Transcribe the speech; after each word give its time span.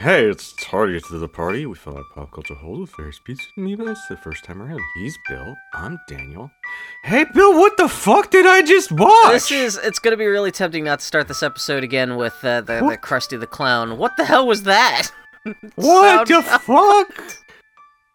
Hey, 0.00 0.30
it's 0.30 0.54
Tardy 0.60 1.00
to 1.00 1.18
the 1.18 1.26
party. 1.26 1.66
We 1.66 1.74
fill 1.74 1.98
out 1.98 2.04
pop 2.14 2.30
culture 2.30 2.54
holes 2.54 2.78
with 2.78 2.96
various 2.96 3.18
pieces 3.18 3.48
of 3.56 3.64
media. 3.64 3.90
It's 3.90 4.06
the 4.06 4.16
first 4.16 4.44
time 4.44 4.62
around. 4.62 4.80
He's 4.94 5.18
Bill. 5.28 5.56
I'm 5.74 5.98
Daniel. 6.06 6.52
Hey, 7.02 7.24
Bill, 7.34 7.58
what 7.58 7.76
the 7.78 7.88
fuck 7.88 8.30
did 8.30 8.46
I 8.46 8.62
just 8.62 8.92
watch? 8.92 9.32
This 9.32 9.50
is. 9.50 9.76
It's 9.76 9.98
gonna 9.98 10.16
be 10.16 10.26
really 10.26 10.52
tempting 10.52 10.84
not 10.84 11.00
to 11.00 11.04
start 11.04 11.26
this 11.26 11.42
episode 11.42 11.82
again 11.82 12.14
with 12.14 12.36
uh, 12.44 12.60
the 12.60 12.74
the 12.74 12.96
Krusty 12.96 13.40
the 13.40 13.48
Clown. 13.48 13.98
What 13.98 14.16
the 14.16 14.24
hell 14.24 14.46
was 14.46 14.62
that? 14.62 15.08
what 15.74 16.28
the 16.28 16.42
fuck? 16.42 17.10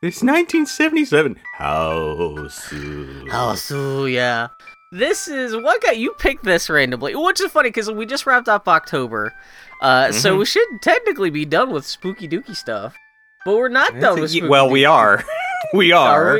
It's 0.02 0.24
1977. 0.24 1.38
How 1.58 2.48
soon? 2.48 3.30
So 3.58 4.06
yeah. 4.06 4.48
This 4.94 5.28
is 5.28 5.56
what 5.56 5.82
got 5.82 5.98
you 5.98 6.14
picked 6.20 6.44
this 6.44 6.70
randomly, 6.70 7.16
which 7.16 7.42
is 7.42 7.52
funny 7.52 7.70
because 7.70 7.90
we 7.92 8.06
just 8.06 8.28
wrapped 8.28 8.48
up 8.48 8.68
October, 8.68 9.34
uh, 9.82 10.12
so 10.12 10.36
Mhm. 10.36 10.40
we 10.40 10.46
should 10.46 10.68
technically 10.84 11.32
be 11.32 11.46
done 11.46 11.72
with 11.72 11.84
spooky 11.86 12.28
dooky 12.28 12.56
stuff, 12.56 12.94
but 13.44 13.56
we're 13.56 13.70
not 13.70 14.00
done 14.00 14.20
with. 14.22 14.30
Spooky 14.30 14.48
well, 14.48 14.70
we 14.70 14.86
are. 15.00 15.24
we 15.74 15.92
are. 16.06 16.38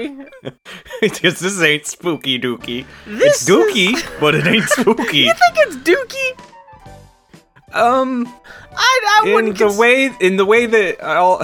Because 1.02 1.40
this 1.40 1.60
ain't 1.64 1.88
spooky 1.88 2.38
dooky. 2.40 2.86
This 3.08 3.42
it's 3.42 3.50
dooky, 3.50 3.96
is- 3.96 4.04
but 4.20 4.36
it 4.36 4.46
ain't 4.46 4.70
spooky. 4.70 5.18
You 5.20 5.34
think 5.34 5.56
it's 5.58 5.76
dooky? 5.78 6.40
um, 7.74 8.32
I, 8.78 9.22
I 9.26 9.30
in 9.30 9.46
the 9.46 9.54
cons- 9.56 9.78
way 9.80 10.12
in 10.20 10.38
the 10.38 10.46
way 10.46 10.68
that 10.68 11.02
all 11.02 11.42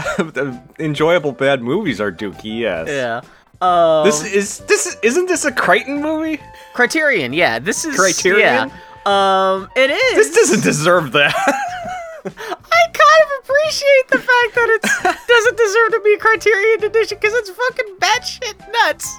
enjoyable 0.78 1.32
bad 1.32 1.64
movies 1.64 2.00
are 2.00 2.12
dooky. 2.12 2.60
Yes. 2.60 2.88
Yeah. 2.88 3.22
Um, 3.62 4.06
This 4.06 4.24
is 4.24 4.60
this 4.60 4.86
is, 4.86 4.98
isn't 5.04 5.28
this 5.28 5.46
a 5.46 5.52
Crichton 5.52 6.02
movie? 6.02 6.40
Criterion. 6.74 7.34
Yeah. 7.34 7.60
This 7.60 7.84
is 7.86 7.96
Criterion? 7.96 8.70
Yeah. 8.70 8.74
Um, 9.06 9.70
it 9.76 9.90
is. 9.92 10.16
This 10.16 10.36
doesn't 10.36 10.64
deserve 10.64 11.12
that. 11.14 11.34
I 12.26 12.32
kind 12.32 13.22
of 13.24 13.44
appreciate 13.44 14.08
the 14.10 14.20
fact 14.20 14.56
that 14.56 14.70
it 14.70 14.82
doesn't 15.28 15.58
deserve 15.58 15.92
to 15.94 16.02
be 16.04 16.14
a 16.14 16.18
Criterion 16.18 16.84
edition 16.84 17.18
because 17.20 17.34
it's 17.34 17.50
fucking 17.50 17.96
batshit 18.00 18.72
nuts. 18.72 19.18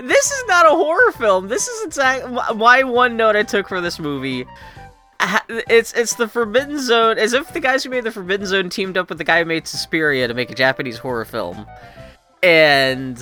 This 0.00 0.30
is 0.30 0.44
not 0.48 0.66
a 0.66 0.70
horror 0.70 1.12
film. 1.12 1.48
This 1.48 1.68
is 1.68 1.84
exactly 1.86 2.32
my 2.56 2.82
one 2.84 3.16
note 3.16 3.36
I 3.36 3.42
took 3.42 3.68
for 3.68 3.80
this 3.80 3.98
movie. 3.98 4.46
It's 5.48 5.92
it's 5.94 6.14
the 6.14 6.28
Forbidden 6.28 6.80
Zone, 6.80 7.18
as 7.18 7.32
if 7.32 7.52
the 7.52 7.60
guys 7.60 7.82
who 7.84 7.90
made 7.90 8.04
the 8.04 8.12
Forbidden 8.12 8.46
Zone 8.46 8.70
teamed 8.70 8.96
up 8.96 9.08
with 9.08 9.18
the 9.18 9.24
guy 9.24 9.40
who 9.40 9.44
made 9.44 9.66
Suspiria 9.66 10.28
to 10.28 10.34
make 10.34 10.50
a 10.50 10.54
Japanese 10.54 10.98
horror 10.98 11.24
film, 11.24 11.66
and 12.42 13.18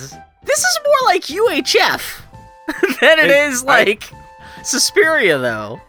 this 0.47 0.59
is 0.59 0.79
more 0.85 1.05
like 1.05 1.23
UHF 1.23 2.21
than 3.01 3.19
it 3.19 3.29
And 3.29 3.53
is 3.53 3.63
I- 3.63 3.67
like 3.67 4.11
Suspiria, 4.63 5.37
though. 5.37 5.79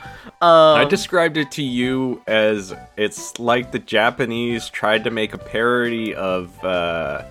Um, 0.40 0.78
I 0.78 0.84
described 0.84 1.36
it 1.36 1.50
to 1.52 1.62
you 1.64 2.22
as 2.28 2.72
it's 2.96 3.38
like 3.40 3.72
the 3.72 3.80
Japanese 3.80 4.68
tried 4.68 5.02
to 5.04 5.10
make 5.10 5.34
a 5.34 5.38
parody 5.38 6.14
of 6.14 6.52
uh 6.64 7.24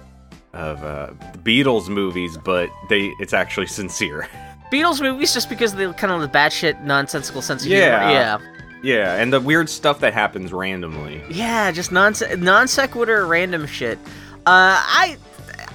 of 0.53 0.83
uh 0.83 1.11
Beatles 1.37 1.87
movies, 1.87 2.37
but 2.37 2.69
they 2.89 3.05
it's 3.21 3.31
actually 3.33 3.67
sincere. 3.67 4.27
Beatles 4.73 4.99
movies 5.01 5.33
just 5.33 5.47
because 5.47 5.71
of 5.71 5.79
the 5.79 5.93
kind 5.93 6.11
of 6.11 6.19
the 6.19 6.27
batshit 6.37 6.83
nonsensical 6.83 7.41
sense 7.41 7.63
of 7.63 7.69
Yeah. 7.69 8.09
humor. 8.09 8.43
Yeah. 8.83 8.95
yeah, 8.97 9.21
and 9.21 9.31
the 9.31 9.39
weird 9.39 9.69
stuff 9.69 10.01
that 10.01 10.13
happens 10.13 10.51
randomly. 10.51 11.21
Yeah, 11.29 11.71
just 11.71 11.93
non 11.93 12.13
non 12.37 12.67
sequitur 12.67 13.25
random 13.25 13.65
shit. 13.67 13.97
Uh, 14.45 14.75
I 14.83 15.15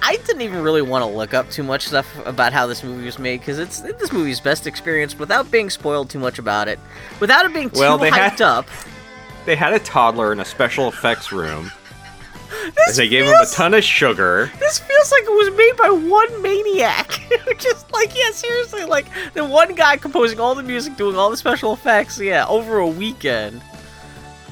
I 0.05 0.17
didn't 0.27 0.41
even 0.41 0.61
really 0.61 0.81
want 0.81 1.01
to 1.03 1.05
look 1.09 1.33
up 1.33 1.49
too 1.49 1.63
much 1.63 1.87
stuff 1.87 2.05
about 2.25 2.51
how 2.51 2.67
this 2.67 2.83
movie 2.83 3.05
was 3.05 3.17
made 3.17 3.39
because 3.39 3.57
it's 3.57 3.79
this 3.79 4.11
movie's 4.11 4.39
best 4.41 4.67
experience 4.67 5.17
without 5.17 5.49
being 5.49 5.69
spoiled 5.69 6.09
too 6.09 6.19
much 6.19 6.39
about 6.39 6.67
it, 6.67 6.77
without 7.21 7.45
it 7.45 7.53
being 7.53 7.69
too 7.69 7.79
Well, 7.79 7.97
they 7.97 8.11
hyped 8.11 8.39
had- 8.39 8.41
up. 8.41 8.67
They 9.45 9.55
had 9.55 9.73
a 9.73 9.79
toddler 9.79 10.31
in 10.33 10.39
a 10.39 10.45
special 10.45 10.87
effects 10.89 11.31
room. 11.31 11.71
This 12.75 12.89
and 12.89 12.95
they 12.97 13.07
gave 13.09 13.25
him 13.25 13.33
a 13.33 13.45
ton 13.47 13.73
of 13.73 13.83
sugar. 13.83 14.51
This 14.59 14.79
feels 14.79 15.11
like 15.11 15.23
it 15.23 15.31
was 15.31 15.51
made 15.57 15.75
by 15.77 15.89
one 15.89 16.41
maniac. 16.41 17.19
Just 17.57 17.91
like, 17.91 18.15
yeah, 18.15 18.31
seriously, 18.31 18.85
like 18.85 19.07
the 19.33 19.43
one 19.43 19.73
guy 19.75 19.97
composing 19.97 20.39
all 20.39 20.53
the 20.55 20.63
music, 20.63 20.95
doing 20.95 21.17
all 21.17 21.29
the 21.29 21.35
special 21.37 21.73
effects, 21.73 22.19
yeah, 22.19 22.45
over 22.47 22.77
a 22.77 22.87
weekend. 22.87 23.57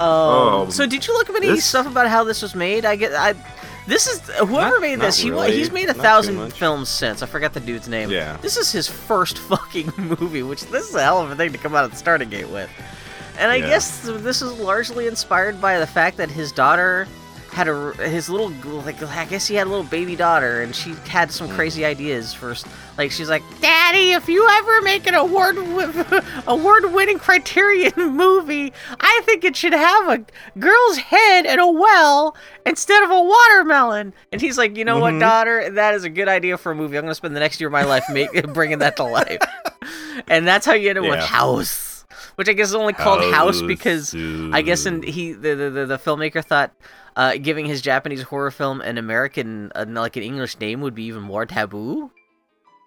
Oh, 0.00 0.66
so 0.70 0.84
did 0.86 1.06
you 1.06 1.12
look 1.14 1.30
up 1.30 1.36
any 1.36 1.46
this- 1.46 1.64
stuff 1.64 1.86
about 1.86 2.08
how 2.08 2.24
this 2.24 2.42
was 2.42 2.54
made? 2.54 2.84
I 2.84 2.96
get, 2.96 3.12
I, 3.14 3.34
this 3.86 4.06
is 4.06 4.20
whoever 4.38 4.70
Not- 4.70 4.80
made 4.80 5.00
this. 5.00 5.18
He 5.18 5.30
really. 5.30 5.52
he's 5.56 5.70
made 5.72 5.88
a 5.88 5.94
thousand 5.94 6.52
films 6.54 6.88
since. 6.88 7.22
I 7.22 7.26
forgot 7.26 7.52
the 7.52 7.60
dude's 7.60 7.88
name. 7.88 8.10
Yeah. 8.10 8.36
This 8.38 8.56
is 8.56 8.70
his 8.72 8.88
first 8.88 9.38
fucking 9.50 9.92
movie, 9.96 10.42
which 10.42 10.62
this 10.66 10.88
is 10.88 10.94
a 10.94 11.02
hell 11.02 11.20
of 11.20 11.30
a 11.30 11.36
thing 11.36 11.52
to 11.52 11.58
come 11.58 11.74
out 11.74 11.84
of 11.84 11.90
the 11.90 11.96
starting 11.96 12.28
gate 12.30 12.48
with. 12.48 12.70
And 13.38 13.50
I 13.50 13.56
Yeah. 13.56 13.66
guess 13.68 14.00
this 14.04 14.42
is 14.42 14.52
largely 14.52 15.06
inspired 15.06 15.60
by 15.60 15.78
the 15.78 15.86
fact 15.86 16.16
that 16.18 16.30
his 16.30 16.52
daughter 16.52 17.08
had 17.52 17.68
a 17.68 17.92
his 18.08 18.30
little 18.30 18.48
like 18.80 19.02
I 19.02 19.26
guess 19.26 19.46
he 19.46 19.54
had 19.54 19.66
a 19.66 19.70
little 19.70 19.84
baby 19.84 20.16
daughter 20.16 20.62
and 20.62 20.74
she 20.74 20.94
had 21.06 21.30
some 21.30 21.48
Mm. 21.48 21.54
crazy 21.54 21.84
ideas 21.84 22.32
first. 22.32 22.66
Like 22.96 23.10
she's 23.10 23.28
like, 23.28 23.42
"Daddy, 23.60 24.12
if 24.12 24.26
you 24.28 24.46
ever 24.50 24.80
make 24.82 25.06
an 25.06 25.14
award 25.14 25.56
award 26.46 26.92
winning 26.92 27.18
Criterion 27.18 27.92
movie, 27.96 28.72
I 29.00 29.20
think 29.24 29.44
it 29.44 29.54
should 29.56 29.72
have 29.74 30.08
a 30.08 30.24
girl's 30.58 30.96
head 30.98 31.46
and 31.46 31.60
a 31.60 31.66
well 31.70 32.34
instead 32.64 33.02
of 33.02 33.10
a 33.10 33.22
watermelon." 33.22 34.14
And 34.32 34.40
he's 34.40 34.56
like, 34.58 34.76
"You 34.76 34.84
know 34.84 34.98
what, 34.98 35.14
Mhm. 35.14 35.20
daughter? 35.20 35.70
That 35.70 35.94
is 35.94 36.04
a 36.04 36.10
good 36.10 36.28
idea 36.28 36.56
for 36.56 36.72
a 36.72 36.74
movie. 36.74 36.96
I'm 36.96 37.02
gonna 37.04 37.14
spend 37.14 37.36
the 37.36 37.40
next 37.40 37.60
year 37.60 37.68
of 37.68 37.72
my 37.72 37.84
life 37.84 38.04
make, 38.10 38.30
bringing 38.54 38.78
that 38.78 38.96
to 38.96 39.04
life." 39.04 39.42
and 40.28 40.46
that's 40.46 40.64
how 40.66 40.72
you 40.72 40.88
end 40.90 40.98
up 40.98 41.04
with 41.04 41.20
House, 41.20 42.04
which 42.36 42.48
I 42.48 42.52
guess 42.54 42.68
is 42.68 42.74
only 42.74 42.92
called 42.92 43.22
House 43.34 43.60
because 43.62 44.14
I 44.14 44.62
guess 44.62 44.86
in 44.86 45.02
he 45.02 45.32
the, 45.32 45.54
the, 45.54 45.86
the 45.86 45.98
filmmaker 45.98 46.44
thought 46.44 46.72
uh, 47.16 47.36
giving 47.36 47.66
his 47.66 47.80
Japanese 47.82 48.22
horror 48.22 48.50
film 48.50 48.80
an 48.80 48.98
American 48.98 49.72
uh, 49.74 49.84
like 49.88 50.16
an 50.16 50.22
English 50.22 50.58
name 50.58 50.80
would 50.80 50.94
be 50.94 51.04
even 51.04 51.22
more 51.22 51.46
taboo. 51.46 52.10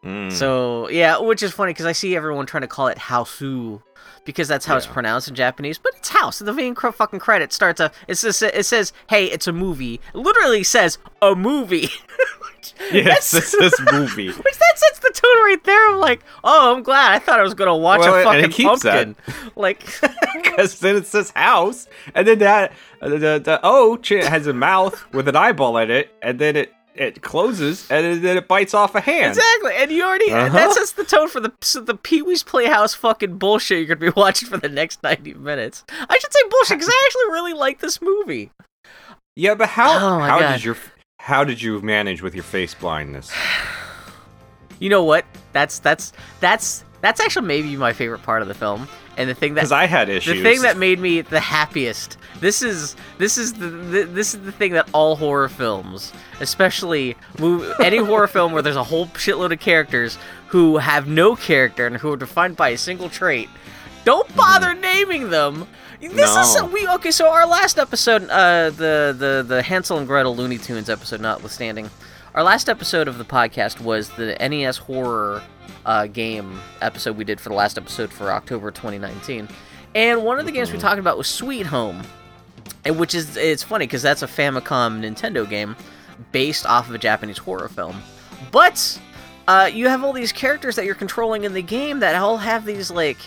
Mm. 0.05 0.31
So 0.31 0.87
yeah, 0.89 1.17
which 1.19 1.41
is 1.43 1.51
funny 1.51 1.71
because 1.71 1.85
I 1.87 1.91
see 1.91 2.15
everyone 2.15 2.45
trying 2.45 2.61
to 2.61 2.67
call 2.67 2.87
it 2.87 2.97
Hausu 2.97 3.81
because 4.23 4.47
that's 4.47 4.65
how 4.65 4.75
it's 4.77 4.85
pronounced 4.87 5.27
in 5.27 5.35
Japanese, 5.35 5.77
but 5.77 5.93
it's 5.97 6.09
House. 6.09 6.39
The 6.39 6.53
main 6.53 6.75
fucking 6.75 7.19
credit 7.19 7.51
starts 7.51 7.79
a 7.79 7.91
it 8.07 8.15
says 8.15 8.41
it 8.41 8.65
says 8.65 8.93
hey 9.09 9.25
it's 9.25 9.47
a 9.47 9.51
movie. 9.53 9.95
It 10.13 10.17
literally 10.17 10.63
says 10.63 10.97
a 11.21 11.35
movie. 11.35 11.89
Yes, 12.91 13.31
this 13.31 13.51
this 13.51 13.79
movie. 13.91 14.27
Which 14.31 14.57
that 14.57 14.73
sets 14.75 14.99
the 14.99 15.11
tone 15.13 15.43
right 15.43 15.63
there. 15.63 15.89
I'm 15.91 15.99
like, 15.99 16.21
oh, 16.43 16.75
I'm 16.75 16.81
glad. 16.83 17.13
I 17.13 17.19
thought 17.19 17.39
I 17.39 17.43
was 17.43 17.53
gonna 17.53 17.75
watch 17.77 17.99
Well, 18.01 18.15
a 18.15 18.29
and 18.29 18.39
it 18.39 18.41
fucking 18.43 18.51
keeps 18.51 18.83
that. 18.83 19.05
pumpkin. 19.15 19.51
Like, 19.55 19.85
Because 20.43 20.79
then 20.79 20.95
it 20.95 21.05
says 21.07 21.31
house, 21.35 21.87
and 22.13 22.27
then 22.27 22.39
that 22.39 22.73
uh, 23.01 23.09
the 23.09 23.17
the 23.43 23.59
O 23.63 23.97
ch- 23.97 24.09
has 24.23 24.47
a 24.47 24.53
mouth 24.53 25.05
with 25.13 25.27
an 25.27 25.35
eyeball 25.35 25.77
in 25.77 25.91
it, 25.91 26.15
and 26.21 26.39
then 26.39 26.55
it 26.55 26.73
it 26.95 27.21
closes, 27.21 27.89
and 27.91 28.23
then 28.23 28.37
it 28.37 28.47
bites 28.47 28.73
off 28.73 28.95
a 28.95 29.01
hand. 29.01 29.37
Exactly, 29.37 29.73
and 29.75 29.91
you 29.91 30.03
already 30.03 30.31
Uh-huh. 30.31 30.49
that 30.53 30.73
sets 30.73 30.93
the 30.93 31.03
tone 31.03 31.27
for 31.29 31.39
the 31.39 31.51
so 31.61 31.81
the 31.81 31.95
Pee 31.95 32.21
Wee's 32.21 32.41
Playhouse 32.43 32.93
fucking 32.93 33.37
bullshit 33.37 33.79
you're 33.79 33.95
gonna 33.95 34.11
be 34.11 34.15
watching 34.19 34.49
for 34.49 34.57
the 34.57 34.69
next 34.69 35.03
ninety 35.03 35.33
minutes. 35.33 35.83
I 35.89 36.17
should 36.19 36.33
say 36.33 36.39
bullshit 36.49 36.77
because 36.79 36.89
I 36.89 37.03
actually 37.05 37.33
really 37.33 37.53
like 37.53 37.79
this 37.79 38.01
movie. 38.01 38.51
Yeah, 39.35 39.55
but 39.55 39.69
how 39.69 39.93
Oh 39.97 40.19
how 40.19 40.39
God. 40.39 40.53
did 40.53 40.63
your 40.63 40.77
how 41.19 41.43
did 41.43 41.61
you 41.61 41.81
manage 41.81 42.21
with 42.21 42.33
your 42.35 42.43
face 42.43 42.73
blindness? 42.73 43.31
You 44.79 44.89
know 44.89 45.03
what? 45.03 45.25
That's 45.53 45.79
that's 45.79 46.11
that's 46.39 46.83
that's 47.01 47.19
actually 47.19 47.47
maybe 47.47 47.75
my 47.77 47.93
favorite 47.93 48.23
part 48.23 48.41
of 48.41 48.47
the 48.47 48.53
film, 48.53 48.87
and 49.17 49.29
the 49.29 49.33
thing 49.35 49.53
that 49.53 49.61
Because 49.61 49.71
I 49.71 49.85
had 49.85 50.09
issues. 50.09 50.35
the 50.37 50.43
thing 50.43 50.61
that 50.63 50.77
made 50.77 50.99
me 50.99 51.21
the 51.21 51.39
happiest. 51.39 52.17
This 52.41 52.61
is 52.61 52.95
this 53.17 53.37
is 53.37 53.53
the, 53.53 53.67
the 53.67 54.03
this 54.03 54.33
is 54.33 54.41
the 54.41 54.51
thing 54.51 54.73
that 54.73 54.89
all 54.91 55.15
horror 55.15 55.47
films, 55.49 56.11
especially 56.41 57.15
move, 57.39 57.71
any 57.81 57.97
horror 57.97 58.27
film 58.27 58.51
where 58.53 58.61
there's 58.61 58.75
a 58.75 58.83
whole 58.83 59.07
shitload 59.07 59.51
of 59.53 59.59
characters 59.59 60.17
who 60.47 60.77
have 60.77 61.07
no 61.07 61.35
character 61.35 61.87
and 61.87 61.97
who 61.97 62.11
are 62.13 62.17
defined 62.17 62.55
by 62.57 62.69
a 62.69 62.77
single 62.77 63.09
trait, 63.09 63.49
don't 64.03 64.33
bother 64.35 64.73
naming 64.73 65.29
them. 65.29 65.67
This 66.01 66.35
is 66.35 66.55
No. 66.55 66.65
we 66.65 66.87
okay. 66.87 67.11
So 67.11 67.29
our 67.29 67.47
last 67.47 67.79
episode, 67.79 68.29
uh, 68.29 68.69
the 68.71 69.15
the 69.17 69.45
the 69.47 69.61
Hansel 69.63 69.97
and 69.97 70.05
Gretel 70.07 70.35
Looney 70.35 70.57
Tunes 70.57 70.89
episode, 70.89 71.21
notwithstanding, 71.21 71.89
our 72.35 72.43
last 72.43 72.67
episode 72.67 73.07
of 73.07 73.17
the 73.17 73.23
podcast 73.23 73.79
was 73.79 74.09
the 74.09 74.35
NES 74.35 74.75
horror 74.75 75.41
uh, 75.85 76.05
game 76.05 76.59
episode 76.81 77.15
we 77.15 77.23
did 77.23 77.39
for 77.39 77.47
the 77.47 77.55
last 77.55 77.77
episode 77.77 78.11
for 78.11 78.29
October 78.29 78.71
2019. 78.71 79.47
And 79.95 80.23
one 80.25 80.37
of 80.37 80.45
the 80.45 80.51
games 80.51 80.71
we 80.73 80.77
talked 80.77 80.99
about 80.99 81.17
was 81.17 81.29
Sweet 81.29 81.65
Home, 81.65 82.01
and 82.83 82.99
which 82.99 83.15
is 83.15 83.37
it's 83.37 83.63
funny 83.63 83.87
because 83.87 84.01
that's 84.01 84.21
a 84.21 84.27
Famicom 84.27 84.99
Nintendo 84.99 85.49
game 85.49 85.77
based 86.33 86.65
off 86.65 86.89
of 86.89 86.95
a 86.95 86.97
Japanese 86.97 87.37
horror 87.37 87.69
film. 87.69 88.01
But 88.51 88.99
uh, 89.47 89.69
you 89.73 89.87
have 89.87 90.03
all 90.03 90.11
these 90.11 90.33
characters 90.33 90.75
that 90.75 90.83
you're 90.83 90.93
controlling 90.93 91.45
in 91.45 91.53
the 91.53 91.61
game 91.61 92.01
that 92.01 92.15
all 92.15 92.35
have 92.35 92.65
these 92.65 92.91
like 92.91 93.17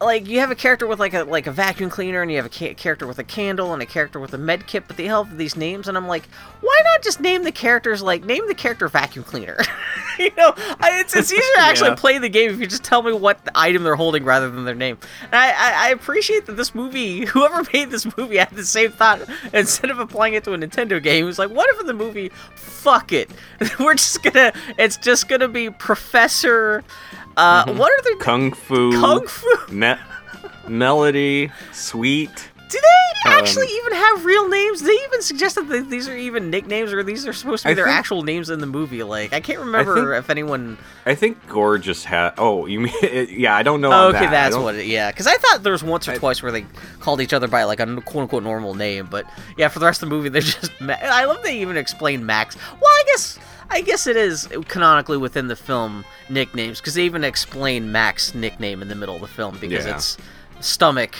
like 0.00 0.28
you 0.28 0.38
have 0.38 0.50
a 0.52 0.54
character 0.54 0.86
with 0.86 1.00
like 1.00 1.12
a 1.12 1.24
like 1.24 1.48
a 1.48 1.50
vacuum 1.50 1.90
cleaner 1.90 2.22
and 2.22 2.30
you 2.30 2.36
have 2.36 2.46
a 2.46 2.50
ca- 2.50 2.74
character 2.74 3.04
with 3.04 3.18
a 3.18 3.24
candle 3.24 3.72
and 3.72 3.82
a 3.82 3.86
character 3.86 4.20
with 4.20 4.32
a 4.32 4.38
med 4.38 4.64
kit 4.68 4.84
but 4.86 4.96
they 4.96 5.06
have 5.06 5.36
these 5.38 5.56
names 5.56 5.88
and 5.88 5.96
i'm 5.96 6.06
like 6.06 6.22
why 6.60 6.80
not 6.84 7.02
just 7.02 7.20
name 7.20 7.42
the 7.42 7.50
characters 7.50 8.00
like 8.00 8.24
name 8.24 8.46
the 8.46 8.54
character 8.54 8.86
vacuum 8.86 9.24
cleaner 9.24 9.58
you 10.20 10.30
know 10.36 10.52
I, 10.56 11.00
it's, 11.00 11.16
it's 11.16 11.32
easier 11.32 11.42
to 11.56 11.60
actually 11.62 11.88
Yeah. 11.90 11.94
play 11.96 12.18
the 12.18 12.28
game 12.28 12.50
if 12.52 12.60
you 12.60 12.68
just 12.68 12.84
tell 12.84 13.02
me 13.02 13.12
what 13.12 13.40
item 13.56 13.82
they're 13.82 13.96
holding 13.96 14.22
rather 14.24 14.48
than 14.48 14.64
their 14.64 14.74
name 14.76 14.98
and 15.22 15.34
I, 15.34 15.48
I 15.50 15.86
i 15.86 15.90
appreciate 15.90 16.46
that 16.46 16.52
this 16.56 16.76
movie 16.76 17.24
whoever 17.26 17.68
made 17.72 17.90
this 17.90 18.06
movie 18.16 18.36
had 18.36 18.50
the 18.52 18.64
same 18.64 18.92
thought 18.92 19.22
instead 19.52 19.90
of 19.90 19.98
applying 19.98 20.34
it 20.34 20.44
to 20.44 20.52
a 20.52 20.56
nintendo 20.58 21.02
game 21.02 21.24
it 21.24 21.26
was 21.26 21.40
like 21.40 21.50
what 21.50 21.68
if 21.70 21.80
in 21.80 21.86
the 21.86 21.92
movie 21.94 22.28
fuck 22.54 23.12
it 23.12 23.30
we're 23.80 23.94
just 23.94 24.22
gonna 24.22 24.52
it's 24.78 24.96
just 24.96 25.28
gonna 25.28 25.48
be 25.48 25.70
professor 25.70 26.84
uh 27.36 27.72
what 27.74 27.92
are 27.92 28.02
their 28.02 28.16
Kung 28.16 28.52
Fu. 28.52 28.90
kung 29.00 29.26
fu 29.28 29.46
melody. 30.70 31.50
Sweet. 31.72 32.50
Do 32.70 32.78
they 32.78 33.30
Um, 33.30 33.38
actually 33.38 33.66
even 33.66 33.92
have 33.94 34.24
real 34.26 34.46
names? 34.48 34.82
They 34.82 34.92
even 34.92 35.22
suggested 35.22 35.68
that 35.68 35.88
these 35.88 36.06
are 36.06 36.14
even 36.16 36.50
nicknames, 36.50 36.92
or 36.92 37.02
these 37.02 37.26
are 37.26 37.32
supposed 37.32 37.62
to 37.62 37.68
be 37.68 37.72
I 37.72 37.74
their 37.74 37.86
think- 37.86 37.96
actual 37.96 38.22
names 38.22 38.50
in 38.50 38.60
the 38.60 38.66
movie. 38.66 39.02
Like, 39.02 39.32
I 39.32 39.40
can't 39.40 39.58
remember 39.60 39.94
think- 39.94 40.24
if 40.24 40.28
anyone. 40.30 40.76
I 41.06 41.14
think 41.14 41.38
Gorgeous 41.48 41.96
just 42.02 42.04
had. 42.06 42.34
Oh, 42.36 42.66
you 42.66 42.80
mean? 42.80 42.92
yeah, 43.30 43.56
I 43.56 43.62
don't 43.62 43.80
know. 43.80 43.90
Oh, 43.90 44.08
okay, 44.08 44.20
that. 44.20 44.30
That's 44.30 44.56
what 44.56 44.74
it. 44.74 44.84
Yeah, 44.86 45.10
because 45.10 45.26
I 45.26 45.36
thought 45.38 45.62
there 45.62 45.72
was 45.72 45.82
once 45.82 46.06
or 46.08 46.12
I- 46.12 46.16
twice 46.18 46.42
where 46.42 46.52
they 46.52 46.66
called 47.00 47.20
each 47.22 47.32
other 47.32 47.48
by 47.48 47.64
like 47.64 47.80
a 47.80 47.86
quote 48.02 48.22
unquote 48.22 48.42
normal 48.42 48.74
name, 48.74 49.08
but 49.10 49.24
yeah, 49.56 49.68
for 49.68 49.78
the 49.78 49.86
rest 49.86 50.02
of 50.02 50.10
the 50.10 50.14
movie, 50.14 50.28
they're 50.28 50.42
just. 50.60 50.70
I 50.82 51.24
love 51.24 51.42
they 51.42 51.58
even 51.60 51.76
explain 51.78 52.26
Mac. 52.26 52.54
Well, 52.54 52.90
I 52.90 53.02
guess. 53.06 53.38
I 53.70 53.82
guess 53.82 54.06
it 54.06 54.16
is 54.16 54.48
canonically 54.68 55.18
within 55.18 55.48
the 55.48 55.56
film 55.56 56.06
nicknames 56.30 56.80
because 56.80 56.94
they 56.94 57.04
even 57.04 57.22
explain 57.22 57.92
Mac's 57.92 58.34
nickname 58.34 58.80
in 58.80 58.88
the 58.88 58.94
middle 58.94 59.14
of 59.16 59.20
the 59.20 59.28
film 59.28 59.58
because 59.60 59.84
Yeah. 59.84 59.94
it's 59.96 60.16
stomach. 60.60 61.14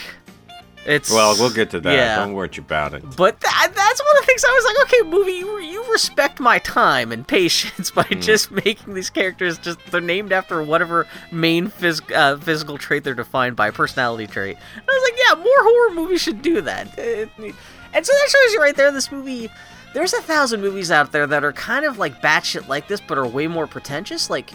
It's 0.85 1.11
Well, 1.11 1.35
we'll 1.37 1.51
get 1.53 1.69
to 1.71 1.79
that. 1.81 1.93
Yeah. 1.93 2.15
Don't 2.15 2.33
worry 2.33 2.49
about 2.57 2.93
it. 2.93 3.03
But 3.17 3.39
that, 3.41 3.71
that's 3.75 4.01
one 4.01 4.17
of 4.17 4.21
the 4.21 4.25
things 4.25 4.43
I 4.47 4.51
was 4.51 4.65
like, 4.65 4.87
okay, 4.87 5.09
movie, 5.09 5.31
you, 5.33 5.59
you 5.59 5.91
respect 5.91 6.39
my 6.39 6.57
time 6.59 7.11
and 7.11 7.27
patience 7.27 7.91
by 7.91 8.03
Hmm. 8.03 8.21
just 8.21 8.49
making 8.49 8.93
these 8.93 9.09
characters 9.09 9.57
just 9.59 9.79
they're 9.91 9.99
named 10.01 10.31
after 10.31 10.63
whatever 10.63 11.05
main 11.31 11.67
phys- 11.69 12.11
uh, 12.15 12.37
physical 12.37 12.77
trait 12.77 13.03
they're 13.03 13.13
defined 13.13 13.55
by, 13.57 13.71
personality 13.71 14.25
trait. 14.25 14.57
And 14.75 14.83
I 14.87 14.91
was 14.91 15.03
like, 15.11 15.19
yeah, 15.27 15.35
more 15.43 15.63
horror 15.63 15.95
movies 15.95 16.21
should 16.21 16.41
do 16.41 16.61
that. 16.61 16.97
And 16.97 18.05
so 18.05 18.13
that 18.13 18.29
shows 18.29 18.53
you 18.53 18.59
right 18.61 18.75
there, 18.75 18.91
this 18.91 19.11
movie. 19.11 19.49
There's 19.93 20.13
a 20.13 20.21
thousand 20.21 20.61
movies 20.61 20.91
out 20.91 21.11
there 21.11 21.27
that 21.27 21.43
are 21.43 21.53
kind 21.53 21.83
of 21.85 21.97
like 21.97 22.21
batshit 22.21 22.67
like 22.67 22.87
this, 22.87 23.01
but 23.01 23.17
are 23.17 23.27
way 23.27 23.47
more 23.47 23.67
pretentious. 23.67 24.29
Like, 24.29 24.51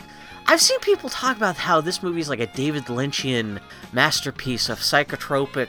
I've 0.46 0.61
seen 0.61 0.79
people 0.81 1.08
talk 1.08 1.37
about 1.37 1.56
how 1.56 1.81
this 1.81 2.02
movie 2.02 2.20
is 2.20 2.29
like 2.29 2.41
a 2.41 2.46
David 2.46 2.85
Lynchian 2.85 3.61
masterpiece 3.93 4.69
of 4.69 4.79
psychotropic 4.79 5.69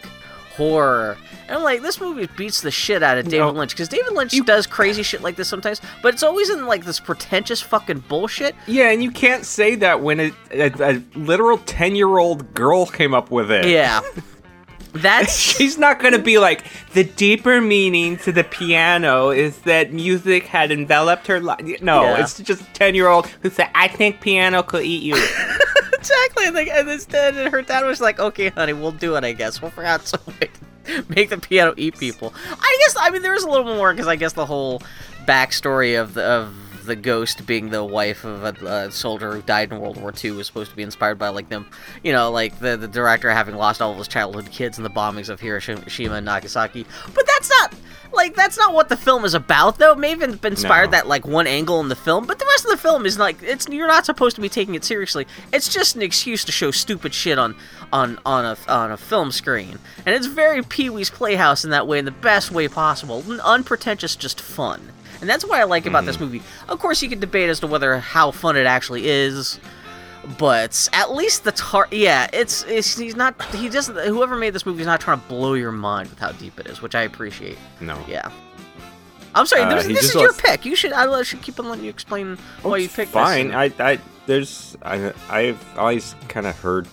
horror. 0.55 1.17
And 1.47 1.57
I'm 1.57 1.63
like, 1.63 1.81
this 1.81 1.99
movie 1.99 2.27
beats 2.37 2.61
the 2.61 2.71
shit 2.71 3.03
out 3.03 3.17
of 3.17 3.25
David 3.25 3.39
No. 3.39 3.51
Lynch 3.51 3.71
because 3.71 3.89
David 3.89 4.13
Lynch 4.13 4.33
does 4.45 4.65
crazy 4.67 5.03
shit 5.03 5.21
like 5.21 5.35
this 5.35 5.47
sometimes, 5.47 5.81
but 6.01 6.13
it's 6.13 6.23
always 6.23 6.49
in 6.49 6.65
like 6.65 6.85
this 6.85 6.99
pretentious 6.99 7.61
fucking 7.61 7.99
bullshit. 8.07 8.55
Yeah, 8.67 8.89
and 8.91 9.03
you 9.03 9.11
can't 9.11 9.45
say 9.45 9.75
that 9.75 10.01
when 10.01 10.19
a, 10.19 10.31
a, 10.51 10.71
a 10.79 11.03
literal 11.15 11.57
ten-year-old 11.59 12.53
girl 12.53 12.85
came 12.85 13.13
up 13.13 13.31
with 13.31 13.51
it. 13.51 13.65
Yeah. 13.67 14.01
That's 14.95 15.35
She's 15.55 15.77
not 15.77 15.99
gonna 15.99 16.19
be 16.19 16.37
like 16.39 16.63
the 16.93 17.03
deeper 17.03 17.61
meaning 17.61 18.17
to 18.19 18.31
the 18.31 18.43
piano 18.43 19.29
is 19.29 19.57
that 19.59 19.91
music 19.93 20.45
had 20.45 20.71
enveloped 20.71 21.27
her 21.27 21.39
life. 21.39 21.81
No, 21.81 22.03
Yeah. 22.03 22.21
it's 22.23 22.39
just 22.39 22.61
a 22.61 22.65
ten-year-old 22.73 23.27
who 23.41 23.49
said, 23.49 23.69
"I 23.75 23.87
think 23.87 24.21
piano 24.21 24.63
could 24.63 24.83
eat 24.85 25.03
you." 25.03 25.15
exactly. 25.93 26.45
And, 26.45 26.55
like, 26.55 26.67
and 26.69 26.89
instead, 26.89 27.35
and 27.35 27.51
her 27.51 27.61
dad 27.61 27.83
was 27.85 27.99
like, 28.01 28.19
"Okay, 28.19 28.49
honey, 28.49 28.73
we'll 28.73 28.91
do 28.91 29.15
it. 29.15 29.23
I 29.23 29.33
guess 29.33 29.61
we'll 29.61 29.71
figure 29.71 29.85
out 29.85 30.07
some 30.07 30.19
way 30.27 30.49
to 30.85 31.05
make 31.09 31.29
the 31.29 31.37
piano 31.37 31.73
eat 31.77 31.97
people." 31.99 32.33
I 32.51 32.77
guess. 32.85 32.95
I 32.99 33.09
mean, 33.09 33.21
there's 33.21 33.43
a 33.43 33.49
little 33.49 33.75
more 33.75 33.91
because 33.93 34.07
I 34.07 34.15
guess 34.15 34.33
the 34.33 34.45
whole 34.45 34.81
backstory 35.27 35.99
of 35.99 36.13
the 36.13 36.23
of 36.23 36.53
the 36.85 36.95
ghost 36.95 37.45
being 37.45 37.69
the 37.69 37.83
wife 37.83 38.23
of 38.23 38.43
a, 38.43 38.65
a 38.65 38.91
soldier 38.91 39.33
who 39.33 39.41
died 39.41 39.71
in 39.71 39.79
World 39.79 39.99
War 39.99 40.13
II 40.23 40.31
was 40.31 40.47
supposed 40.47 40.69
to 40.71 40.75
be 40.75 40.83
inspired 40.83 41.17
by 41.19 41.29
like 41.29 41.49
them, 41.49 41.67
you 42.03 42.11
know, 42.13 42.31
like 42.31 42.59
the 42.59 42.77
the 42.77 42.87
director 42.87 43.29
having 43.31 43.55
lost 43.55 43.81
all 43.81 43.91
of 43.91 43.97
his 43.97 44.07
childhood 44.07 44.49
kids 44.51 44.77
in 44.77 44.83
the 44.83 44.89
bombings 44.89 45.29
of 45.29 45.39
Hiroshima 45.39 46.15
and 46.15 46.25
Nagasaki. 46.25 46.85
But 47.13 47.25
that's 47.27 47.49
not 47.49 47.73
like 48.13 48.35
that's 48.35 48.57
not 48.57 48.73
what 48.73 48.89
the 48.89 48.97
film 48.97 49.25
is 49.25 49.33
about, 49.33 49.77
though. 49.77 49.91
It 49.93 49.99
may 49.99 50.11
have 50.11 50.41
been 50.41 50.53
inspired 50.53 50.87
No. 50.87 50.91
that 50.91 51.07
like 51.07 51.25
one 51.27 51.47
angle 51.47 51.79
in 51.81 51.89
the 51.89 51.95
film, 51.95 52.25
but 52.25 52.39
the 52.39 52.45
rest 52.45 52.65
of 52.65 52.71
the 52.71 52.77
film 52.77 53.05
is 53.05 53.17
like 53.19 53.41
it's 53.43 53.67
you're 53.67 53.87
not 53.87 54.05
supposed 54.05 54.35
to 54.35 54.41
be 54.41 54.49
taking 54.49 54.75
it 54.75 54.83
seriously. 54.83 55.27
It's 55.51 55.73
just 55.73 55.95
an 55.95 56.01
excuse 56.01 56.45
to 56.45 56.51
show 56.51 56.71
stupid 56.71 57.13
shit 57.13 57.37
on 57.37 57.55
on 57.91 58.19
on 58.25 58.45
a 58.45 58.57
on 58.67 58.91
a 58.91 58.97
film 58.97 59.31
screen, 59.31 59.79
and 60.05 60.15
it's 60.15 60.27
very 60.27 60.61
Pee 60.63 60.89
Wee's 60.89 61.09
Playhouse 61.09 61.63
in 61.65 61.71
that 61.71 61.87
way, 61.87 61.99
in 61.99 62.05
the 62.05 62.11
best 62.11 62.51
way 62.51 62.67
possible, 62.67 63.23
unpretentious, 63.43 64.15
just 64.15 64.39
fun. 64.39 64.91
And 65.21 65.29
that's 65.29 65.45
what 65.45 65.59
I 65.59 65.63
like 65.63 65.85
about 65.85 66.05
this 66.05 66.19
movie. 66.19 66.41
Of 66.67 66.79
course, 66.79 67.01
you 67.01 67.09
can 67.09 67.19
debate 67.19 67.49
as 67.49 67.59
to 67.61 67.67
whether 67.67 67.97
how 67.99 68.31
fun 68.31 68.57
it 68.57 68.65
actually 68.65 69.07
is, 69.07 69.59
but 70.37 70.89
at 70.93 71.11
least 71.11 71.43
the 71.43 71.51
tar 71.51 71.87
yeah, 71.91 72.27
it's, 72.33 72.63
it's 72.63 72.97
he's 72.97 73.15
not 73.15 73.41
he 73.55 73.69
doesn't 73.69 73.95
whoever 74.07 74.35
made 74.35 74.53
this 74.53 74.65
movie 74.65 74.81
is 74.81 74.87
not 74.87 75.01
trying 75.01 75.19
to 75.19 75.27
blow 75.27 75.53
your 75.53 75.71
mind 75.71 76.09
with 76.09 76.19
how 76.19 76.31
deep 76.33 76.59
it 76.59 76.67
is, 76.67 76.81
which 76.81 76.95
I 76.95 77.03
appreciate. 77.03 77.57
No. 77.79 78.03
Yeah. 78.07 78.31
I'm 79.35 79.45
sorry. 79.45 79.63
Uh, 79.63 79.75
this 79.75 79.87
this 79.87 80.15
is 80.15 80.15
your 80.15 80.33
pick. 80.33 80.65
You 80.65 80.75
should. 80.75 80.93
I 80.93 81.21
should 81.23 81.41
keep 81.41 81.59
on 81.59 81.67
letting 81.67 81.83
you 81.83 81.89
explain 81.89 82.37
why 82.61 82.77
you 82.77 82.87
picked 82.87 83.11
Fine. 83.11 83.49
this. 83.49 83.55
I, 83.55 83.91
I, 83.91 83.99
there's, 84.25 84.77
I, 84.81 85.13
I've 85.29 85.77
always 85.77 86.15
kind 86.29 86.47
of 86.47 86.57
heard 86.57 86.87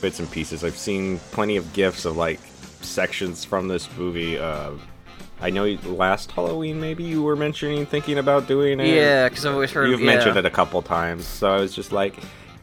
bits 0.00 0.20
and 0.20 0.30
pieces. 0.30 0.64
I've 0.64 0.78
seen 0.78 1.18
plenty 1.32 1.56
of 1.56 1.72
gifs 1.72 2.04
of 2.04 2.16
like 2.16 2.40
sections 2.80 3.44
from 3.44 3.68
this 3.68 3.88
movie. 3.96 4.38
Uh, 4.38 4.72
I 5.42 5.50
know 5.50 5.64
last 5.84 6.30
Halloween 6.32 6.80
maybe 6.80 7.02
you 7.04 7.22
were 7.22 7.36
mentioning 7.36 7.86
thinking 7.86 8.18
about 8.18 8.46
doing 8.46 8.78
it. 8.80 8.88
yeah, 8.88 9.28
because 9.28 9.46
I've 9.46 9.54
always 9.54 9.70
heard. 9.70 9.88
You've 9.88 10.00
yeah. 10.00 10.06
mentioned 10.06 10.36
it 10.36 10.44
a 10.46 10.50
couple 10.50 10.82
times, 10.82 11.24
so 11.26 11.50
I 11.50 11.60
was 11.60 11.74
just 11.74 11.92
like, 11.92 12.16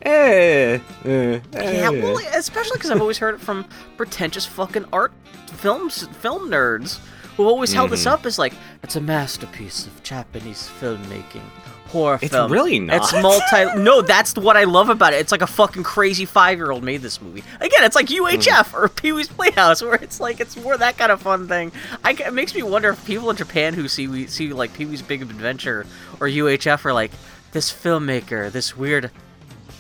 eh, 0.03 0.79
eh, 1.05 1.39
Yeah, 1.53 1.91
eh. 1.91 2.03
well, 2.03 2.19
especially 2.35 2.77
because 2.77 2.91
I've 2.91 3.01
always 3.01 3.17
heard 3.17 3.35
it 3.35 3.41
from 3.41 3.65
pretentious 3.97 4.45
fucking 4.45 4.85
art 4.93 5.11
films, 5.53 6.07
film 6.19 6.49
nerds 6.49 6.99
who've 7.35 7.47
always 7.47 7.71
held 7.73 7.89
this 7.91 8.05
Mhm. 8.05 8.11
up 8.11 8.25
as 8.25 8.37
like 8.39 8.53
it's 8.83 8.95
a 8.95 9.01
masterpiece 9.01 9.85
of 9.87 10.03
Japanese 10.03 10.69
filmmaking. 10.79 11.41
Horror 11.87 12.19
It's 12.21 12.31
film. 12.31 12.51
really 12.51 12.79
not. 12.79 12.97
It's 12.97 13.13
multi. 13.13 13.79
no, 13.81 14.01
that's 14.01 14.35
what 14.35 14.55
I 14.57 14.65
love 14.65 14.89
about 14.89 15.13
it. 15.13 15.17
It's 15.17 15.31
like 15.31 15.41
a 15.41 15.47
fucking 15.47 15.83
crazy 15.83 16.25
five-year-old 16.25 16.83
made 16.83 17.01
this 17.01 17.21
movie. 17.21 17.43
Again, 17.59 17.83
it's 17.83 17.95
like 17.95 18.07
UHF 18.07 18.39
mm-hmm. 18.39 18.77
or 18.77 18.89
Pee 18.89 19.11
Wee's 19.11 19.27
Playhouse, 19.27 19.81
where 19.83 19.95
it's 19.95 20.19
like 20.19 20.39
it's 20.39 20.55
more 20.57 20.77
that 20.77 20.97
kind 20.97 21.11
of 21.11 21.21
fun 21.21 21.47
thing. 21.47 21.71
I, 22.03 22.11
it 22.13 22.33
makes 22.33 22.53
me 22.53 22.63
wonder 22.63 22.89
if 22.89 23.05
people 23.05 23.29
in 23.29 23.35
Japan 23.35 23.73
who 23.73 23.87
see 23.87 24.07
we 24.07 24.27
see 24.27 24.53
like 24.53 24.73
Pee 24.73 24.85
Wee's 24.85 25.01
Big 25.01 25.21
Adventure 25.21 25.85
or 26.19 26.27
UHF 26.27 26.85
are 26.85 26.93
like 26.93 27.11
this 27.51 27.71
filmmaker, 27.71 28.51
this 28.51 28.75
weird 28.75 29.11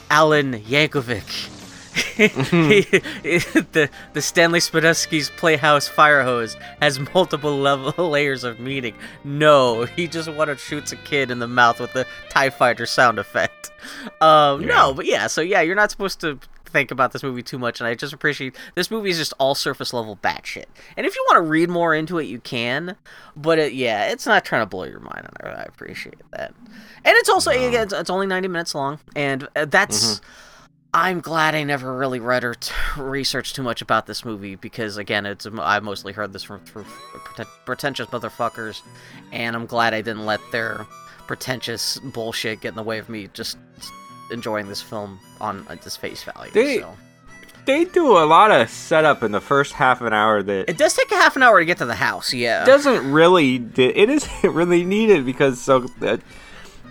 Alan 0.09 0.53
Yankovic. 0.53 1.56
the 2.17 3.89
the 4.13 4.21
Stanley 4.21 4.59
Spadowski's 4.59 5.29
Playhouse 5.31 5.87
fire 5.87 6.23
hose 6.23 6.55
has 6.81 6.99
multiple 7.13 7.57
level 7.57 8.09
layers 8.09 8.43
of 8.43 8.59
meaning. 8.59 8.95
No, 9.23 9.85
he 9.85 10.07
just 10.07 10.27
to 10.27 10.57
shoots 10.57 10.91
a 10.91 10.95
kid 10.97 11.31
in 11.31 11.39
the 11.39 11.47
mouth 11.47 11.79
with 11.79 11.93
the 11.93 12.05
Tie 12.29 12.49
Fighter 12.49 12.85
sound 12.85 13.19
effect. 13.19 13.71
Um, 14.21 14.65
no, 14.65 14.93
but 14.93 15.05
yeah, 15.05 15.27
so 15.27 15.41
yeah, 15.41 15.61
you're 15.61 15.75
not 15.75 15.91
supposed 15.91 16.21
to 16.21 16.39
think 16.65 16.91
about 16.91 17.11
this 17.13 17.23
movie 17.23 17.41
too 17.41 17.57
much, 17.57 17.79
and 17.79 17.87
I 17.87 17.95
just 17.95 18.13
appreciate 18.13 18.55
this 18.75 18.91
movie 18.91 19.09
is 19.09 19.17
just 19.17 19.33
all 19.39 19.55
surface 19.55 19.93
level 19.93 20.17
batshit. 20.17 20.65
And 20.95 21.05
if 21.05 21.15
you 21.15 21.25
want 21.29 21.37
to 21.37 21.49
read 21.49 21.69
more 21.69 21.95
into 21.95 22.19
it, 22.19 22.25
you 22.25 22.39
can. 22.39 22.95
But 23.35 23.59
it, 23.59 23.73
yeah, 23.73 24.11
it's 24.11 24.25
not 24.25 24.45
trying 24.45 24.61
to 24.61 24.67
blow 24.67 24.83
your 24.83 24.99
mind, 24.99 25.27
and 25.39 25.49
I 25.49 25.61
I 25.61 25.63
appreciate 25.63 26.21
that. 26.31 26.53
And 27.05 27.15
it's 27.17 27.29
also 27.29 27.51
again, 27.51 27.83
it's, 27.83 27.93
it's 27.93 28.09
only 28.09 28.27
90 28.27 28.47
minutes 28.49 28.75
long, 28.75 28.99
and 29.15 29.47
uh, 29.55 29.65
that's. 29.65 30.21
I'm 30.97 31.19
glad 31.19 31.53
I 31.53 31.61
never 31.63 31.95
really 31.95 32.19
read 32.19 32.43
or 32.43 32.55
t- 32.55 32.73
researched 32.97 33.55
too 33.55 33.61
much 33.61 33.83
about 33.83 34.07
this 34.07 34.25
movie 34.25 34.55
because 34.55 34.97
again, 34.97 35.27
it's 35.27 35.45
I 35.59 35.79
mostly 35.79 36.11
heard 36.11 36.33
this 36.33 36.41
from, 36.41 36.59
from 36.65 36.85
pretentious 37.65 38.07
motherfuckers, 38.07 38.81
and 39.31 39.55
I'm 39.55 39.67
glad 39.67 39.93
I 39.93 40.01
didn't 40.01 40.25
let 40.25 40.39
their 40.51 40.87
pretentious 41.27 41.99
bullshit 41.99 42.61
get 42.61 42.69
in 42.69 42.75
the 42.75 42.81
way 42.83 42.97
of 42.97 43.09
me 43.09 43.29
just 43.33 43.59
enjoying 44.31 44.69
this 44.69 44.81
film 44.81 45.19
on 45.39 45.67
uh, 45.69 45.75
just 45.75 46.01
face 46.01 46.23
value. 46.23 46.51
They- 46.51 46.79
so. 46.79 46.95
They 47.65 47.83
do 47.83 48.17
a 48.17 48.23
lot 48.25 48.49
of 48.49 48.69
setup 48.69 49.23
in 49.23 49.33
the 49.33 49.41
first 49.41 49.73
half 49.73 49.99
an 49.99 50.13
hour 50.13 50.41
that 50.41 50.69
It 50.69 50.77
does 50.77 50.93
take 50.95 51.11
a 51.11 51.15
half 51.15 51.35
an 51.35 51.43
hour 51.43 51.59
to 51.59 51.65
get 51.65 51.79
to 51.79 51.85
the 51.85 51.95
house. 51.95 52.33
Yeah. 52.33 52.63
doesn't 52.63 53.11
really. 53.11 53.57
It 53.75 54.09
isn't 54.09 54.43
really 54.53 54.85
needed 54.85 55.25
because 55.25 55.59
so 55.61 55.81
that 55.99 56.21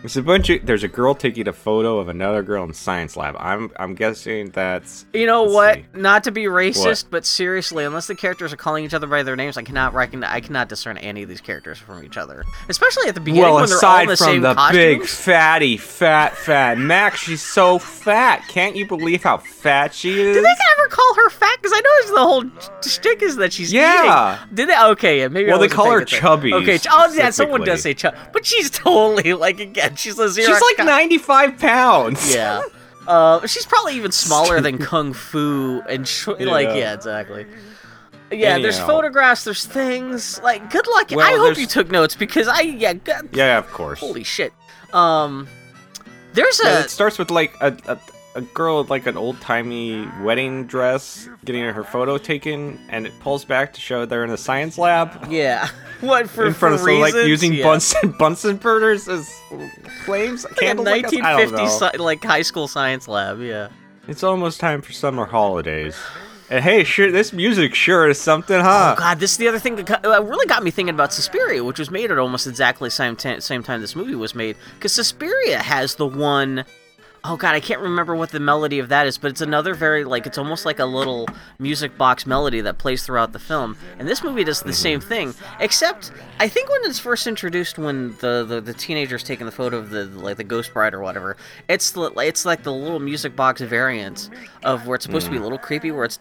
There's 0.03 0.17
a 0.17 0.23
bunch 0.23 0.51
of. 0.51 0.65
There's 0.65 0.85
a 0.85 0.89
girl 0.89 1.15
taking 1.17 1.49
a 1.49 1.53
photo 1.53 1.99
of 1.99 2.09
another 2.09 2.43
girl 2.45 2.63
in 2.63 2.73
science 2.75 3.17
lab. 3.17 3.35
I'm 3.41 3.73
I'm 3.77 3.95
guessing 3.97 4.51
that's. 4.51 5.05
You 5.13 5.27
know 5.27 5.43
what? 5.43 5.77
see. 5.77 5.85
Not 5.95 6.23
to 6.25 6.31
be 6.31 6.45
racist, 6.45 7.05
What? 7.05 7.11
but 7.11 7.27
seriously, 7.27 7.85
unless 7.85 8.07
the 8.07 8.15
characters 8.15 8.53
are 8.53 8.57
calling 8.57 8.85
each 8.85 8.95
other 8.95 9.09
by 9.09 9.25
their 9.25 9.35
names, 9.35 9.57
I 9.57 9.63
cannot 9.63 9.95
recognize. 9.95 10.31
I 10.33 10.41
cannot 10.41 10.69
discern 10.69 10.97
any 10.99 11.25
of 11.25 11.29
these 11.29 11.41
characters 11.41 11.79
from 11.79 12.05
each 12.05 12.17
other. 12.17 12.45
Especially 12.69 13.09
at 13.09 13.15
the 13.17 13.21
beginning 13.21 13.43
Well, 13.51 13.55
when 13.57 13.69
they're 13.69 13.85
all 13.85 13.99
in 14.01 14.09
aside 14.09 14.09
the 14.11 14.17
from 14.17 14.27
same 14.35 14.43
the 14.43 14.55
costumes. 14.55 14.77
big 14.77 15.03
fatty 15.09 15.77
fat 15.77 16.37
fat 16.37 16.79
Mac, 16.79 17.17
she's 17.17 17.43
so 17.43 17.79
fat. 17.81 18.47
Can't 18.49 18.77
you 18.77 18.87
believe 18.87 19.25
how 19.25 19.39
fat 19.39 19.93
she 19.93 20.21
is? 20.21 20.37
Did 20.37 20.45
they 20.45 20.49
ever 20.51 20.89
call 20.89 21.15
her 21.17 21.31
fat? 21.31 21.57
Because 21.61 21.73
I 21.75 21.81
noticed 21.81 22.15
the 22.15 22.21
whole 22.21 22.45
shtick 22.83 23.23
is 23.23 23.37
that 23.37 23.53
she's 23.53 23.73
Yeah. 23.73 24.37
eating. 24.45 24.55
Did 24.55 24.69
they? 24.69 24.79
Okay, 24.91 25.21
yeah, 25.21 25.29
maybe. 25.29 25.49
Well, 25.49 25.59
they 25.59 25.67
call 25.69 25.91
her 25.91 26.05
chubby, 26.05 26.53
Okay, 26.55 26.79
ch- 26.79 26.87
oh 26.93 27.13
yeah, 27.13 27.31
someone 27.31 27.65
does 27.65 27.83
say 27.83 27.93
chubby, 27.95 28.19
but 28.33 28.47
she's 28.47 28.71
totally 28.87 29.33
like 29.33 29.59
again, 29.59 29.96
she's 30.01 30.19
a. 30.19 30.33
She's 30.33 30.49
like 30.49 30.79
95 30.79 31.59
pounds. 31.59 32.35
Yeah. 32.35 32.63
Uh, 33.07 33.47
she's 33.47 33.65
probably 33.65 33.95
even 33.95 34.11
smaller 34.11 34.61
than 34.61 34.79
Kung 34.79 35.13
Fu 35.13 35.81
and 35.89 36.09
sh- 36.09 36.27
like 36.27 36.67
Yeah. 36.67 36.75
yeah, 36.75 36.93
exactly. 36.95 37.47
Yeah, 38.33 38.59
there's 38.59 38.81
photographs, 38.81 39.45
there's 39.45 39.65
things. 39.65 40.41
Like, 40.43 40.69
good 40.73 40.89
luck. 40.89 41.13
Well, 41.13 41.21
I 41.21 41.31
hope 41.37 41.43
there's- 41.45 41.59
you 41.61 41.67
took 41.69 41.89
notes 41.93 42.17
because 42.17 42.49
I 42.49 42.63
yeah, 42.63 42.95
good, 42.95 43.29
Yeah, 43.33 43.59
of 43.59 43.71
course. 43.71 44.01
holy 44.01 44.25
shit. 44.25 44.53
Um, 44.93 45.47
there's 46.33 46.61
Yeah, 46.61 46.79
a 46.79 46.81
it 46.81 46.91
starts 46.91 47.17
with 47.17 47.31
like 47.31 47.55
a, 47.61 47.77
a 47.87 47.97
a 48.37 48.43
girl 48.43 48.79
with 48.79 48.91
like 48.91 49.07
an 49.07 49.17
old 49.17 49.41
timey 49.41 50.07
wedding 50.23 50.67
dress 50.67 51.29
getting 51.45 51.65
her 51.65 51.83
photo 51.83 52.19
taken, 52.19 52.79
and 52.91 53.07
it 53.07 53.19
pulls 53.21 53.45
back 53.45 53.73
to 53.73 53.81
show 53.81 54.05
they're 54.05 54.25
in 54.25 54.31
a 54.31 54.37
science 54.37 54.79
lab 54.79 55.31
yeah. 55.31 55.69
What 56.01 56.29
for 56.29 56.47
in 56.47 56.53
front 56.53 56.75
of 56.75 56.83
for 56.83 56.91
some 56.91 57.01
like 57.01 57.15
using 57.15 57.55
yeah. 57.55 57.65
Bunsen 57.65 58.11
Bunsen 58.19 58.59
burners 58.59 59.09
as 59.09 59.29
flames. 60.05 60.45
Like 60.57 60.57
Candles, 60.57 60.87
I 60.87 61.01
guess? 61.01 61.13
I 61.15 61.37
don't 61.37 61.53
1950 61.53 61.57
know. 61.57 61.89
sci- 61.91 61.99
like 61.99 62.23
high 62.23 62.43
school 62.43 62.69
science 62.69 63.09
lab. 63.09 63.41
Yeah. 63.41 63.69
It's 64.07 64.23
almost 64.23 64.61
time 64.61 64.83
for 64.83 64.93
summer 64.93 65.25
holidays. 65.25 65.97
And 66.49 66.63
hey, 66.63 66.85
sure, 66.85 67.11
this 67.11 67.33
music 67.33 67.75
sure 67.75 68.09
is 68.09 68.21
something, 68.21 68.61
huh? 68.61 68.95
Oh 68.97 69.01
god, 69.01 69.19
this 69.19 69.33
is 69.33 69.37
the 69.39 69.49
other 69.49 69.59
thing 69.59 69.77
that 69.77 70.05
uh, 70.05 70.23
really 70.23 70.47
got 70.47 70.63
me 70.63 70.71
thinking 70.71 70.95
about 70.95 71.13
Suspiria, 71.13 71.65
which 71.65 71.79
was 71.79 71.91
made 71.91 72.11
at 72.13 72.19
almost 72.19 72.47
exactly 72.47 72.89
same, 72.89 73.17
ta- 73.17 73.41
same 73.41 73.63
time 73.65 73.81
this 73.81 73.97
movie 73.97 74.15
was 74.15 74.35
made. 74.35 74.57
Because 74.75 74.93
Suspiria 74.93 75.59
has 75.59 75.97
the 75.97 76.07
one 76.07 76.65
oh 77.29 77.37
god, 77.37 77.55
I 77.55 77.61
can't 77.61 77.81
remember 77.81 78.15
what 78.15 78.31
the 78.31 78.41
melody 78.41 78.79
of 78.79 78.89
that 78.89 79.07
is, 79.07 79.19
but 79.19 79.31
it's 79.31 79.41
another 79.41 79.75
very 79.75 80.05
like 80.05 80.27
it's 80.27 80.39
almost 80.39 80.65
like 80.65 80.79
a 80.79 80.85
little 80.85 81.29
music 81.59 81.99
box 81.99 82.27
melody 82.27 82.61
that 82.61 82.79
plays 82.79 83.05
throughout 83.05 83.33
the 83.33 83.39
film. 83.39 83.77
And 83.99 84.09
this 84.09 84.23
movie 84.23 84.45
does 84.45 84.61
the 84.61 84.71
mm-hmm. 84.71 84.75
same 84.75 85.01
thing, 85.01 85.35
except 85.61 86.13
I 86.39 86.49
think 86.49 86.69
when 86.71 86.81
it's 86.85 86.99
first 86.99 87.27
introduced, 87.27 87.79
when 87.79 88.17
the 88.19 88.45
the, 88.45 88.61
the 88.61 88.75
teenager's 88.75 89.23
taking 89.23 89.47
the 89.47 89.53
photo 89.53 89.79
of 89.79 89.91
the 89.91 90.07
like 90.07 90.37
the 90.37 90.45
ghost 90.45 90.73
bride 90.73 90.95
or 90.95 91.01
whatever, 91.01 91.37
it's 91.69 91.91
the 91.91 92.11
it's 92.19 92.45
like 92.45 92.63
the 92.63 92.73
little 92.73 93.01
music 93.01 93.35
box 93.35 93.61
variant 93.61 94.31
of 94.63 94.87
where 94.87 94.97
it's 94.97 95.05
supposed 95.05 95.27
to 95.27 95.31
be 95.31 95.37
a 95.37 95.41
mm. 95.41 95.45
little 95.45 95.59
creepy, 95.59 95.91
where 95.91 96.05
it's 96.05 96.17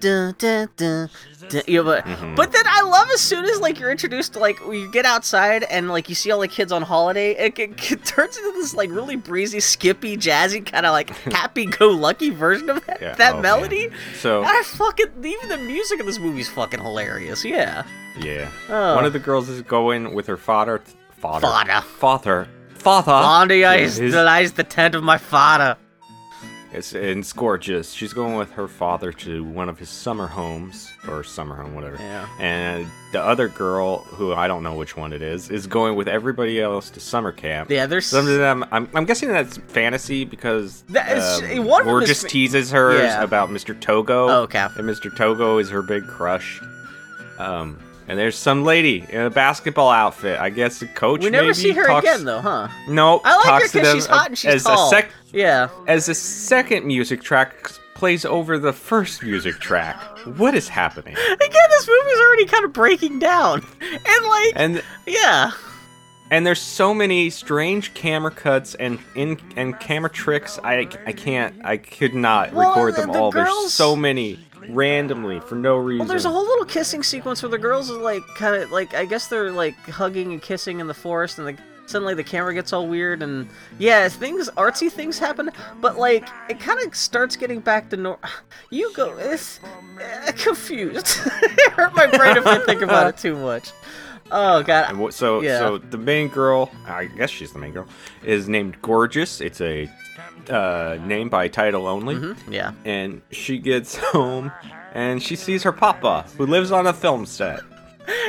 dun 0.00 0.34
dun 0.38 0.68
dun. 0.76 1.10
dun 1.48 1.62
you 1.66 1.82
know, 1.82 1.84
but, 1.84 2.04
mm-hmm. 2.04 2.34
but 2.34 2.52
then 2.52 2.64
I 2.66 2.82
love 2.82 3.08
as 3.12 3.20
soon 3.20 3.44
as 3.44 3.60
like 3.60 3.78
you're 3.78 3.90
introduced 3.90 4.34
to 4.34 4.38
like 4.38 4.58
you 4.60 4.90
get 4.90 5.04
outside 5.04 5.62
and 5.64 5.88
like 5.88 6.08
you 6.08 6.14
see 6.14 6.30
all 6.30 6.40
the 6.40 6.48
kids 6.48 6.72
on 6.72 6.82
holiday, 6.82 7.32
it, 7.32 7.58
it, 7.58 7.70
it 7.92 8.04
turns 8.04 8.36
into 8.36 8.52
this 8.52 8.74
like 8.74 8.90
really 8.90 9.16
breezy, 9.16 9.60
skippy, 9.60 10.16
jazzy 10.16 10.64
kind 10.64 10.86
of 10.86 10.92
like 10.92 11.10
happy-go-lucky 11.32 12.30
version 12.30 12.70
of 12.70 12.84
that, 12.86 13.00
Yeah, 13.00 13.14
that 13.14 13.36
oh, 13.36 13.40
melody. 13.40 13.88
man. 13.88 13.98
So- 14.16 14.40
And 14.40 14.48
I 14.48 14.62
fucking 14.62 15.24
even 15.24 15.48
the 15.48 15.58
music 15.58 16.00
in 16.00 16.06
this 16.06 16.18
movie 16.18 16.40
is 16.40 16.48
fucking 16.48 16.80
hilarious. 16.80 17.44
Yeah. 17.44 17.84
Yeah. 18.18 18.50
Oh. 18.68 18.94
One 18.96 19.04
of 19.04 19.12
the 19.12 19.18
girls 19.18 19.48
is 19.48 19.62
going 19.62 20.14
with 20.14 20.26
her 20.26 20.36
father. 20.36 20.82
Father. 21.18 21.46
Father. 21.46 21.80
Father. 21.82 22.48
Father. 22.74 23.12
Blondie 23.12 23.58
Yeah, 23.60 23.70
eyes 23.70 23.96
his- 23.96 24.14
lies 24.14 24.52
the 24.52 24.64
tent 24.64 24.94
of 24.94 25.02
my 25.02 25.18
father. 25.18 25.76
It's, 25.76 25.80
and 25.80 25.83
it's 26.74 27.32
gorgeous. 27.32 27.92
She's 27.92 28.12
going 28.12 28.34
with 28.36 28.50
her 28.52 28.66
father 28.68 29.12
to 29.12 29.44
one 29.44 29.68
of 29.68 29.78
his 29.78 29.88
summer 29.88 30.26
homes, 30.26 30.90
or 31.08 31.22
summer 31.22 31.54
home, 31.56 31.74
whatever. 31.74 31.96
Yeah. 31.98 32.26
And 32.40 32.86
the 33.12 33.22
other 33.22 33.48
girl, 33.48 33.98
who 33.98 34.32
I 34.34 34.48
don't 34.48 34.62
know 34.62 34.74
which 34.74 34.96
one 34.96 35.12
it 35.12 35.22
is, 35.22 35.50
is 35.50 35.66
going 35.66 35.94
with 35.96 36.08
everybody 36.08 36.60
else 36.60 36.90
to 36.90 37.00
summer 37.00 37.32
camp. 37.32 37.70
Yeah, 37.70 37.86
there's 37.86 38.06
Some 38.06 38.26
of 38.26 38.38
them, 38.38 38.64
I'm, 38.72 38.88
I'm 38.94 39.04
guessing 39.04 39.28
that's 39.28 39.56
fantasy 39.68 40.24
because 40.24 40.82
That 40.88 41.16
is- 41.16 41.58
um, 41.58 41.64
one 41.66 41.82
of 41.82 41.86
them 41.86 41.94
is 41.96 42.00
Gorgeous 42.00 42.22
fa- 42.22 42.28
teases 42.28 42.70
her 42.72 42.96
Yeah. 42.96 43.22
about 43.22 43.50
Mr. 43.50 43.78
Togo. 43.80 44.28
Oh, 44.28 44.42
okay. 44.42 44.60
And 44.76 44.88
Mr. 44.88 45.14
Togo 45.16 45.58
is 45.58 45.70
her 45.70 45.82
big 45.82 46.06
crush. 46.06 46.60
Um, 47.38 47.78
and 48.08 48.18
there's 48.18 48.36
some 48.36 48.64
lady 48.64 49.04
in 49.08 49.20
a 49.22 49.30
basketball 49.30 49.90
outfit. 49.90 50.38
I 50.40 50.50
guess 50.50 50.80
the 50.80 50.86
coach. 50.86 51.22
we 51.22 51.30
never 51.30 51.44
maybe, 51.44 51.54
see 51.54 51.70
her 51.72 51.86
talks- 51.86 52.06
again 52.06 52.24
though, 52.24 52.40
huh? 52.40 52.68
No, 52.88 53.20
I 53.24 53.36
like 53.36 53.62
her 53.62 53.68
because 53.72 53.92
she's 53.94 54.06
hot 54.06 54.28
and 54.28 54.38
she's 54.38 54.54
as 54.54 54.64
tall. 54.64 54.86
A 54.88 54.90
sec- 54.90 55.10
yeah. 55.32 55.68
as 55.86 56.06
the 56.06 56.14
second 56.14 56.86
music 56.86 57.22
track 57.22 57.70
plays 57.94 58.24
over 58.24 58.58
the 58.58 58.72
first 58.72 59.22
music 59.22 59.58
track. 59.60 59.96
What 60.36 60.54
is 60.54 60.68
happening? 60.68 61.14
Again, 61.14 61.68
this 61.70 61.88
movie's 61.88 62.18
already 62.20 62.46
kind 62.46 62.64
of 62.64 62.72
breaking 62.72 63.18
down, 63.20 63.64
and 63.80 64.24
like, 64.26 64.52
And 64.56 64.82
yeah, 65.06 65.52
and 66.30 66.46
there's 66.46 66.60
so 66.60 66.92
many 66.94 67.30
strange 67.30 67.94
camera 67.94 68.30
cuts 68.30 68.74
and 68.74 68.98
in 69.14 69.38
and 69.56 69.78
camera 69.78 70.10
tricks. 70.10 70.58
I 70.64 70.88
I 71.06 71.12
can't. 71.12 71.54
I 71.64 71.76
could 71.76 72.14
not 72.14 72.52
Well, 72.52 72.70
record 72.70 72.94
the- 72.96 73.00
them 73.02 73.12
the 73.12 73.18
all. 73.18 73.30
girls- 73.30 73.46
There's 73.60 73.72
so 73.74 73.94
many 73.94 74.38
randomly 74.68 75.40
for 75.40 75.54
no 75.54 75.76
reason. 75.76 76.00
Well, 76.00 76.08
there's 76.08 76.24
a 76.24 76.30
whole 76.30 76.44
little 76.46 76.64
kissing 76.64 77.02
sequence 77.02 77.42
where 77.42 77.50
the 77.50 77.58
girls 77.58 77.90
are 77.90 78.00
like, 78.00 78.22
kind 78.36 78.54
of 78.62 78.70
like, 78.70 78.94
I 78.94 79.04
guess 79.04 79.26
they're 79.28 79.50
like 79.50 79.74
hugging 79.88 80.32
and 80.32 80.42
kissing 80.42 80.80
in 80.80 80.86
the 80.86 80.94
forest, 80.94 81.38
and 81.38 81.46
like 81.46 81.58
suddenly 81.86 82.14
the 82.14 82.24
camera 82.24 82.54
gets 82.54 82.72
all 82.72 82.86
weird, 82.86 83.22
and 83.22 83.48
yeah, 83.78 84.08
things, 84.08 84.48
artsy 84.56 84.90
things 84.90 85.18
happen, 85.18 85.50
but 85.80 85.98
like 85.98 86.28
it 86.48 86.60
kind 86.60 86.80
of 86.86 86.94
starts 86.94 87.36
getting 87.36 87.60
back 87.60 87.90
to 87.90 87.96
normal. 87.96 88.20
You 88.70 88.92
go, 88.94 89.16
it's 89.18 89.60
uh, 90.00 90.32
confused. 90.36 91.20
it 91.42 91.72
hurt 91.72 91.94
my 91.94 92.06
brain 92.06 92.36
if 92.36 92.46
I 92.46 92.58
think 92.64 92.82
about 92.82 93.06
it 93.08 93.16
too 93.16 93.36
much. 93.36 93.70
Oh 94.32 94.62
god, 94.62 95.12
so 95.12 95.42
Yeah. 95.42 95.58
so 95.58 95.78
the 95.78 95.98
main 95.98 96.28
girl, 96.28 96.72
I 96.86 97.04
guess 97.04 97.30
she's 97.30 97.52
the 97.52 97.58
main 97.58 97.72
girl, 97.72 97.86
is 98.24 98.48
named 98.48 98.80
Gorgeous. 98.82 99.40
It's 99.40 99.60
a 99.60 99.88
uh, 100.50 100.98
name 101.04 101.28
by 101.28 101.48
title 101.48 101.86
only. 101.86 102.16
Mhm, 102.16 102.36
yeah. 102.50 102.72
And 102.84 103.22
she 103.30 103.58
gets 103.58 103.96
home 104.12 104.52
and 104.92 105.22
she 105.22 105.36
sees 105.36 105.62
her 105.64 105.72
papa, 105.72 106.24
who 106.38 106.46
lives 106.46 106.70
on 106.72 106.86
a 106.86 106.92
film 106.92 107.26
set. 107.26 107.60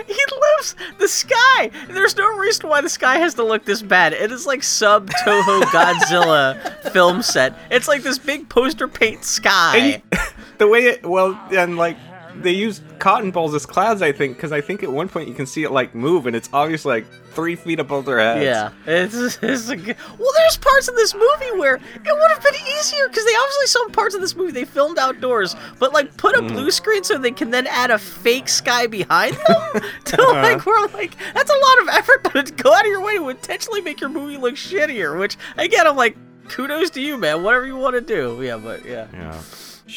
He 0.08 0.14
lives 0.58 0.74
the 1.00 1.08
sky. 1.10 1.70
There's 1.90 2.16
no 2.16 2.38
reason 2.38 2.70
why 2.70 2.80
the 2.80 2.88
sky 2.88 3.18
has 3.18 3.34
to 3.34 3.44
look 3.44 3.66
this 3.66 3.82
bad. 3.82 4.14
It 4.14 4.32
is 4.32 4.46
like 4.46 4.64
sub 4.64 5.10
Toho 5.26 5.64
Godzilla 5.64 6.92
film 6.94 7.22
set. 7.22 7.54
It's 7.70 7.88
like 7.90 8.02
this 8.02 8.18
big 8.18 8.48
poster 8.48 8.88
paint 8.88 9.26
sky. 9.26 10.02
And 10.14 10.22
the 10.60 10.68
way 10.70 10.86
it, 10.86 11.06
well, 11.06 11.38
and 11.52 11.76
like 11.76 11.98
they 12.42 12.52
use 12.52 12.82
cotton 13.00 13.32
balls 13.32 13.54
as 13.54 13.66
clouds, 13.66 14.02
I 14.02 14.12
think, 14.12 14.36
because 14.38 14.52
I 14.52 14.62
think 14.62 14.84
at 14.84 14.92
one 14.92 15.08
point 15.10 15.28
you 15.28 15.34
can 15.36 15.46
see 15.46 15.64
it 15.64 15.72
like 15.72 15.94
move, 15.96 16.26
and 16.28 16.36
it's 16.36 16.50
obviously 16.54 16.90
like 17.02 17.06
three 17.34 17.56
feet 17.56 17.80
above 17.80 18.06
their 18.06 18.20
heads. 18.20 18.44
yeah, 18.44 18.72
it's, 18.86 19.38
it's 19.42 19.70
a, 19.70 19.76
well. 19.76 20.32
There's 20.38 20.58
parts 20.58 20.88
of 20.88 20.96
this 20.96 21.14
movie 21.14 21.58
where 21.60 21.76
it 21.76 21.82
would 22.06 22.32
have 22.32 22.42
been 22.44 22.54
easier 22.78 23.08
because 23.08 23.26
they 23.26 23.36
obviously 23.36 23.68
some 23.68 23.92
parts 23.92 24.16
of 24.16 24.22
this 24.22 24.36
movie 24.36 24.52
they 24.52 24.66
filmed 24.66 24.98
outdoors, 24.98 25.56
but 25.80 25.92
like 25.94 26.16
put 26.18 26.36
a 26.36 26.42
Mm. 26.42 26.50
blue 26.50 26.72
screen 26.72 27.04
so 27.04 27.18
they 27.18 27.32
can 27.32 27.50
then 27.52 27.66
add 27.68 27.90
a 27.92 27.98
fake 27.98 28.48
sky 28.50 28.88
behind 28.88 29.36
them. 29.48 29.82
to 30.06 30.22
Uh-huh. 30.22 30.34
like, 30.42 30.66
we're 30.66 30.88
like 30.94 31.16
that's 31.34 31.50
a 31.52 31.54
lot 31.54 31.82
of 31.82 31.88
effort 31.90 32.46
to 32.46 32.54
go 32.54 32.74
out 32.74 32.82
of 32.86 32.88
your 32.92 33.02
way 33.02 33.18
to 33.18 33.30
intentionally 33.30 33.82
make 33.82 34.00
your 34.00 34.10
movie 34.10 34.38
look 34.38 34.56
shittier. 34.56 35.18
Which 35.20 35.38
again, 35.58 35.88
I'm 35.88 35.96
like, 35.96 36.16
kudos 36.50 36.90
to 36.92 37.02
you, 37.02 37.18
man. 37.18 37.44
Whatever 37.44 37.66
you 37.66 37.76
want 37.78 37.96
to 37.96 38.02
do. 38.02 38.40
Yeah, 38.44 38.58
but 38.58 38.86
yeah. 38.86 39.08
Yeah. 39.14 39.42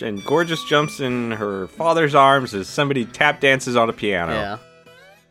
And 0.02 0.25
Gorgeous 0.25 0.62
jumps 0.64 1.00
in 1.00 1.33
her 1.33 1.66
father's 1.68 2.14
arms 2.14 2.54
as 2.54 2.68
somebody 2.68 3.04
tap 3.07 3.40
dances 3.40 3.75
on 3.76 3.88
a 3.88 3.92
piano. 3.92 4.33
Yeah. 4.33 4.59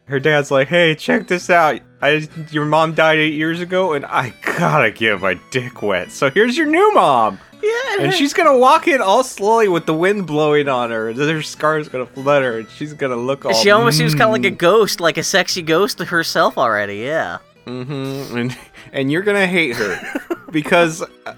Her 0.06 0.20
dad's 0.20 0.50
like, 0.52 0.68
"Hey, 0.70 0.96
check 0.96 1.28
this 1.28 1.50
out. 1.50 1.80
I, 2.02 2.28
your 2.52 2.66
mom 2.66 2.94
died 2.94 3.18
eight 3.20 3.34
years 3.34 3.60
ago, 3.60 3.94
and 3.94 4.06
I 4.06 4.34
gotta 4.58 4.90
get 4.92 5.20
my 5.22 5.40
dick 5.52 5.82
wet. 5.82 6.12
So 6.12 6.30
here's 6.30 6.58
your 6.58 6.68
new 6.68 6.94
mom." 6.94 7.40
Yeah, 7.62 8.04
And 8.04 8.14
she's 8.14 8.34
gonna 8.34 8.58
walk 8.58 8.88
in 8.88 9.02
all 9.02 9.24
slowly 9.24 9.68
with 9.68 9.86
the 9.86 9.94
wind 9.94 10.28
blowing 10.28 10.70
on 10.70 10.92
her, 10.92 11.10
and 11.10 11.18
her 11.20 11.42
scar's 11.42 11.90
gonna 11.90 12.06
flutter, 12.06 12.60
and 12.60 12.70
she's 12.70 12.94
gonna 12.94 13.16
look 13.16 13.46
all. 13.46 13.54
She 13.54 13.72
almost 13.72 13.98
seems 13.98 14.14
kind 14.14 14.26
of 14.26 14.32
like 14.32 14.46
a 14.46 14.52
ghost, 14.56 15.00
like 15.02 15.18
a 15.18 15.24
sexy 15.24 15.62
ghost 15.62 16.00
herself 16.00 16.58
already. 16.58 16.98
Yeah, 16.98 17.40
Mm-hmm. 17.66 18.38
And 18.38 18.58
and 18.94 19.12
you're 19.12 19.24
gonna 19.24 19.48
hate 19.48 19.76
her 19.76 20.00
because 20.62 21.02
uh, 21.26 21.34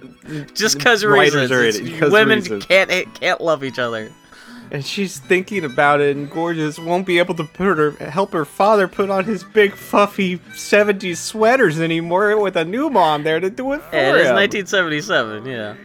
just 0.54 0.78
because 0.78 1.04
writers 1.04 1.36
reasons. 1.36 1.52
are 1.52 1.64
It's- 1.64 1.76
it, 1.78 1.84
because 1.86 2.12
women 2.12 2.40
reasons. 2.40 2.66
can't 2.66 2.90
can't 3.16 3.42
love 3.42 3.64
each 3.64 3.80
other. 3.80 4.10
and 4.72 4.86
she's 4.86 5.18
thinking 5.20 5.66
about 5.66 6.00
it, 6.00 6.16
and 6.16 6.30
Gorgeous 6.30 6.78
won't 6.80 7.06
be 7.06 7.18
able 7.20 7.34
to 7.36 7.44
put 7.44 7.78
her 7.78 7.92
help 8.10 8.32
her 8.34 8.46
father 8.46 8.88
put 8.88 9.10
on 9.10 9.26
his 9.26 9.44
big 9.44 9.72
fuffy 9.74 10.38
'70s 10.54 11.18
sweaters 11.18 11.80
anymore 11.80 12.38
with 12.40 12.56
a 12.56 12.64
new 12.66 12.90
mom 12.90 13.24
there 13.24 13.40
to 13.40 13.50
do 13.50 13.74
it 13.74 13.82
for 13.82 13.96
Yeah, 13.96 14.10
it 14.16 14.22
is 14.26 14.32
1977. 14.32 15.46
Yeah. 15.46 15.76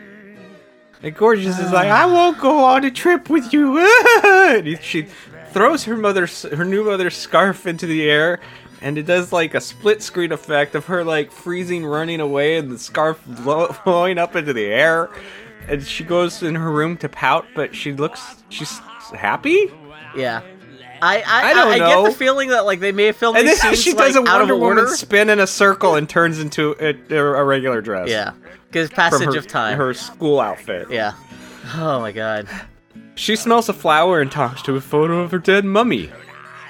And 1.02 1.14
Gorgeous 1.14 1.58
is 1.58 1.70
like, 1.72 1.88
I 2.02 2.06
won't 2.06 2.38
go 2.40 2.64
on 2.64 2.84
a 2.84 2.90
trip 2.90 3.28
with 3.28 3.52
you. 3.52 3.78
and 4.24 4.78
she 4.82 5.06
throws 5.52 5.84
her 5.84 5.96
mother's 5.96 6.42
her 6.42 6.64
new 6.64 6.84
mother's 6.84 7.16
scarf 7.16 7.66
into 7.66 7.86
the 7.86 8.08
air, 8.10 8.40
and 8.84 8.98
it 8.98 9.06
does 9.06 9.32
like 9.32 9.54
a 9.54 9.62
split 9.62 10.02
screen 10.02 10.30
effect 10.30 10.74
of 10.74 10.84
her 10.84 11.02
like 11.02 11.32
freezing, 11.32 11.86
running 11.86 12.20
away, 12.20 12.58
and 12.58 12.70
the 12.70 12.78
scarf 12.78 13.18
blow- 13.26 13.74
blowing 13.84 14.18
up 14.18 14.36
into 14.36 14.52
the 14.52 14.66
air. 14.66 15.08
And 15.66 15.82
she 15.82 16.04
goes 16.04 16.42
in 16.42 16.54
her 16.54 16.70
room 16.70 16.98
to 16.98 17.08
pout, 17.08 17.46
but 17.54 17.74
she 17.74 17.94
looks 17.94 18.44
she's 18.50 18.78
happy. 19.14 19.72
Yeah. 20.14 20.42
I 21.00 21.22
I, 21.22 21.50
I 21.50 21.54
don't 21.54 21.72
I, 21.72 21.78
know. 21.78 22.04
get 22.04 22.10
the 22.10 22.16
feeling 22.16 22.50
that 22.50 22.66
like 22.66 22.80
they 22.80 22.92
may 22.92 23.06
have 23.06 23.16
filmed 23.16 23.38
And 23.38 23.48
these 23.48 23.60
then 23.62 23.74
scenes 23.74 23.82
she 23.82 23.94
like, 23.94 24.12
does 24.12 24.16
a 24.16 24.20
out 24.28 24.40
Wonder 24.40 24.56
Woman 24.56 24.88
spin 24.88 25.30
in 25.30 25.40
a 25.40 25.46
circle 25.46 25.94
and 25.94 26.06
turns 26.06 26.38
into 26.38 26.76
a, 26.78 27.16
a 27.16 27.42
regular 27.42 27.80
dress. 27.80 28.10
Yeah, 28.10 28.34
because 28.66 28.90
passage 28.90 29.24
her, 29.24 29.38
of 29.38 29.46
time. 29.46 29.78
her 29.78 29.94
school 29.94 30.40
outfit. 30.40 30.90
Yeah. 30.90 31.14
Oh 31.74 32.00
my 32.00 32.12
god. 32.12 32.46
She 33.14 33.34
smells 33.34 33.70
a 33.70 33.72
flower 33.72 34.20
and 34.20 34.30
talks 34.30 34.60
to 34.62 34.76
a 34.76 34.80
photo 34.82 35.20
of 35.20 35.30
her 35.30 35.38
dead 35.38 35.64
mummy. 35.64 36.10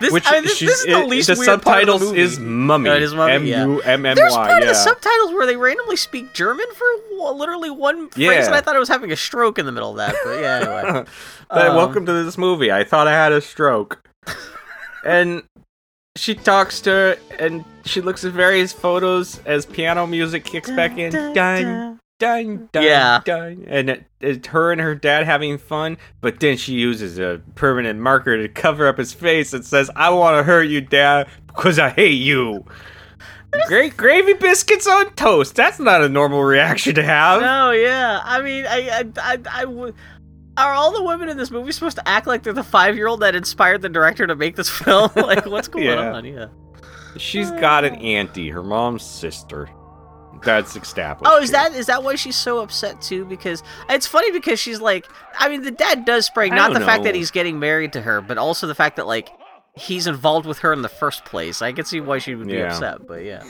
This, 0.00 0.12
Which 0.12 0.24
I 0.26 0.32
mean, 0.34 0.42
this, 0.44 0.56
she's, 0.56 0.68
this 0.68 0.78
is 0.80 0.86
the 0.86 1.00
it- 1.00 1.06
least 1.08 1.28
the 1.28 1.36
weird 1.38 1.62
part 1.62 1.88
of 1.88 2.00
the 2.00 2.00
subtitles 2.00 2.02
movie. 2.02 2.20
is 2.20 2.38
mummy. 2.40 2.90
It 2.90 3.02
is 3.02 3.14
mummy, 3.14 3.50
yeah. 3.50 3.62
M 3.62 3.70
U 3.70 3.80
M 3.82 4.06
M 4.06 4.14
There's 4.16 4.32
Y. 4.32 4.48
part 4.48 4.62
of 4.62 4.68
the 4.68 4.74
subtitles 4.74 5.32
where 5.32 5.46
they 5.46 5.56
randomly 5.56 5.96
speak 5.96 6.32
German 6.34 6.66
for 6.74 6.84
literally 7.32 7.70
one 7.70 8.08
phrase, 8.10 8.26
Yeah. 8.26 8.44
and 8.46 8.54
I 8.54 8.60
thought 8.60 8.76
I 8.76 8.80
was 8.80 8.88
having 8.88 9.12
a 9.12 9.16
stroke 9.16 9.58
in 9.58 9.66
the 9.66 9.72
middle 9.72 9.90
of 9.92 9.96
that. 9.98 10.14
But 10.24 10.40
yeah, 10.40 10.82
anyway. 10.84 11.04
But 11.50 11.68
Um, 11.68 11.76
welcome 11.76 12.06
to 12.06 12.12
this 12.24 12.36
movie. 12.36 12.72
I 12.72 12.82
thought 12.84 13.06
I 13.06 13.12
had 13.12 13.30
a 13.32 13.40
stroke. 13.40 14.08
and 15.04 15.42
she 16.16 16.34
talks 16.34 16.80
to 16.82 16.90
her, 16.90 17.16
and 17.38 17.64
she 17.84 18.00
looks 18.00 18.24
at 18.24 18.32
various 18.32 18.72
photos 18.72 19.40
as 19.46 19.66
piano 19.66 20.06
music 20.06 20.44
kicks 20.44 20.70
back 20.70 20.96
in. 20.98 21.12
Dun, 21.34 22.00
dun, 22.18 22.68
dun, 22.72 22.82
Yeah. 22.82 23.20
dun. 23.24 23.64
And 23.66 23.90
it, 23.90 24.04
it's 24.20 24.46
her 24.48 24.72
and 24.72 24.80
her 24.80 24.94
dad 24.94 25.24
having 25.24 25.58
fun, 25.58 25.98
but 26.20 26.40
then 26.40 26.56
she 26.56 26.74
uses 26.74 27.18
a 27.18 27.40
permanent 27.54 28.00
marker 28.00 28.36
to 28.36 28.48
cover 28.48 28.86
up 28.88 28.98
his 28.98 29.12
face 29.12 29.52
and 29.52 29.64
says, 29.64 29.90
I 29.96 30.10
want 30.10 30.38
to 30.38 30.42
hurt 30.42 30.64
you, 30.64 30.80
dad, 30.80 31.28
because 31.46 31.78
I 31.78 31.90
hate 31.90 32.20
you. 32.20 32.64
Great 33.68 33.96
gravy 33.96 34.32
biscuits 34.32 34.86
on 34.88 35.14
toast. 35.14 35.54
That's 35.54 35.78
not 35.78 36.02
a 36.02 36.08
normal 36.08 36.42
reaction 36.42 36.94
to 36.96 37.02
have. 37.04 37.40
No, 37.40 37.70
yeah. 37.70 38.20
I 38.24 38.42
mean, 38.42 38.66
I, 38.66 38.88
I, 38.90 39.04
I, 39.34 39.38
I 39.62 39.64
would. 39.64 39.94
Are 40.56 40.72
all 40.72 40.92
the 40.92 41.02
women 41.02 41.28
in 41.28 41.36
this 41.36 41.50
movie 41.50 41.70
supposed 41.72 41.96
to 41.96 42.08
act 42.08 42.26
like 42.28 42.42
they're 42.44 42.52
the 42.52 42.62
five-year-old 42.64 43.20
that 43.20 43.34
inspired 43.34 43.82
the 43.82 43.88
director 43.88 44.26
to 44.26 44.34
make 44.36 44.56
this 44.56 44.68
film? 44.84 45.10
like, 45.16 45.46
what's 45.46 45.68
going 45.68 45.84
Yeah. 45.86 46.12
on? 46.12 46.24
Yeah. 46.24 46.46
She's 47.16 47.50
got 47.52 47.84
an 47.84 47.94
auntie, 47.96 48.48
her 48.50 48.62
mom's 48.62 49.04
sister. 49.04 49.68
That's 50.44 50.76
established. 50.76 51.30
Oh, 51.32 51.38
is 51.40 51.50
here. 51.50 51.58
that 51.58 51.74
is 51.74 51.86
that 51.86 52.02
why 52.02 52.14
she's 52.16 52.36
so 52.36 52.58
upset 52.60 53.00
too? 53.02 53.24
Because 53.24 53.62
it's 53.88 54.06
funny 54.06 54.30
because 54.30 54.58
she's 54.60 54.80
like, 54.80 55.06
I 55.38 55.48
mean, 55.48 55.62
the 55.62 55.70
dad 55.70 56.04
does 56.04 56.26
spring 56.26 56.54
not 56.54 56.72
the 56.72 56.78
don't 56.80 56.86
fact 56.86 57.04
that 57.04 57.14
he's 57.14 57.30
getting 57.30 57.58
married 57.58 57.92
to 57.94 58.00
her, 58.02 58.20
but 58.20 58.38
also 58.38 58.66
the 58.66 58.74
fact 58.74 58.96
that 58.96 59.06
like 59.06 59.30
he's 59.76 60.06
involved 60.06 60.46
with 60.46 60.58
her 60.58 60.72
in 60.72 60.82
the 60.82 60.88
first 60.88 61.24
place. 61.24 61.60
I 61.62 61.72
can 61.72 61.84
see 61.84 62.00
why 62.00 62.18
she 62.18 62.34
would 62.34 62.46
be 62.46 62.54
Yeah. 62.54 62.72
upset, 62.74 63.06
but 63.06 63.24
yeah. 63.24 63.42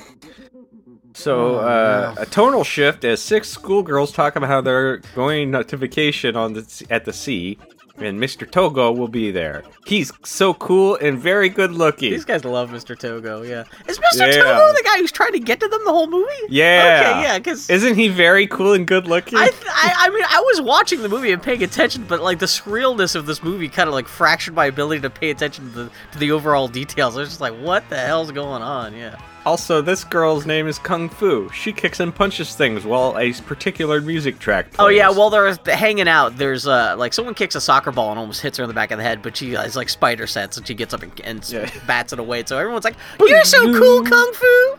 So, 1.16 1.56
Oh, 1.56 1.58
uh, 1.58 2.14
a 2.18 2.26
tonal 2.26 2.64
shift 2.64 3.04
as 3.04 3.22
six 3.22 3.48
schoolgirls 3.48 4.10
talk 4.10 4.34
about 4.34 4.48
how 4.48 4.60
they're 4.60 4.96
going 5.14 5.52
to 5.52 5.76
vacation 5.76 6.34
on 6.34 6.54
the 6.54 6.86
at 6.90 7.04
the 7.04 7.12
sea, 7.12 7.56
and 7.98 8.20
Mr. 8.20 8.50
Togo 8.50 8.90
will 8.92 9.08
be 9.08 9.30
there. 9.30 9.62
He's 9.86 10.12
so 10.24 10.54
cool 10.54 10.96
and 10.96 11.18
very 11.18 11.48
good 11.48 11.72
looking. 11.72 12.10
These 12.10 12.24
guys 12.24 12.44
love 12.44 12.70
Mr. 12.70 12.98
Togo. 12.98 13.42
Yeah, 13.42 13.64
is 13.86 13.98
Mr. 13.98 14.26
Yeah. 14.26 14.42
Togo 14.42 14.72
the 14.72 14.82
guy 14.84 14.98
who's 14.98 15.12
trying 15.12 15.32
to 15.32 15.38
get 15.38 15.60
to 15.60 15.68
them 15.68 15.80
the 15.84 15.90
whole 15.92 16.06
movie? 16.08 16.30
Yeah. 16.48 17.00
Okay, 17.10 17.22
yeah, 17.22 17.38
because. 17.38 17.70
Isn't 17.70 17.94
he 17.94 18.08
very 18.08 18.46
cool 18.46 18.72
and 18.72 18.86
good 18.86 19.06
looking? 19.06 19.38
I, 19.38 19.48
th- 19.48 19.62
I 19.66 19.94
I 20.06 20.10
mean 20.10 20.24
I 20.28 20.40
was 20.40 20.60
watching 20.60 21.02
the 21.02 21.08
movie 21.08 21.32
and 21.32 21.42
paying 21.42 21.62
attention, 21.62 22.04
but 22.08 22.20
like 22.22 22.38
the 22.38 22.46
surrealness 22.46 23.14
of 23.14 23.26
this 23.26 23.42
movie 23.42 23.68
kind 23.68 23.88
of 23.88 23.94
like 23.94 24.08
fractured 24.08 24.54
my 24.54 24.66
ability 24.66 25.00
to 25.02 25.10
pay 25.10 25.30
attention 25.30 25.70
to 25.70 25.84
the 25.84 25.90
to 26.12 26.18
the 26.18 26.32
overall 26.32 26.68
details. 26.68 27.16
I 27.16 27.20
was 27.20 27.28
just 27.28 27.40
like, 27.40 27.54
what 27.54 27.88
the 27.88 27.98
hell's 27.98 28.32
going 28.32 28.62
on? 28.62 28.94
Yeah. 28.94 29.16
Also, 29.46 29.82
this 29.82 30.04
girl's 30.04 30.46
name 30.46 30.66
is 30.66 30.78
Kung 30.78 31.08
Fu. 31.08 31.48
She 31.50 31.72
kicks 31.72 32.00
and 32.00 32.14
punches 32.14 32.54
things 32.54 32.84
while 32.84 33.16
a 33.18 33.32
particular 33.42 34.00
music 34.00 34.38
track 34.38 34.72
plays. 34.72 34.76
Oh 34.84 34.88
yeah, 34.88 35.10
while 35.10 35.30
they're 35.30 35.54
hanging 35.66 36.08
out, 36.08 36.36
there's 36.38 36.66
uh 36.66 36.94
like 36.96 37.12
someone 37.12 37.34
kicks 37.34 37.54
a 37.54 37.60
soccer 37.60 37.92
ball 37.92 38.10
and 38.10 38.18
almost 38.18 38.40
hits 38.40 38.56
her 38.58 38.64
in 38.64 38.68
the 38.68 38.74
back 38.74 38.90
of 38.90 38.98
the 38.98 39.04
head, 39.04 39.22
but 39.22 39.36
she 39.36 39.52
has 39.52 39.76
like 39.76 39.88
spider 39.88 40.26
sense 40.26 40.56
and 40.56 40.66
she 40.66 40.74
gets 40.74 40.94
up 40.94 41.02
and, 41.02 41.20
and 41.24 41.48
Yeah. 41.50 41.70
bats 41.86 42.12
it 42.12 42.18
away. 42.18 42.42
So 42.46 42.58
everyone's 42.58 42.84
like, 42.84 42.96
"You're 43.20 43.44
so 43.44 43.72
cool, 43.78 44.02
kung 44.02 44.32
fu." 44.32 44.76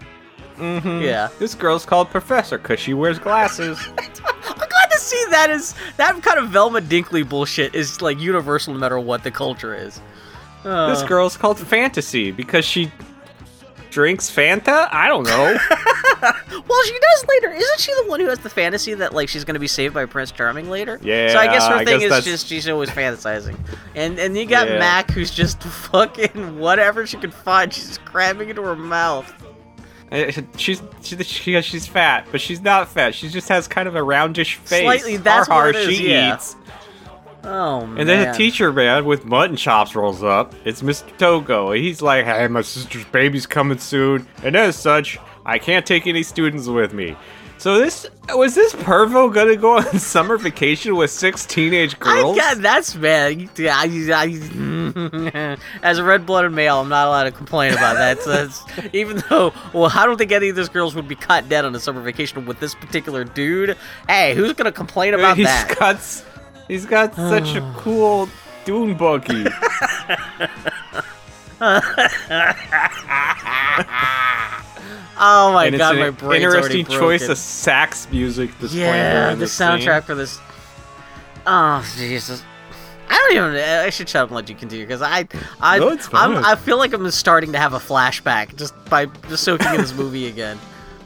Mhm. 0.58 1.02
Yeah. 1.04 1.28
This 1.38 1.54
girl's 1.54 1.86
called 1.86 2.10
Professor 2.10 2.58
because 2.58 2.80
she 2.80 2.94
wears 2.94 3.20
glasses. 3.20 3.78
I'm 3.98 4.06
glad 4.58 4.90
to 4.92 4.98
see 5.00 5.26
that 5.32 5.50
is 5.50 5.76
that 5.98 6.22
kind 6.24 6.40
of 6.40 6.50
Velma 6.50 6.80
Dinkley 6.82 7.28
bullshit 7.28 7.76
is 7.76 8.02
like 8.02 8.20
universal 8.20 8.74
no 8.74 8.80
matter 8.80 8.98
what 9.00 9.24
the 9.24 9.32
culture 9.32 9.76
is. 9.76 10.00
Uh, 10.64 10.90
This 10.90 11.04
girl's 11.04 11.36
called 11.38 11.60
Fantasy 11.60 12.32
because 12.32 12.64
she 12.66 12.90
drinks 13.96 14.30
Fanta? 14.30 14.90
I 14.92 15.08
don't 15.08 15.24
know. 15.24 15.58
Well, 16.68 16.84
she 16.86 16.94
does 16.94 17.26
later. 17.28 17.52
Isn't 17.52 17.80
she 17.80 17.92
the 18.02 18.10
one 18.10 18.20
who 18.20 18.28
has 18.28 18.40
the 18.40 18.50
fantasy 18.50 18.96
that 18.96 19.14
like 19.14 19.30
she's 19.30 19.44
gonna 19.44 19.60
be 19.60 19.68
saved 19.68 19.94
by 19.94 20.06
Prince 20.06 20.32
Charming 20.32 20.70
later? 20.72 21.00
Yeah, 21.04 21.30
So 21.32 21.38
I 21.38 21.46
guess 21.48 21.68
her 21.68 21.76
I 21.76 21.86
thing 21.86 22.00
guess 22.00 22.04
is 22.04 22.10
that's- 22.10 22.24
just 22.26 22.48
she's 22.48 22.68
always 22.68 22.90
fantasizing, 22.90 23.56
and 23.94 24.18
and 24.18 24.36
you 24.36 24.46
got 24.48 24.68
Yeah. 24.68 24.80
Mac 24.80 25.12
who's 25.12 25.30
just 25.30 25.62
fucking 25.92 26.58
whatever 26.58 27.06
she 27.06 27.18
can 27.18 27.30
find, 27.30 27.72
she's 27.72 28.00
cramming 28.00 28.50
into 28.50 28.64
her 28.64 28.76
mouth. 28.76 29.32
Uh, 30.12 30.32
she's 30.58 30.82
she, 31.04 31.22
she, 31.24 31.62
she's 31.62 31.86
fat, 31.86 32.26
but 32.32 32.42
she's 32.42 32.62
not 32.62 32.90
fat. 32.90 33.14
She 33.14 33.30
just 33.30 33.50
has 33.50 33.68
kind 33.68 33.88
of 33.88 33.96
a 33.96 34.02
roundish 34.02 34.56
face. 34.56 34.82
Slightly, 34.82 35.18
that's 35.18 35.48
har, 35.48 35.66
what 35.68 35.76
it 35.76 35.90
is, 35.90 35.98
she 35.98 36.10
yeah. 36.12 36.34
eats. 36.36 36.56
Oh 37.46 37.86
man. 37.86 38.00
And 38.00 38.10
then 38.10 38.30
a 38.30 38.38
teacher 38.38 38.72
man 38.74 39.06
with 39.06 39.26
mutton 39.26 39.56
chops 39.56 39.96
rolls 39.96 40.24
up. 40.24 40.54
It's 40.66 40.82
Mr. 40.82 41.16
Togo. 41.18 41.72
He's 41.72 42.02
like, 42.02 42.26
"Hey, 42.26 42.48
my 42.48 42.62
sister's 42.62 43.06
baby's 43.06 43.46
coming 43.46 43.78
soon, 43.78 44.28
and 44.44 44.56
as 44.56 44.76
such, 44.76 45.20
I 45.46 45.60
can't 45.60 45.86
take 45.86 46.08
any 46.08 46.24
students 46.24 46.68
with 46.68 46.94
me." 46.94 47.16
So 47.58 47.80
this 47.80 48.06
was 48.34 48.54
this 48.54 48.74
pervo 48.74 49.34
gonna 49.34 49.56
go 49.56 49.78
on 49.78 50.00
summer 50.00 50.38
vacation 50.38 50.96
with 50.96 51.10
six 51.10 51.46
teenage 51.46 51.96
I 51.96 52.00
girls? 52.00 52.38
got 52.38 52.58
that's 52.62 52.96
man. 52.96 53.50
I, 53.60 53.88
I, 54.14 55.58
as 55.84 55.98
a 55.98 56.04
red-blooded 56.04 56.52
male, 56.52 56.82
I'm 56.82 56.90
not 56.90 57.08
allowed 57.08 57.24
to 57.24 57.32
complain 57.32 57.72
about 57.74 57.96
that. 57.96 58.22
So 58.22 58.30
that's, 58.32 58.62
even 58.94 59.24
though, 59.30 59.54
well, 59.74 59.90
I 59.94 60.06
don't 60.06 60.18
think 60.18 60.32
any 60.32 60.50
of 60.50 60.56
those 60.56 60.70
girls 60.70 60.96
would 60.96 61.08
be 61.08 61.16
caught 61.16 61.48
dead 61.48 61.66
on 61.66 61.74
a 61.74 61.80
summer 61.80 62.02
vacation 62.02 62.46
with 62.46 62.60
this 62.60 62.76
particular 62.76 63.24
dude. 63.24 63.78
Hey, 64.08 64.36
who's 64.36 64.54
gonna 64.54 64.72
complain 64.72 65.14
about 65.14 65.38
he's 65.38 65.46
that? 65.48 65.76
got 65.80 66.02
he's 66.68 66.86
got 66.86 67.16
such 67.16 67.56
a 67.56 67.74
cool 67.78 68.30
dune 68.66 68.96
buggy. 68.96 69.46
Oh 75.18 75.52
my 75.54 75.68
and 75.68 75.78
god, 75.78 75.98
my 75.98 76.10
brain's 76.10 76.44
interesting 76.44 76.86
choice 76.86 77.28
of 77.30 77.38
sax 77.38 78.10
music. 78.12 78.52
This 78.60 78.74
Yeah, 78.74 79.32
the 79.32 79.38
this 79.38 79.54
scene. 79.54 79.68
soundtrack 79.68 80.04
for 80.04 80.14
this. 80.16 80.40
Oh 81.48 81.86
Jesus! 81.96 82.44
I 83.10 83.16
don't 83.16 83.32
even. 83.32 83.56
I 83.56 83.90
should 83.90 84.10
shut 84.10 84.24
up 84.24 84.30
and 84.30 84.36
let 84.36 84.50
you 84.50 84.56
continue 84.56 84.86
because 84.86 85.02
I, 85.02 85.28
I, 85.62 85.80
No, 85.80 85.90
it's 85.90 86.08
I'm, 86.08 86.34
fine. 86.36 86.44
I 86.44 86.56
feel 86.56 86.78
like 86.78 86.92
I'm 86.92 87.10
starting 87.12 87.54
to 87.54 87.58
have 87.60 87.74
a 87.74 87.80
flashback 87.80 88.56
just 88.58 88.74
by 88.90 89.06
just 89.30 89.44
soaking 89.44 89.68
in 89.76 89.78
this 89.78 89.94
movie 89.98 90.28
again. 90.28 90.60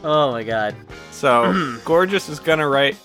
Oh 0.03 0.31
my 0.31 0.43
god! 0.43 0.75
So 1.11 1.77
Gorgeous 1.85 2.29
is 2.29 2.39
gonna 2.39 2.67
write 2.67 2.97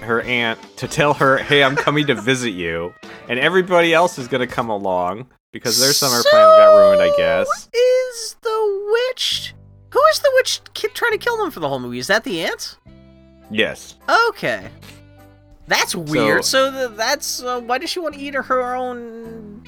her 0.00 0.22
aunt 0.22 0.58
to 0.78 0.88
tell 0.88 1.14
her, 1.14 1.38
"Hey, 1.38 1.62
I'm 1.62 1.76
coming 1.76 2.06
to 2.06 2.14
visit 2.14 2.50
you," 2.50 2.94
and 3.28 3.38
everybody 3.38 3.92
else 3.94 4.18
is 4.18 4.28
gonna 4.28 4.46
come 4.46 4.68
along 4.68 5.26
because 5.52 5.80
their 5.80 5.92
summer 5.92 6.20
So, 6.22 6.30
plans 6.30 6.56
got 6.58 6.76
ruined. 6.76 7.02
I 7.02 7.16
guess. 7.16 7.68
Is 7.72 8.36
the 8.42 8.90
witch? 9.10 9.54
Who 9.90 10.00
is 10.12 10.18
the 10.20 10.30
witch 10.34 10.60
ki- 10.74 10.88
trying 10.94 11.12
to 11.12 11.18
kill 11.18 11.36
them 11.38 11.50
for 11.50 11.60
the 11.60 11.68
whole 11.68 11.78
movie? 11.80 11.98
Is 11.98 12.06
that 12.08 12.24
the 12.24 12.42
aunt? 12.44 12.76
Yes. 13.50 13.96
Okay. 14.28 14.68
That's 15.66 15.94
weird. 15.94 16.44
So, 16.44 16.70
th- 16.70 16.96
that's 16.96 17.42
uh, 17.42 17.60
why 17.60 17.78
does 17.78 17.90
she 17.90 18.00
want 18.00 18.14
to 18.14 18.20
eat 18.20 18.34
her, 18.34 18.42
own 18.74 19.64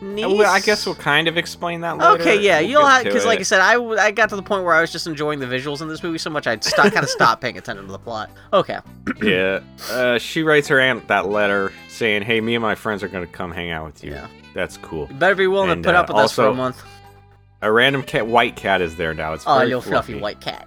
niece? 0.00 0.26
Well, 0.26 0.50
I 0.50 0.60
guess 0.60 0.86
we'll 0.86 0.94
kind 0.94 1.28
of 1.28 1.36
explain 1.36 1.80
that 1.82 1.98
later. 1.98 2.20
Okay, 2.22 2.40
yeah, 2.40 2.60
We'll 2.60 2.68
you'll 2.70 2.86
have 2.86 3.04
because, 3.04 3.24
like 3.24 3.38
I 3.38 3.42
it. 3.42 3.44
said, 3.46 3.60
I 3.60 4.10
got 4.10 4.28
to 4.30 4.36
the 4.36 4.42
point 4.42 4.64
where 4.64 4.74
I 4.74 4.80
was 4.80 4.90
just 4.92 5.06
enjoying 5.06 5.38
the 5.40 5.46
visuals 5.46 5.80
in 5.82 5.88
this 5.88 6.02
movie 6.02 6.18
so 6.18 6.30
much 6.30 6.46
I'd 6.46 6.62
kind 6.62 6.96
of 6.98 7.08
stopped 7.08 7.42
paying 7.42 7.58
attention 7.58 7.86
to 7.86 7.92
the 7.92 7.98
plot. 7.98 8.30
Okay, 8.52 8.78
yeah, 9.22 9.60
uh, 9.90 10.18
she 10.18 10.42
writes 10.42 10.68
her 10.68 10.80
aunt 10.80 11.06
that 11.08 11.28
letter 11.28 11.72
saying, 11.88 12.22
"Hey, 12.22 12.40
me 12.40 12.54
and 12.54 12.62
my 12.62 12.74
friends 12.74 13.02
are 13.02 13.08
gonna 13.08 13.26
come 13.26 13.50
hang 13.52 13.70
out 13.70 13.86
with 13.86 14.02
you." 14.04 14.12
Yeah. 14.12 14.26
That's 14.52 14.76
cool. 14.78 15.06
you 15.08 15.14
better 15.14 15.36
be 15.36 15.46
willing 15.46 15.70
And, 15.70 15.82
to 15.82 15.88
put 15.88 15.94
uh, 15.94 16.00
up 16.00 16.08
with 16.08 16.16
us 16.18 16.32
for 16.32 16.46
a 16.46 16.54
month. 16.54 16.82
A 17.62 17.70
random 17.70 18.02
cat, 18.02 18.26
white 18.26 18.56
cat, 18.56 18.80
is 18.80 18.96
there 18.96 19.14
now. 19.14 19.32
It's 19.34 19.44
Oh, 19.46 19.58
very 19.58 19.70
you 19.70 19.80
fluffy 19.80 20.18
white 20.18 20.40
cat. 20.40 20.66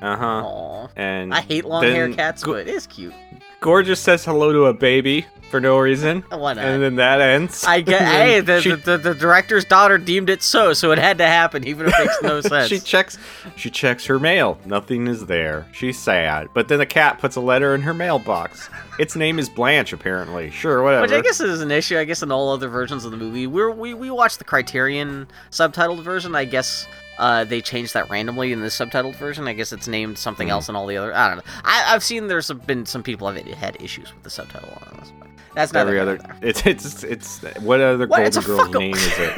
Uh 0.00 0.16
huh. 0.16 0.26
Aw. 0.46 0.88
And 0.96 1.34
I 1.34 1.40
hate 1.40 1.64
long 1.64 1.82
hair 1.82 2.10
cats, 2.12 2.42
Go- 2.42 2.52
but 2.54 2.68
it's 2.68 2.86
cute. 2.86 3.12
Gorgeous 3.60 4.00
says 4.00 4.24
hello 4.24 4.52
to 4.52 4.66
a 4.66 4.72
baby, 4.74 5.26
for 5.50 5.60
no 5.60 5.78
reason. 5.78 6.22
Why 6.28 6.54
not? 6.54 6.64
And 6.64 6.82
then 6.82 6.96
that 6.96 7.20
ends. 7.20 7.64
I 7.64 7.80
get. 7.80 7.96
Hey, 8.16 8.40
the, 8.40 8.60
she, 8.60 8.72
the, 8.72 8.96
the, 8.96 9.14
director's 9.14 9.64
daughter 9.64 9.98
deemed 9.98 10.30
it 10.30 10.42
so, 10.42 10.72
so 10.72 10.90
it 10.92 10.98
had 10.98 11.18
to 11.18 11.26
happen, 11.26 11.66
even 11.66 11.86
if 11.86 11.94
it 11.94 11.98
makes 11.98 12.22
no 12.22 12.40
sense. 12.40 12.68
she 12.68 12.78
checks 12.78 13.18
she 13.56 13.68
checks 13.70 14.06
her 14.06 14.18
mail. 14.18 14.58
Nothing 14.64 15.06
is 15.06 15.26
there. 15.26 15.66
She's 15.72 15.98
sad. 15.98 16.48
But 16.54 16.68
then 16.68 16.78
the 16.78 16.86
cat 16.86 17.18
puts 17.18 17.36
a 17.36 17.40
letter 17.40 17.74
in 17.74 17.82
her 17.82 17.92
mailbox. 17.92 18.70
Its 18.98 19.16
name 19.16 19.38
is 19.38 19.48
Blanche, 19.48 19.92
apparently. 19.92 20.50
Sure, 20.50 20.82
whatever. 20.82 21.02
Which 21.02 21.12
I 21.12 21.20
guess 21.20 21.40
is 21.40 21.60
an 21.60 21.70
issue. 21.70 21.98
I 21.98 22.04
guess 22.04 22.22
in 22.22 22.32
all 22.32 22.50
other 22.52 22.68
versions 22.68 23.04
of 23.04 23.10
the 23.10 23.16
movie, 23.16 23.46
We're, 23.46 23.70
we 23.70 23.92
we 23.94 24.10
watched 24.10 24.38
the 24.38 24.44
Criterion 24.44 25.28
subtitled 25.50 26.02
version. 26.02 26.34
I 26.34 26.44
guess 26.44 26.86
uh, 27.18 27.44
they 27.44 27.60
changed 27.60 27.94
that 27.94 28.08
randomly 28.10 28.52
in 28.52 28.60
the 28.60 28.66
subtitled 28.68 29.16
version. 29.16 29.48
I 29.48 29.52
guess 29.52 29.72
it's 29.72 29.88
named 29.88 30.18
something 30.18 30.48
Mhm. 30.48 30.52
else 30.52 30.68
in 30.68 30.76
all 30.76 30.86
the 30.86 30.96
other. 30.96 31.14
I 31.14 31.28
don't 31.28 31.38
know. 31.38 31.52
I, 31.64 31.94
I've 31.94 32.02
seen 32.04 32.26
there's 32.28 32.50
been 32.50 32.86
some 32.86 33.02
people 33.02 33.28
have 33.30 33.44
had 33.46 33.76
issues 33.82 34.12
with 34.12 34.22
the 34.22 34.30
subtitle 34.30 34.70
on 34.90 34.98
this. 35.00 35.12
But 35.18 35.28
that's 35.54 35.72
not 35.72 35.86
every 35.86 35.98
other 36.00 36.18
it's 36.42 36.64
it's 36.66 37.02
it's 37.04 37.42
what 37.60 37.80
other 37.80 38.06
What? 38.06 38.32
golden 38.32 38.42
girl's 38.42 38.74
name 38.74 38.94
is 38.94 39.18
it? 39.18 39.32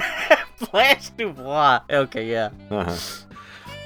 Blanche 0.73 1.11
Dubois. 1.17 1.81
Okay, 1.91 2.31
yeah. 2.31 2.51
Uh-huh. 2.71 2.97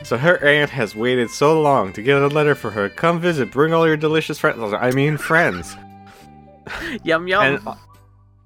So 0.05 0.17
her 0.17 0.43
aunt 0.45 0.71
has 0.71 0.97
waited 0.97 1.31
so 1.31 1.61
long 1.61 1.93
to 1.93 2.03
get 2.03 2.21
a 2.21 2.27
letter 2.27 2.55
for 2.57 2.71
her. 2.73 2.89
Come 2.89 3.21
visit. 3.21 3.53
Bring 3.53 3.73
all 3.73 3.87
your 3.87 3.97
delicious 3.97 4.39
friends. 4.39 4.59
I 4.75 4.91
mean 4.91 5.17
friends. 5.17 5.77
Yum 7.05 7.29
yum. 7.29 7.43
And 7.43 7.69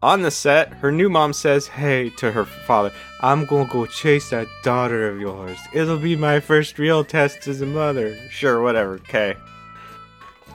on 0.06 0.22
the 0.22 0.30
set, 0.30 0.72
her 0.74 0.92
new 0.92 1.08
mom 1.08 1.32
says, 1.32 1.66
"Hey," 1.66 2.10
to 2.10 2.30
her 2.30 2.44
father, 2.44 2.92
"I'm 3.20 3.44
gonna 3.44 3.68
go 3.68 3.86
chase 3.86 4.30
that 4.30 4.46
daughter 4.62 5.08
of 5.08 5.20
yours. 5.20 5.58
It'll 5.72 5.98
be 5.98 6.14
my 6.14 6.38
first 6.38 6.78
real 6.78 7.02
test 7.02 7.48
as 7.48 7.60
a 7.60 7.66
mother." 7.66 8.16
Sure, 8.30 8.62
whatever. 8.62 8.94
Okay. 8.94 9.34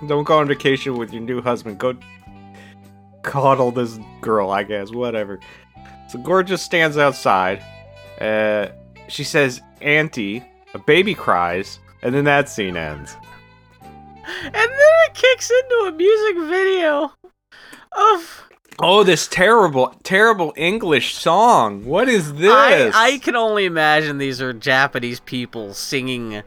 Don't 0.08 0.24
go 0.24 0.40
on 0.40 0.48
vacation 0.48 0.98
with 0.98 1.12
your 1.12 1.22
new 1.22 1.42
husband. 1.42 1.80
Go 1.80 1.96
coddle 3.24 3.72
this 3.72 4.00
girl, 4.22 4.52
I 4.52 4.64
guess. 4.64 4.90
Whatever. 4.92 5.40
So 6.08 6.18
Gorgeous 6.20 6.62
stands 6.62 6.98
outside. 6.98 7.62
Uh, 8.22 8.68
she 9.10 9.26
says, 9.26 9.62
"Auntie." 9.82 10.44
A 10.74 10.80
baby 10.80 11.14
cries, 11.14 11.80
and 12.02 12.16
then 12.16 12.24
that 12.24 12.48
scene 12.48 12.78
ends. 12.78 13.18
and 14.46 14.54
then 14.54 14.96
it 15.08 15.14
kicks 15.14 15.52
into 15.52 15.76
a 15.90 15.92
music 15.92 16.38
video 16.48 17.12
of 17.92 18.51
Oh, 18.84 19.04
this 19.04 19.28
terrible, 19.28 19.96
terrible 20.04 20.54
English 20.56 21.15
song. 21.15 21.86
What 21.86 22.10
is 22.10 22.34
this? 22.34 22.96
I, 22.96 23.13
I 23.13 23.17
can 23.20 23.36
only 23.36 23.65
imagine 23.65 24.17
these 24.17 24.41
are 24.41 24.54
Japanese 24.54 25.20
people 25.20 25.74
singing, 25.74 26.41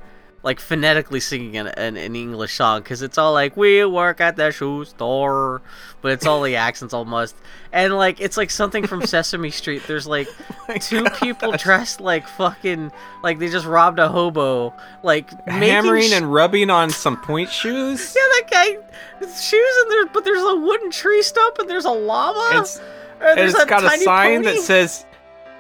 like 0.45 0.61
phonetically 0.61 1.21
singing 1.21 1.57
an, 1.57 1.69
an, 1.69 1.97
an 1.97 2.15
English 2.15 2.55
song, 2.55 2.83
because 2.83 3.01
it's 3.01 3.17
all 3.17 3.33
like 3.33 3.57
"We 3.57 3.85
work 3.87 4.21
at 4.21 4.37
the 4.37 4.53
shoe 4.53 4.85
store," 4.85 5.63
but 6.03 6.13
it's 6.13 6.27
all 6.27 6.43
the 6.43 6.55
accents 6.69 6.93
almost, 6.93 7.35
and 7.73 7.97
like 7.97 8.21
it's 8.21 8.37
like 8.37 8.51
something 8.51 8.87
from 8.87 9.07
Sesame 9.07 9.51
Street. 9.51 9.83
There's 9.87 10.07
like 10.07 10.29
oh 10.69 10.77
two 10.77 11.05
people 11.19 11.53
dressed 11.53 12.01
like 12.01 12.29
fucking 12.29 12.93
like 13.23 13.39
they 13.39 13.49
just 13.49 13.65
robbed 13.65 13.99
a 13.99 14.09
hobo, 14.09 14.75
like 15.03 15.31
hammering 15.49 16.11
sh- 16.11 16.13
and 16.13 16.33
rubbing 16.33 16.69
on 16.69 16.91
some 16.91 17.17
point 17.17 17.51
shoes. 17.51 18.15
yeah, 18.15 18.23
that 18.23 18.51
guy 18.51 19.27
shoes 19.27 19.75
in 19.83 19.89
there, 19.89 20.07
but 20.07 20.25
there's 20.25 20.43
a 20.43 20.57
wooden 20.57 20.91
tree 20.91 21.23
stump 21.23 21.59
and 21.59 21.71
there's 21.71 21.87
a 21.87 21.91
llama. 21.91 22.61
It's, 22.61 22.79
and 23.21 23.41
and 23.41 23.41
it's 23.41 23.65
got 23.65 23.83
a 23.83 23.99
sign 23.99 24.43
pony. 24.43 24.57
that 24.57 24.63
says, 24.63 25.07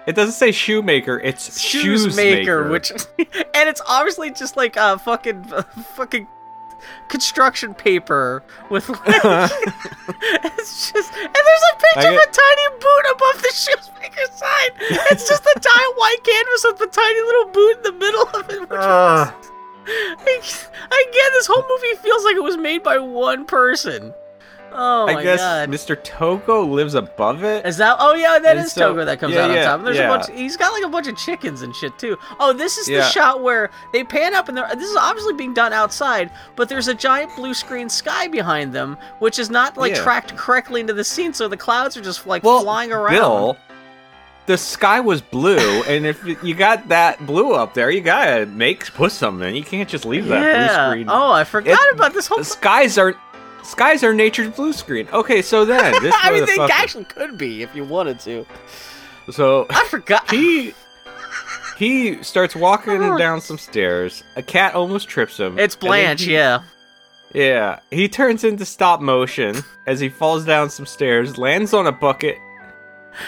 it 0.06 0.14
doesn't 0.14 0.34
say 0.34 0.52
shoemaker, 0.52 1.18
it's 1.20 1.58
shoes 1.58 2.02
shoemaker. 2.02 2.62
maker, 2.62 2.70
which 2.70 2.90
and 3.18 3.68
it's 3.68 3.80
obviously 3.86 4.30
just 4.30 4.56
like 4.56 4.76
a 4.76 4.98
fucking 4.98 5.44
fucking 5.94 6.26
construction 7.08 7.72
paper 7.72 8.42
with 8.68 8.88
like 8.90 9.00
it's 9.06 10.92
just 10.92 11.12
and 11.14 11.34
there's 11.34 11.64
a 11.72 11.76
picture 11.76 12.08
I 12.08 12.12
of 12.12 12.20
a 12.20 12.30
tiny 12.30 12.68
boot 12.80 13.04
above 13.12 13.42
the 13.42 13.52
shoemaker 13.54 14.32
sign. 14.34 14.70
It's 15.10 15.28
just 15.28 15.44
a 15.44 15.60
tiny 15.60 15.94
white 15.94 16.22
canvas 16.24 16.64
with 16.64 16.78
the 16.78 16.86
tiny 16.86 17.20
little 17.20 17.46
boot 17.46 17.76
in 17.78 17.82
the 17.82 17.92
middle 17.92 18.28
of 18.34 18.50
it. 18.50 18.60
Which 18.60 18.80
Ugh. 18.80 19.34
I, 19.86 21.06
again, 21.10 21.30
this 21.32 21.46
whole 21.46 21.64
movie 21.68 22.02
feels 22.02 22.24
like 22.24 22.36
it 22.36 22.42
was 22.42 22.56
made 22.56 22.82
by 22.82 22.98
one 22.98 23.44
person. 23.44 24.14
Oh 24.76 25.06
my 25.06 25.14
I 25.16 25.22
guess 25.22 25.40
god. 25.40 25.68
Mr. 25.70 26.02
Togo 26.02 26.62
lives 26.64 26.94
above 26.94 27.44
it. 27.44 27.64
Is 27.64 27.76
that? 27.76 27.96
Oh 28.00 28.14
yeah, 28.14 28.38
that 28.38 28.56
And 28.56 28.66
is 28.66 28.72
so- 28.72 28.88
Togo 28.88 29.04
that 29.04 29.20
comes 29.20 29.34
yeah, 29.34 29.44
out 29.44 29.50
on 29.50 29.56
yeah, 29.56 29.64
top. 29.64 29.78
And 29.78 29.86
there's 29.86 29.96
yeah. 29.96 30.12
a 30.14 30.18
bunch. 30.18 30.30
He's 30.36 30.56
got 30.56 30.72
like 30.72 30.84
a 30.84 30.88
bunch 30.88 31.06
of 31.06 31.16
chickens 31.16 31.62
and 31.62 31.74
shit 31.74 31.96
too. 31.98 32.18
Oh, 32.40 32.52
this 32.52 32.76
is 32.78 32.86
the 32.86 33.02
shot 33.02 33.42
where 33.42 33.70
they 33.92 34.02
pan 34.04 34.34
up 34.34 34.48
and 34.48 34.56
they're- 34.58 34.68
this 34.74 34.90
is 34.90 34.96
obviously 34.96 35.34
being 35.34 35.54
done 35.54 35.72
outside, 35.72 36.30
but 36.56 36.68
there's 36.68 36.88
a 36.88 36.94
giant 36.94 37.34
blue 37.36 37.54
screen 37.54 37.88
sky 37.88 38.26
behind 38.28 38.72
them, 38.72 38.96
which 39.20 39.38
is 39.38 39.50
not 39.50 39.76
like 39.76 39.94
tracked 39.94 40.36
correctly 40.36 40.80
into 40.80 40.92
the 40.92 41.04
scene, 41.04 41.32
so 41.32 41.46
the 41.48 41.56
clouds 41.56 41.96
are 41.96 42.02
just 42.02 42.26
like 42.26 42.42
well, 42.42 42.60
flying 42.62 42.90
around. 42.92 43.12
Bill, 43.14 43.56
the 44.46 44.58
sky 44.58 45.00
was 45.00 45.22
blue, 45.22 45.56
and 45.86 46.04
if 46.04 46.22
you 46.42 46.54
got 46.54 46.88
that 46.88 47.24
blue 47.26 47.52
up 47.54 47.74
there, 47.74 47.90
you 47.90 48.00
gotta 48.00 48.44
make 48.46 48.92
put 48.92 49.12
something. 49.12 49.54
You 49.54 49.62
can't 49.64 49.88
just 49.88 50.04
leave 50.04 50.26
that 50.26 50.42
yeah. 50.42 50.66
blue 50.86 50.92
screen. 50.92 51.06
Oh, 51.08 51.30
I 51.32 51.44
forgot 51.44 51.78
It- 51.80 51.94
about 51.94 52.12
this 52.12 52.26
whole. 52.26 52.38
the 52.38 52.44
skies 52.44 52.98
are 52.98 53.14
skies 53.64 54.04
are 54.04 54.14
nature's 54.14 54.48
blue 54.54 54.72
screen. 54.72 55.08
Okay, 55.12 55.42
so 55.42 55.64
then 55.64 55.92
this 56.02 56.14
I 56.16 56.30
mean, 56.32 56.46
they 56.46 56.58
actually 56.72 57.04
could 57.04 57.36
be 57.38 57.62
if 57.62 57.74
you 57.74 57.84
wanted 57.84 58.20
to. 58.20 58.46
so 59.30 59.66
I 59.70 59.84
forgot. 59.90 60.30
he 60.30 60.74
he 61.78 62.22
starts 62.22 62.54
walking 62.54 63.00
down 63.18 63.40
some 63.40 63.58
stairs. 63.58 64.22
A 64.36 64.42
cat 64.42 64.74
almost 64.74 65.08
trips 65.08 65.38
him. 65.38 65.58
it's 65.58 65.74
Blanche, 65.76 66.22
he- 66.22 66.34
yeah. 66.34 66.62
Yeah, 67.32 67.80
he 67.90 68.08
turns 68.08 68.44
into 68.44 68.64
stop 68.64 69.00
motion 69.00 69.56
as 69.88 69.98
he 69.98 70.08
falls 70.08 70.44
down 70.44 70.70
some 70.70 70.86
stairs, 70.86 71.36
lands 71.36 71.74
on 71.74 71.84
a 71.88 71.90
bucket 71.90 72.38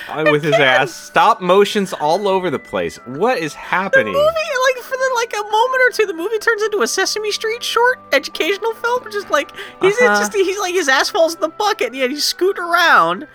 uh, 0.09 0.25
with 0.31 0.45
his 0.45 0.55
ass. 0.55 0.95
Stop 0.95 1.41
motions 1.41 1.93
all 1.93 2.29
over 2.29 2.49
the 2.49 2.59
place. 2.61 2.99
What 3.07 3.39
is 3.39 3.53
The 3.55 3.59
happening? 3.59 4.13
movie, 4.13 4.23
like 4.23 4.77
the 4.77 4.86
like 5.17 5.33
a 5.33 5.43
moment 5.43 5.83
or 5.83 5.91
two, 5.91 6.07
the 6.07 6.15
movie 6.15 6.39
turns 6.39 6.63
into 6.63 6.83
a 6.83 6.87
Sesame 6.87 7.33
Street 7.33 7.63
short 7.65 7.99
educational 8.13 8.73
film. 8.75 9.03
Just 9.11 9.31
like 9.31 9.51
he's 9.83 9.97
Uh-huh. 10.01 10.19
just 10.21 10.33
he's 10.35 10.59
like 10.59 10.75
his 10.75 10.89
ass 10.89 11.09
falls 11.11 11.35
in 11.35 11.41
the 11.41 11.49
bucket, 11.49 11.89
and 11.89 11.97
yet 11.97 12.11
he's 12.11 12.25
scooting 12.25 12.63
around. 12.63 13.27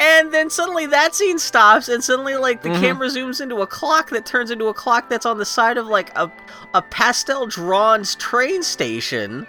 And 0.00 0.32
then 0.32 0.48
suddenly 0.48 0.86
that 0.86 1.14
scene 1.16 1.38
stops, 1.40 1.88
and 1.88 2.02
suddenly 2.04 2.36
like 2.36 2.62
the 2.62 2.68
Mhm. 2.68 2.80
camera 2.80 3.08
zooms 3.08 3.40
into 3.40 3.56
a 3.62 3.66
clock 3.66 4.10
that 4.10 4.24
turns 4.24 4.50
into 4.50 4.68
a 4.68 4.74
clock 4.74 5.08
that's 5.08 5.26
on 5.26 5.38
the 5.38 5.44
side 5.44 5.76
of 5.76 5.86
like 5.88 6.16
a 6.16 6.30
a 6.72 6.82
pastel 6.82 7.46
drawn 7.46 8.04
train 8.04 8.62
station. 8.62 9.46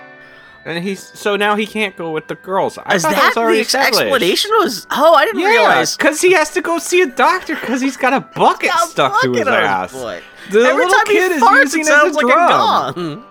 And 0.66 0.84
he's 0.84 1.12
so 1.18 1.36
now 1.36 1.56
he 1.56 1.66
can't 1.66 1.96
go 1.96 2.10
with 2.12 2.28
the 2.28 2.36
girls. 2.36 2.78
I 2.84 2.96
Is 2.96 3.04
that 3.04 3.16
was 3.30 3.38
already 3.38 3.64
the 3.64 3.78
explanation? 3.80 4.52
Was 4.60 4.86
oh, 4.92 5.14
I 5.14 5.26
didn't 5.26 5.40
Yeah, 5.42 5.48
realize. 5.50 5.96
because 5.96 6.20
he 6.22 6.34
has 6.34 6.50
to 6.52 6.62
go 6.62 6.80
see 6.80 7.02
a 7.02 7.08
doctor 7.08 7.56
because 7.56 7.80
he's 7.80 7.96
got 7.98 8.14
a 8.14 8.20
bucket 8.20 8.70
Got 8.72 8.90
stuck 8.90 9.22
to 9.22 9.32
his 9.34 9.48
ass. 9.48 9.94
butt. 9.94 10.22
The 10.52 10.60
Every 10.62 10.86
little 10.86 10.94
time 10.98 11.06
kid 11.06 11.32
he 11.32 11.38
is 11.38 11.42
using 11.42 11.82
it 11.82 11.88
it 11.88 11.92
as 11.92 12.00
sounds 12.00 12.16
a 12.16 12.20
like 12.20 12.26
drum. 12.26 12.52
a 12.52 12.94
gong. 12.94 13.26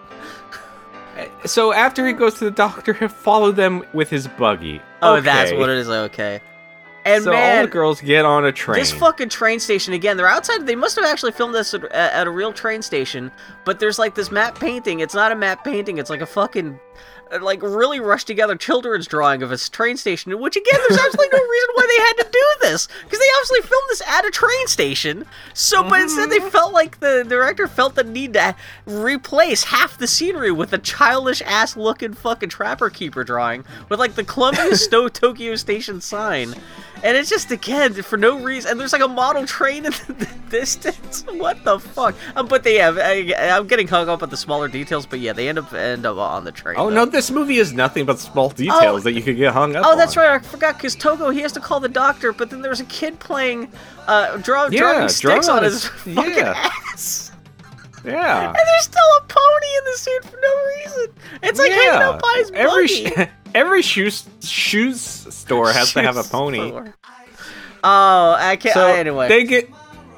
So 1.46 1.72
after 1.72 2.06
he 2.06 2.12
goes 2.12 2.34
to 2.34 2.44
the 2.44 2.50
doctor, 2.50 2.92
he'll 2.92 3.08
follow 3.26 3.50
them 3.52 3.84
with 3.92 4.08
his 4.10 4.28
buggy. 4.28 4.80
Oh, 5.02 5.20
that's 5.20 5.52
what 5.52 5.68
it 5.68 5.78
is. 5.78 5.88
Okay. 5.88 6.40
And 7.04 7.24
so 7.24 7.30
man, 7.30 7.58
all 7.60 7.64
the 7.64 7.70
girls 7.70 8.00
get 8.02 8.24
on 8.26 8.44
a 8.44 8.52
train. 8.52 8.78
This 8.78 8.92
fucking 8.92 9.30
train 9.30 9.60
station 9.60 9.94
again. 9.94 10.16
They're 10.18 10.28
outside. 10.28 10.66
They 10.66 10.76
must 10.76 10.94
have 10.96 11.06
actually 11.06 11.32
filmed 11.32 11.54
this 11.54 11.72
at, 11.72 11.84
at 11.92 12.26
a 12.26 12.30
real 12.30 12.52
train 12.52 12.82
station. 12.82 13.32
But 13.64 13.80
there's 13.80 13.98
like 13.98 14.14
this 14.14 14.30
map 14.30 14.58
painting. 14.58 15.00
It's 15.00 15.14
not 15.14 15.32
a 15.32 15.36
map 15.36 15.64
painting. 15.64 15.96
It's 15.98 16.10
like 16.10 16.20
a 16.20 16.26
fucking, 16.26 16.74
uh, 16.74 16.78
like 17.40 17.62
really 17.62 18.00
rushed 18.00 18.26
together 18.26 18.56
children's 18.56 19.06
drawing 19.06 19.42
of 19.42 19.52
a 19.52 19.58
train 19.58 19.96
station. 19.96 20.38
Which 20.38 20.56
again, 20.56 20.80
there's 20.88 21.00
absolutely 21.00 21.38
no 21.38 21.44
reason 21.44 21.68
why 21.74 21.86
they 21.86 22.02
had 22.02 22.24
to 22.24 22.30
do 22.32 22.46
this 22.60 22.88
because 23.04 23.18
they 23.18 23.26
obviously 23.36 23.60
filmed 23.62 23.86
this 23.90 24.02
at 24.06 24.24
a 24.24 24.30
train 24.30 24.66
station. 24.66 25.24
So, 25.54 25.82
but 25.88 26.00
instead 26.00 26.30
they 26.30 26.40
felt 26.40 26.72
like 26.72 27.00
the 27.00 27.24
director 27.28 27.66
felt 27.66 27.94
the 27.94 28.04
need 28.04 28.34
to 28.34 28.54
replace 28.86 29.64
half 29.64 29.98
the 29.98 30.06
scenery 30.06 30.52
with 30.52 30.72
a 30.72 30.78
childish 30.78 31.42
ass 31.42 31.76
looking 31.76 32.14
fucking 32.14 32.48
trapper 32.48 32.90
keeper 32.90 33.24
drawing 33.24 33.64
with 33.88 33.98
like 33.98 34.14
the 34.14 34.24
Columbia 34.24 34.76
Sto 34.76 35.08
Tokyo 35.08 35.54
Station 35.56 36.00
sign. 36.00 36.54
And 37.02 37.16
it's 37.16 37.30
just 37.30 37.52
again 37.52 37.94
for 37.94 38.16
no 38.16 38.40
reason. 38.40 38.72
And 38.72 38.80
there's 38.80 38.92
like 38.92 39.02
a 39.02 39.08
model 39.08 39.46
train 39.46 39.86
in 39.86 39.92
the 40.08 40.28
distance. 40.50 41.24
What 41.28 41.62
the 41.64 41.78
fuck? 41.78 42.16
Um, 42.34 42.48
but 42.48 42.64
they 42.64 42.76
have. 42.76 42.98
I, 42.98 43.32
I'm 43.36 43.66
getting 43.66 43.86
hung 43.86 44.08
up 44.08 44.22
on 44.22 44.30
the 44.30 44.36
smaller 44.36 44.68
details. 44.68 45.06
But 45.06 45.20
yeah, 45.20 45.32
they 45.32 45.48
end 45.48 45.58
up 45.58 45.72
end 45.72 46.06
up 46.06 46.16
on 46.16 46.44
the 46.44 46.52
train. 46.52 46.76
Oh 46.78 46.88
though. 46.88 47.04
no, 47.04 47.06
this 47.18 47.32
movie 47.32 47.56
is 47.58 47.72
nothing 47.72 48.04
but 48.06 48.20
small 48.20 48.48
details 48.50 49.02
that 49.02 49.12
you 49.12 49.22
could 49.22 49.36
get 49.36 49.52
hung 49.52 49.74
up 49.74 49.84
Oh, 49.84 49.90
on. 49.92 49.98
that's 49.98 50.16
right. 50.16 50.30
I 50.30 50.38
forgot 50.38 50.76
because 50.76 50.94
Togo 50.94 51.30
he 51.30 51.40
has 51.40 51.50
to 51.52 51.60
call 51.60 51.80
the 51.80 51.88
doctor. 51.88 52.32
But 52.32 52.48
then 52.50 52.62
there's 52.62 52.78
a 52.78 52.84
kid 52.84 53.18
playing, 53.18 53.72
uh, 54.06 54.36
draw, 54.36 54.68
Yeah, 54.70 54.78
drumming 54.78 55.08
sticks 55.08 55.48
on 55.48 55.58
on 55.58 55.64
his 55.64 55.84
his- 55.88 56.14
fucking 56.14 56.34
yeah. 56.36 56.70
ass. 56.92 57.32
Yeah. 58.04 58.46
And 58.46 58.54
there's 58.54 58.84
still 58.84 59.10
a 59.18 59.22
pony 59.26 59.70
in 59.78 59.84
the 59.84 59.98
scene 59.98 60.22
for 60.22 60.38
no 60.40 60.66
reason. 60.76 61.14
It's 61.42 61.58
like 61.58 61.72
hanging 61.72 62.00
out 62.02 62.22
by 62.22 62.34
his 62.36 62.50
every 62.52 62.86
sh- 62.86 63.12
every 63.56 63.82
shoes 63.82 64.24
shoes 64.40 65.00
store 65.00 65.72
has 65.72 65.92
to 65.94 66.02
have 66.02 66.16
a 66.16 66.22
pony. 66.22 66.68
store. 66.68 66.94
Oh, 67.82 68.36
I 68.38 68.54
can't. 68.56 68.74
So 68.74 68.86
anyway, 68.86 69.26
they 69.28 69.42
get 69.44 69.68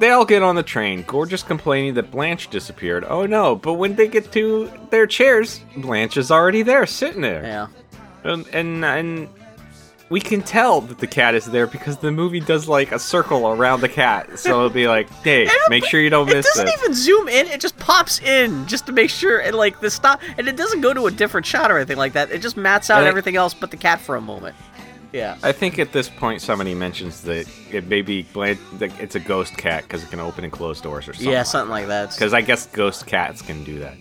they 0.00 0.10
all 0.10 0.24
get 0.24 0.42
on 0.42 0.56
the 0.56 0.62
train. 0.62 1.04
Gorgeous 1.06 1.42
complaining 1.44 1.94
that 1.94 2.10
Blanche 2.10 2.48
disappeared. 2.50 3.04
Oh 3.08 3.26
no! 3.26 3.54
But 3.54 3.74
when 3.74 3.94
they 3.94 4.08
get 4.08 4.32
to 4.32 4.70
their 4.90 5.06
chairs, 5.06 5.60
Blanche 5.76 6.16
is 6.16 6.30
already 6.30 6.62
there, 6.62 6.86
sitting 6.86 7.20
there. 7.20 7.42
yeah. 7.44 7.66
And 8.24 8.46
and, 8.52 8.84
and 8.84 9.28
we 10.10 10.20
can 10.20 10.42
tell 10.42 10.80
that 10.80 10.98
the 10.98 11.06
cat 11.06 11.36
is 11.36 11.46
there 11.46 11.68
because 11.68 11.98
the 11.98 12.10
movie 12.10 12.40
does 12.40 12.66
like 12.66 12.90
a 12.90 12.98
circle 12.98 13.46
around 13.46 13.80
the 13.80 13.88
cat. 13.88 14.40
So 14.40 14.50
it'll 14.50 14.68
be 14.70 14.88
like, 14.88 15.08
hey, 15.22 15.48
make 15.68 15.84
sure 15.84 16.00
you 16.00 16.10
don't 16.10 16.26
miss 16.26 16.34
It 16.34 16.36
miss 16.48 16.54
doesn't 16.56 16.80
even 16.80 16.94
zoom 16.94 17.28
in; 17.28 17.46
it 17.46 17.60
just 17.60 17.78
pops 17.78 18.20
in 18.20 18.66
just 18.66 18.86
to 18.86 18.92
make 18.92 19.08
sure. 19.10 19.38
And 19.38 19.54
like 19.54 19.80
the 19.80 19.88
stop, 19.90 20.20
and 20.36 20.48
it 20.48 20.56
doesn't 20.56 20.80
go 20.80 20.92
to 20.92 21.06
a 21.06 21.10
different 21.12 21.46
shot 21.46 21.70
or 21.70 21.76
anything 21.78 21.96
like 21.98 22.14
that. 22.14 22.30
It 22.32 22.42
just 22.42 22.56
mats 22.56 22.90
out 22.90 22.98
And 22.98 23.06
it- 23.06 23.10
everything 23.10 23.36
else 23.36 23.54
but 23.54 23.70
the 23.70 23.76
cat 23.76 24.00
for 24.00 24.16
a 24.16 24.20
moment. 24.20 24.56
Yeah. 25.12 25.36
I 25.42 25.52
think 25.52 25.78
at 25.78 25.92
this 25.92 26.08
point 26.08 26.40
somebody 26.40 26.74
mentions 26.74 27.22
that 27.22 27.48
it 27.72 27.86
may 27.88 28.02
be 28.02 28.22
bland- 28.32 28.58
that 28.74 28.92
it's 29.00 29.14
a 29.16 29.20
ghost 29.20 29.56
cat 29.56 29.82
because 29.84 30.02
it 30.04 30.10
can 30.10 30.20
open 30.20 30.44
and 30.44 30.52
close 30.52 30.80
doors 30.80 31.08
or 31.08 31.12
something. 31.12 31.32
Yeah, 31.32 31.42
something 31.42 31.70
like 31.70 31.88
that. 31.88 32.10
Because 32.10 32.32
I 32.32 32.40
guess 32.42 32.66
ghost 32.66 33.06
cats 33.06 33.42
can 33.42 33.64
do 33.64 33.78
that. 33.80 33.96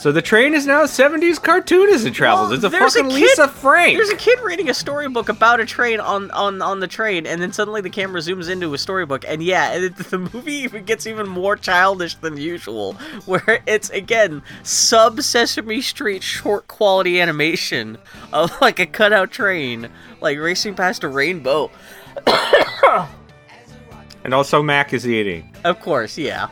So 0.00 0.10
the 0.12 0.22
train 0.22 0.54
is 0.54 0.66
now 0.66 0.80
a 0.80 0.86
70s 0.86 1.42
cartoon 1.42 1.90
as 1.90 2.06
it 2.06 2.14
travels. 2.14 2.48
Well, 2.48 2.54
it's 2.54 2.64
a 2.64 2.70
there's 2.70 2.96
a 2.96 3.00
fucking 3.00 3.10
kid- 3.10 3.20
Lisa 3.20 3.48
Frank. 3.48 3.98
There's 3.98 4.08
a 4.08 4.16
kid 4.16 4.40
reading 4.40 4.70
a 4.70 4.74
storybook 4.74 5.28
about 5.28 5.60
a 5.60 5.66
train 5.66 6.00
on, 6.00 6.30
on, 6.30 6.62
on 6.62 6.80
the 6.80 6.86
train, 6.86 7.26
and 7.26 7.42
then 7.42 7.52
suddenly 7.52 7.82
the 7.82 7.90
camera 7.90 8.22
zooms 8.22 8.48
into 8.48 8.72
a 8.72 8.78
storybook, 8.78 9.26
and 9.28 9.42
yeah, 9.42 9.74
it, 9.74 9.96
the 10.10 10.16
movie 10.16 10.54
even 10.54 10.86
gets 10.86 11.06
even 11.06 11.28
more 11.28 11.54
childish 11.54 12.14
than 12.14 12.38
usual, 12.38 12.94
where 13.26 13.62
it's 13.66 13.90
again 13.90 14.42
sub 14.62 15.20
Sesame 15.20 15.82
Street 15.82 16.22
short 16.22 16.66
quality 16.66 17.20
animation 17.20 17.98
of 18.32 18.58
like 18.62 18.78
a 18.78 18.86
cutout 18.86 19.30
train, 19.30 19.90
like 20.22 20.38
racing 20.38 20.74
past 20.74 21.04
a 21.04 21.08
rainbow. 21.08 21.70
and 24.24 24.32
also 24.32 24.62
Mac 24.62 24.94
is 24.94 25.06
eating. 25.06 25.54
Of 25.62 25.78
course, 25.80 26.16
yeah. 26.16 26.48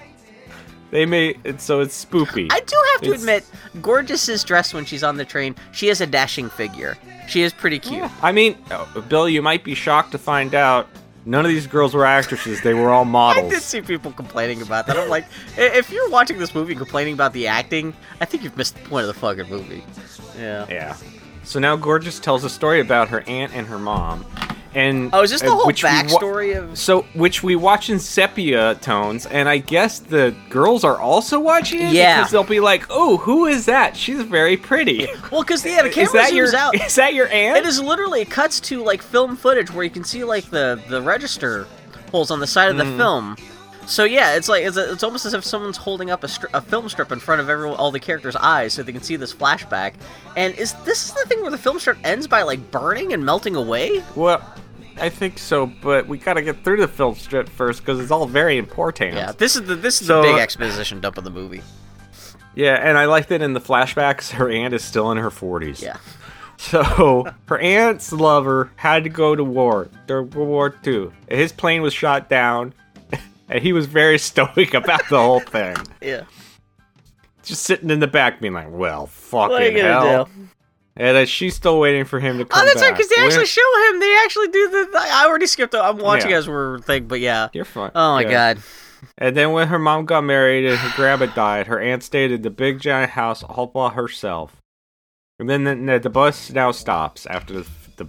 They 0.91 1.05
may 1.07 1.35
it's, 1.45 1.65
so 1.65 1.81
it's 1.81 2.05
spoopy. 2.05 2.49
I 2.51 2.61
do 2.61 2.77
have 2.93 3.01
to 3.03 3.09
It's- 3.09 3.21
admit, 3.21 3.45
Gorgeous 3.83 4.29
is 4.29 4.43
dressed 4.45 4.73
when 4.75 4.85
she's 4.85 5.05
on 5.05 5.17
the 5.17 5.25
train. 5.25 5.55
She 5.73 5.89
is 5.89 6.01
a 6.01 6.07
dashing 6.07 6.49
figure. 6.51 6.97
She 7.29 7.43
is 7.43 7.53
pretty 7.53 7.79
cute. 7.79 8.11
I 8.23 8.33
mean, 8.33 8.57
uh, 8.71 8.87
Bill, 9.03 9.29
you 9.29 9.43
might 9.43 9.65
be 9.65 9.75
shocked 9.75 10.13
to 10.13 10.19
find 10.19 10.55
out 10.55 10.89
none 11.27 11.45
of 11.45 11.51
these 11.51 11.67
girls 11.67 11.93
were 11.93 12.07
actresses. 12.07 12.63
They 12.63 12.73
were 12.73 12.89
all 12.91 13.05
models. 13.21 13.47
I 13.53 13.57
did 13.57 13.63
see 13.63 13.83
people 13.83 14.13
complaining 14.13 14.63
about 14.63 14.87
that. 14.87 14.97
I'm 14.97 15.11
like, 15.11 15.27
if 15.59 15.91
you're 15.91 16.09
watching 16.09 16.39
this 16.39 16.55
movie 16.55 16.75
complaining 16.75 17.13
about 17.13 17.35
the 17.35 17.47
acting, 17.49 17.93
I 18.21 18.25
think 18.25 18.43
you've 18.45 18.57
missed 18.57 18.75
the 18.83 18.89
point 18.89 19.07
of 19.07 19.15
the 19.15 19.21
fucking 19.21 19.51
movie. 19.51 19.85
Yeah. 20.39 20.65
Yeah. 20.71 20.97
So 21.45 21.59
now 21.59 21.77
Gorgeous 21.77 22.19
tells 22.19 22.45
a 22.45 22.51
story 22.51 22.81
about 22.81 23.09
her 23.09 23.23
aunt 23.27 23.53
and 23.55 23.67
her 23.67 23.79
mom. 23.79 24.25
And 24.79 25.11
Oh, 25.13 25.23
is 25.23 25.31
this 25.31 25.41
the 25.41 25.49
uh, 25.49 25.51
whole 25.57 25.67
we 25.67 25.73
wa- 25.73 25.73
backstory 25.73 26.57
of? 26.57 26.79
So, 26.79 27.03
which 27.15 27.43
we 27.43 27.57
watch 27.57 27.91
in 27.91 27.99
sepia 27.99 28.77
tones, 28.77 29.27
and 29.27 29.49
I 29.49 29.59
guess 29.59 29.99
the 29.99 30.35
girls 30.51 30.85
are 30.85 30.99
also 30.99 31.41
watching 31.41 31.81
it 31.81 31.93
Yeah. 31.93 32.19
because 32.19 32.31
they'll 32.33 32.45
be 32.45 32.61
like, 32.61 32.85
"Oh, 32.89 33.17
who 33.17 33.47
is 33.47 33.67
that? 33.67 33.97
She's 33.97 34.23
very 34.23 34.57
pretty." 34.57 35.09
Well, 35.33 35.43
because 35.43 35.65
yeah, 35.67 35.83
the 35.83 35.91
camera 35.91 36.05
is 36.07 36.13
that 36.13 36.31
zooms 36.33 36.37
your 36.37 36.57
out. 36.57 36.75
is 36.87 36.95
that 36.95 37.13
your 37.15 37.29
aunt? 37.29 37.59
It 37.59 37.67
is 37.67 37.81
literally 37.83 38.21
it 38.23 38.31
cuts 38.31 38.61
to 38.61 38.83
like 38.85 39.03
film 39.03 39.37
footage 39.37 39.71
where 39.73 39.85
you 39.85 39.91
can 39.91 40.05
see 40.05 40.23
like 40.25 40.45
the 40.51 40.81
the 40.89 41.03
register 41.03 41.67
holes 42.13 42.31
on 42.31 42.39
the 42.41 42.47
side 42.47 42.71
of 42.71 42.77
the 42.77 42.85
Mm. 42.85 42.97
film. 42.97 43.37
So 43.87 44.05
yeah, 44.05 44.37
it's 44.37 44.49
like 44.49 44.65
it's, 44.65 44.77
it's 44.77 45.03
almost 45.03 45.25
as 45.27 45.35
if 45.35 45.45
someone's 45.45 45.77
holding 45.79 46.11
up 46.11 46.23
a, 46.23 46.27
stri- 46.27 46.53
a 46.55 46.61
film 46.61 46.89
strip 46.91 47.11
in 47.11 47.19
front 47.19 47.41
of 47.41 47.49
everyone, 47.49 47.77
all 47.79 47.91
the 47.91 47.99
characters' 48.01 48.37
eyes, 48.37 48.75
so 48.75 48.83
they 48.83 48.93
can 48.93 49.03
see 49.03 49.17
this 49.17 49.33
flashback. 49.35 49.95
And 50.37 50.55
is 50.57 50.75
this 50.85 51.07
is 51.07 51.13
the 51.15 51.25
thing 51.27 51.41
where 51.43 51.51
the 51.51 51.59
film 51.59 51.79
strip 51.81 51.97
ends 52.05 52.27
by 52.27 52.43
like 52.43 52.71
burning 52.71 53.13
and 53.15 53.25
melting 53.25 53.57
away? 53.57 54.03
Well, 54.15 54.41
I 55.01 55.09
think 55.09 55.39
so, 55.39 55.67
but 55.67 56.07
we 56.07 56.19
gotta 56.19 56.43
get 56.43 56.63
through 56.65 56.79
the 56.79 56.89
film 56.89 57.15
strip 57.15 57.49
first 57.49 57.81
because 57.81 58.01
it's 58.01 58.11
all 58.11 58.27
very 58.27 58.59
important. 58.59 59.15
Yeah, 59.15 59.33
this 59.33 59.57
is 59.57 59.63
the 59.67 59.75
this 59.75 60.01
is 60.01 60.07
So- 60.09 60.23
the 60.23 60.29
big 60.29 60.37
uh, 60.37 60.39
exposition 60.39 61.01
dump 61.01 61.19
of 61.19 61.25
the 61.25 61.31
movie. 61.31 61.63
Yeah, 62.55 62.75
and 62.75 62.99
I 62.99 63.05
like 63.05 63.29
that 63.29 63.41
in 63.43 63.53
the 63.53 63.61
flashbacks, 63.61 64.31
her 64.33 64.51
aunt 64.51 64.75
is 64.75 64.83
still 64.85 65.11
in 65.13 65.19
her 65.19 65.31
40s. 65.31 65.81
Yeah. 65.83 65.97
So 66.61 67.25
her 67.47 67.59
aunt's 67.61 68.13
lover 68.13 68.73
had 68.75 69.05
to 69.05 69.11
go 69.11 69.37
to 69.37 69.45
war 69.45 69.89
during 70.09 70.29
World 70.31 70.49
War 70.49 70.75
II. 70.85 71.11
His 71.29 71.53
plane 71.53 71.83
was 71.83 71.95
shot 71.95 72.29
down, 72.29 72.75
and 73.49 73.63
he 73.63 73.73
was 73.73 73.87
very 73.87 74.19
stoic 74.19 74.75
about 74.75 75.03
the 75.09 75.19
whole 75.19 75.39
thing. 75.39 75.77
Yeah. 76.03 76.25
Just 77.45 77.63
sitting 77.63 77.91
in 77.91 78.01
the 78.01 78.09
back, 78.09 78.41
being 78.41 78.55
like, 78.55 78.67
"Well, 78.73 79.07
fucking 79.07 79.51
What 79.53 79.63
are 79.63 79.71
you 79.71 79.83
gonna 79.83 80.01
hell." 80.11 80.25
do? 80.25 80.49
And 81.01 81.17
uh, 81.17 81.25
she's 81.27 81.55
still 81.55 81.79
waiting 81.79 82.05
for 82.05 82.19
him 82.19 82.39
to 82.39 82.45
come 82.45 82.61
Oh, 82.61 82.65
that's 82.67 82.83
right, 82.83 82.93
because 82.93 83.09
they 83.09 83.23
actually 83.23 83.47
show 83.47 83.63
him. 83.91 84.01
They 84.01 84.21
actually 84.25 84.49
do 84.49 84.69
the. 84.69 84.99
I 84.99 85.25
already 85.27 85.47
skipped. 85.47 85.73
it. 85.75 85.79
I'm 85.79 85.99
watching 85.99 86.31
Yeah. 86.31 86.39
as 86.39 86.49
we're 86.49 86.81
thing, 86.81 87.07
but 87.07 87.21
yeah. 87.21 87.49
You're 87.53 87.65
fine. 87.65 87.93
Oh 87.95 88.15
my 88.15 88.23
Yeah. 88.23 88.31
god. 88.31 88.59
And 89.17 89.37
then 89.37 89.53
when 89.53 89.69
her 89.69 89.79
mom 89.79 90.07
got 90.07 90.25
married 90.25 90.67
and 90.67 90.77
her 90.77 90.93
grandma 90.97 91.27
died, 91.27 91.69
her 91.69 91.79
aunt 91.79 92.03
stayed 92.03 92.33
in 92.33 92.43
the 92.43 92.51
big 92.51 92.81
giant 92.81 93.13
house 93.13 93.45
all 93.45 93.67
by 93.69 93.91
herself. 93.91 94.57
And 95.39 95.49
then 95.49 95.87
the, 95.87 96.01
the 96.01 96.11
bus 96.11 96.51
now 96.51 96.73
stops 96.73 97.25
after 97.27 97.61
the, 97.61 97.67
the 97.97 98.09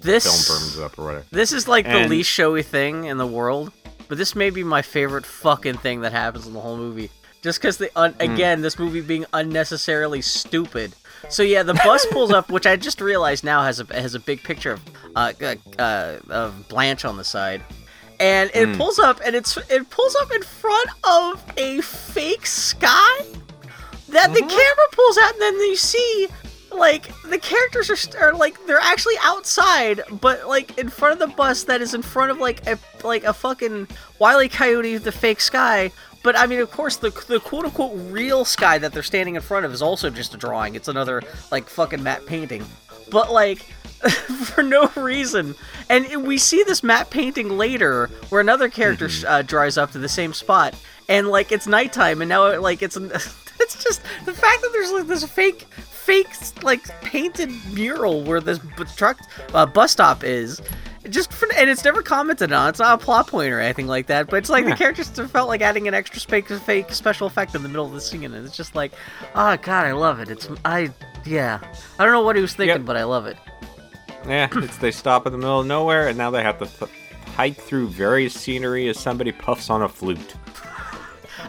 This 0.00 0.24
film 0.24 0.58
burns 0.58 0.78
up 0.78 0.98
or 0.98 1.04
whatever. 1.04 1.24
This 1.30 1.52
is 1.52 1.68
like 1.68 1.84
the 1.84 2.08
least 2.08 2.30
showy 2.30 2.62
thing 2.62 3.04
in 3.04 3.18
the 3.18 3.26
world, 3.26 3.70
but 4.08 4.16
this 4.16 4.34
may 4.34 4.48
be 4.48 4.64
my 4.64 4.80
favorite 4.80 5.26
fucking 5.26 5.76
thing 5.76 6.00
that 6.00 6.12
happens 6.12 6.46
in 6.46 6.54
the 6.54 6.60
whole 6.60 6.78
movie. 6.78 7.10
Just 7.42 7.60
because 7.60 7.76
the 7.76 7.90
un- 7.94 8.14
again, 8.18 8.62
this 8.62 8.78
movie 8.78 9.02
being 9.02 9.26
unnecessarily 9.34 10.22
stupid. 10.22 10.94
So 11.28 11.42
yeah, 11.42 11.62
the 11.62 11.74
bus 11.74 12.06
pulls 12.10 12.32
up, 12.32 12.50
which 12.50 12.66
I 12.66 12.76
just 12.76 13.00
realized 13.00 13.44
now 13.44 13.62
has 13.62 13.80
a 13.80 13.86
has 13.94 14.14
a 14.14 14.20
big 14.20 14.42
picture 14.42 14.72
of 14.72 14.82
uh, 15.16 15.32
uh, 15.78 16.18
of 16.28 16.68
Blanche 16.68 17.04
on 17.04 17.16
the 17.16 17.24
side, 17.24 17.62
and 18.20 18.50
it 18.54 18.68
Hmm. 18.68 18.76
pulls 18.76 18.98
up 18.98 19.20
and 19.24 19.34
it's 19.34 19.56
it 19.68 19.90
pulls 19.90 20.14
up 20.16 20.30
in 20.32 20.42
front 20.42 20.90
of 21.04 21.44
a 21.56 21.80
fake 21.80 22.46
sky 22.46 23.24
that 24.10 24.32
the 24.32 24.40
Mhm. 24.40 24.48
camera 24.48 24.86
pulls 24.92 25.18
out, 25.18 25.32
and 25.32 25.42
then 25.42 25.54
you 25.60 25.76
see 25.76 26.28
like 26.70 27.08
the 27.30 27.38
characters 27.38 27.88
are, 27.90 28.18
are 28.28 28.34
like 28.34 28.64
they're 28.66 28.80
actually 28.80 29.14
outside, 29.22 30.02
but 30.20 30.46
like 30.46 30.76
in 30.78 30.88
front 30.88 31.12
of 31.12 31.18
the 31.20 31.34
bus 31.36 31.64
that 31.64 31.80
is 31.80 31.94
in 31.94 32.02
front 32.02 32.30
of 32.30 32.38
like 32.38 32.66
a 32.66 32.78
like 33.04 33.24
a 33.24 33.32
fucking 33.32 33.88
wily 34.18 34.48
coyote, 34.48 34.96
the 34.98 35.12
fake 35.12 35.40
sky. 35.40 35.90
But 36.24 36.36
I 36.38 36.46
mean, 36.46 36.60
of 36.60 36.70
course, 36.70 36.96
the 36.96 37.10
the 37.28 37.38
quote 37.38 37.66
unquote 37.66 37.92
real 38.10 38.44
sky 38.44 38.78
that 38.78 38.92
they're 38.92 39.04
standing 39.04 39.36
in 39.36 39.42
front 39.42 39.66
of 39.66 39.72
is 39.72 39.82
also 39.82 40.10
just 40.10 40.34
a 40.34 40.38
drawing. 40.38 40.74
It's 40.74 40.88
another 40.88 41.22
like 41.52 41.68
fucking 41.68 42.02
matte 42.02 42.26
painting. 42.26 42.64
But 43.10 43.30
like 43.30 43.58
for 44.08 44.62
no 44.62 44.90
reason. 44.96 45.54
And 45.88 46.26
we 46.26 46.38
see 46.38 46.62
this 46.62 46.82
matte 46.82 47.10
painting 47.10 47.50
later 47.50 48.06
where 48.30 48.40
another 48.40 48.70
character 48.70 49.08
uh, 49.26 49.42
dries 49.42 49.76
up 49.76 49.92
to 49.92 49.98
the 49.98 50.08
same 50.08 50.32
spot, 50.32 50.74
and 51.10 51.28
like 51.28 51.52
it's 51.52 51.66
nighttime, 51.66 52.22
and 52.22 52.28
now 52.30 52.58
like 52.58 52.82
it's 52.82 52.96
it's 53.60 53.84
just 53.84 54.02
the 54.24 54.32
fact 54.32 54.62
that 54.62 54.70
there's 54.72 54.92
like 54.92 55.06
this 55.06 55.24
fake 55.24 55.66
fake 55.76 56.28
like 56.62 56.82
painted 57.02 57.50
mural 57.72 58.22
where 58.24 58.40
this 58.40 58.60
truck 58.96 59.18
uh, 59.52 59.66
bus 59.66 59.92
stop 59.92 60.24
is. 60.24 60.62
Just 61.10 61.32
for, 61.32 61.46
and 61.54 61.68
it's 61.68 61.84
never 61.84 62.02
commented 62.02 62.50
on. 62.52 62.70
It's 62.70 62.78
not 62.78 63.00
a 63.00 63.04
plot 63.04 63.26
point 63.28 63.52
or 63.52 63.60
anything 63.60 63.86
like 63.86 64.06
that. 64.06 64.28
But 64.28 64.36
it's 64.36 64.48
like 64.50 64.64
Yeah. 64.64 64.70
the 64.70 64.76
characters 64.76 65.08
felt 65.10 65.48
like 65.48 65.60
adding 65.60 65.86
an 65.86 65.92
extra 65.94 66.20
fake, 66.20 66.48
fake 66.48 66.92
special 66.92 67.26
effect 67.26 67.54
in 67.54 67.62
the 67.62 67.68
middle 67.68 67.84
of 67.86 67.92
the 67.92 68.00
scene, 68.00 68.24
and 68.24 68.46
it's 68.46 68.56
just 68.56 68.74
like, 68.74 68.92
oh 69.34 69.56
god, 69.58 69.86
I 69.86 69.92
love 69.92 70.20
it. 70.20 70.30
It's 70.30 70.48
I 70.64 70.90
yeah, 71.26 71.58
I 71.98 72.04
don't 72.04 72.12
know 72.12 72.22
what 72.22 72.36
he 72.36 72.42
was 72.42 72.54
thinking, 72.54 72.76
Yep. 72.78 72.86
but 72.86 72.96
I 72.96 73.04
love 73.04 73.26
it. 73.26 73.36
Yeah, 74.26 74.48
it's, 74.56 74.78
they 74.78 74.90
stop 74.90 75.26
in 75.26 75.32
the 75.32 75.38
middle 75.38 75.60
of 75.60 75.66
nowhere, 75.66 76.08
and 76.08 76.16
now 76.16 76.30
they 76.30 76.42
have 76.42 76.58
to 76.60 76.66
th- 76.66 76.90
hike 77.36 77.56
through 77.56 77.88
various 77.88 78.32
scenery 78.32 78.88
as 78.88 78.98
somebody 78.98 79.32
puffs 79.32 79.68
on 79.70 79.82
a 79.82 79.88
flute. 79.88 80.34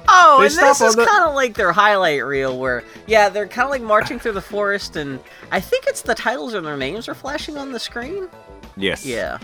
Oh, 0.08 0.38
They 0.40 0.48
and 0.48 0.56
this 0.58 0.82
is 0.82 0.96
the- 0.96 1.06
kind 1.06 1.24
of 1.24 1.34
like 1.36 1.56
their 1.56 1.72
highlight 1.72 2.24
reel, 2.26 2.58
where 2.60 2.84
yeah, 3.08 3.30
they're 3.30 3.48
kind 3.48 3.66
of 3.66 3.72
like 3.72 3.82
marching 3.82 4.20
through 4.20 4.34
the 4.34 4.42
forest, 4.42 4.96
and 4.96 5.20
I 5.52 5.60
think 5.60 5.86
it's 5.88 6.02
the 6.02 6.16
titles 6.16 6.54
and 6.54 6.66
their 6.66 6.78
names 6.78 7.08
are 7.08 7.16
flashing 7.16 7.58
on 7.58 7.72
the 7.72 7.80
screen. 7.80 8.28
Yes. 8.78 9.06
Yeah. 9.06 9.38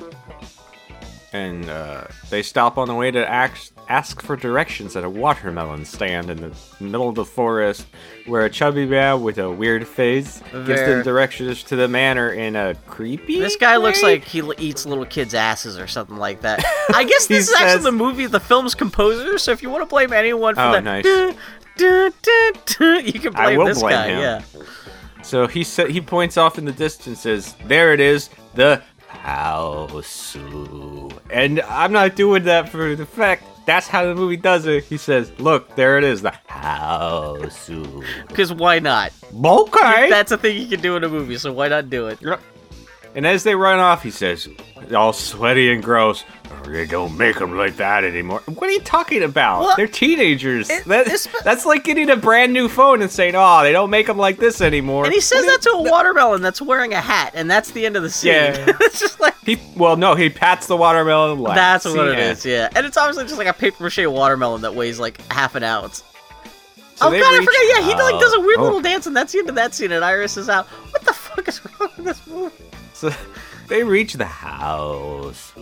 And 1.34 1.70
uh, 1.70 2.08
they 2.30 2.44
stop 2.44 2.78
on 2.78 2.90
the 2.90 2.94
way 2.96 3.10
to 3.10 3.26
ask, 3.30 3.72
ask 3.88 4.22
for 4.22 4.36
directions 4.36 4.98
at 4.98 5.06
a 5.06 5.10
watermelon 5.10 5.86
stand 5.86 6.30
in 6.30 6.42
the 6.42 6.54
middle 6.82 7.08
of 7.08 7.16
the 7.16 7.24
forest, 7.24 7.88
where 8.26 8.44
a 8.44 8.50
chubby 8.50 8.86
man 8.86 9.22
with 9.24 9.38
a 9.38 9.50
weird 9.50 9.88
face 9.88 10.42
gives 10.52 10.82
them 10.82 11.04
directions 11.04 11.64
to 11.64 11.78
the 11.78 11.88
manor 11.88 12.34
in 12.34 12.58
a 12.58 12.76
creepy. 12.88 13.40
This 13.40 13.56
guy 13.56 13.78
looks 13.78 14.04
like 14.04 14.26
he 14.26 14.42
eats 14.58 14.86
little 14.86 15.06
kids' 15.06 15.34
asses 15.34 15.80
or 15.80 15.88
something 15.88 16.18
like 16.18 16.42
that. 16.42 16.66
I 16.94 17.06
guess 17.06 17.28
this 17.28 17.48
is 17.50 17.56
actually 17.58 17.84
the 17.84 17.92
movie, 17.94 18.26
the 18.26 18.42
film's 18.42 18.76
composer. 18.76 19.38
So 19.38 19.52
if 19.54 19.64
you 19.64 19.70
want 19.70 19.84
to 19.84 19.88
blame 19.88 20.12
anyone 20.12 20.56
for 20.56 20.62
Oh, 20.62 20.72
that, 20.74 20.84
nice. 20.84 21.06
"Duh, 21.06 21.32
duh, 21.78 22.10
duh, 22.22 22.52
duh," 22.78 23.00
you 23.06 23.22
can 23.22 23.34
I 23.38 23.46
blame 23.46 23.58
will 23.58 23.66
this 23.68 23.80
blame 23.80 23.94
guy. 23.94 24.08
him. 24.10 24.20
Yeah. 24.20 24.42
So 25.24 25.48
he 25.48 25.64
sa- 25.64 25.86
he 25.86 26.02
points 26.02 26.36
off 26.36 26.58
in 26.58 26.66
the 26.66 26.72
distance, 26.74 27.22
says, 27.22 27.56
"There 27.68 27.94
it 27.94 28.02
is, 28.02 28.30
the 28.56 28.82
house." 29.12 30.36
And 31.30 31.62
I'm 31.62 31.92
not 31.92 32.16
doing 32.16 32.44
that 32.44 32.70
for 32.70 32.96
the 32.96 33.06
fact. 33.06 33.44
That's 33.66 33.88
how 33.88 34.06
the 34.06 34.16
movie 34.16 34.38
does 34.38 34.66
it. 34.66 34.86
He 34.86 34.98
says, 34.98 35.32
"Look, 35.38 35.76
there 35.76 35.98
it 35.98 36.04
is, 36.04 36.22
the 36.22 36.34
house." 36.48 37.70
Because 38.28 38.54
why 38.54 38.80
not? 38.80 39.12
Okay. 39.34 40.10
That's 40.10 40.32
a 40.32 40.38
thing 40.38 40.58
you 40.58 40.68
can 40.68 40.82
do 40.82 40.96
in 40.96 41.04
a 41.04 41.10
movie, 41.10 41.38
so 41.38 41.52
why 41.54 41.68
not 41.68 41.90
do 41.90 42.08
it? 42.08 42.20
And 43.14 43.28
as 43.28 43.44
they 43.44 43.56
run 43.56 43.80
off, 43.80 44.04
he 44.04 44.12
says, 44.12 44.48
all 44.96 45.12
sweaty 45.12 45.72
and 45.74 45.84
gross, 45.84 46.24
"Oh, 46.50 46.70
they 46.70 46.86
don't 46.86 47.18
make 47.18 47.38
them 47.40 47.58
like 47.58 47.76
that 47.78 48.04
anymore. 48.06 48.42
What 48.46 48.70
are 48.70 48.72
you 48.72 48.80
talking 48.82 49.22
about? 49.22 49.62
Well, 49.62 49.76
They're 49.76 49.88
teenagers. 49.88 50.70
it- 50.70 50.86
That- 50.86 51.28
that's 51.44 51.66
like 51.66 51.84
getting 51.84 52.10
a 52.10 52.16
brand 52.16 52.54
new 52.54 52.70
phone 52.70 53.02
and 53.02 53.12
saying, 53.12 53.34
oh, 53.36 53.64
they 53.64 53.74
don't 53.74 53.90
make 53.90 54.08
them 54.08 54.18
like 54.18 54.38
this 54.38 54.62
anymore. 54.62 55.04
And 55.06 55.14
he 55.14 55.20
says 55.20 55.46
that 55.46 55.62
to 55.64 55.72
a 55.72 55.82
watermelon 55.84 56.42
that's 56.42 56.62
wearing 56.62 56.94
a 56.94 57.02
hat, 57.02 57.32
and 57.36 57.52
that's 57.52 57.72
the 57.72 57.86
end 57.86 57.98
of 57.98 58.04
the 58.04 58.10
scene. 58.10 58.32
Yeah. 58.32 58.66
it's 58.80 59.00
just 59.02 59.20
like 59.20 59.36
He, 59.46 59.60
well, 59.76 59.98
no, 59.98 60.16
he 60.16 60.30
pats 60.30 60.68
the 60.68 60.78
watermelon. 60.78 61.44
that's 61.54 61.86
what 61.86 62.08
it 62.08 62.18
is, 62.20 62.46
yeah. 62.46 62.70
And 62.76 62.86
it's 62.86 62.96
obviously 62.98 63.26
just 63.26 63.38
like 63.38 63.48
a 63.48 63.54
paper 63.54 63.84
mache 63.84 64.00
watermelon 64.08 64.62
that 64.62 64.74
weighs 64.74 65.00
like 65.00 65.20
half 65.32 65.56
an 65.56 65.64
ounce. 65.64 66.04
So 66.96 67.08
oh 67.08 67.12
god, 67.12 67.34
I 67.34 67.40
forgot. 67.40 67.56
Yeah, 67.68 67.82
he 67.88 67.96
like 68.02 68.22
does 68.22 68.34
a 68.36 68.40
weird 68.40 68.60
Oh. 68.60 68.64
little 68.64 68.82
dance, 68.82 69.06
and 69.08 69.18
that's 69.18 69.34
the 69.34 69.40
end 69.40 69.50
of 69.50 69.56
that 69.56 69.74
scene. 69.74 69.92
And 69.92 70.06
Iris 70.06 70.38
is 70.38 70.48
out. 70.50 70.68
What 70.68 71.04
the 71.04 71.14
fuck 71.14 71.48
is 71.48 71.60
wrong 71.80 71.90
with 71.98 72.06
this 72.06 72.28
movie? 72.28 72.54
So 73.02 73.12
they 73.68 73.84
reach 73.84 74.14
the 74.14 74.26
house 74.26 75.54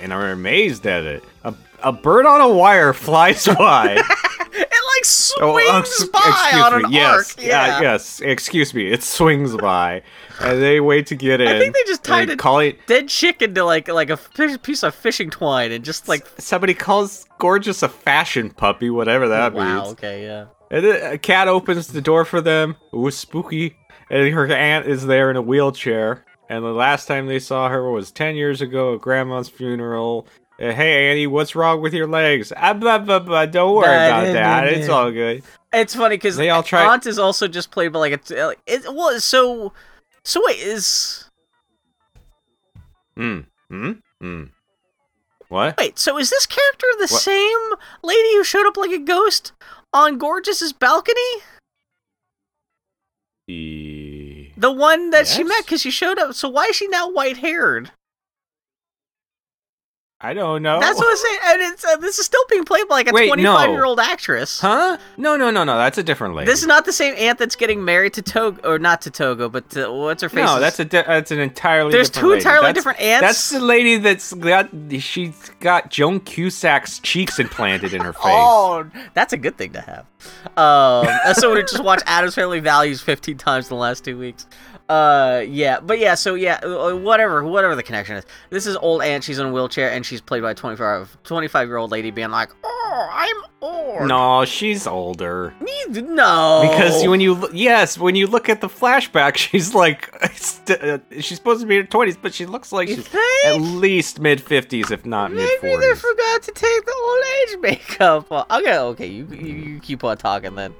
and 0.00 0.12
are 0.12 0.30
amazed 0.30 0.86
at 0.86 1.04
it. 1.04 1.24
A, 1.44 1.54
a 1.82 1.92
bird 1.92 2.26
on 2.26 2.40
a 2.40 2.48
wire 2.48 2.92
flies 3.06 3.46
by. 3.46 4.02
It 4.56 4.68
like 4.98 5.04
swings 5.04 5.40
Oh, 5.40 6.08
oh, 6.14 6.50
by 6.52 6.60
on 6.60 6.84
an 6.84 6.92
yes, 6.92 7.34
arc. 7.34 7.44
Yeah. 7.44 7.76
uh, 7.78 7.80
yes. 7.82 8.20
Excuse 8.20 8.72
me. 8.72 8.92
It 8.92 9.02
swings 9.02 9.56
by, 9.56 10.02
and 10.40 10.62
they 10.62 10.78
wait 10.80 11.08
to 11.08 11.16
get 11.16 11.40
in. 11.40 11.48
I 11.48 11.58
think 11.58 11.74
they 11.74 11.82
just 11.88 12.04
tied 12.04 12.30
it- 12.30 12.38
Call 12.38 12.60
it. 12.60 12.86
Dead 12.86 13.08
chicken 13.08 13.52
to 13.56 13.64
like 13.64 13.88
like 13.88 14.10
a 14.10 14.16
piece 14.62 14.84
of 14.84 14.94
fishing 14.94 15.28
twine, 15.30 15.72
and 15.72 15.84
just 15.84 16.06
like 16.06 16.24
Somebody 16.38 16.72
calls 16.72 17.26
gorgeous 17.38 17.82
a 17.82 17.88
fashion 17.88 18.50
puppy, 18.50 18.90
whatever 18.90 19.26
that 19.26 19.54
wow, 19.54 19.78
means. 19.82 19.88
okay, 19.94 20.22
yeah. 20.24 20.46
And 20.70 20.84
then 20.84 21.12
a 21.14 21.18
cat 21.18 21.48
opens 21.48 21.88
the 21.88 22.00
door 22.00 22.24
for 22.24 22.40
them. 22.40 22.76
It 22.92 22.96
was 22.96 23.16
spooky, 23.18 23.74
and 24.08 24.32
her 24.32 24.46
aunt 24.52 24.86
is 24.86 25.04
there 25.06 25.30
in 25.32 25.36
a 25.36 25.42
wheelchair. 25.42 26.24
And 26.48 26.64
the 26.64 26.72
last 26.72 27.06
time 27.06 27.26
they 27.26 27.38
saw 27.38 27.68
her 27.68 27.90
was 27.90 28.10
ten 28.10 28.36
years 28.36 28.60
ago 28.60 28.94
at 28.94 29.00
Grandma's 29.00 29.48
funeral. 29.48 30.26
Uh, 30.60 30.70
hey 30.72 31.10
Annie, 31.10 31.26
what's 31.26 31.54
wrong 31.56 31.80
with 31.80 31.92
your 31.94 32.06
legs? 32.06 32.52
Ah, 32.56 32.74
blah, 32.74 32.98
blah, 32.98 33.18
blah. 33.18 33.46
Don't 33.46 33.74
worry 33.74 33.86
Bah, 33.86 34.06
about 34.06 34.26
nah, 34.28 34.32
that. 34.34 34.60
nah, 34.64 34.70
It's 34.70 34.88
all 34.88 35.10
good. 35.10 35.42
It's 35.72 35.94
funny 35.94 36.16
because 36.16 36.36
They 36.36 36.50
all 36.50 36.62
try- 36.62 36.84
Aunt 36.92 37.06
is 37.06 37.18
also 37.18 37.48
just 37.48 37.70
played 37.72 37.92
by 37.92 37.98
like 37.98 38.12
a. 38.12 38.16
t- 38.18 38.42
like, 38.44 38.60
It 38.66 38.82
was 38.94 39.24
so. 39.24 39.72
So 40.24 40.42
wait, 40.46 40.58
is 40.58 41.24
Hmm. 43.16 43.40
Hmm. 43.68 43.92
Hmm. 44.20 44.44
What? 45.48 45.76
wait, 45.78 45.98
so 45.98 46.18
is 46.18 46.30
this 46.30 46.46
character 46.46 46.86
the 46.98 47.08
What? 47.10 47.22
same 47.22 47.58
lady 48.02 48.34
who 48.36 48.44
showed 48.44 48.66
up 48.66 48.76
like 48.76 48.90
a 48.90 48.98
ghost 48.98 49.52
on 49.92 50.18
Gorgeous's 50.18 50.72
balcony? 50.72 51.20
E- 53.48 53.93
The 54.64 54.72
one 54.72 55.10
that 55.10 55.26
she 55.26 55.44
met 55.44 55.66
because 55.66 55.82
she 55.82 55.90
showed 55.90 56.18
up. 56.18 56.32
So 56.32 56.48
why 56.48 56.64
is 56.64 56.76
she 56.76 56.88
now 56.88 57.10
white 57.10 57.36
haired? 57.36 57.90
I 60.24 60.32
don't 60.32 60.62
know. 60.62 60.80
That's 60.80 60.98
what 60.98 61.06
I'm 61.10 61.16
saying. 61.18 61.38
And 61.44 61.72
it's 61.74 61.84
uh, 61.84 61.96
this 61.98 62.18
is 62.18 62.24
still 62.24 62.42
being 62.48 62.64
played 62.64 62.88
by 62.88 62.94
like 62.94 63.10
a 63.10 63.12
Wait, 63.12 63.28
no. 63.28 63.34
25 63.56 63.70
year 63.70 63.84
old 63.84 64.00
actress. 64.00 64.58
Huh? 64.58 64.96
No, 65.18 65.36
no, 65.36 65.50
no, 65.50 65.64
no. 65.64 65.76
That's 65.76 65.98
a 65.98 66.02
different 66.02 66.34
lady. 66.34 66.50
This 66.50 66.62
is 66.62 66.66
not 66.66 66.86
the 66.86 66.92
same 66.92 67.14
aunt 67.18 67.38
that's 67.38 67.56
getting 67.56 67.84
married 67.84 68.14
to 68.14 68.22
Togo, 68.22 68.60
or 68.66 68.78
not 68.78 69.02
to 69.02 69.10
Togo, 69.10 69.50
but 69.50 69.68
to, 69.70 69.92
what's 69.92 70.22
her 70.22 70.30
face? 70.30 70.46
no, 70.46 70.58
that's 70.60 70.80
a 70.80 70.86
di- 70.86 71.02
that's 71.02 71.30
an 71.30 71.40
entirely. 71.40 71.92
There's 71.92 72.08
two 72.08 72.28
lady. 72.28 72.38
entirely 72.38 72.66
That's- 72.68 72.74
different 72.74 73.00
aunts? 73.00 73.20
That's 73.20 73.50
the 73.50 73.60
lady 73.60 73.98
that's 73.98 74.32
got 74.32 74.70
she's 74.98 75.50
got 75.60 75.90
Joan 75.90 76.20
Cusack's 76.20 77.00
cheeks 77.00 77.38
implanted 77.38 77.92
in 77.92 78.00
her 78.00 78.12
face. 78.14 78.22
Oh, 78.24 78.90
that's 79.12 79.34
a 79.34 79.36
good 79.36 79.58
thing 79.58 79.72
to 79.74 79.80
have. 79.82 80.06
Um, 80.56 81.06
as 81.26 81.38
someone 81.38 81.58
who 81.60 81.66
just 81.66 81.84
watched 81.84 82.04
Addams 82.06 82.34
Family 82.34 82.60
Values 82.60 83.02
15 83.02 83.36
times 83.36 83.66
in 83.66 83.76
the 83.76 83.80
last 83.80 84.04
two 84.04 84.18
weeks. 84.18 84.46
Uh, 84.88 85.42
yeah, 85.48 85.80
but 85.80 85.98
yeah, 85.98 86.14
so 86.14 86.34
yeah, 86.34 86.56
uh, 86.62 86.94
whatever, 86.94 87.42
whatever 87.42 87.74
the 87.74 87.82
connection 87.82 88.16
is. 88.16 88.24
This 88.50 88.66
is 88.66 88.76
old 88.76 89.00
aunt. 89.02 89.24
She's 89.24 89.38
in 89.38 89.46
a 89.46 89.52
wheelchair, 89.52 89.90
and 89.90 90.04
she's 90.04 90.20
played 90.20 90.42
by 90.42 90.50
a 90.50 90.54
25 90.54 91.16
25 91.22 91.68
year 91.68 91.78
old 91.78 91.90
lady 91.90 92.10
being 92.10 92.30
like, 92.30 92.50
"Oh, 92.62 93.08
I'm 93.10 93.36
old." 93.62 94.06
No, 94.06 94.44
she's 94.44 94.86
older. 94.86 95.54
Me- 95.62 96.02
no, 96.02 96.68
Because 96.70 97.06
when 97.08 97.20
you 97.22 97.48
yes, 97.54 97.96
when 97.96 98.14
you 98.14 98.26
look 98.26 98.50
at 98.50 98.60
the 98.60 98.68
flashback, 98.68 99.36
she's 99.38 99.74
like 99.74 100.14
uh, 100.22 100.98
she's 101.18 101.36
supposed 101.36 101.62
to 101.62 101.66
be 101.66 101.76
in 101.76 101.82
her 101.84 101.88
twenties, 101.88 102.18
but 102.20 102.34
she 102.34 102.44
looks 102.44 102.70
like 102.70 102.90
You 102.90 102.96
she's 102.96 103.08
think? 103.08 103.46
at 103.46 103.56
least 103.62 104.20
mid 104.20 104.42
fifties, 104.42 104.90
if 104.90 105.06
not 105.06 105.32
mid 105.32 105.48
Maybe 105.62 105.76
they 105.80 105.94
forgot 105.94 106.42
to 106.42 106.52
take 106.52 106.84
the 106.84 106.94
old 106.94 107.24
age 107.24 107.58
makeup 107.62 108.30
off. 108.30 108.50
Okay, 108.50 108.78
okay, 108.78 109.06
you, 109.06 109.26
you, 109.30 109.54
you 109.54 109.80
keep 109.80 110.04
on 110.04 110.18
talking 110.18 110.54
then. 110.56 110.74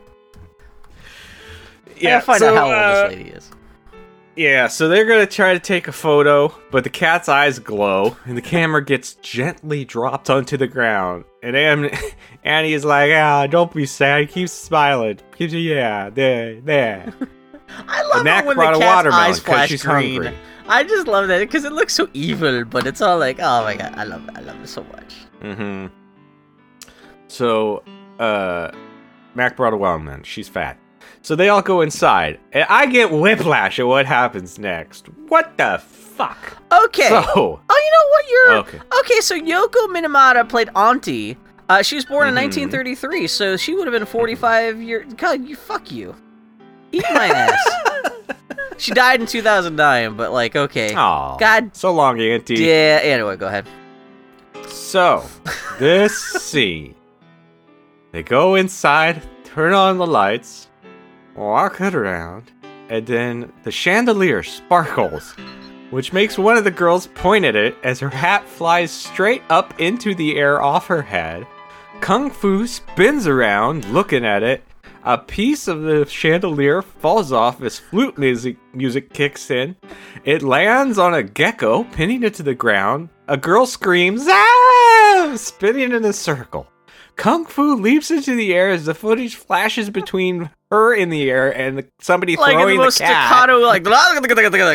Yeah, 1.97 2.21
find 2.21 2.41
so, 2.41 2.55
out 2.55 2.55
how 2.55 2.71
uh, 2.71 3.03
old 3.03 3.11
this 3.13 3.19
lady 3.19 3.31
is. 3.31 3.51
Yeah, 4.37 4.67
so 4.67 4.89
they're 4.89 5.05
gonna 5.05 5.27
try 5.27 5.53
to 5.53 5.61
take 5.61 5.87
a 5.87 5.93
photo, 5.93 6.53
but 6.73 6.83
the 6.83 6.91
cat's 6.91 7.29
eyes 7.29 7.61
glow, 7.61 8.17
and 8.25 8.37
the 8.37 8.43
camera 8.43 8.85
gets 8.85 9.15
gently 9.17 9.85
dropped 9.85 10.29
onto 10.29 10.57
the 10.57 10.67
ground. 10.67 11.25
And 11.43 11.57
Ann- 11.57 11.91
Annie 12.45 12.73
is 12.73 12.85
like, 12.85 13.13
"Ah, 13.13 13.47
don't 13.47 13.73
be 13.73 13.87
sad. 13.87 14.29
Keep 14.31 14.49
smiling. 14.49 15.21
Keep, 15.39 15.53
yeah, 15.53 16.11
there, 16.11 16.61
there." 16.61 17.13
I 17.89 18.03
love 18.03 18.27
it 18.27 18.47
when 18.47 18.57
brought 18.57 18.73
the 18.75 18.81
a 18.81 18.83
cat's 18.83 19.15
eyes 19.15 19.39
flash 19.39 19.69
she's 19.69 19.83
green. 19.83 20.23
hungry. 20.23 20.39
I 20.69 20.83
just 20.83 21.07
love 21.07 21.29
that 21.29 21.39
because 21.41 21.65
it 21.65 21.73
looks 21.73 21.95
so 21.95 22.09
evil, 22.15 22.65
but 22.65 22.87
it's 22.87 23.01
all 23.01 23.19
like, 23.19 23.39
oh 23.39 23.63
my 23.65 23.77
god, 23.77 23.95
I 23.97 24.05
love 24.05 24.27
it. 24.29 24.37
I 24.37 24.41
love 24.41 24.61
it 24.63 24.69
so 24.69 24.83
much. 24.85 25.15
Mm-hmm. 25.43 25.87
So, 27.29 27.83
uh, 28.19 28.71
Mac 29.35 29.57
brought 29.57 29.75
a 29.75 29.77
watermelon. 29.77 30.23
She's 30.23 30.49
fat. 30.49 30.79
So 31.25 31.35
they 31.35 31.49
all 31.49 31.63
go 31.63 31.81
inside, 31.81 32.39
and 32.53 32.67
I 32.69 32.85
get 32.85 33.11
whiplash 33.11 33.79
at 33.79 33.87
what 33.87 34.05
happens 34.05 34.59
next. 34.59 35.07
What 35.29 35.57
the 35.57 35.81
fuck? 35.83 36.37
Okay. 36.71 37.09
So, 37.09 37.25
oh, 37.35 37.61
you 37.71 37.91
know 37.93 38.09
what? 38.11 38.25
You're 38.31 38.53
Okay. 38.59 38.81
okay. 39.01 39.21
So 39.21 39.35
Yoko 39.41 39.87
Minamida 39.89 40.47
played 40.47 40.69
Auntie. 40.77 41.39
Uh, 41.71 41.81
she 41.81 41.97
was 41.97 42.05
born 42.05 42.29
in 42.29 42.35
Mhm. 42.35 42.37
1933, 42.37 43.27
so 43.27 43.57
she 43.57 43.75
would 43.75 43.87
have 43.87 43.93
been 43.95 44.05
45 44.05 44.83
years. 44.83 45.15
God, 45.17 45.49
you 45.49 45.57
fuck 45.57 45.91
you. 45.91 46.15
Eat 46.93 47.05
my 47.15 47.27
ass. 47.29 47.71
she 48.77 48.93
died 48.93 49.21
in 49.23 49.27
2009, 49.27 50.17
but 50.19 50.31
like, 50.31 50.55
okay. 50.55 50.93
Aw, 50.95 51.37
God. 51.39 51.75
so 51.75 51.91
long, 51.91 52.21
Auntie. 52.21 52.57
Yeah. 52.63 53.01
Anyway, 53.03 53.37
go 53.39 53.47
ahead. 53.47 53.67
So, 54.69 55.25
this 55.79 56.19
scene. 56.43 56.95
They 58.13 58.23
go 58.23 58.57
inside, 58.57 59.23
turn 59.45 59.73
on 59.73 59.97
the 59.97 60.07
lights, 60.07 60.69
walk 61.35 61.81
it 61.81 61.95
around, 61.95 62.51
and 62.89 63.07
then 63.07 63.53
the 63.63 63.71
chandelier 63.71 64.43
sparkles, 64.43 65.35
which 65.91 66.13
makes 66.13 66.39
one 66.39 66.57
of 66.57 66.65
the 66.65 66.71
girls 66.71 67.07
point 67.09 67.45
at 67.45 67.57
it 67.57 67.77
as 67.83 68.01
her 68.01 68.11
hat 68.11 68.47
flies 68.49 68.91
straight 68.91 69.43
up 69.51 69.79
into 69.81 70.15
the 70.15 70.37
air 70.37 70.63
off 70.63 70.87
her 70.87 71.03
head. 71.03 71.47
Kung 72.01 72.31
Fu 72.31 72.67
spins 72.67 73.27
around, 73.27 73.85
looking 73.87 74.25
at 74.25 74.43
it. 74.43 74.63
A 75.07 75.19
piece 75.19 75.69
of 75.69 75.83
the 75.83 76.07
chandelier 76.07 76.81
falls 76.81 77.31
off 77.31 77.61
as 77.61 77.79
flute 77.79 78.17
music 78.17 78.57
music 78.73 79.13
kicks 79.13 79.51
in. 79.51 79.77
It 80.25 80.43
lands 80.43 80.99
on 80.99 81.13
a 81.13 81.23
gecko, 81.23 81.85
pinning 81.85 82.23
it 82.23 82.33
to 82.35 82.43
the 82.43 82.55
ground. 82.55 83.11
A 83.29 83.37
girl 83.37 83.67
screams, 83.67 84.25
ah! 84.27 85.35
spinning 85.37 85.93
in 85.93 86.05
a 86.05 86.13
circle. 86.13 86.67
Kung 87.17 87.47
Fu 87.47 87.75
leaps 87.77 88.11
into 88.11 88.35
the 88.35 88.53
air 88.55 88.71
as 88.71 88.85
the 88.87 88.95
footage 88.95 89.37
flashes 89.37 89.89
between 89.91 90.51
her 90.71 90.93
in 90.95 91.11
the 91.11 91.31
air 91.31 91.51
and 91.57 91.79
the- 91.79 91.87
somebody 92.01 92.37
Like 92.37 92.53
in 92.55 92.59
throwing 92.59 92.77
the 92.79 92.83
most 92.85 92.99
the 92.99 93.05
cat. 93.05 93.29
staccato, 93.29 93.59
like 93.61 93.85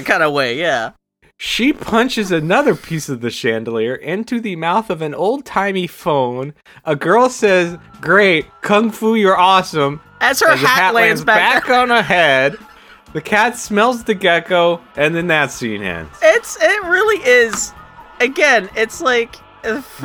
kind 0.06 0.24
of 0.24 0.32
way. 0.34 0.56
Yeah. 0.58 0.92
She 1.38 1.72
punches 1.72 2.32
another 2.32 2.76
piece 2.76 3.08
of 3.08 3.22
the 3.22 3.30
chandelier 3.30 3.96
into 3.96 4.42
the 4.42 4.56
mouth 4.58 4.90
of 4.90 5.02
an 5.02 5.14
old 5.16 5.46
timey 5.46 5.88
phone. 5.88 6.54
A 6.86 6.96
girl 6.98 7.30
says, 7.30 7.78
Great, 8.02 8.46
Kung 8.62 8.92
Fu, 8.92 9.16
you're 9.16 9.38
awesome. 9.38 10.02
As 10.20 10.42
her 10.42 10.50
As 10.50 10.60
the 10.62 10.68
hat, 10.68 10.94
lands 10.94 11.24
back. 11.24 11.66
back 11.66 11.70
on 11.70 11.90
her 11.90 12.02
head. 12.02 12.58
The 13.14 13.22
cat 13.22 13.58
smells 13.58 14.04
the 14.04 14.14
gecko, 14.16 14.82
and 14.98 15.16
then 15.16 15.28
that 15.28 15.50
scene 15.52 15.82
ends. 15.82 16.12
It's 16.22 16.58
it 16.62 16.84
really 16.84 17.18
is. 17.28 17.74
Again, 18.20 18.70
it's 18.76 19.02
like 19.02 19.36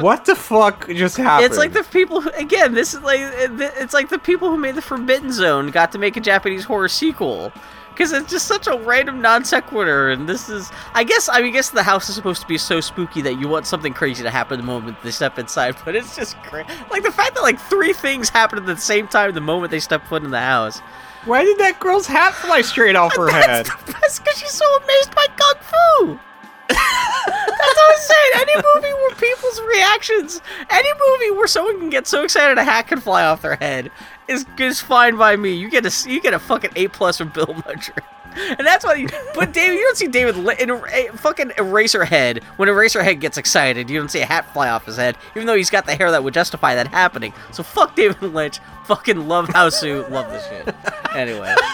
What 0.01 0.25
the 0.25 0.35
fuck 0.35 0.88
just 0.88 1.17
happened? 1.17 1.47
it's 1.47 1.59
like 1.59 1.73
the 1.73 1.85
people 1.85 2.21
who 2.21 2.31
again. 2.31 2.75
This 2.75 2.95
is 2.95 3.03
like 3.03 3.21
it's 3.21 3.95
like 3.95 4.09
the 4.09 4.19
people 4.19 4.51
who 4.51 4.57
made 4.57 4.75
the 4.75 4.83
Forbidden 4.83 5.33
Zone 5.33 5.71
got 5.71 5.93
to 5.93 5.99
make 5.99 6.17
a 6.17 6.21
Japanese 6.21 6.64
horror 6.64 6.88
sequel. 6.88 7.53
Because 7.95 8.12
it's 8.12 8.29
just 8.29 8.49
such 8.49 8.67
a 8.67 8.77
random 8.77 9.23
non 9.23 9.45
sequitur, 9.45 10.11
and 10.11 10.29
this 10.29 10.49
is, 10.49 10.69
I 10.95 11.05
guess, 11.05 11.29
I 11.29 11.38
mean, 11.38 11.51
I 11.51 11.51
guess 11.53 11.71
the 11.71 11.85
house 11.85 12.09
is 12.09 12.17
supposed 12.17 12.43
to 12.43 12.49
be 12.49 12.59
so 12.59 12.81
spooky 12.81 13.23
that 13.23 13.35
you 13.38 13.47
want 13.47 13.69
something 13.69 13.95
crazy 13.95 14.25
to 14.25 14.31
happen 14.31 14.59
the 14.59 14.67
moment 14.67 15.01
they 15.05 15.12
step 15.12 15.38
inside, 15.38 15.77
but 15.85 15.95
it's 15.95 16.17
just 16.17 16.37
crazy. 16.43 16.69
Like 16.90 17.05
the 17.05 17.12
fact 17.12 17.37
that 17.37 17.43
like 17.43 17.61
three 17.61 17.93
things 17.93 18.29
happen 18.29 18.59
at 18.59 18.67
the 18.67 18.77
same 18.77 19.07
time 19.07 19.33
the 19.33 19.40
moment 19.40 19.71
they 19.71 19.79
step 19.79 20.05
foot 20.09 20.25
in 20.25 20.33
the 20.33 20.40
house. 20.40 20.81
Why 21.25 21.45
did 21.45 21.57
that 21.59 21.79
girl's 21.79 22.09
hat 22.09 22.35
fly 22.35 22.62
straight 22.62 22.97
off 22.97 23.14
her 23.17 23.31
head? 23.31 23.67
That's 23.87 24.19
because 24.19 24.38
she's 24.38 24.51
so 24.51 24.67
amazed 24.77 25.14
by 25.14 25.27
kung 25.37 25.55
fu. 25.61 26.21
That's 26.68 27.77
what 27.77 27.90
I'm 27.90 27.96
saying. 27.98 28.31
Any 28.37 28.55
movie 28.57 28.92
where 28.94 29.14
people's 29.16 29.61
reactions, 29.62 30.40
any 30.70 30.88
movie 31.09 31.31
where 31.37 31.46
someone 31.46 31.79
can 31.79 31.90
get 31.90 32.07
so 32.07 32.24
excited 32.24 32.59
a 32.59 32.64
hat 32.64 32.88
can 32.88 33.00
fly 33.00 33.24
off 33.24 33.42
their 33.42 33.57
head 33.57 33.90
is 34.29 34.46
is 34.59 34.81
fine 34.81 35.16
by 35.16 35.37
me. 35.37 35.55
You 35.55 35.68
get 35.70 35.85
a 35.87 36.11
you 36.11 36.20
get 36.20 36.35
a 36.35 36.38
fucking 36.38 36.70
A 36.77 36.88
plus 36.88 37.18
from 37.18 37.29
Bill 37.31 37.46
Mudger. 37.46 37.98
And 38.37 38.66
that's 38.66 38.85
why, 38.85 38.94
you, 38.94 39.07
but 39.37 39.53
David, 39.53 39.77
you 39.77 39.85
don't 39.85 39.96
see 39.96 40.09
David 40.09 40.37
in 40.59 40.68
a, 40.68 40.74
a 40.87 41.07
fucking 41.12 41.50
Eraserhead. 41.50 42.42
When 42.57 42.68
Eraserhead 42.68 43.20
gets 43.20 43.38
excited, 43.38 43.88
you 43.88 43.96
don't 43.96 44.09
see 44.11 44.22
a 44.22 44.27
hat 44.27 44.53
fly 44.53 44.70
off 44.70 44.87
his 44.87 44.96
head, 44.96 45.16
even 45.37 45.46
though 45.46 45.55
he's 45.55 45.70
got 45.70 45.87
the 45.87 45.94
hair 45.94 46.11
that 46.11 46.24
would 46.24 46.35
justify 46.35 46.74
that 46.74 46.88
happening. 46.88 47.33
So 47.53 47.62
fuck 47.62 47.94
David 47.94 48.20
Lynch. 48.35 48.59
Fucking 48.87 49.29
love 49.29 49.46
Hausu. 49.50 50.11
love 50.11 50.29
this 50.33 50.44
shit. 50.48 50.74
Anyway. 51.14 51.55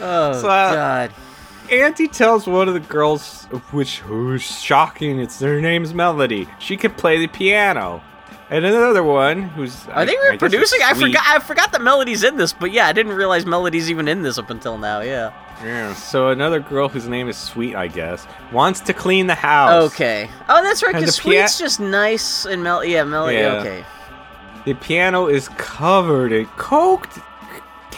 Oh 0.00 0.40
So, 0.40 0.48
uh, 0.48 0.72
god. 0.72 1.12
Auntie 1.70 2.08
tells 2.08 2.46
one 2.46 2.68
of 2.68 2.74
the 2.74 2.80
girls, 2.80 3.44
which 3.70 4.00
who's 4.00 4.42
shocking, 4.42 5.20
it's 5.20 5.38
their 5.38 5.60
name's 5.60 5.94
Melody. 5.94 6.48
She 6.58 6.76
can 6.76 6.92
play 6.92 7.18
the 7.18 7.28
piano. 7.28 8.02
And 8.50 8.64
another 8.64 9.04
one 9.04 9.42
who's 9.42 9.86
Are 9.88 10.04
they 10.04 10.16
reproducing? 10.28 10.80
I, 10.82 10.94
forgot. 10.94 11.22
I 11.24 11.38
forgot 11.38 11.70
that 11.70 11.82
Melody's 11.82 12.24
in 12.24 12.36
this, 12.36 12.52
but 12.52 12.72
yeah, 12.72 12.88
I 12.88 12.92
didn't 12.92 13.12
realize 13.12 13.46
Melody's 13.46 13.88
even 13.88 14.08
in 14.08 14.22
this 14.22 14.38
up 14.38 14.50
until 14.50 14.76
now. 14.76 15.02
Yeah. 15.02 15.32
Yeah. 15.62 15.94
So 15.94 16.28
another 16.30 16.58
girl 16.58 16.88
whose 16.88 17.06
name 17.06 17.28
is 17.28 17.36
Sweet, 17.36 17.76
I 17.76 17.86
guess, 17.86 18.26
wants 18.50 18.80
to 18.80 18.92
clean 18.92 19.28
the 19.28 19.36
house. 19.36 19.92
Okay. 19.92 20.28
Oh, 20.48 20.64
that's 20.64 20.82
right. 20.82 20.92
Because 20.92 21.14
the 21.16 21.22
pia- 21.22 21.48
Sweet's 21.48 21.58
just 21.60 21.78
nice 21.78 22.44
and 22.44 22.64
Mel. 22.64 22.84
Yeah, 22.84 23.04
Melody. 23.04 23.36
Yeah. 23.36 23.60
Okay. 23.60 23.84
The 24.64 24.74
piano 24.74 25.28
is 25.28 25.48
covered 25.50 26.32
in 26.32 26.46
coked, 26.46 27.22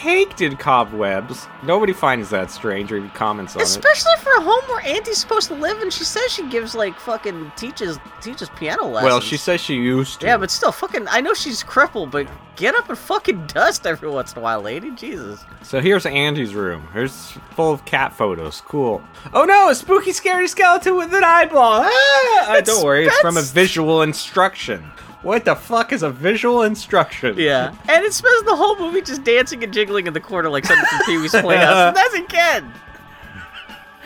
caked 0.03 0.41
in 0.41 0.57
cobwebs. 0.57 1.47
Nobody 1.63 1.93
finds 1.93 2.29
that 2.31 2.51
strange 2.51 2.91
or 2.91 2.97
even 2.97 3.09
comments 3.11 3.55
on 3.55 3.61
it. 3.61 3.65
Especially 3.65 4.11
for 4.19 4.33
a 4.33 4.41
home 4.41 4.61
where 4.67 4.85
Auntie's 4.85 5.17
supposed 5.17 5.47
to 5.47 5.53
live, 5.53 5.81
and 5.81 5.93
she 5.93 6.03
says 6.03 6.29
she 6.29 6.47
gives 6.49 6.75
like 6.75 6.99
fucking 6.99 7.53
teaches 7.55 7.97
teaches 8.21 8.49
piano 8.57 8.83
lessons. 8.85 9.05
Well, 9.05 9.21
she 9.21 9.37
says 9.37 9.61
she 9.61 9.75
used 9.75 10.19
to. 10.19 10.25
Yeah, 10.25 10.37
but 10.37 10.51
still, 10.51 10.73
fucking. 10.73 11.07
I 11.07 11.21
know 11.21 11.33
she's 11.33 11.63
crippled, 11.63 12.11
but 12.11 12.27
get 12.57 12.75
up 12.75 12.89
and 12.89 12.97
fucking 12.97 13.47
dust 13.47 13.87
every 13.87 14.09
once 14.09 14.33
in 14.33 14.39
a 14.39 14.41
while, 14.41 14.61
lady. 14.61 14.91
Jesus. 14.91 15.45
So 15.61 15.79
here's 15.79 16.05
Angie's 16.05 16.53
room. 16.53 16.85
Here's 16.91 17.31
full 17.55 17.71
of 17.71 17.85
cat 17.85 18.11
photos. 18.11 18.61
Cool. 18.61 19.01
Oh 19.33 19.45
no, 19.45 19.69
a 19.69 19.75
spooky, 19.75 20.11
scary 20.11 20.49
skeleton 20.49 20.97
with 20.97 21.13
an 21.13 21.23
eyeball. 21.23 21.83
Ah! 21.85 22.57
Uh, 22.57 22.61
don't 22.61 22.83
worry, 22.83 23.05
it's 23.05 23.19
from 23.19 23.37
a 23.37 23.41
visual 23.41 24.01
instruction. 24.01 24.83
What 25.23 25.45
the 25.45 25.55
fuck 25.55 25.91
is 25.93 26.03
a 26.03 26.09
visual 26.11 26.63
instruction? 26.63 27.37
Yeah, 27.37 27.73
and 27.89 28.03
it 28.05 28.13
spends 28.13 28.43
the 28.43 28.55
whole 28.55 28.77
movie 28.77 29.01
just 29.01 29.23
dancing 29.23 29.63
and 29.63 29.73
jiggling 29.73 30.05
in 30.05 30.13
the 30.13 30.19
corner 30.19 30.49
like 30.49 30.65
something 30.65 30.85
from 30.85 30.99
Pee 31.05 31.17
Wee's 31.17 31.31
Playhouse. 31.31 31.95
That's 31.95 32.13
again. 32.15 32.71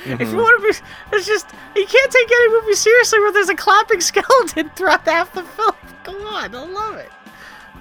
If 0.06 0.30
you 0.30 0.38
want 0.38 0.62
to 0.62 0.68
be, 0.82 1.16
it's 1.18 1.26
just 1.28 1.48
you 1.76 1.86
can't 1.86 2.12
take 2.12 2.32
any 2.32 2.50
movie 2.50 2.74
seriously 2.76 3.20
where 3.20 3.34
there's 3.34 3.50
a 3.50 3.56
clapping 3.56 4.00
skeleton 4.10 4.70
throughout 4.76 5.06
half 5.08 5.34
the 5.34 5.44
film. 5.44 5.74
Come 6.04 6.22
on, 6.28 6.54
I 6.56 6.64
love 6.64 6.96
it. 6.98 7.12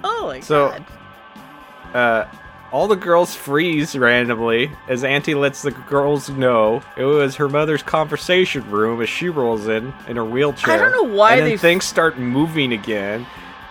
Oh 0.03 0.27
my 0.27 0.39
So- 0.39 0.69
god. 0.69 1.95
Uh, 1.95 2.25
all 2.71 2.87
the 2.87 2.95
girls 2.95 3.33
freeze 3.35 3.95
randomly 3.97 4.71
as 4.87 5.03
Auntie 5.03 5.35
lets 5.35 5.61
the 5.61 5.71
girls 5.71 6.29
know 6.29 6.81
it 6.97 7.03
was 7.05 7.35
her 7.35 7.47
mother's 7.49 7.83
conversation 7.83 8.69
room 8.69 9.01
as 9.01 9.09
she 9.09 9.29
rolls 9.29 9.67
in 9.67 9.93
in 10.07 10.15
her 10.17 10.25
wheelchair. 10.25 10.73
I 10.73 10.77
don't 10.77 10.91
know 10.91 11.15
why 11.15 11.33
and 11.33 11.41
then 11.41 11.49
they 11.49 11.57
things 11.57 11.85
start 11.85 12.17
moving 12.19 12.73
again. 12.73 13.25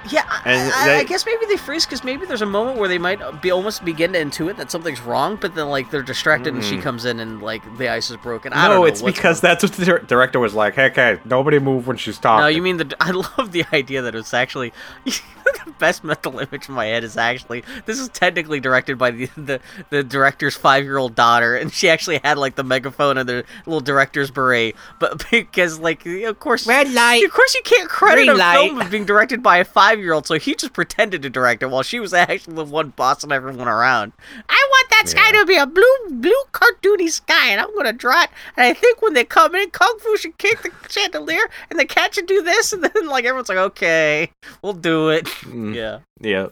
Yeah, 0.09 0.23
I, 0.29 0.41
And 0.45 0.73
I, 0.73 1.03
guess 1.03 1.27
maybe 1.27 1.47
they 1.47 1.57
freeze 1.57 1.85
because 1.85 2.05
maybe 2.05 2.27
there's 2.27 2.41
a 2.43 2.47
moment 2.47 2.79
where 2.79 2.89
they 2.89 2.99
might 2.99 3.43
be 3.43 3.51
almost 3.51 3.85
begin 3.85 4.13
to 4.13 4.21
intuit 4.25 4.57
that 4.59 4.71
something's 4.71 5.01
wrong, 5.01 5.35
but 5.35 5.57
then 5.57 5.69
like 5.69 5.91
they're 5.91 6.03
distracted 6.03 6.55
and 6.55 6.63
she 6.63 6.79
comes 6.79 7.05
in 7.05 7.19
and 7.19 7.43
like 7.43 7.77
the 7.77 7.89
ice 7.89 8.09
is 8.11 8.17
broken. 8.19 8.53
I 8.53 8.69
don't 8.69 8.71
Mm. 8.71 8.75
no, 8.77 8.81
know 8.83 8.85
it's 8.87 9.03
because 9.03 9.41
that's 9.41 9.65
what 9.65 9.73
the 9.73 9.99
director 10.07 10.39
was 10.39 10.55
like. 10.55 10.75
Hey, 10.77 10.87
okay, 10.91 11.19
nobody 11.25 11.59
move 11.59 11.89
when 11.89 11.97
she's 11.97 12.19
talking. 12.19 12.43
No, 12.43 12.47
you 12.47 12.63
mean 12.63 12.77
the? 12.77 12.97
I 13.01 13.11
love 13.11 13.51
the 13.51 13.65
idea 13.73 14.03
that 14.03 14.15
it's 14.15 14.33
actually 14.33 14.73
the 15.65 15.73
best 15.79 16.05
mental 16.05 16.39
image 16.39 16.69
in 16.69 16.75
my 16.75 16.87
head 16.87 17.05
is 17.05 17.17
actually 17.17 17.63
this 17.87 17.99
is 17.99 18.09
technically 18.11 18.61
directed 18.61 18.99
by 18.99 19.11
the 19.11 19.27
the, 19.37 19.61
the 19.91 20.03
director's 20.03 20.57
five 20.57 20.85
year 20.85 20.99
old 20.99 21.15
daughter, 21.15 21.57
and 21.57 21.73
she 21.73 21.89
actually 21.89 22.21
had 22.25 22.39
like 22.39 22.55
the 22.57 22.65
megaphone 22.65 23.19
and 23.19 23.29
the 23.29 23.45
little 23.67 23.81
director's 23.81 24.31
beret, 24.31 24.75
but 24.99 25.25
because 25.31 25.79
like 25.79 26.05
of 26.07 26.39
course 26.39 26.67
Red 26.67 26.93
light. 26.93 27.25
of 27.25 27.33
course 27.33 27.55
you 27.55 27.63
can't 27.65 27.89
credit 27.89 28.27
Green 28.27 28.31
a 28.31 28.35
light. 28.35 28.55
film 28.69 28.81
of 28.81 28.91
being 28.91 29.05
directed 29.05 29.43
by 29.43 29.59
a 29.59 29.65
five 29.65 29.99
year 29.99 30.13
old, 30.13 30.27
so 30.27 30.39
he 30.39 30.55
just 30.55 30.73
pretended 30.73 31.23
to 31.23 31.31
direct 31.31 31.63
it 31.63 31.67
while 31.71 31.83
she 31.83 32.01
was 32.01 32.13
actually 32.15 32.55
the 32.55 32.65
one 32.65 32.91
bossing 32.91 33.33
everyone 33.33 33.69
around. 33.69 34.13
I 34.49 34.67
want 34.71 34.91
that 34.91 35.09
sky 35.09 35.31
Yeah. 35.33 35.41
to 35.41 35.47
be 35.47 35.57
a 35.57 35.67
blue 35.67 35.97
blue 36.11 36.43
cartoony 36.53 37.11
sky, 37.11 37.49
and 37.51 37.61
I'm 37.61 37.75
gonna 37.75 37.93
draw 37.93 38.23
it. 38.23 38.31
And 38.57 38.67
I 38.67 38.73
think 38.75 39.03
when 39.03 39.15
they 39.15 39.25
come 39.25 39.55
in, 39.55 39.71
Kung 39.71 39.99
Fu 40.01 40.17
should 40.17 40.39
kick 40.39 40.63
the 40.63 40.71
chandelier, 40.89 41.49
and 41.71 41.79
the 41.79 41.85
cat 41.85 42.15
should 42.15 42.27
do 42.27 42.43
this, 42.43 42.73
and 42.73 42.83
then 42.83 43.07
like 43.09 43.25
everyone's 43.25 43.49
like, 43.49 43.59
okay, 43.59 44.31
we'll 44.63 44.73
do 44.73 45.11
it. 45.11 45.29
Mm, 45.43 45.75
Yeah. 45.75 45.99
yeah. 46.21 46.47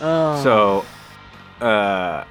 Oh. 0.00 0.42
So, 0.42 0.84
uh, 1.64 2.24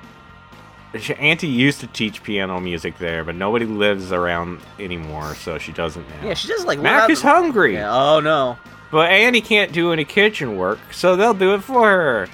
Auntie 1.17 1.47
used 1.47 1.79
to 1.79 1.87
teach 1.87 2.21
piano 2.21 2.59
music 2.59 2.97
there, 2.99 3.23
but 3.23 3.35
nobody 3.35 3.65
lives 3.65 4.11
around 4.11 4.59
anymore, 4.79 5.33
so 5.35 5.57
she 5.57 5.71
doesn't 5.71 6.07
now. 6.09 6.27
yeah, 6.27 6.33
she 6.35 6.47
just 6.47 6.67
like 6.67 6.79
Mac 6.79 7.09
is 7.09 7.21
hungry, 7.21 7.73
Yeah, 7.75 7.89
Oh 7.91 8.19
no. 8.19 8.57
but 8.91 9.09
Annie 9.09 9.41
can't 9.41 9.71
do 9.71 9.91
any 9.91 10.05
kitchen 10.05 10.55
work, 10.57 10.79
so 10.91 11.15
they'll 11.15 11.33
do 11.33 11.55
it 11.55 11.63
for 11.63 11.89
her. 11.89 12.27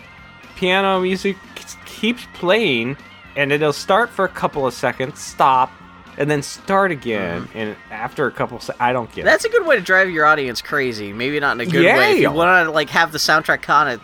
Piano 0.57 0.99
music 0.99 1.37
keeps 1.85 2.25
playing, 2.33 2.97
and 3.37 3.53
it'll 3.53 3.71
start 3.71 4.09
for 4.09 4.25
a 4.25 4.29
couple 4.29 4.67
of 4.67 4.73
seconds, 4.73 5.19
stop, 5.21 5.71
and 6.19 6.29
then 6.29 6.43
start 6.43 6.91
again. 6.91 7.43
Uh-huh. 7.43 7.51
And 7.57 7.75
after 7.89 8.27
a 8.27 8.31
couple, 8.31 8.59
se- 8.59 8.73
I 8.79 8.93
don't 8.93 9.11
get 9.11 9.21
it. 9.21 9.25
That's 9.25 9.45
a 9.45 9.49
good 9.49 9.65
way 9.65 9.75
to 9.77 9.81
drive 9.81 10.11
your 10.11 10.25
audience 10.25 10.61
crazy. 10.61 11.11
Maybe 11.13 11.39
not 11.39 11.53
in 11.53 11.61
a 11.61 11.65
good 11.65 11.83
way. 11.83 12.11
If 12.11 12.17
you 12.17 12.23
Yeah. 12.23 12.29
want 12.29 12.67
to 12.67 12.71
like 12.71 12.89
have 12.91 13.11
the 13.11 13.17
soundtrack 13.17 13.61
kind 13.63 13.89
of 13.89 14.01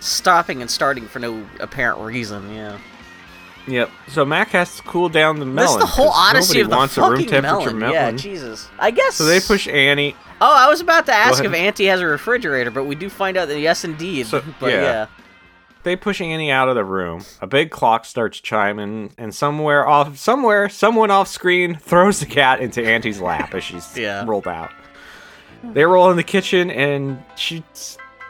stopping 0.00 0.60
and 0.62 0.70
starting 0.70 1.06
for 1.06 1.18
no 1.20 1.44
apparent 1.60 2.00
reason. 2.00 2.52
Yeah. 2.54 2.78
Yep. 3.66 3.90
So 4.08 4.24
Mac 4.24 4.48
has 4.48 4.76
to 4.78 4.82
cool 4.82 5.08
down 5.10 5.38
the 5.38 5.44
melon. 5.46 5.78
That's 5.78 5.90
the 5.90 5.94
whole 6.02 6.10
'cause 6.10 6.30
odyssey 6.34 6.54
nobody 6.54 6.60
of 6.62 6.70
the 6.70 6.76
wants 6.76 6.96
a 6.96 7.00
fucking 7.02 7.16
room 7.16 7.26
temperature 7.28 7.74
melon. 7.76 7.92
Yeah. 7.94 8.10
Jesus. 8.12 8.68
I 8.78 8.90
guess. 8.90 9.14
So 9.16 9.24
they 9.26 9.38
push 9.38 9.68
Annie. 9.68 10.16
Oh, 10.40 10.54
I 10.56 10.68
was 10.68 10.80
about 10.80 11.04
to 11.06 11.12
ask 11.14 11.44
if 11.44 11.52
ahead. 11.52 11.66
Auntie 11.66 11.84
has 11.86 12.00
a 12.00 12.06
refrigerator, 12.06 12.70
but 12.70 12.84
we 12.84 12.94
do 12.94 13.10
find 13.10 13.36
out 13.36 13.48
that 13.48 13.60
yes, 13.60 13.84
indeed. 13.84 14.26
So- 14.26 14.42
but 14.60 14.72
yeah. 14.72 14.80
yeah. 14.82 15.06
They 15.82 15.96
push 15.96 16.20
Annie 16.20 16.50
out 16.50 16.68
of 16.68 16.74
the 16.74 16.84
room. 16.84 17.24
A 17.40 17.46
big 17.46 17.70
clock 17.70 18.04
starts 18.04 18.38
chiming, 18.40 19.14
and 19.16 19.34
somewhere 19.34 19.88
off, 19.88 20.18
somewhere, 20.18 20.68
someone 20.68 21.10
off 21.10 21.26
screen 21.28 21.74
throws 21.76 22.20
the 22.20 22.26
cat 22.26 22.60
into 22.60 22.84
Auntie's 22.84 23.20
lap 23.20 23.54
as 23.54 23.64
she's 23.64 23.96
Yeah. 23.96 24.24
rolled 24.26 24.46
out. 24.46 24.70
They 25.64 25.84
roll 25.84 26.10
in 26.10 26.16
the 26.16 26.22
kitchen, 26.22 26.70
and 26.70 27.22
she 27.36 27.62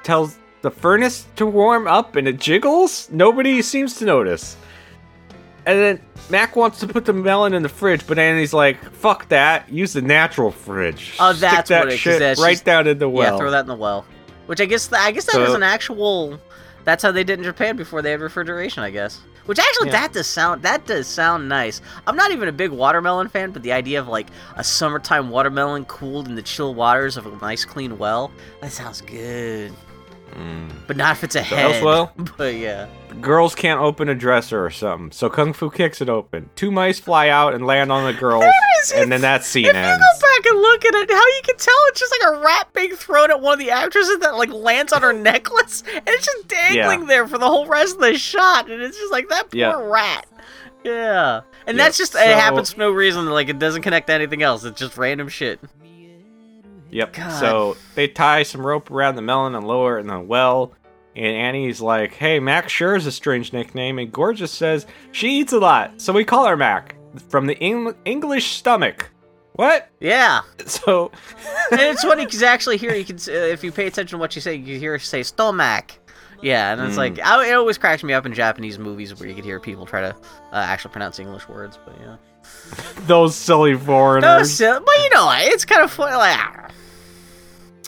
tells 0.05 0.37
the 0.63 0.71
furnace 0.71 1.27
to 1.37 1.47
warm 1.47 1.87
up, 1.89 2.15
and 2.17 2.29
it 2.29 2.39
jiggles. 2.39 3.09
Nobody 3.11 3.63
seems 3.63 3.97
to 3.97 4.05
notice. 4.05 4.57
And 5.67 5.79
then 5.79 6.01
Mac 6.31 6.55
wants 6.57 6.79
to 6.81 6.87
put 6.89 7.05
the 7.05 7.13
melon 7.13 7.53
in 7.55 7.63
the 7.63 7.69
fridge, 7.69 8.07
but 8.07 8.19
Annie's 8.19 8.53
like, 8.55 8.83
"Fuck 8.93 9.29
that! 9.29 9.69
Use 9.71 9.93
the 9.93 10.03
natural 10.03 10.51
fridge. 10.51 11.15
Oh, 11.21 11.33
Stick 11.33 11.41
that's 11.41 11.69
that 11.69 11.85
what 11.85 11.93
it- 11.93 11.99
shit 11.99 12.39
right 12.39 12.63
down 12.65 12.87
in 12.87 12.99
the 12.99 13.09
well." 13.09 13.33
Yeah, 13.35 13.39
throw 13.39 13.51
that 13.51 13.61
in 13.61 13.67
the 13.67 13.75
well. 13.75 14.05
Which 14.47 14.61
I 14.61 14.65
guess 14.65 14.89
th- 14.89 15.01
I 15.01 15.11
guess 15.13 15.27
that 15.27 15.33
So- 15.35 15.45
is 15.45 15.55
an 15.55 15.63
actual. 15.63 16.41
That's 16.85 17.03
how 17.03 17.13
they 17.13 17.25
did 17.25 17.39
in 17.39 17.45
Japan 17.45 17.77
before 17.77 18.03
they 18.03 18.11
had 18.11 18.21
refrigeration. 18.21 18.83
I 18.83 18.91
guess. 18.91 19.21
Which 19.47 19.59
actually 19.59 19.89
Yeah. 19.89 20.01
that 20.03 20.13
does 20.13 20.27
sound 20.27 20.63
that 20.63 20.87
does 20.87 21.07
sound 21.07 21.49
nice. 21.49 21.81
I'm 22.07 22.17
not 22.17 22.31
even 22.31 22.49
a 22.49 22.53
big 22.53 22.71
watermelon 22.71 23.29
fan, 23.29 23.51
but 23.51 23.63
the 23.63 23.73
idea 23.73 23.99
of 24.01 24.07
like 24.09 24.29
a 24.57 24.63
summertime 24.65 25.31
watermelon 25.31 25.85
cooled 25.87 26.29
in 26.29 26.35
the 26.37 26.43
chill 26.43 26.75
waters 26.75 27.17
of 27.17 27.27
a 27.27 27.31
nice 27.45 27.65
clean 27.65 27.99
well 27.99 28.31
that 28.61 28.71
sounds 28.73 29.01
good. 29.01 29.73
Mm. 30.35 30.71
But 30.87 30.97
not 30.97 31.17
if 31.17 31.25
it's 31.25 31.35
a 31.37 31.41
The 31.41 31.45
head. 31.45 31.85
well? 31.85 32.13
But 32.37 32.55
yeah. 32.57 32.87
girls 33.21 33.55
can't 33.55 33.81
open 33.81 34.09
a 34.09 34.15
dresser 34.15 34.65
or 34.65 34.71
something, 34.71 35.11
so 35.13 35.29
Kung 35.29 35.53
Fu 35.53 35.71
kicks 35.71 36.01
it 36.01 36.09
open. 36.09 36.49
Two 36.57 36.71
mice 36.71 36.99
fly 37.01 37.29
out 37.29 37.55
and 37.55 37.67
land 37.67 37.91
on 37.93 38.05
the 38.05 38.19
girls, 38.19 38.45
is- 38.85 38.93
and 38.93 39.11
then 39.13 39.21
that 39.23 39.45
scene 39.45 39.67
If 39.67 39.75
ends. 39.75 39.89
you 39.91 40.21
go 40.21 40.27
back 40.27 40.53
and 40.53 40.61
look 40.63 40.85
at 40.85 40.95
it, 40.95 41.11
how 41.11 41.17
you 41.27 41.41
can 41.45 41.57
tell 41.57 41.75
it's 41.89 42.01
just 42.01 42.15
like 42.21 42.33
a 42.33 42.41
rat 42.41 42.69
being 42.73 42.95
thrown 42.95 43.31
at 43.31 43.41
one 43.41 43.55
of 43.55 43.59
the 43.59 43.71
actresses 43.71 44.19
that 44.21 44.37
like 44.37 44.51
lands 44.53 44.93
on 44.93 45.03
her 45.03 45.13
necklace, 45.31 45.83
and 45.93 46.03
it's 46.07 46.25
just 46.27 46.49
dangling 46.49 47.01
Yeah. 47.01 47.07
there 47.07 47.27
for 47.29 47.39
the 47.39 47.47
whole 47.47 47.67
rest 47.67 47.97
of 47.97 48.01
the 48.01 48.17
shot, 48.17 48.71
and 48.71 48.81
it's 48.83 48.97
just 48.99 49.13
like 49.13 49.29
that 49.29 49.51
poor 49.51 49.59
Yeah. 49.61 49.75
rat. 49.77 50.27
Yeah, 50.85 51.41
and 51.67 51.77
Yeah, 51.77 51.85
that's 51.85 51.99
just 51.99 52.13
so- 52.13 52.21
it 52.21 52.29
happens 52.39 52.73
for 52.73 52.79
no 52.79 52.91
reason. 52.91 53.27
Like 53.27 53.49
it 53.51 53.59
doesn't 53.59 53.83
connect 53.83 54.07
to 54.07 54.15
anything 54.15 54.43
else. 54.43 54.65
It's 54.65 54.79
just 54.81 54.97
random 54.97 55.29
shit. 55.29 55.61
Yep. 56.91 57.13
God. 57.15 57.41
So 57.41 57.77
they 57.95 58.09
tie 58.09 58.43
some 58.43 58.67
rope 58.67 58.91
around 58.91 59.17
the 59.17 59.23
melon 59.23 59.55
and 59.55 59.67
lower 59.67 59.99
it 59.99 60.03
in 60.03 60.07
the 60.09 60.21
well. 60.21 60.73
And 61.17 61.27
Annie's 61.37 61.81
like, 61.81 62.15
"Hey, 62.15 62.39
Mac 62.41 62.69
sure 62.69 62.95
is 62.95 63.07
a 63.07 63.13
strange 63.13 63.53
nickname." 63.53 63.99
And 63.99 64.13
Gorgeous 64.13 64.53
says 64.53 64.87
she 65.13 65.41
eats 65.41 65.53
a 65.53 65.59
lot, 65.59 66.01
so 66.01 66.13
we 66.13 66.25
call 66.25 66.47
her 66.47 66.57
Mac 66.57 66.95
from 67.29 67.47
the 67.47 67.57
Eng- 67.61 67.95
English 68.05 68.53
stomach. 68.53 69.11
What? 69.55 69.89
Yeah, 69.99 70.41
So 70.67 71.11
and 71.73 71.81
it's 71.81 72.03
funny 72.05 72.25
because 72.25 72.43
actually 72.43 72.77
here 72.77 72.95
you 72.95 73.05
can, 73.05 73.17
uh, 73.17 73.33
if 73.33 73.63
you 73.65 73.73
pay 73.73 73.87
attention 73.89 74.17
to 74.17 74.21
what 74.21 74.35
you 74.37 74.41
say, 74.41 74.55
you 74.55 74.79
hear 74.79 74.93
her 74.93 74.99
say 75.01 75.23
stomach. 75.25 75.93
Yeah, 76.43 76.73
and 76.73 76.81
it's 76.81 76.95
Mm. 76.95 76.99
like 76.99 77.19
I, 77.19 77.49
it 77.51 77.53
always 77.55 77.77
cracks 77.77 78.03
me 78.05 78.13
up 78.15 78.25
in 78.25 78.33
Japanese 78.33 78.79
movies 78.79 79.15
where 79.19 79.29
you 79.29 79.35
could 79.35 79.45
hear 79.45 79.61
people 79.61 79.85
try 79.87 80.01
to 80.01 80.15
uh, 80.15 80.15
actually 80.53 80.93
pronounce 80.93 81.19
English 81.19 81.47
words. 81.49 81.79
But 81.85 81.97
yeah. 82.01 82.17
those 83.07 83.35
silly 83.37 83.75
foreigners. 83.77 84.51
silly, 84.55 84.79
but 84.87 85.05
you 85.05 85.11
know, 85.11 85.29
it's 85.35 85.65
kind 85.67 85.83
of 85.83 85.91
funny. 85.91 86.17
Like, 86.17 86.39
ah. 86.39 86.69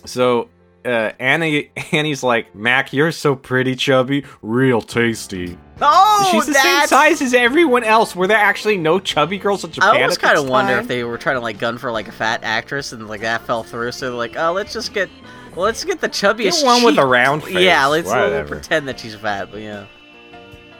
So 0.04 0.48
uh, 0.84 1.12
Annie 1.18 1.70
Annie's 1.92 2.22
like, 2.22 2.54
Mac, 2.54 2.92
you're 2.92 3.12
so 3.12 3.34
pretty, 3.36 3.74
chubby, 3.76 4.24
real 4.42 4.80
tasty. 4.82 5.56
Oh, 5.80 6.28
She's 6.30 6.46
the 6.46 6.52
that's... 6.52 6.62
same 6.64 6.86
size 6.88 7.22
as 7.22 7.34
everyone 7.34 7.82
else. 7.84 8.14
Were 8.14 8.26
there 8.28 8.36
actually 8.38 8.76
no 8.76 9.00
chubby 9.00 9.38
girls 9.38 9.64
in 9.64 9.72
Japan? 9.72 9.96
I 9.96 10.02
almost 10.02 10.20
kind 10.20 10.38
of 10.38 10.48
wonder 10.48 10.78
if 10.78 10.86
they 10.86 11.02
were 11.04 11.18
trying 11.18 11.36
to 11.36 11.40
like 11.40 11.58
gun 11.58 11.76
for 11.78 11.90
like 11.90 12.06
a 12.08 12.12
fat 12.12 12.40
actress 12.44 12.92
and 12.92 13.08
like 13.08 13.20
that 13.22 13.42
fell 13.46 13.62
through. 13.64 13.92
So 13.92 14.06
they're 14.06 14.14
like, 14.16 14.36
oh, 14.36 14.52
let's 14.52 14.72
just 14.72 14.94
get, 14.94 15.08
well, 15.56 15.64
let's 15.64 15.82
get 15.84 16.00
the 16.00 16.08
chubbiest 16.08 16.60
Get 16.60 16.64
one 16.64 16.84
with 16.84 16.94
cheek. 16.94 17.02
a 17.02 17.06
round 17.06 17.42
face. 17.44 17.54
Yeah, 17.56 17.86
let's 17.86 18.06
we'll 18.08 18.44
pretend 18.44 18.86
that 18.88 19.00
she's 19.00 19.14
fat, 19.16 19.50
but 19.50 19.60
yeah. 19.60 19.86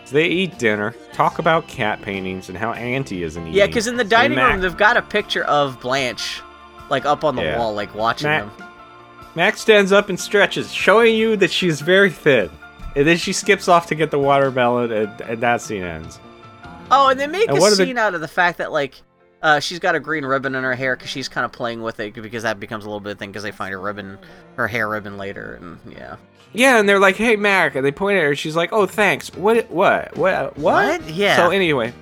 So 0.05 0.15
they 0.15 0.27
eat 0.27 0.59
dinner, 0.59 0.95
talk 1.13 1.39
about 1.41 1.67
cat 1.69 2.01
paintings 2.03 2.49
and 2.49 2.57
how 2.59 2.73
Auntie 2.73 3.23
isn't 3.25 3.43
eating. 3.43 3.55
Yeah, 3.55 3.67
because 3.67 3.87
in 3.87 3.97
the 3.97 4.05
dining 4.05 4.39
room 4.39 4.61
they've 4.61 4.77
got 4.77 4.97
a 4.97 5.03
picture 5.03 5.45
of 5.45 5.81
Blanche, 5.81 6.43
like 6.91 7.05
up 7.07 7.25
on 7.25 7.35
the 7.35 7.43
Yeah. 7.43 7.59
wall, 7.59 7.73
like 7.75 7.93
watching 7.95 8.29
Mac- 8.29 8.57
them. 8.57 8.69
Max 9.35 9.61
stands 9.61 9.93
up 9.93 10.09
and 10.09 10.19
stretches, 10.21 10.73
showing 10.73 11.15
you 11.15 11.37
that 11.37 11.51
she's 11.51 11.81
very 11.81 12.11
thin. 12.11 12.51
And 12.95 13.07
then 13.07 13.17
she 13.17 13.33
skips 13.33 13.69
off 13.69 13.87
to 13.87 13.95
get 13.95 14.11
the 14.11 14.19
watermelon, 14.19 14.93
and, 14.93 15.21
and 15.23 15.43
that 15.43 15.63
scene 15.63 15.83
ends. 15.83 16.21
Oh, 16.91 17.09
and 17.09 17.19
they 17.19 17.27
make 17.27 17.49
And 17.49 17.57
a 17.59 17.63
are 17.63 17.71
the- 17.71 17.77
scene 17.77 17.97
out 17.97 18.15
of 18.15 18.21
the 18.21 18.29
fact 18.29 18.59
that 18.59 18.71
like 18.71 19.01
uh, 19.43 19.59
she's 19.61 19.79
got 19.79 19.95
a 19.95 20.01
green 20.01 20.25
ribbon 20.27 20.55
in 20.55 20.63
her 20.63 20.75
hair 20.75 20.95
because 20.95 21.09
she's 21.11 21.29
kind 21.29 21.45
of 21.47 21.53
playing 21.53 21.81
with 21.83 21.99
it 22.01 22.13
because 22.15 22.43
that 22.43 22.61
becomes 22.61 22.85
a 22.85 22.89
little 22.89 23.01
bit 23.01 23.13
of 23.13 23.19
thing 23.19 23.31
because 23.31 23.43
they 23.43 23.51
find 23.51 23.73
her 23.73 23.81
ribbon, 23.81 24.19
her 24.57 24.69
hair 24.69 24.89
ribbon 24.89 25.17
later, 25.17 25.55
and 25.61 25.79
yeah. 25.91 26.17
Yeah, 26.53 26.79
and 26.79 26.87
they're 26.87 27.01
like, 27.01 27.17
"Hey, 27.17 27.35
Mac," 27.37 27.75
and 27.77 27.85
they 27.87 27.93
point 27.93 28.19
at 28.19 28.25
her. 28.25 28.37
She's 28.37 28.55
like, 28.55 28.75
"Oh, 28.75 28.85
thanks." 28.85 29.35
What? 29.35 29.71
What? 29.71 30.15
What? 30.19 30.59
What? 30.59 31.01
What? 31.01 31.09
Yeah. 31.11 31.37
So 31.37 31.49
anyway, 31.51 31.95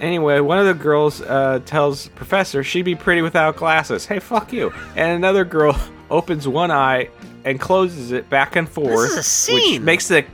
anyway, 0.00 0.38
one 0.38 0.58
of 0.60 0.66
the 0.66 0.74
girls 0.74 1.20
uh, 1.22 1.58
tells 1.66 2.06
Professor 2.10 2.62
she'd 2.62 2.82
be 2.82 2.94
pretty 2.94 3.20
without 3.20 3.56
glasses. 3.56 4.06
Hey, 4.06 4.20
fuck 4.20 4.52
you. 4.52 4.72
And 4.94 5.10
another 5.16 5.44
girl 5.44 5.76
opens 6.14 6.46
one 6.48 6.70
eye 6.70 7.08
and 7.44 7.60
closes 7.60 8.12
it 8.12 8.30
back 8.30 8.56
and 8.56 8.68
forth, 8.68 9.10
is 9.10 9.16
a 9.16 9.22
scene. 9.22 9.72
which 9.80 9.82
makes 9.82 10.08
the 10.08 10.24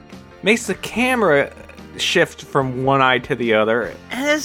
makes 0.42 0.66
the 0.66 0.74
camera 0.76 1.52
shift 1.96 2.42
from 2.44 2.84
one 2.84 3.02
eye 3.02 3.18
to 3.18 3.34
the 3.34 3.54
other 3.54 3.92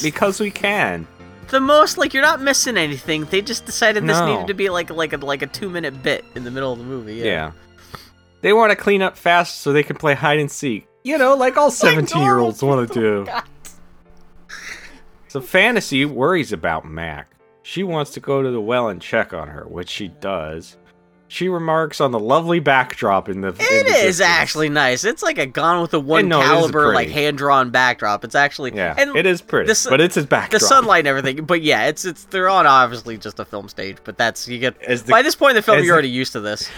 because 0.01 0.39
we 0.39 0.49
can. 0.51 1.07
the 1.49 1.59
most 1.59 1.97
like 1.97 2.13
you're 2.13 2.23
not 2.23 2.41
missing 2.41 2.77
anything. 2.77 3.25
They 3.25 3.41
just 3.41 3.65
decided 3.65 4.03
this 4.07 4.17
No. 4.17 4.25
needed 4.33 4.47
to 4.47 4.53
be 4.53 4.69
like 4.69 4.89
like 4.89 5.13
a 5.13 5.17
like 5.17 5.41
a 5.41 5.47
two 5.47 5.69
minute 5.69 6.01
bit 6.01 6.25
in 6.35 6.43
the 6.43 6.51
middle 6.51 6.71
of 6.73 6.79
the 6.79 6.85
movie. 6.85 7.15
Yeah. 7.15 7.25
Yeah. 7.25 7.51
They 8.41 8.53
want 8.53 8.71
to 8.71 8.75
clean 8.75 9.01
up 9.01 9.17
fast 9.17 9.61
so 9.61 9.73
they 9.73 9.83
can 9.83 9.95
play 9.95 10.13
hide 10.15 10.39
and 10.39 10.49
seek. 10.51 10.87
You 11.03 11.17
know, 11.17 11.35
like 11.35 11.55
all 11.57 11.69
17 11.71 12.21
year 12.21 12.39
olds 12.39 12.61
want 12.63 12.87
to 12.87 12.93
do. 12.99 13.15
Oh 13.21 13.25
God. 13.25 13.43
So 15.27 15.41
Fantasy 15.41 16.05
worries 16.05 16.51
about 16.53 16.85
Mac. 16.85 17.31
She 17.61 17.83
wants 17.83 18.11
to 18.11 18.19
go 18.19 18.41
to 18.41 18.49
the 18.51 18.61
well 18.61 18.87
and 18.89 19.01
check 19.01 19.33
on 19.33 19.47
her, 19.49 19.65
which 19.67 19.89
she 19.89 20.07
does. 20.07 20.77
She 21.27 21.49
remarks 21.49 21.99
on 21.99 22.11
the 22.11 22.19
lovely 22.19 22.59
backdrop 22.59 23.27
in 23.29 23.41
the. 23.41 23.47
in 23.49 23.55
It 23.59 23.87
the 23.87 23.95
is 24.07 24.21
actually 24.21 24.69
nice. 24.69 25.03
It's 25.03 25.23
like 25.23 25.39
a 25.39 25.47
Gone 25.47 25.81
with 25.81 25.89
the 25.91 25.99
One 25.99 26.27
no, 26.29 26.39
caliber, 26.39 26.93
like 26.93 27.09
hand 27.09 27.37
drawn 27.39 27.71
backdrop. 27.71 28.23
It's 28.23 28.35
actually 28.35 28.75
Yeah, 28.75 28.93
and 28.95 29.15
it 29.15 29.25
is 29.25 29.41
pretty, 29.41 29.67
the 29.67 29.87
but 29.89 29.99
it's 30.01 30.15
his 30.15 30.27
backdrop. 30.27 30.61
the 30.61 30.65
sunlight 30.67 30.99
and 30.99 31.07
everything. 31.07 31.43
But 31.45 31.63
yeah, 31.63 31.87
it's 31.87 32.05
it's 32.05 32.25
they're 32.25 32.47
on 32.47 32.67
obviously 32.67 33.17
just 33.17 33.39
a 33.39 33.45
film 33.45 33.67
stage. 33.69 33.97
But 34.03 34.17
that's 34.19 34.47
you 34.47 34.59
get 34.59 34.79
the, 34.79 35.03
by 35.09 35.23
this 35.23 35.35
point 35.35 35.51
in 35.51 35.55
the 35.55 35.61
film 35.63 35.77
you're 35.79 35.87
the- 35.87 35.91
already 35.93 36.09
used 36.09 36.33
to 36.33 36.41
this. 36.41 36.69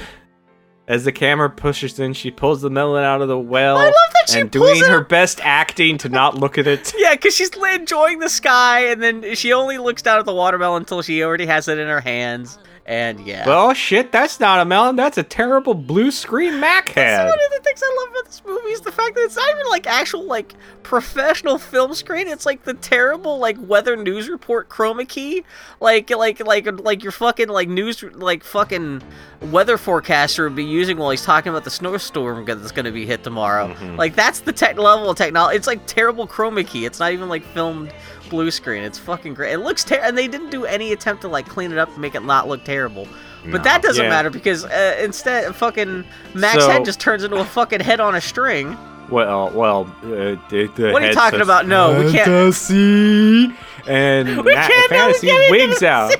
as 0.88 1.04
the 1.04 1.12
camera 1.12 1.50
pushes 1.50 2.00
in, 2.00 2.14
she 2.14 2.32
pulls 2.32 2.62
the 2.62 2.70
melon 2.70 3.04
out 3.04 3.22
of 3.22 3.28
the 3.28 3.38
well 3.38 3.78
I 3.78 3.84
love 3.86 3.94
that 4.14 4.30
she 4.30 4.40
and 4.40 4.50
doing 4.50 4.82
her 4.86 5.02
up- 5.02 5.10
best 5.10 5.42
acting 5.44 5.98
to 6.00 6.10
not 6.10 6.36
look 6.36 6.58
at 6.58 6.68
it. 6.68 6.94
Yeah, 6.98 7.16
because 7.16 7.36
she's 7.36 7.50
enjoying 7.74 8.20
the 8.20 8.30
sky, 8.30 8.86
and 8.88 9.04
then 9.04 9.36
she 9.36 9.52
only 9.52 9.78
looks 9.78 10.02
down 10.02 10.20
at 10.20 10.26
the 10.26 10.34
watermelon 10.34 10.84
until 10.84 11.02
she 11.02 11.22
already 11.22 11.46
has 11.48 11.68
it 11.68 11.78
in 11.80 11.90
her 11.90 12.00
hands. 12.00 12.58
And 12.90 13.20
yeah, 13.28 13.44
oh 13.46 13.74
shit, 13.74 14.14
that's 14.14 14.40
not 14.40 14.62
a 14.62 14.66
melon. 14.66 14.96
That's 14.96 15.18
a 15.18 15.24
terrible 15.24 15.74
blue 15.74 16.10
screen 16.10 16.62
Mac 16.62 16.86
That's 16.96 16.96
head. 16.98 17.26
one 17.26 17.34
of 17.38 17.52
the 17.52 17.60
things 17.62 17.84
I 17.84 17.98
love 18.00 18.12
about 18.12 18.26
this 18.28 18.42
movie 18.46 18.70
is 18.70 18.80
the 18.80 18.94
fact 18.94 19.16
that 19.16 19.26
it's 19.26 19.36
not 19.36 19.50
even 19.52 19.68
like 19.68 19.86
actual 19.88 20.24
like 20.24 20.54
professional 20.84 21.58
film 21.58 21.94
screen. 21.96 22.30
It's 22.30 22.46
like 22.46 22.64
the 22.64 22.74
terrible 22.74 23.40
like 23.40 23.58
weather 23.60 23.98
news 23.98 24.30
report 24.30 24.70
chroma 24.70 25.06
key, 25.06 25.44
like 25.82 26.10
like 26.12 26.40
like 26.40 26.66
like 26.80 27.04
your 27.04 27.12
fucking 27.12 27.50
like 27.50 27.68
news 27.68 28.02
like 28.04 28.46
fucking 28.46 29.02
weather 29.42 29.78
forecaster 29.78 30.46
would 30.46 30.56
be 30.56 30.64
using 30.64 30.98
while 30.98 31.10
he's 31.12 31.26
talking 31.26 31.50
about 31.50 31.66
the 31.66 31.70
snowstorm 31.70 32.46
that's 32.46 32.72
going 32.72 32.86
to 32.86 32.92
be 32.94 33.06
hit 33.06 33.22
tomorrow. 33.22 33.68
Mhm. 33.74 33.98
Like 33.98 34.16
that's 34.16 34.40
the 34.40 34.54
tech 34.54 34.78
level 34.78 35.10
of 35.10 35.18
technology. 35.18 35.58
It's 35.58 35.68
like 35.68 35.86
terrible 35.88 36.26
chroma 36.26 36.66
key. 36.66 36.86
It's 36.86 37.02
not 37.02 37.12
even 37.12 37.28
like 37.28 37.44
filmed 37.48 37.94
blue 38.30 38.52
screen. 38.52 38.84
It's 38.84 38.98
fucking 39.00 39.34
great. 39.34 39.54
It 39.54 39.60
looks 39.60 39.84
terrible, 39.84 40.08
and 40.10 40.18
they 40.18 40.28
didn't 40.28 40.50
do 40.50 40.66
any 40.66 40.92
attempt 40.94 41.22
to 41.24 41.28
like 41.28 41.48
clean 41.48 41.72
it 41.72 41.78
up 41.78 41.90
and 41.90 41.98
make 42.00 42.16
it 42.16 42.24
not 42.24 42.48
look 42.48 42.64
terrible. 42.64 43.08
But 43.44 43.60
No. 43.60 43.64
that 43.64 43.82
doesn't 43.82 44.04
Yeah. 44.04 44.10
matter 44.10 44.30
because 44.30 44.66
uh, 44.66 44.98
instead, 45.02 45.56
fucking 45.56 46.04
Mac's 46.34 46.64
So- 46.64 46.70
head 46.70 46.86
just 46.86 47.00
turns 47.00 47.24
into 47.24 47.38
a 47.38 47.46
fucking 47.46 47.80
head 47.80 48.00
on 48.00 48.16
a 48.16 48.22
string. 48.22 48.78
Well, 49.10 49.52
well, 49.54 49.84
uh, 50.04 50.36
the, 50.50 50.70
the 50.76 50.92
What 50.92 51.02
are 51.02 51.08
you 51.08 51.14
talking 51.14 51.40
about? 51.40 51.66
No, 51.66 51.98
we 52.04 52.12
can't- 52.12 52.26
Fantasy, 52.26 53.54
and 53.88 54.28
We 54.46 54.54
Ma- 54.54 54.68
can't, 54.68 54.90
fantasy 54.90 55.28
wigs 55.50 55.82
out. 55.82 56.14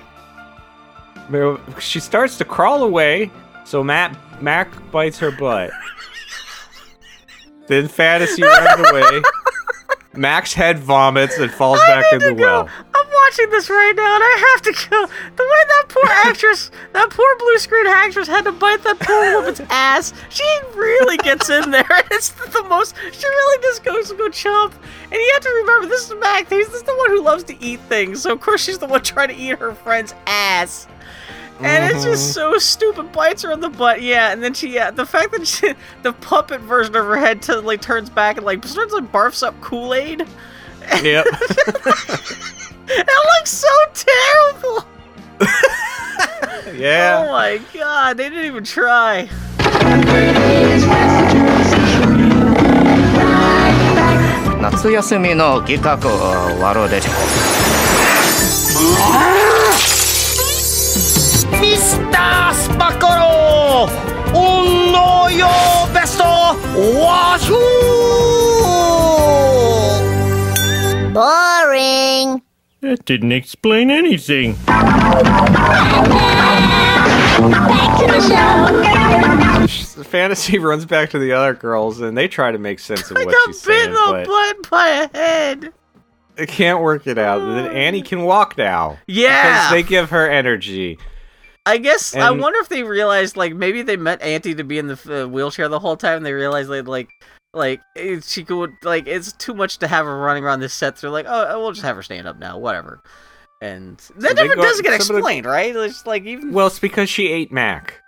She 1.80 2.00
starts 2.00 2.38
to 2.38 2.46
crawl 2.46 2.84
away, 2.84 3.30
so 3.66 3.84
Matt 3.84 4.16
Mac 4.42 4.70
bites 4.92 5.20
her 5.20 5.32
butt. 5.32 5.72
then 7.68 7.90
fantasy 7.90 8.44
runs 8.44 8.90
away. 8.90 9.22
Mac's 10.18 10.54
head 10.54 10.80
vomits 10.80 11.38
and 11.38 11.52
falls 11.52 11.80
I 11.80 11.88
back 11.88 12.14
in 12.14 12.20
the 12.20 12.34
go. 12.34 12.44
well. 12.44 12.70
I'm 12.94 13.08
watching 13.26 13.50
this 13.50 13.70
right 13.70 13.94
now, 13.96 14.16
and 14.16 14.24
I 14.24 14.52
have 14.54 14.62
to 14.64 14.90
go. 14.90 15.06
The 15.36 15.44
way 15.44 15.64
that 15.68 15.86
poor 15.90 16.04
actress, 16.26 16.72
that 16.94 17.10
poor 17.10 17.36
blue 17.38 17.58
screen 17.58 17.88
actress, 17.88 18.28
had 18.28 18.46
to 18.46 18.52
bite 18.52 18.84
that 18.84 19.00
poor 19.00 19.36
woman's 19.40 19.62
ass. 19.70 20.14
She 20.30 20.44
really 20.76 21.18
gets 21.18 21.50
in 21.50 21.72
there. 21.72 21.86
It's 22.12 22.30
the 22.30 22.64
most. 22.64 22.96
She 23.12 23.28
really 23.28 23.64
just 23.64 23.84
goes 23.84 24.10
to 24.10 24.16
go 24.16 24.30
chomp. 24.30 24.74
And 25.04 25.14
you 25.14 25.30
have 25.34 25.44
to 25.44 25.50
remember, 25.50 25.88
this 25.88 26.10
is 26.10 26.16
Mac. 26.20 26.50
This 26.50 26.74
is 26.74 26.84
the 26.84 26.96
one 26.96 27.10
who 27.12 27.22
loves 27.22 27.44
to 27.46 27.64
eat 27.64 27.80
things. 27.82 28.22
So 28.22 28.32
of 28.32 28.42
course 28.42 28.64
she's 28.64 28.80
the 28.80 28.88
one 28.88 29.04
trying 29.04 29.30
to 29.30 29.36
eat 29.36 29.60
her 29.60 29.74
friend's 29.74 30.14
ass. 30.26 30.88
Mm-hmm. 31.58 31.66
And 31.66 31.96
it's 31.96 32.04
just 32.04 32.38
mm-hmm. 32.38 32.54
so 32.54 32.60
stupid. 32.60 33.12
Bites 33.12 33.42
her 33.42 33.52
in 33.52 33.62
the 33.62 33.70
butt, 33.70 34.04
yeah. 34.04 34.32
And 34.32 34.44
then 34.44 34.54
she, 34.54 34.70
yeah, 34.70 34.92
the 34.92 35.08
fact 35.08 35.32
that 35.32 35.48
she, 35.48 35.74
the 36.04 36.14
puppet 36.14 36.62
version 36.62 36.96
of 36.96 37.04
her 37.06 37.18
head 37.18 37.42
totally 37.42 37.80
turns 37.80 38.12
back 38.12 38.38
and 38.38 38.46
like 38.46 38.64
starts 38.64 38.94
like 38.94 39.12
barfs 39.12 39.42
up 39.42 39.60
Kool 39.60 39.96
Aid. 39.96 40.20
Yep. 41.02 41.26
that 42.86 43.36
looks 43.40 43.50
so 43.50 43.68
terrible. 43.96 44.86
yeah. 46.78 47.26
Oh 47.26 47.32
my 47.32 47.60
god, 47.74 48.18
they 48.18 48.30
didn't 48.30 48.46
even 48.46 48.64
try. 48.64 49.28
Natsuyasumi 54.62 55.36
no 55.36 55.62
Gikaku 55.62 56.10
Mr. 61.52 62.54
Spacolo! 62.54 63.88
Uno 64.34 65.28
yo 65.28 65.48
besto 65.94 66.56
washu! 67.00 67.64
Boring. 71.14 72.42
That 72.82 73.06
didn't 73.06 73.32
explain 73.32 73.90
anything. 73.90 74.56
The. 79.98 80.04
Fantasy 80.08 80.58
runs 80.60 80.86
back 80.86 81.10
to 81.12 81.20
the 81.20 81.34
other 81.34 81.54
girls, 81.54 82.00
and 82.02 82.18
they 82.18 82.28
try 82.28 82.52
to 82.52 82.58
make 82.58 82.80
sense 82.80 83.10
of 83.12 83.18
what 83.18 83.36
she's 83.48 83.62
saying. 83.62 83.90
I 83.92 83.94
got 83.94 84.28
bitten 84.28 84.62
by 84.70 84.88
a 84.88 85.10
head. 85.18 85.74
They 86.36 86.46
can't 86.46 86.82
work 86.82 87.08
it 87.08 87.18
out. 87.18 87.40
Then 87.40 87.68
Annie 87.76 88.04
can 88.04 88.22
walk 88.24 88.58
now. 88.58 89.00
Yeah, 89.08 89.44
because 89.44 89.72
they 89.72 89.84
give 89.84 90.12
her 90.12 90.30
energy. 90.30 91.00
I 91.68 91.78
guess 91.78 92.16
I 92.16 92.32
wonder 92.32 92.60
if 92.60 92.70
they 92.70 92.84
realized 92.84 93.36
like 93.38 93.54
maybe 93.54 93.82
they 93.82 93.98
meant 93.98 94.22
Auntie 94.22 94.56
to 94.56 94.64
be 94.64 94.78
in 94.78 94.88
the 94.88 95.24
uh, 95.24 95.28
wheelchair 95.28 95.68
the 95.68 95.80
whole 95.80 95.98
time. 95.98 96.18
And 96.18 96.26
they 96.26 96.34
realized 96.34 96.70
they 96.70 96.82
like 96.82 97.10
like 97.54 97.82
it, 97.96 98.24
she 98.24 98.44
could 98.44 98.72
like 98.84 99.08
it's 99.08 99.34
too 99.34 99.54
much 99.54 99.78
to 99.80 99.88
have 99.88 100.06
her 100.06 100.18
running 100.18 100.44
around 100.44 100.60
this 100.62 100.74
set. 100.74 100.98
So 100.98 101.08
they're 101.08 101.12
like, 101.12 101.26
oh, 101.28 101.60
we'll 101.60 101.72
just 101.72 101.86
have 101.86 101.96
her 101.96 102.04
stand 102.04 102.28
up 102.28 102.38
now, 102.40 102.58
whatever. 102.58 103.02
And 103.62 103.98
that 104.18 104.36
they 104.36 104.44
never 104.44 104.56
go- 104.56 104.62
does 104.62 104.82
get 104.82 105.00
of 105.00 105.08
the- 105.08 105.16
explained, 105.16 105.46
right? 105.46 105.76
It's 105.76 106.06
like 106.06 106.24
even 106.26 106.54
Well, 106.54 106.68
it's 106.68 106.80
because 106.80 107.10
she 107.10 107.28
ate 107.28 107.52
Mac. 107.52 108.02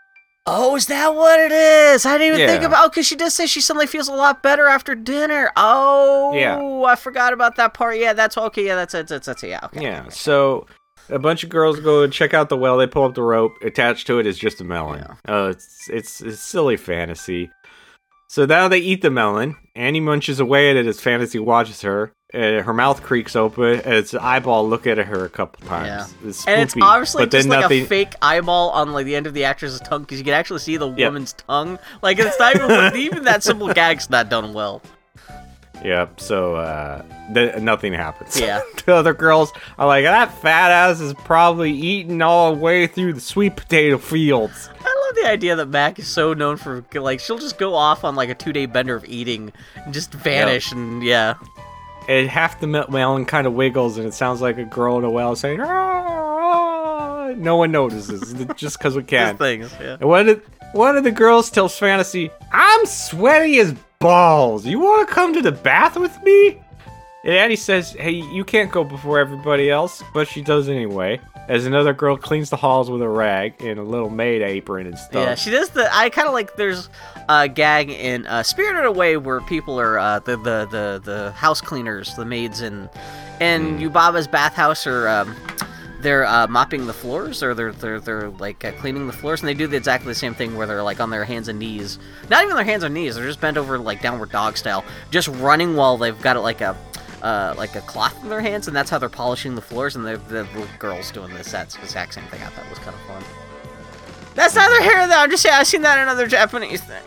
Oh, 0.51 0.75
is 0.75 0.87
that 0.87 1.13
what 1.13 1.39
it 1.39 1.51
is? 1.51 2.05
I 2.07 2.17
didn't 2.17 2.35
even 2.39 2.47
think 2.49 2.63
about. 2.63 2.85
Oh, 2.85 2.89
because 2.89 3.05
she 3.05 3.15
does 3.15 3.35
say 3.35 3.45
she 3.45 3.61
suddenly 3.61 3.85
feels 3.85 4.07
a 4.07 4.13
lot 4.13 4.41
better 4.41 4.65
after 4.67 4.95
dinner. 4.95 5.51
Oh, 5.55 6.33
Yeah. 6.33 6.57
I 6.87 6.95
forgot 6.95 7.33
about 7.33 7.55
that 7.57 7.75
part. 7.75 7.97
Yeah, 7.97 8.13
that's 8.13 8.35
okay. 8.35 8.65
Yeah, 8.65 8.75
that's 8.75 8.95
it. 8.95 9.07
That's, 9.07 9.27
that's 9.27 9.43
it. 9.43 9.49
Yeah, 9.49 9.59
okay. 9.65 9.83
Yeah. 9.83 10.09
So 10.09 10.65
a 11.09 11.19
bunch 11.19 11.43
of 11.43 11.49
girls 11.49 11.79
go 11.79 12.03
and 12.03 12.11
check 12.13 12.33
out 12.33 12.49
the 12.49 12.57
well. 12.57 12.77
They 12.77 12.87
pull 12.87 13.03
up 13.05 13.15
the 13.15 13.21
rope. 13.23 13.53
Attached 13.63 14.07
to 14.07 14.19
it 14.19 14.25
is 14.25 14.37
just 14.37 14.61
a 14.61 14.63
melon. 14.63 14.99
Yeah. 14.99 15.15
Oh, 15.27 15.47
it's, 15.49 15.89
it's 15.89 16.21
it's 16.21 16.39
silly 16.41 16.77
fantasy. 16.77 17.49
So 18.27 18.45
now 18.45 18.67
they 18.67 18.77
eat 18.77 19.01
the 19.01 19.09
melon. 19.09 19.55
Annie 19.75 19.99
munches 20.01 20.39
away 20.39 20.69
at 20.69 20.75
it 20.75 20.85
as 20.85 20.99
Fantasy 21.01 21.39
watches 21.39 21.81
her. 21.81 22.11
Uh, 22.31 22.61
her 22.61 22.73
mouth 22.73 23.01
creaks 23.01 23.35
open, 23.35 23.79
and 23.81 23.93
its 23.95 24.13
eyeball 24.13 24.69
look 24.69 24.85
at 24.85 24.99
her 24.99 25.25
a 25.25 25.29
couple 25.29 25.65
times. 25.67 26.13
Yeah. 26.21 26.29
It's 26.29 26.45
And 26.45 26.61
it's 26.61 26.75
obviously 26.79 27.23
but 27.23 27.31
just 27.31 27.45
then 27.49 27.49
like 27.57 27.61
nothing. 27.63 27.81
a 27.81 27.85
fake 27.87 28.13
eyeball 28.21 28.69
on 28.69 28.93
like 28.93 29.07
the 29.07 29.15
end 29.15 29.25
of 29.25 29.33
the 29.33 29.45
actress's 29.45 29.79
tongue 29.79 30.01
because 30.01 30.19
you 30.19 30.23
can 30.25 30.35
actually 30.35 30.59
see 30.59 30.77
the 30.77 30.87
Yep. 30.87 31.07
woman's 31.09 31.33
tongue. 31.33 31.79
Like 32.03 32.19
it's 32.19 32.37
not 32.37 32.55
even 32.55 32.95
even 33.01 33.23
that 33.23 33.41
simple 33.41 33.73
gag's 33.73 34.11
not 34.11 34.29
done 34.29 34.53
well. 34.53 34.83
Yep. 35.83 36.19
So 36.19 36.55
uh, 36.55 37.03
th- 37.33 37.57
nothing 37.57 37.93
happens. 37.93 38.39
Yeah. 38.39 38.61
the 38.85 38.95
other 38.95 39.13
girls 39.13 39.51
are 39.77 39.87
like, 39.87 40.03
that 40.03 40.33
fat 40.41 40.71
ass 40.71 40.99
is 40.99 41.13
probably 41.13 41.71
eating 41.71 42.21
all 42.21 42.53
the 42.53 42.59
way 42.59 42.87
through 42.87 43.13
the 43.13 43.21
sweet 43.21 43.55
potato 43.55 43.97
fields. 43.97 44.69
I 44.79 45.05
love 45.07 45.15
the 45.15 45.29
idea 45.29 45.55
that 45.55 45.67
Mac 45.67 45.99
is 45.99 46.07
so 46.07 46.33
known 46.33 46.57
for 46.57 46.83
like 46.93 47.19
she'll 47.19 47.37
just 47.37 47.57
go 47.57 47.75
off 47.75 48.03
on 48.03 48.15
like 48.15 48.29
a 48.29 48.35
two 48.35 48.53
day 48.53 48.65
bender 48.65 48.95
of 48.95 49.05
eating 49.05 49.51
and 49.75 49.93
just 49.93 50.13
vanish 50.13 50.71
and 50.71 51.03
yeah. 51.03 51.35
And 52.07 52.27
half 52.27 52.59
the 52.59 52.67
mel- 52.67 52.89
melon 52.89 53.25
kind 53.25 53.45
of 53.45 53.53
wiggles, 53.53 53.97
and 53.97 54.07
it 54.07 54.15
sounds 54.15 54.41
like 54.41 54.57
a 54.57 54.65
girl 54.65 54.97
in 54.97 55.03
a 55.03 55.09
well 55.11 55.35
saying, 55.35 55.59
"Ah." 55.61 57.33
No 57.35 57.57
one 57.57 57.71
notices, 57.71 58.33
just 58.55 58.79
because 58.79 58.95
we 58.95 59.03
can. 59.03 59.37
Things, 59.37 59.71
yeah. 59.79 59.97
And 59.99 60.09
one 60.09 60.29
of, 60.29 60.41
one 60.73 60.97
of 60.97 61.03
the 61.03 61.11
girls 61.11 61.51
tells 61.51 61.77
Fantasy, 61.77 62.31
I'm 62.51 62.85
sweaty 62.87 63.59
as 63.59 63.75
balls. 63.99 64.65
You 64.65 64.79
want 64.79 65.07
to 65.07 65.13
come 65.13 65.33
to 65.33 65.41
the 65.41 65.51
bath 65.51 65.97
with 65.97 66.17
me? 66.23 66.57
And 67.25 67.33
Annie 67.33 67.57
says, 67.57 67.91
Hey, 67.91 68.11
you 68.11 68.45
can't 68.45 68.71
go 68.71 68.85
before 68.85 69.19
everybody 69.19 69.69
else, 69.69 70.01
but 70.13 70.25
she 70.25 70.41
does 70.41 70.69
anyway. 70.69 71.19
As 71.49 71.65
another 71.65 71.93
girl 71.93 72.15
cleans 72.15 72.49
the 72.49 72.55
halls 72.55 72.89
with 72.89 73.01
a 73.01 73.09
rag 73.09 73.61
and 73.61 73.77
a 73.77 73.83
little 73.83 74.09
maid 74.09 74.41
apron 74.41 74.87
and 74.87 74.97
stuff. 74.97 75.25
Yeah, 75.25 75.35
she 75.35 75.49
does 75.49 75.69
the. 75.69 75.93
I 75.93 76.09
kind 76.11 76.27
of 76.27 76.33
like. 76.33 76.55
There's 76.55 76.89
a 77.27 77.49
gag 77.49 77.89
in 77.89 78.27
uh, 78.27 78.43
Spirited 78.43 78.85
Away 78.85 79.17
where 79.17 79.41
people 79.41 79.79
are 79.79 79.97
uh, 79.97 80.19
the, 80.19 80.37
the 80.37 80.67
the 80.69 81.01
the 81.03 81.31
house 81.31 81.59
cleaners, 81.59 82.15
the 82.15 82.23
maids 82.23 82.61
in 82.61 82.87
in 83.41 83.79
Yubaba's 83.79 84.27
bathhouse 84.27 84.85
are 84.85 85.07
um, 85.07 85.35
they're 86.01 86.25
uh, 86.25 86.47
mopping 86.47 86.87
the 86.87 86.93
floors 86.93 87.43
or 87.43 87.53
they're 87.53 87.71
they're 87.71 87.99
they're 87.99 88.29
like 88.31 88.63
uh, 88.63 88.71
cleaning 88.73 89.07
the 89.07 89.13
floors, 89.13 89.41
and 89.41 89.49
they 89.49 89.53
do 89.53 89.67
the, 89.67 89.77
exactly 89.77 90.07
the 90.07 90.15
same 90.15 90.33
thing 90.33 90.55
where 90.55 90.67
they're 90.67 90.83
like 90.83 90.99
on 90.99 91.09
their 91.09 91.25
hands 91.25 91.47
and 91.47 91.59
knees. 91.59 91.99
Not 92.29 92.43
even 92.43 92.55
their 92.55 92.65
hands 92.65 92.83
and 92.83 92.93
knees. 92.93 93.15
They're 93.15 93.25
just 93.25 93.41
bent 93.41 93.57
over 93.57 93.77
like 93.77 94.01
downward 94.01 94.31
dog 94.31 94.57
style, 94.57 94.83
just 95.11 95.27
running 95.27 95.75
while 95.75 95.97
they've 95.97 96.19
got 96.21 96.41
like 96.41 96.61
a. 96.61 96.75
Uh, 97.21 97.53
like 97.57 97.75
a 97.75 97.81
cloth 97.81 98.17
in 98.23 98.29
their 98.29 98.39
hands, 98.39 98.69
and 98.69 98.73
that's 98.73 98.89
how 98.89 98.97
they're 98.97 99.09
polishing 99.09 99.53
the 99.53 99.61
floors. 99.61 99.97
And 99.97 100.05
the, 100.05 100.47
girls 100.79 101.11
doing 101.11 101.33
this. 101.33 101.51
That's 101.51 101.75
the 101.75 101.81
exact 101.81 102.13
same 102.13 102.23
thing. 102.27 102.41
I 102.41 102.45
thought 102.45 102.69
was 102.69 102.79
kind 102.79 102.95
of 102.95 103.01
fun. 103.01 103.21
That's 104.35 104.55
neither 104.55 104.81
here 104.81 105.05
there. 105.05 105.17
I'm 105.17 105.29
just 105.29 105.43
saying 105.43 105.53
I've 105.53 105.67
seen 105.67 105.81
that 105.81 105.97
in 105.97 106.03
another 106.03 106.27
Japanese 106.27 106.79
thing. 106.79 107.03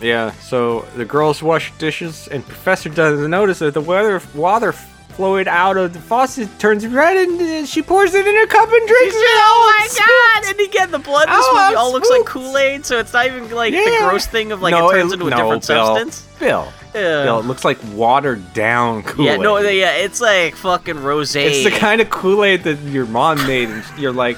Yeah, 0.00 0.30
so 0.32 0.82
the 0.96 1.04
girls 1.04 1.42
wash 1.42 1.72
dishes, 1.78 2.28
and 2.28 2.46
Professor 2.46 2.90
doesn't 2.90 3.28
notice 3.28 3.58
that 3.58 3.74
the 3.74 3.80
water, 3.80 4.22
water 4.34 4.72
flowing 5.14 5.46
out 5.48 5.76
of 5.76 5.92
the 5.92 5.98
faucet 6.00 6.48
turns 6.58 6.86
red, 6.86 7.16
and 7.16 7.40
uh, 7.40 7.66
she 7.66 7.82
pours 7.82 8.14
it 8.14 8.26
in 8.26 8.34
her 8.34 8.46
cup 8.46 8.68
and 8.68 8.88
drinks 8.88 9.14
it. 9.14 9.20
oh 9.20 9.74
my 9.78 10.42
god! 10.42 10.50
And 10.50 10.68
again, 10.68 10.90
the 10.90 10.98
blood 10.98 11.28
in 11.28 11.34
this 11.34 11.44
Oh, 11.48 11.52
movie 11.54 11.64
I'm 11.74 11.78
all 11.78 11.92
looks 11.92 12.10
like. 12.10 12.24
Kool 12.26 12.56
Aid, 12.58 12.84
so 12.86 12.98
it's 12.98 13.12
not 13.12 13.26
even 13.26 13.50
like 13.50 13.72
the 13.72 13.96
gross 14.00 14.26
thing 14.26 14.52
of 14.52 14.62
like 14.62 14.72
No, 14.72 14.88
it 14.90 14.92
turns 14.94 15.12
it- 15.12 15.14
into 15.14 15.26
a 15.26 15.30
no, 15.30 15.36
different 15.36 15.66
Bill. 15.66 15.86
substance. 15.86 16.26
Bill, 16.40 16.72
Yeah. 16.94 17.22
Bill, 17.24 17.38
it 17.40 17.44
looks 17.46 17.64
like 17.64 17.78
watered 17.94 18.52
down 18.54 19.02
Kool 19.04 19.26
Aid. 19.28 19.30
Yeah, 19.32 19.36
no, 19.42 19.58
yeah, 19.58 19.92
it's 19.96 20.20
like 20.20 20.56
fucking 20.56 21.02
rose. 21.02 21.34
It's 21.36 21.62
the 21.64 21.70
kind 21.78 22.00
of 22.00 22.10
Kool 22.10 22.42
Aid 22.44 22.64
that 22.64 22.78
your 22.80 23.06
mom 23.06 23.36
made, 23.46 23.68
and 23.68 23.84
you're 23.98 24.12
like, 24.12 24.36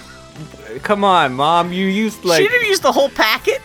"Come 0.83 1.05
on, 1.05 1.35
mom, 1.35 1.73
you 1.73 1.87
used 1.87 2.25
like 2.25 2.43
she 2.43 2.49
didn't 2.49 2.69
use 2.69 2.81
the 2.81 2.93
whole 2.93 3.09
packet. 3.11 3.63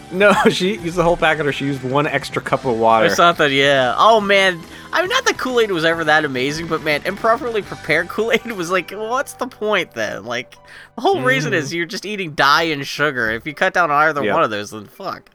no, 0.12 0.32
she 0.50 0.76
used 0.78 0.96
the 0.96 1.02
whole 1.02 1.16
packet, 1.16 1.46
or 1.46 1.52
she 1.52 1.66
used 1.66 1.82
one 1.82 2.06
extra 2.06 2.40
cup 2.42 2.64
of 2.64 2.78
water." 2.78 3.06
Or 3.06 3.10
something, 3.10 3.52
yeah. 3.52 3.94
Oh 3.96 4.20
man, 4.20 4.60
I 4.92 5.00
mean, 5.00 5.08
not 5.10 5.24
that 5.26 5.38
Kool 5.38 5.60
Aid 5.60 5.70
was 5.70 5.84
ever 5.84 6.04
that 6.04 6.24
amazing, 6.24 6.66
but 6.68 6.82
man, 6.82 7.02
improperly 7.04 7.62
prepared 7.62 8.08
Kool 8.10 8.32
Aid 8.32 8.52
was 8.52 8.70
like, 8.70 8.90
what's 8.90 9.34
the 9.34 9.46
point 9.46 9.92
then? 9.92 10.24
Like, 10.24 10.56
the 10.96 11.00
whole 11.02 11.22
reason 11.22 11.52
is 11.54 11.72
you're 11.72 11.86
just 11.86 12.04
eating 12.06 12.32
dye 12.34 12.64
and 12.64 12.86
sugar. 12.86 13.30
If 13.30 13.46
you 13.46 13.54
cut 13.54 13.74
down 13.74 13.90
on 13.90 13.96
either 14.08 14.20
Mm. 14.20 14.26
Yep. 14.26 14.34
one 14.34 14.42
of 14.44 14.50
those, 14.50 14.70
then 14.70 14.86
fuck. 14.86 15.30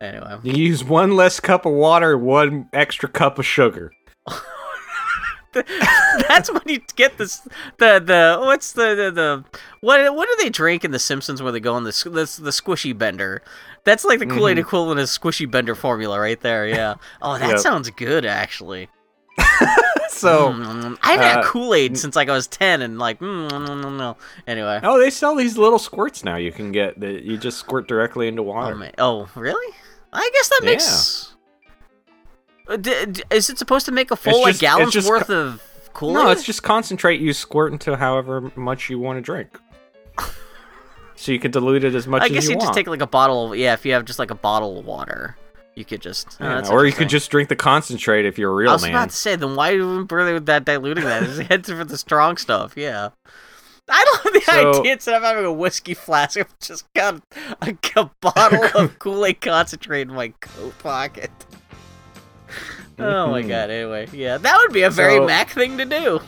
Anyway, 0.00 0.36
You 0.42 0.52
use 0.54 0.82
one 0.82 1.14
less 1.14 1.38
cup 1.38 1.64
of 1.64 1.72
water, 1.72 2.18
one 2.18 2.68
extra 2.72 3.08
cup 3.08 3.38
of 3.38 3.46
sugar. 3.46 3.92
that's 5.52 6.50
when 6.50 6.62
you 6.66 6.80
get 6.96 7.18
this 7.18 7.40
the 7.76 8.00
the 8.02 8.38
what's 8.40 8.72
the 8.72 8.94
the, 8.94 9.10
the 9.10 9.44
what 9.82 10.14
what 10.14 10.26
do 10.26 10.36
they 10.42 10.48
drink 10.48 10.82
in 10.82 10.92
the 10.92 10.98
Simpsons 10.98 11.42
where 11.42 11.52
they 11.52 11.60
go 11.60 11.74
on 11.74 11.84
the 11.84 11.90
the, 12.04 12.42
the 12.42 12.50
Squishee 12.50 12.96
bender? 12.96 13.42
That's 13.84 14.04
like 14.04 14.18
the 14.20 14.26
Kool 14.26 14.46
Aid 14.48 14.58
equivalent 14.58 15.00
of 15.00 15.06
Squishee 15.06 15.50
bender 15.50 15.74
formula 15.74 16.18
right 16.20 16.40
there. 16.40 16.66
Yeah. 16.68 16.94
Oh, 17.22 17.38
that 17.38 17.48
Yep. 17.48 17.58
sounds 17.58 17.90
good 17.90 18.24
actually. 18.24 18.88
So, 20.08 20.52
Mm, 20.52 20.98
I 21.02 21.12
haven't 21.12 21.26
had 21.26 21.38
uh, 21.38 21.42
Kool 21.44 21.74
Aid 21.74 21.96
since 21.98 22.14
like 22.14 22.28
I 22.28 22.32
was 22.32 22.46
ten, 22.46 22.80
and 22.82 22.96
like 22.98 23.18
mm, 23.18 23.50
no 23.50 23.74
no 23.74 23.90
no. 23.90 24.16
Anyway. 24.46 24.78
oh, 24.84 25.00
they 25.00 25.10
sell 25.10 25.34
these 25.34 25.56
little 25.58 25.78
squirts 25.80 26.22
now. 26.22 26.36
You 26.36 26.52
can 26.52 26.70
get 26.70 27.00
that 27.00 27.24
you 27.24 27.36
just 27.38 27.58
squirt 27.58 27.88
directly 27.88 28.28
into 28.28 28.42
Oh, 28.42 28.44
water. 28.44 28.76
man. 28.76 28.92
oh 28.98 29.28
really? 29.34 29.74
I 30.12 30.30
guess 30.34 30.48
that 30.50 30.60
makes. 30.64 31.34
Uh, 32.68 32.76
d- 32.76 33.06
d- 33.06 33.22
is 33.30 33.50
it 33.50 33.58
supposed 33.58 33.86
to 33.86 33.92
make 33.92 34.10
a 34.12 34.16
full 34.16 34.34
It's 34.34 34.42
like 34.44 34.52
just- 34.52 34.60
gallon's 34.60 35.08
worth 35.08 35.26
co- 35.26 35.40
of 35.40 35.62
Kool 35.92 36.10
Aid? 36.10 36.14
No, 36.24 36.30
it's 36.30 36.44
just 36.44 36.62
concentrate. 36.62 37.20
You 37.20 37.32
squirt 37.32 37.72
into 37.72 37.96
however 37.96 38.52
much 38.54 38.90
you 38.90 38.98
want 39.00 39.16
to 39.16 39.22
drink. 39.22 39.58
So 41.22 41.30
you 41.32 41.38
can 41.38 41.50
dilute 41.52 41.84
it 41.84 41.94
as 41.94 42.06
much 42.06 42.22
I 42.22 42.26
as 42.26 42.32
guess 42.32 42.44
you, 42.44 42.50
you 42.50 42.56
want. 42.56 42.68
just 42.68 42.74
take 42.74 42.86
like 42.88 43.00
a 43.02 43.06
bottle. 43.06 43.52
Of, 43.52 43.58
yeah, 43.58 43.74
if 43.74 43.86
you 43.86 43.92
have 43.92 44.04
just 44.04 44.18
like 44.18 44.30
a 44.30 44.34
bottle 44.34 44.78
of 44.80 44.84
water, 44.84 45.36
you 45.76 45.84
could 45.84 46.00
just. 46.00 46.36
oh, 46.40 46.44
Yeah, 46.44 46.68
or 46.70 46.84
you 46.84 46.92
could 46.92 47.08
just 47.08 47.30
drink 47.30 47.48
the 47.48 47.56
concentrate 47.56 48.26
if 48.26 48.38
you're 48.38 48.50
a 48.50 48.54
real 48.54 48.66
man. 48.66 48.70
I 48.70 48.74
was 48.74 48.82
man. 48.82 48.90
about 48.92 49.10
to 49.10 49.16
say, 49.16 49.36
then 49.36 49.54
why 49.54 49.76
bother 49.78 50.34
with 50.34 50.46
that 50.46 50.64
diluting 50.64 51.04
that? 51.04 51.22
Just 51.22 51.42
head 51.50 51.64
for 51.66 51.84
the 51.84 51.96
strong 51.96 52.36
stuff. 52.36 52.74
Yeah. 52.76 53.10
I 53.88 54.20
love 54.24 54.32
the 54.32 54.40
So- 54.40 54.78
idea 54.80 54.92
instead 54.92 55.14
of 55.14 55.22
having 55.22 55.44
a 55.44 55.52
whiskey 55.52 55.94
flask, 55.94 56.38
I've 56.38 56.58
just 56.60 56.92
got 56.94 57.20
a, 57.62 57.76
a 57.96 58.10
bottle 58.20 58.64
of 58.80 58.98
Kool 58.98 59.24
Aid 59.26 59.40
concentrate 59.40 60.02
in 60.08 60.14
my 60.14 60.28
coat 60.40 60.76
pocket. 60.80 61.30
Oh 62.98 63.28
my 63.30 63.42
Mhm. 63.42 63.48
god, 63.48 63.70
anyway. 63.70 64.06
Yeah, 64.12 64.36
that 64.38 64.58
would 64.58 64.72
be 64.72 64.82
a 64.82 64.90
very 64.90 65.16
So- 65.16 65.26
Mac 65.26 65.48
thing 65.50 65.78
to 65.78 65.84
do. 65.86 66.20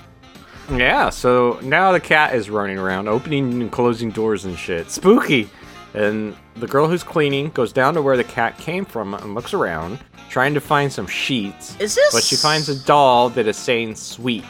Yeah, 0.70 1.10
so 1.10 1.58
now 1.62 1.92
the 1.92 2.00
cat 2.00 2.34
is 2.34 2.48
running 2.48 2.78
around, 2.78 3.08
opening 3.08 3.60
and 3.60 3.70
closing 3.70 4.10
doors 4.10 4.44
and 4.44 4.56
shit. 4.58 4.90
Spooky! 4.90 5.48
And 5.92 6.34
the 6.56 6.66
girl 6.66 6.88
who's 6.88 7.02
cleaning 7.04 7.50
goes 7.50 7.72
down 7.72 7.94
to 7.94 8.02
where 8.02 8.16
the 8.16 8.24
cat 8.24 8.58
came 8.58 8.84
from 8.84 9.14
and 9.14 9.34
looks 9.34 9.52
around, 9.54 9.98
trying 10.28 10.54
to 10.54 10.60
find 10.60 10.92
some 10.92 11.06
sheets. 11.06 11.76
Is 11.78 11.94
this. 11.94 12.12
But 12.14 12.24
she 12.24 12.34
finds 12.36 12.68
a 12.68 12.78
doll 12.84 13.28
that 13.30 13.46
is 13.46 13.56
saying 13.56 13.94
sweet. 13.96 14.44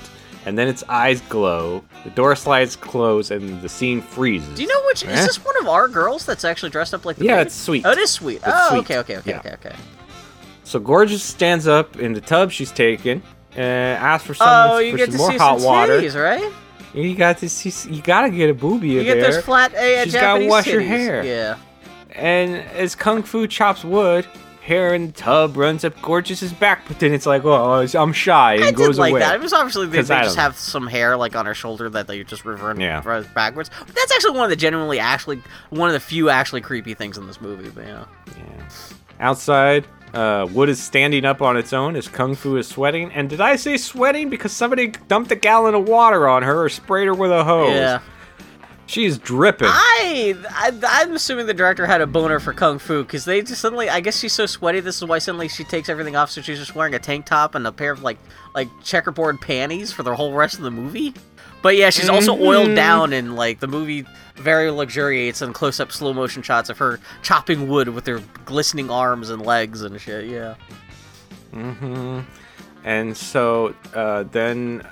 And 0.47 0.57
then 0.59 0.69
its 0.69 0.83
eyes 0.89 1.21
glow, 1.23 1.83
the 2.05 2.11
door 2.11 2.37
slides 2.37 2.77
closed, 2.77 3.31
and 3.31 3.61
the 3.63 3.69
scene 3.69 4.01
freezes. 4.03 4.55
Do 4.57 4.63
you 4.63 4.69
know 4.69 4.83
which. 4.87 5.03
Is 5.03 5.09
Eh? 5.09 5.27
this 5.27 5.45
one 5.45 5.57
of 5.59 5.69
our 5.69 5.89
girls 5.89 6.25
that's 6.27 6.45
actually 6.45 6.69
dressed 6.71 6.95
up 6.95 7.05
like 7.07 7.17
the 7.17 7.25
Yeah, 7.25 7.37
baby? 7.37 7.47
it's 7.47 7.55
sweet. 7.55 7.85
Oh, 7.87 7.91
it 7.93 7.99
is 7.99 8.11
sweet. 8.11 8.37
It's 8.37 8.45
oh, 8.47 8.69
sweet. 8.71 8.79
okay, 8.81 8.99
okay, 8.99 9.17
okay, 9.19 9.31
Yeah. 9.31 9.39
okay, 9.39 9.53
okay. 9.55 9.75
So 10.63 10.79
Gorgeous 10.79 11.23
stands 11.23 11.67
up 11.67 11.97
in 11.99 12.13
the 12.15 12.21
tub 12.21 12.51
she's 12.51 12.71
taking 12.73 13.23
and 13.57 13.99
asks 13.99 14.27
for 14.27 14.35
some, 14.35 14.49
Oh, 14.51 14.79
you 14.79 14.93
for 14.93 14.97
get 14.99 15.07
some 15.07 15.13
to 15.13 15.19
more 15.19 15.31
see 15.33 15.39
hot 15.39 15.59
some 15.61 15.67
water. 15.67 16.01
titties, 16.01 16.21
right? 16.21 16.53
You 16.95 17.15
got 17.17 17.39
to 17.39 17.49
see. 17.49 17.93
You 17.93 18.03
gotta 18.03 18.31
get 18.31 18.51
a 18.51 18.55
boobie 18.55 18.89
You 18.91 19.03
get 19.05 19.15
there. 19.21 19.33
those 19.33 19.45
flat 19.45 19.75
uh, 19.75 20.05
She's 20.05 20.13
gotta 20.15 20.27
Japanese 20.27 20.51
wash 20.51 20.67
her 20.67 20.81
hair. 20.81 21.25
Yeah. 21.25 21.57
And 22.15 22.55
as 22.77 22.95
Kung 22.95 23.25
Fu 23.25 23.49
chops 23.49 23.83
wood, 23.85 24.27
hair 24.63 24.95
in 24.95 25.09
the 25.09 25.13
tub 25.13 25.57
runs 25.57 25.85
up 25.85 26.01
Gorgeous's 26.01 26.53
back, 26.53 26.85
but 26.87 27.01
then 27.01 27.13
it's 27.13 27.27
like, 27.27 27.45
oh, 27.45 27.85
I'm 27.95 28.13
shy, 28.13 28.55
and 28.55 28.63
I 28.65 28.67
did 28.69 28.77
goes 28.77 28.97
like 28.99 29.11
away. 29.11 29.19
that. 29.21 29.35
It 29.35 29.41
was 29.41 29.53
obviously 29.53 29.87
they, 29.87 30.03
they 30.03 30.23
just 30.23 30.37
know. 30.37 30.43
have 30.43 30.57
some 30.57 30.87
hair 30.87 31.17
like 31.17 31.35
on 31.35 31.45
her 31.47 31.55
shoulder 31.55 31.91
that 31.91 32.07
they 32.07 32.23
just 32.23 32.45
revert 32.45 32.79
Yeah. 32.81 33.01
backwards. 33.35 33.71
But 33.81 33.95
that's 33.95 34.13
actually 34.13 34.37
one 34.37 34.45
of 34.45 34.51
the 34.51 34.57
genuinely 34.57 35.01
actually 35.01 35.43
one 35.71 35.89
of 35.89 35.93
the 35.95 36.01
few 36.01 36.31
actually 36.31 36.61
creepy 36.61 36.95
things 36.95 37.19
in 37.19 37.27
this 37.27 37.41
movie. 37.41 37.71
But 37.71 37.87
yeah. 37.87 38.05
Yeah. 38.39 38.65
Outside, 39.21 39.87
uh, 40.15 40.47
Wood 40.51 40.69
is 40.69 40.83
standing 40.83 41.25
up 41.25 41.43
on 41.43 41.57
its 41.57 41.73
own 41.73 41.97
as 41.97 42.09
Kung 42.09 42.35
Fu 42.35 42.57
is 42.57 42.69
sweating. 42.69 43.13
And 43.13 43.29
did 43.29 43.41
I 43.41 43.57
say 43.57 43.77
sweating? 43.77 44.31
Because 44.31 44.53
somebody 44.53 44.89
dumped 45.09 45.31
a 45.33 45.37
gallon 45.37 45.75
of 45.75 45.89
water 45.89 46.29
on 46.29 46.43
her 46.43 46.65
or 46.65 46.69
sprayed 46.69 47.07
her 47.07 47.15
with 47.15 47.31
a 47.31 47.45
hose. 47.45 47.75
Yeah. 47.75 48.01
She 48.87 49.07
is 49.07 49.17
dripping. 49.19 49.69
I, 49.71 50.35
I 50.51 50.71
I'm 50.87 51.15
assuming 51.15 51.47
the 51.47 51.55
director 51.55 51.87
had 51.87 52.03
a 52.03 52.07
boner 52.07 52.39
for 52.39 52.53
kung 52.53 52.79
fu 52.79 53.03
because 53.03 53.25
they 53.25 53.41
just 53.41 53.61
suddenly 53.61 53.89
I 53.89 54.01
guess 54.01 54.19
she's 54.19 54.35
so 54.35 54.45
sweaty. 54.45 54.81
This 54.81 54.97
is 54.97 55.05
why 55.07 55.19
suddenly 55.19 55.49
she 55.49 55.65
takes 55.65 55.89
everything 55.89 56.17
off, 56.17 56.31
so 56.31 56.43
she's 56.43 56.59
just 56.59 56.75
wearing 56.75 56.95
a 56.95 56.99
tank 56.99 57.25
top 57.25 57.55
and 57.55 57.67
a 57.67 57.73
pair 57.73 57.93
of 57.93 58.03
like 58.03 58.19
like 58.55 58.69
checkerboard 58.83 59.41
panties 59.41 59.91
for 59.91 60.03
the 60.03 60.15
whole 60.15 60.35
rest 60.35 60.57
of 60.57 60.65
the 60.65 60.71
movie. 60.71 61.15
But 61.65 61.77
yeah, 61.77 61.89
she's 61.89 62.11
also 62.11 62.39
oiled 62.39 62.69
Mhm. 62.69 62.77
down 62.77 63.13
and 63.15 63.35
like 63.37 63.59
the 63.59 63.67
movie 63.67 64.05
very 64.37 64.71
luxuriates 64.71 65.41
on 65.41 65.55
close 65.55 65.81
up 65.81 65.91
slow 65.91 66.13
motion 66.13 66.43
shots 66.43 66.69
of 66.69 66.77
her 66.77 67.01
chopping 67.23 67.69
wood 67.69 67.89
with 67.89 68.07
her 68.07 68.21
glistening 68.45 68.91
arms 68.91 69.31
and 69.31 69.41
legs 69.45 69.81
and 69.81 69.99
shit. 69.99 70.27
Yeah. 70.27 70.57
Mm 71.55 71.77
hmm 71.79 72.21
And 72.85 73.17
so 73.17 73.75
uh, 73.95 74.25
then 74.31 74.87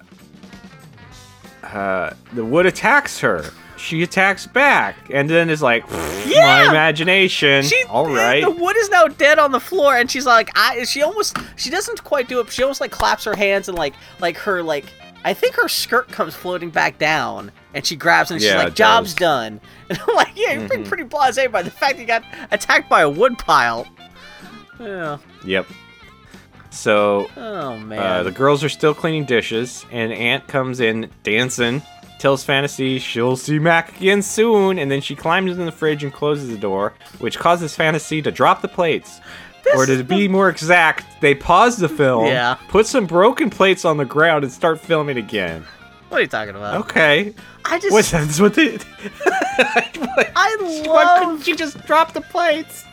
uh, 1.62 2.10
the 2.32 2.44
wood 2.44 2.64
attacks 2.66 3.20
her. 3.20 3.44
she 3.76 4.02
attacks 4.02 4.46
back, 4.46 4.96
and 5.10 5.28
then 5.28 5.50
it's 5.50 5.60
like 5.60 5.84
Yeah! 6.26 6.46
my 6.46 6.68
imagination. 6.70 7.64
She, 7.64 7.82
All 7.90 8.06
right. 8.06 8.42
The 8.44 8.50
wood 8.50 8.76
is 8.78 8.88
now 8.90 9.08
dead 9.08 9.38
on 9.38 9.50
the 9.52 9.60
floor, 9.60 9.96
and 9.96 10.10
she's 10.10 10.24
like, 10.24 10.50
I. 10.54 10.84
She 10.84 11.02
almost, 11.02 11.36
she 11.56 11.68
doesn't 11.68 12.02
quite 12.04 12.28
do 12.28 12.40
it. 12.40 12.44
But 12.44 12.52
she 12.52 12.62
almost 12.62 12.80
like 12.80 12.92
claps 12.92 13.24
her 13.24 13.34
hands 13.36 13.68
and 13.68 13.76
like, 13.76 13.94
like 14.20 14.36
her 14.38 14.62
like, 14.62 14.84
I 15.24 15.34
think 15.34 15.54
her 15.54 15.68
skirt 15.68 16.08
comes 16.08 16.34
floating 16.34 16.70
back 16.70 16.98
down, 16.98 17.52
and 17.74 17.86
she 17.86 17.94
grabs 17.96 18.30
and 18.30 18.40
she's 18.40 18.50
Yeah, 18.50 18.64
like, 18.64 18.74
"Job's 18.74 19.14
does. 19.14 19.20
done." 19.20 19.60
And 19.90 20.00
I'm 20.08 20.16
like, 20.16 20.32
"Yeah, 20.34 20.52
you're 20.54 20.68
being 20.68 20.84
pretty 20.84 21.04
blasé 21.04 21.50
by 21.50 21.62
the 21.62 21.70
fact 21.70 21.98
you 21.98 22.06
got 22.06 22.24
attacked 22.50 22.88
by 22.88 23.02
a 23.02 23.08
wood 23.10 23.38
pile." 23.38 23.86
Yeah. 24.80 25.18
Yep. 25.44 25.66
So 26.70 27.28
Oh 27.36 27.76
man. 27.78 27.98
uh, 27.98 28.22
the 28.22 28.30
girls 28.30 28.64
are 28.64 28.68
still 28.68 28.94
cleaning 28.94 29.24
dishes, 29.24 29.84
and 29.92 30.12
Aunt 30.12 30.46
comes 30.48 30.80
in 30.80 31.10
dancing. 31.22 31.82
Tells 32.18 32.44
Fantasy 32.44 32.98
she'll 32.98 33.36
see 33.36 33.58
Mac 33.58 33.96
again 33.96 34.22
soon, 34.22 34.78
and 34.78 34.90
then 34.90 35.00
she 35.00 35.14
climbs 35.16 35.58
in 35.58 35.66
the 35.66 35.72
fridge 35.72 36.04
and 36.04 36.12
closes 36.12 36.48
the 36.48 36.56
door, 36.56 36.94
which 37.18 37.38
causes 37.38 37.74
Fantasy 37.76 38.22
to 38.22 38.30
drop 38.30 38.62
the 38.62 38.68
plates. 38.68 39.20
Or 39.74 39.86
to 39.86 40.02
be 40.04 40.28
more 40.28 40.48
exact, 40.48 41.20
they 41.20 41.34
pause 41.34 41.76
the 41.76 41.88
film, 41.88 42.26
Yeah. 42.26 42.56
put 42.68 42.86
some 42.86 43.06
broken 43.06 43.50
plates 43.50 43.84
on 43.84 43.96
the 43.96 44.04
ground, 44.04 44.44
and 44.44 44.52
start 44.52 44.80
filming 44.80 45.16
again. 45.16 45.64
what 46.08 46.18
are 46.18 46.22
you 46.22 46.28
talking 46.28 46.54
about? 46.54 46.74
Okay, 46.82 47.34
I 47.64 47.78
just, 47.78 47.92
what's 47.92 48.10
that's 48.10 48.40
what 48.40 48.54
they? 48.54 48.78
I 49.26 50.82
Why 50.86 51.16
couldn't 51.20 51.46
you 51.46 51.56
just 51.56 51.84
drop 51.86 52.12
the 52.12 52.20
plates? 52.20 52.84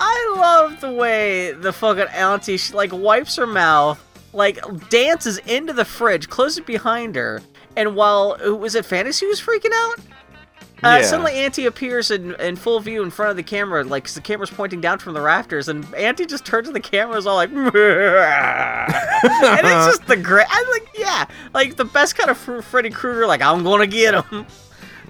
I 0.00 0.34
love 0.36 0.80
the 0.80 0.92
way 0.92 1.52
the 1.52 1.72
fucking 1.72 2.06
auntie 2.14 2.56
she 2.58 2.72
like 2.74 2.92
wipes 2.92 3.36
her 3.36 3.46
mouth, 3.46 4.02
like 4.32 4.58
dances 4.90 5.38
into 5.46 5.72
the 5.72 5.84
fridge, 5.84 6.28
closes 6.28 6.58
it 6.58 6.66
behind 6.66 7.14
her, 7.16 7.40
and 7.76 7.94
while 7.96 8.36
uh, 8.46 8.54
was 8.54 8.74
it 8.74 8.84
Fantasy 8.84 9.26
was 9.26 9.40
freaking 9.40 9.72
out? 9.72 9.96
Uh, 10.84 10.98
Yeah. 11.00 11.06
Suddenly, 11.06 11.32
Auntie 11.32 11.64
appears 11.66 12.10
in, 12.10 12.34
in 12.34 12.54
full 12.56 12.80
view 12.80 13.02
in 13.02 13.10
front 13.10 13.30
of 13.30 13.36
the 13.36 13.42
camera, 13.42 13.82
like 13.82 14.08
the 14.10 14.20
camera's 14.20 14.50
pointing 14.50 14.80
down 14.82 14.98
from 14.98 15.14
the 15.14 15.20
rafters, 15.22 15.68
and 15.68 15.84
Auntie 15.94 16.26
just 16.26 16.44
turns 16.44 16.66
to 16.68 16.72
the 16.72 16.80
camera, 16.80 17.16
is 17.16 17.26
all 17.26 17.36
like, 17.36 17.50
and 17.50 17.70
it's 19.66 19.86
just 19.86 20.06
the 20.06 20.16
great. 20.16 20.46
I'm 20.50 20.68
like, 20.70 20.88
yeah, 20.96 21.26
like 21.54 21.76
the 21.76 21.84
best 21.84 22.16
kind 22.16 22.30
of 22.30 22.36
Fr- 22.38 22.60
Freddy 22.60 22.90
Krueger, 22.90 23.26
like 23.26 23.42
I'm 23.42 23.62
gonna 23.64 23.86
get 23.86 24.14
him. 24.14 24.46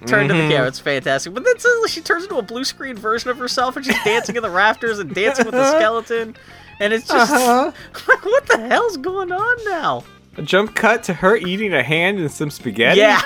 Turn 0.05 0.27
to 0.27 0.33
the 0.33 0.47
camera, 0.47 0.67
it's 0.67 0.79
fantastic. 0.79 1.33
But 1.33 1.43
then 1.43 1.57
suddenly 1.57 1.89
she 1.89 2.01
turns 2.01 2.23
into 2.23 2.37
a 2.37 2.41
blue 2.43 2.63
screen 2.63 2.95
version 2.95 3.29
of 3.31 3.37
herself, 3.39 3.75
and 3.75 3.85
she's 3.85 4.01
dancing 4.03 4.35
in 4.35 4.43
the 4.43 4.49
rafters 4.49 4.99
and 4.99 5.13
dancing 5.13 5.45
with 5.45 5.55
the 5.55 5.71
skeleton, 5.77 6.35
and 6.79 6.93
it's 6.93 7.07
just 7.07 7.31
Uh-huh. 7.33 7.71
like, 8.07 8.23
what 8.25 8.45
the 8.47 8.59
hell's 8.67 8.97
going 8.97 9.31
on 9.31 9.65
now? 9.65 10.03
A 10.37 10.43
jump 10.43 10.75
cut 10.75 11.01
to 11.03 11.15
her 11.15 11.35
eating 11.35 11.73
a 11.73 11.81
hand 11.81 12.19
and 12.19 12.31
some 12.31 12.51
spaghetti. 12.51 12.99
Yeah, 12.99 13.21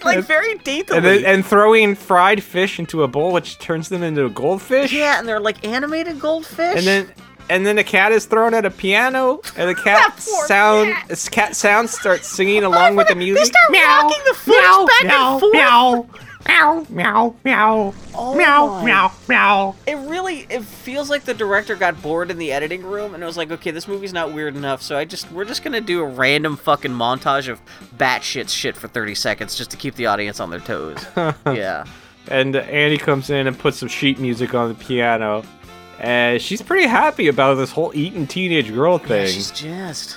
like 0.04 0.24
very 0.24 0.56
daintily. 0.58 0.96
And, 0.98 1.06
then, 1.06 1.24
and 1.24 1.46
throwing 1.46 1.94
fried 1.94 2.42
fish 2.42 2.78
into 2.78 3.02
a 3.02 3.08
bowl, 3.08 3.32
which 3.32 3.58
turns 3.58 3.88
them 3.88 4.02
into 4.02 4.28
goldfish. 4.28 4.92
yeah, 4.92 5.18
and 5.18 5.28
they're 5.28 5.40
like 5.40 5.66
animated 5.66 6.20
goldfish. 6.20 6.76
And 6.76 6.86
then, 6.86 7.12
and 7.50 7.66
then 7.66 7.76
the 7.76 7.84
cat 7.84 8.12
is 8.12 8.24
thrown 8.26 8.54
at 8.54 8.64
a 8.64 8.70
piano, 8.70 9.40
and 9.56 9.68
the 9.68 9.74
cat 9.84 10.18
sound, 10.20 10.92
cat. 10.92 11.08
this 11.08 11.28
cat 11.28 11.56
sound 11.56 11.90
starts 11.90 12.28
singing 12.28 12.62
along 12.70 12.96
with 12.96 13.08
the 13.08 13.14
music. 13.14 13.44
They 13.44 13.74
start 13.74 13.86
rocking 14.04 14.24
the 14.26 14.34
footage 14.34 14.88
back 14.88 15.04
and 15.04 15.40
forth. 15.40 15.52
meow, 15.52 16.06
meow, 16.46 16.86
meow, 16.88 17.34
meow, 17.44 17.94
Oh 18.14 18.34
meow, 18.34 18.66
my. 18.66 18.84
meow, 18.84 19.12
meow. 19.28 19.74
It 19.86 19.96
really 19.96 20.46
it 20.48 20.62
feels 20.64 21.08
like 21.10 21.24
the 21.24 21.34
director 21.34 21.74
got 21.76 22.00
bored 22.02 22.30
in 22.30 22.38
the 22.38 22.52
editing 22.52 22.82
room 22.82 23.14
and 23.14 23.22
it 23.22 23.26
was 23.26 23.36
like, 23.36 23.50
okay, 23.50 23.70
this 23.70 23.86
movie's 23.88 24.12
not 24.12 24.32
weird 24.32 24.56
enough, 24.56 24.82
so 24.82 24.96
I 24.96 25.04
just 25.04 25.30
we're 25.32 25.44
just 25.44 25.62
gonna 25.62 25.80
do 25.80 26.00
a 26.00 26.06
random 26.06 26.56
fucking 26.56 26.90
montage 26.92 27.48
of 27.48 27.60
batshit 27.96 28.48
shit 28.48 28.76
for 28.76 28.88
30 28.88 29.14
seconds 29.14 29.54
just 29.54 29.70
to 29.70 29.76
keep 29.76 29.94
the 29.94 30.06
audience 30.06 30.40
on 30.40 30.50
their 30.50 30.60
toes. 30.60 31.04
yeah. 31.46 31.84
And 32.28 32.54
Annie 32.54 32.98
comes 32.98 33.30
in 33.30 33.46
and 33.46 33.58
puts 33.58 33.78
some 33.78 33.88
sheet 33.88 34.18
music 34.20 34.54
on 34.54 34.68
the 34.68 34.74
piano, 34.76 35.42
and 35.98 36.40
she's 36.40 36.62
pretty 36.62 36.86
happy 36.86 37.26
about 37.28 37.54
this 37.54 37.72
whole 37.72 37.90
eating 37.94 38.26
teenage 38.28 38.72
girl 38.72 38.98
thing. 38.98 39.22
Yeah, 39.26 39.32
she's 39.32 39.50
just 39.50 40.16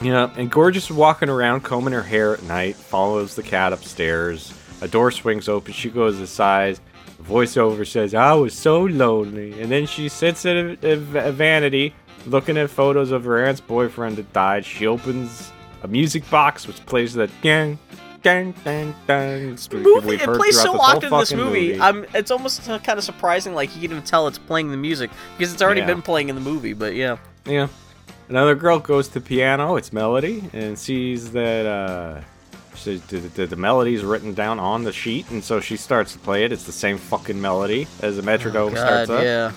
You 0.00 0.10
know, 0.10 0.30
and 0.36 0.50
Gorgeous 0.50 0.90
walking 0.90 1.28
around 1.28 1.60
combing 1.62 1.92
her 1.92 2.02
hair 2.02 2.34
at 2.34 2.42
night, 2.42 2.74
follows 2.74 3.36
the 3.36 3.42
cat 3.44 3.72
upstairs. 3.72 4.52
A 4.82 4.88
door 4.88 5.10
swings 5.10 5.48
open, 5.48 5.72
she 5.72 5.88
goes 5.90 6.18
aside. 6.20 6.78
The 7.18 7.22
voiceover 7.22 7.86
says, 7.86 8.14
I 8.14 8.34
was 8.34 8.52
so 8.54 8.82
lonely. 8.84 9.60
And 9.60 9.70
then 9.72 9.86
she 9.86 10.08
sits 10.08 10.44
at 10.44 10.56
a, 10.56 10.78
a- 10.82 11.28
a 11.28 11.32
vanity, 11.32 11.94
looking 12.26 12.56
at 12.58 12.68
photos 12.68 13.10
of 13.10 13.24
her 13.24 13.44
aunt's 13.46 13.60
boyfriend 13.60 14.16
that 14.16 14.32
died. 14.32 14.64
She 14.64 14.86
opens 14.86 15.50
a 15.82 15.88
music 15.88 16.28
box, 16.30 16.66
which 16.66 16.84
plays 16.84 17.14
the 17.14 17.28
dang, 17.42 17.78
dang, 18.22 18.52
dang, 18.64 18.94
dang. 19.06 19.58
Movie 19.72 20.16
it 20.16 20.20
plays 20.24 20.60
so 20.60 20.78
often 20.78 21.12
in 21.12 21.18
this 21.20 21.30
fucking 21.30 21.44
movie. 21.44 21.78
Um, 21.80 22.04
it's 22.14 22.30
almost 22.30 22.62
kind 22.64 22.98
of 22.98 23.02
surprising 23.04 23.54
like 23.54 23.74
you 23.74 23.80
can 23.82 23.92
even 23.92 24.02
tell 24.02 24.26
it's 24.28 24.38
playing 24.38 24.70
the 24.70 24.76
music 24.76 25.10
because 25.38 25.52
it's 25.54 25.62
already 25.62 25.80
Yeah. 25.80 25.86
been 25.86 26.02
playing 26.02 26.28
in 26.28 26.34
the 26.34 26.40
movie, 26.42 26.72
but 26.74 26.94
yeah. 26.94 27.16
Yeah. 27.46 27.68
Another 28.28 28.54
girl 28.56 28.78
goes 28.80 29.08
to 29.08 29.20
piano, 29.20 29.76
it's 29.76 29.92
Melody, 29.92 30.50
and 30.52 30.76
sees 30.78 31.30
that 31.32 31.64
uh, 31.64 32.20
the, 32.94 33.18
the, 33.18 33.46
the 33.46 33.56
melody 33.56 33.94
is 33.94 34.02
written 34.02 34.34
down 34.34 34.58
on 34.58 34.84
the 34.84 34.92
sheet, 34.92 35.30
and 35.30 35.42
so 35.42 35.60
she 35.60 35.76
starts 35.76 36.12
to 36.14 36.18
play 36.18 36.44
it. 36.44 36.52
It's 36.52 36.64
the 36.64 36.72
same 36.72 36.98
fucking 36.98 37.40
melody 37.40 37.86
as 38.02 38.16
the 38.16 38.22
metronome 38.22 38.72
oh, 38.72 38.76
starts 38.76 39.10
up. 39.10 39.20
Oh, 39.20 39.22
yeah. 39.22 39.52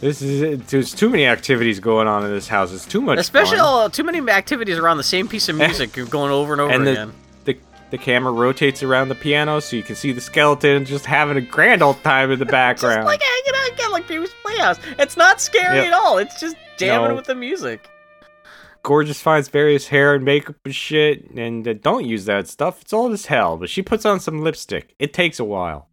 This 0.00 0.20
is. 0.20 0.60
There's 0.66 0.94
too 0.94 1.08
many 1.08 1.26
activities 1.26 1.80
going 1.80 2.06
on 2.06 2.24
in 2.24 2.30
this 2.30 2.48
house. 2.48 2.72
It's 2.72 2.84
too 2.84 3.00
much 3.00 3.18
Especially 3.18 3.58
all, 3.58 3.88
too 3.88 4.04
many 4.04 4.18
activities 4.30 4.76
around 4.78 4.98
the 4.98 5.02
same 5.02 5.26
piece 5.26 5.48
of 5.48 5.56
music 5.56 5.92
going 6.10 6.30
over 6.30 6.52
and 6.52 6.60
over 6.60 6.72
and 6.72 6.86
the, 6.86 6.92
again. 6.92 7.12
the 7.44 7.56
the 7.90 7.98
camera 7.98 8.30
rotates 8.32 8.82
around 8.82 9.08
the 9.08 9.14
piano 9.14 9.58
so 9.60 9.74
you 9.74 9.82
can 9.82 9.94
see 9.96 10.12
the 10.12 10.20
skeleton 10.20 10.84
just 10.84 11.06
having 11.06 11.36
a 11.38 11.40
grand 11.40 11.82
old 11.82 12.02
time 12.02 12.30
in 12.30 12.38
the 12.38 12.44
Just 12.44 12.52
background. 12.52 13.06
like 13.06 13.22
hanging 13.22 13.60
out 13.62 13.72
again, 13.72 13.90
like 13.92 14.06
Pee-wee's 14.06 14.34
Playhouse. 14.42 14.78
It's 14.98 15.16
not 15.16 15.40
scary 15.40 15.76
Yep. 15.76 15.86
at 15.86 15.92
all. 15.94 16.18
It's 16.18 16.38
just 16.38 16.56
jamming 16.76 17.08
No. 17.10 17.14
with 17.14 17.24
the 17.26 17.34
music. 17.34 17.88
Gorgeous 18.86 19.20
finds 19.20 19.48
various 19.48 19.88
hair 19.88 20.14
and 20.14 20.24
makeup 20.24 20.54
and 20.64 20.72
shit, 20.72 21.28
and 21.32 21.66
uh, 21.66 21.72
don't 21.72 22.04
use 22.04 22.24
that 22.26 22.46
stuff. 22.46 22.82
It's 22.82 22.92
old 22.92 23.12
as 23.12 23.26
hell, 23.26 23.56
but 23.56 23.68
she 23.68 23.82
puts 23.82 24.06
on 24.06 24.20
some 24.20 24.44
lipstick. 24.44 24.94
It 25.00 25.12
takes 25.12 25.40
a 25.40 25.44
while. 25.44 25.88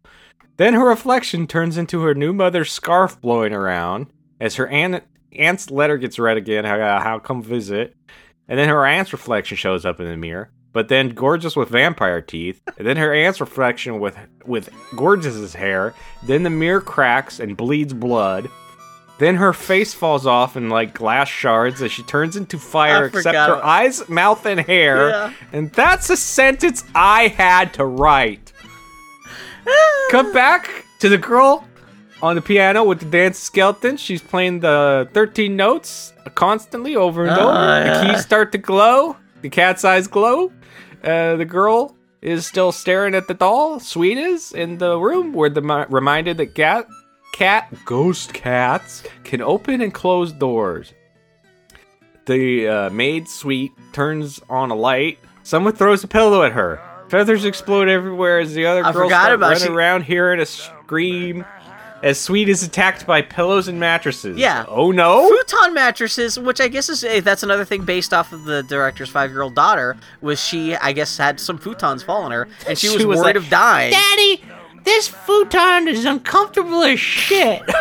Then 0.58 0.74
her 0.74 0.86
reflection 0.86 1.48
turns 1.48 1.76
into 1.76 2.02
her 2.02 2.14
new 2.14 2.32
mother's 2.32 2.70
scarf 2.70 3.20
blowing 3.20 3.52
around 3.52 4.06
as 4.40 4.54
her 4.54 4.68
aunt, 4.68 5.02
aunt's 5.32 5.72
letter 5.72 5.98
gets 5.98 6.20
read 6.20 6.36
again. 6.36 6.64
How, 6.64 6.78
uh, 6.78 7.00
how 7.02 7.18
come 7.18 7.42
visit? 7.42 7.96
And 8.46 8.60
then 8.60 8.68
her 8.68 8.86
aunt's 8.86 9.12
reflection 9.12 9.56
shows 9.56 9.84
up 9.84 9.98
in 9.98 10.06
the 10.06 10.16
mirror. 10.16 10.52
But 10.72 10.86
then 10.86 11.08
gorgeous 11.08 11.56
with 11.56 11.70
vampire 11.70 12.20
teeth, 12.20 12.62
and 12.78 12.86
then 12.86 12.96
her 12.98 13.12
aunt's 13.12 13.40
reflection 13.40 13.98
with 13.98 14.16
with 14.46 14.68
gorgeous's 14.94 15.54
hair. 15.54 15.94
Then 16.22 16.44
the 16.44 16.50
mirror 16.50 16.80
cracks 16.80 17.40
and 17.40 17.56
bleeds 17.56 17.92
blood. 17.92 18.48
Then 19.18 19.36
her 19.36 19.52
face 19.52 19.94
falls 19.94 20.26
off 20.26 20.56
in 20.56 20.68
like 20.70 20.92
glass 20.94 21.28
shards 21.28 21.80
as 21.82 21.92
she 21.92 22.02
turns 22.02 22.36
into 22.36 22.58
fire, 22.58 23.04
I 23.04 23.06
except 23.06 23.36
her 23.36 23.44
about- 23.54 23.64
eyes, 23.64 24.08
mouth, 24.08 24.44
and 24.44 24.58
hair. 24.60 25.08
Yeah. 25.10 25.32
And 25.52 25.72
that's 25.72 26.10
a 26.10 26.16
sentence 26.16 26.82
I 26.94 27.28
had 27.28 27.72
to 27.74 27.84
write. 27.84 28.52
Cut 30.10 30.32
back 30.32 30.84
to 31.00 31.08
the 31.08 31.18
girl 31.18 31.64
on 32.22 32.34
the 32.36 32.42
piano 32.42 32.84
with 32.84 33.00
the 33.00 33.06
dance 33.06 33.38
skeleton. 33.38 33.96
She's 33.96 34.22
playing 34.22 34.60
the 34.60 35.08
13 35.12 35.56
notes 35.56 36.12
constantly 36.34 36.96
over 36.96 37.22
and 37.22 37.30
Ah, 37.30 37.40
over. 37.40 37.86
yeah. 37.86 37.98
The 38.06 38.12
keys 38.14 38.22
start 38.22 38.52
to 38.52 38.58
glow. 38.58 39.16
The 39.42 39.48
cat's 39.48 39.84
eyes 39.84 40.06
glow. 40.06 40.52
Uh, 41.02 41.36
the 41.36 41.44
girl 41.44 41.96
is 42.22 42.46
still 42.46 42.72
staring 42.72 43.14
at 43.14 43.28
the 43.28 43.34
doll. 43.34 43.78
Sweet 43.78 44.16
is 44.18 44.52
in 44.52 44.78
the 44.78 44.98
room 44.98 45.32
where 45.34 45.50
the 45.50 45.62
reminded 45.90 46.38
that 46.38 46.54
cat, 46.54 46.86
cat, 47.34 47.68
ghost 47.84 48.32
cats 48.32 49.02
can 49.24 49.40
open 49.42 49.80
and 49.80 49.92
close 49.92 50.32
doors. 50.32 50.92
The 52.26 52.68
uh, 52.68 52.90
maid 52.90 53.28
sweet 53.28 53.72
turns 53.92 54.40
on 54.48 54.70
a 54.70 54.74
light. 54.74 55.18
Someone 55.42 55.74
throws 55.74 56.02
a 56.04 56.08
pillow 56.08 56.42
at 56.42 56.52
her. 56.52 56.80
Feathers 57.08 57.44
explode 57.44 57.88
everywhere 57.88 58.38
as 58.40 58.54
the 58.54 58.64
other 58.64 58.84
I 58.84 58.92
girls 58.92 59.04
forgot 59.06 59.24
start 59.26 59.40
running 59.40 59.58
she- 59.58 59.68
around 59.68 60.02
hearing 60.04 60.40
a 60.40 60.46
scream. 60.46 61.44
As 62.02 62.20
Sweet 62.20 62.50
is 62.50 62.62
attacked 62.62 63.06
by 63.06 63.22
pillows 63.22 63.66
and 63.66 63.80
mattresses. 63.80 64.36
Yeah. 64.36 64.66
Oh 64.68 64.90
no! 64.90 65.26
Futon 65.26 65.72
mattresses, 65.72 66.38
which 66.38 66.60
I 66.60 66.68
guess 66.68 66.90
is 66.90 67.02
eh, 67.02 67.20
that's 67.20 67.42
another 67.42 67.64
thing 67.64 67.86
based 67.86 68.12
off 68.12 68.30
of 68.34 68.44
the 68.44 68.62
director's 68.62 69.08
five-year-old 69.08 69.54
daughter, 69.54 69.96
was 70.20 70.38
she 70.38 70.76
I 70.76 70.92
guess 70.92 71.16
had 71.16 71.40
some 71.40 71.58
futons 71.58 72.04
fall 72.04 72.22
on 72.24 72.30
her, 72.30 72.46
and 72.68 72.76
she 72.76 72.88
was, 72.88 72.98
She 72.98 73.06
was 73.06 73.20
worried 73.20 73.36
like, 73.36 73.36
of 73.36 73.48
dying. 73.48 73.92
Daddy, 73.92 74.44
this 74.84 75.08
futon 75.08 75.88
is 75.88 76.04
uncomfortable 76.04 76.82
as 76.82 77.00
shit. 77.00 77.62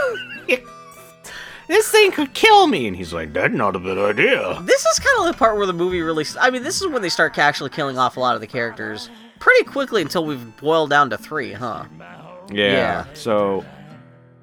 This 1.68 1.90
thing 1.90 2.12
could 2.12 2.34
kill 2.34 2.68
me. 2.68 2.88
And 2.88 2.96
he's 2.96 3.14
like, 3.14 3.32
that's 3.34 3.54
not 3.54 3.76
a 3.76 3.80
good 3.80 3.98
idea. 3.98 4.62
This 4.64 4.86
is 4.86 5.00
kind 5.00 5.20
of 5.28 5.34
the 5.34 5.38
part 5.38 5.56
where 5.56 5.66
the 5.66 5.74
movie 5.74 6.02
really. 6.02 6.26
I 6.40 6.50
mean, 6.50 6.62
this 6.62 6.82
is 6.82 6.88
when 6.88 7.02
they 7.02 7.10
start 7.10 7.38
actually 7.38 7.70
killing 7.70 7.98
off 7.98 8.18
a 8.18 8.20
lot 8.20 8.36
of 8.36 8.42
the 8.42 8.48
characters 8.48 9.10
pretty 9.40 9.64
quickly 9.64 10.02
until 10.02 10.26
we've 10.26 10.58
boiled 10.58 10.90
down 10.90 11.10
to 11.12 11.18
three, 11.18 11.54
huh? 11.54 11.86
Yeah. 12.52 12.72
Yeah. 12.72 13.06
So 13.14 13.64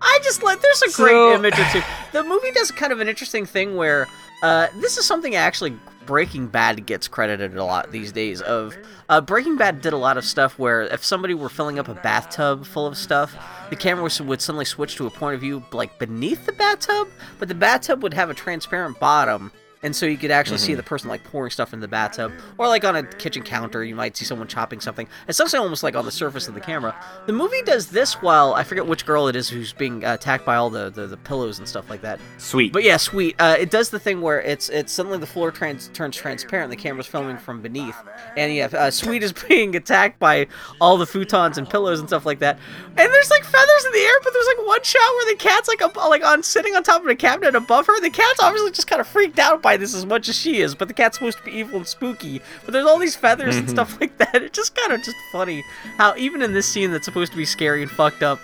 I 0.00 0.18
just 0.24 0.42
like 0.42 0.61
there's 0.62 0.82
a 0.82 0.96
great 0.96 1.11
So- 1.12 1.34
image 1.34 1.58
or 1.58 1.66
two. 1.72 1.82
The 2.12 2.24
movie 2.24 2.52
does 2.52 2.70
kind 2.70 2.90
of 2.90 3.00
an 3.00 3.08
interesting 3.08 3.44
thing 3.44 3.76
where 3.76 4.08
uh, 4.42 4.68
this 4.80 4.96
is 4.96 5.04
something 5.04 5.34
actually 5.36 5.74
Breaking 6.11 6.48
Bad 6.48 6.86
gets 6.86 7.06
credited 7.06 7.56
a 7.56 7.64
lot 7.64 7.92
these 7.92 8.11
days. 8.11 8.40
Of 8.40 8.76
uh, 9.08 9.20
Breaking 9.20 9.56
Bad 9.56 9.80
did 9.80 9.92
a 9.92 9.96
lot 9.96 10.18
of 10.18 10.24
stuff 10.24 10.58
where 10.58 10.82
if 10.82 11.04
somebody 11.04 11.34
were 11.34 11.48
filling 11.48 11.78
up 11.78 11.86
a 11.86 11.94
bathtub 11.94 12.66
full 12.66 12.84
of 12.84 12.96
stuff, 12.96 13.36
the 13.70 13.76
camera 13.76 14.11
would 14.24 14.42
suddenly 14.42 14.64
switch 14.64 14.96
to 14.96 15.06
a 15.06 15.11
point 15.11 15.36
of 15.36 15.40
view 15.40 15.62
like 15.70 16.00
beneath 16.00 16.46
the 16.46 16.52
bathtub, 16.52 17.06
but 17.38 17.46
the 17.46 17.54
bathtub 17.54 18.02
would 18.02 18.14
have 18.14 18.28
a 18.28 18.34
transparent 18.34 18.98
bottom. 18.98 19.52
And 19.83 19.97
so 19.97 20.05
you 20.05 20.18
could 20.18 20.31
actually 20.31 20.59
see 20.59 20.74
the 20.74 20.83
person 20.83 21.09
like 21.09 21.24
pouring 21.24 21.51
stuff 21.51 21.72
in 21.72 21.81
the 21.81 21.89
bathtub, 21.89 22.33
or 22.59 22.68
like 22.68 22.85
on 22.85 22.97
a 22.97 23.03
kitchen 23.03 23.43
counter, 23.43 23.83
you 23.83 23.95
might 23.95 24.14
see 24.14 24.26
someone 24.26 24.47
chopping 24.47 24.78
something. 24.78 25.09
It's 25.26 25.41
actually 25.41 25.61
almost 25.61 25.83
like 25.83 25.97
on 25.97 26.05
the 26.05 26.11
surface 26.11 26.49
of 26.49 26.55
the 26.55 26.61
camera. 26.61 26.95
The 27.26 27.33
movie 27.33 27.62
does 27.62 27.89
this 27.89 28.20
while 28.20 28.53
I 28.53 28.62
forget 28.62 28.87
which 28.87 29.07
girl 29.07 29.28
it 29.28 29.37
is 29.37 29.49
who's 29.49 29.72
being 29.72 30.05
uh, 30.05 30.14
attacked 30.14 30.45
by 30.45 30.57
all 30.57 30.68
the, 30.68 30.91
the, 30.91 31.07
the 31.07 31.16
pillows 31.16 31.59
and 31.59 31.66
stuff 31.66 31.89
like 31.89 32.03
that. 32.03 32.20
Sweet. 32.37 32.74
But 32.74 32.85
yeah, 32.85 32.99
sweet. 32.99 33.37
Uh, 33.39 33.57
it 33.59 33.70
does 33.70 33.89
the 33.89 33.99
thing 33.99 34.20
where 34.20 34.43
it's 34.43 34.68
it's 34.68 34.93
suddenly 34.93 35.16
the 35.16 35.26
floor 35.26 35.51
trans- 35.51 35.89
turns 35.95 36.14
transparent. 36.16 36.70
The 36.70 36.76
camera's 36.76 37.07
filming 37.07 37.39
from 37.39 37.62
beneath, 37.62 37.97
and 38.37 38.55
yeah, 38.55 38.66
uh, 38.66 38.91
sweet 38.91 39.22
is 39.22 39.33
being 39.49 39.74
attacked 39.76 40.18
by 40.18 40.47
all 40.81 40.99
the 40.99 41.07
futons 41.07 41.57
and 41.57 41.68
pillows 41.68 42.01
and 42.01 42.09
stuff 42.09 42.26
like 42.26 42.41
that. 42.41 42.59
And 42.87 43.12
there's 43.12 43.31
like 43.31 43.45
feathers 43.45 43.85
in 43.87 43.93
the 43.93 43.99
air, 43.99 44.14
but 44.22 44.33
there's 44.35 44.47
like 44.47 44.66
one 44.66 44.83
shot 44.83 45.01
where 45.16 45.33
the 45.33 45.39
cat's 45.39 45.68
like 45.68 45.81
up, 45.81 45.97
like 45.97 46.24
on 46.24 46.43
sitting 46.43 46.76
on 46.76 46.83
top 46.83 47.01
of 47.03 47.09
a 47.09 47.14
cabinet 47.14 47.55
above 47.55 47.87
her. 47.87 47.99
The 48.01 48.11
cat's 48.11 48.41
obviously 48.41 48.72
just 48.72 48.87
kind 48.87 49.01
of 49.01 49.07
freaked 49.07 49.39
out 49.39 49.62
by 49.62 49.69
this 49.76 49.94
as 49.94 50.06
much 50.06 50.28
as 50.28 50.36
she 50.36 50.60
is, 50.60 50.74
but 50.74 50.88
the 50.88 50.94
cat's 50.94 51.16
supposed 51.18 51.38
to 51.38 51.44
be 51.44 51.52
evil 51.52 51.76
and 51.78 51.86
spooky. 51.86 52.40
But 52.64 52.72
there's 52.72 52.86
all 52.86 52.98
these 52.98 53.16
feathers 53.16 53.56
and 53.56 53.68
stuff 53.70 54.00
like 54.00 54.16
that. 54.18 54.36
It's 54.42 54.56
just 54.56 54.74
kind 54.74 54.92
of 54.92 55.02
just 55.02 55.16
funny 55.32 55.64
how 55.98 56.14
even 56.16 56.42
in 56.42 56.52
this 56.52 56.66
scene 56.66 56.90
that's 56.92 57.04
supposed 57.04 57.32
to 57.32 57.38
be 57.38 57.44
scary 57.44 57.82
and 57.82 57.90
fucked 57.90 58.22
up. 58.22 58.40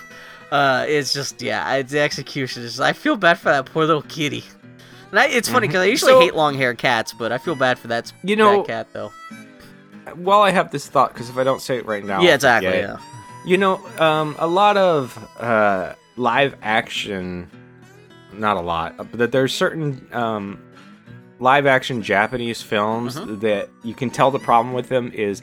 Uh, 0.53 0.85
it's 0.89 1.13
just 1.13 1.43
yeah, 1.43 1.75
it's 1.75 1.91
the 1.93 1.99
execution. 2.01 2.63
Is 2.63 2.79
I 2.81 2.93
feel 2.93 3.17
bad 3.17 3.39
for 3.39 3.49
that 3.51 3.67
poor 3.67 3.85
little 3.85 4.03
kitty. 4.03 4.45
And 5.11 5.19
I, 5.21 5.27
it's 5.27 5.49
funny 5.49 5.67
because 5.69 5.83
I 5.83 5.87
usually 5.87 6.13
So- 6.13 6.21
hate 6.21 6.35
long-haired 6.35 6.79
cats, 6.79 7.13
but 7.13 7.31
I 7.33 7.39
feel 7.39 7.55
bad 7.55 7.79
for 7.79 7.89
that, 7.89 8.13
You 8.25 8.37
know- 8.37 8.59
that 8.59 8.67
cat 8.67 8.89
though. 8.93 9.13
While 10.15 10.43
I 10.43 10.51
have 10.53 10.71
this 10.71 10.87
thought, 10.89 11.13
because 11.13 11.29
if 11.31 11.37
I 11.37 11.43
don't 11.45 11.61
say 11.61 11.79
it 11.79 11.87
right 11.87 12.05
now, 12.05 12.21
yeah, 12.23 12.35
exactly. 12.35 12.71
Yeah. 12.71 12.99
You 13.45 13.57
know, 13.57 13.85
um, 13.99 14.37
a 14.39 14.47
lot 14.47 14.77
of 14.77 15.17
uh, 15.41 15.95
live 16.17 16.55
action, 16.63 17.51
not 18.33 18.57
a 18.57 18.61
lot, 18.61 18.97
but 18.97 19.13
that 19.19 19.33
there's 19.33 19.53
certain 19.53 20.07
um, 20.13 20.63
live 21.39 21.67
action 21.67 22.03
Japanese 22.03 22.63
films 22.63 23.17
Mm-hmm. 23.17 23.41
that 23.41 23.69
you 23.85 23.95
can 23.95 24.11
tell 24.11 24.31
the 24.31 24.39
problem 24.39 24.75
with 24.75 24.89
them 24.89 25.11
is 25.15 25.43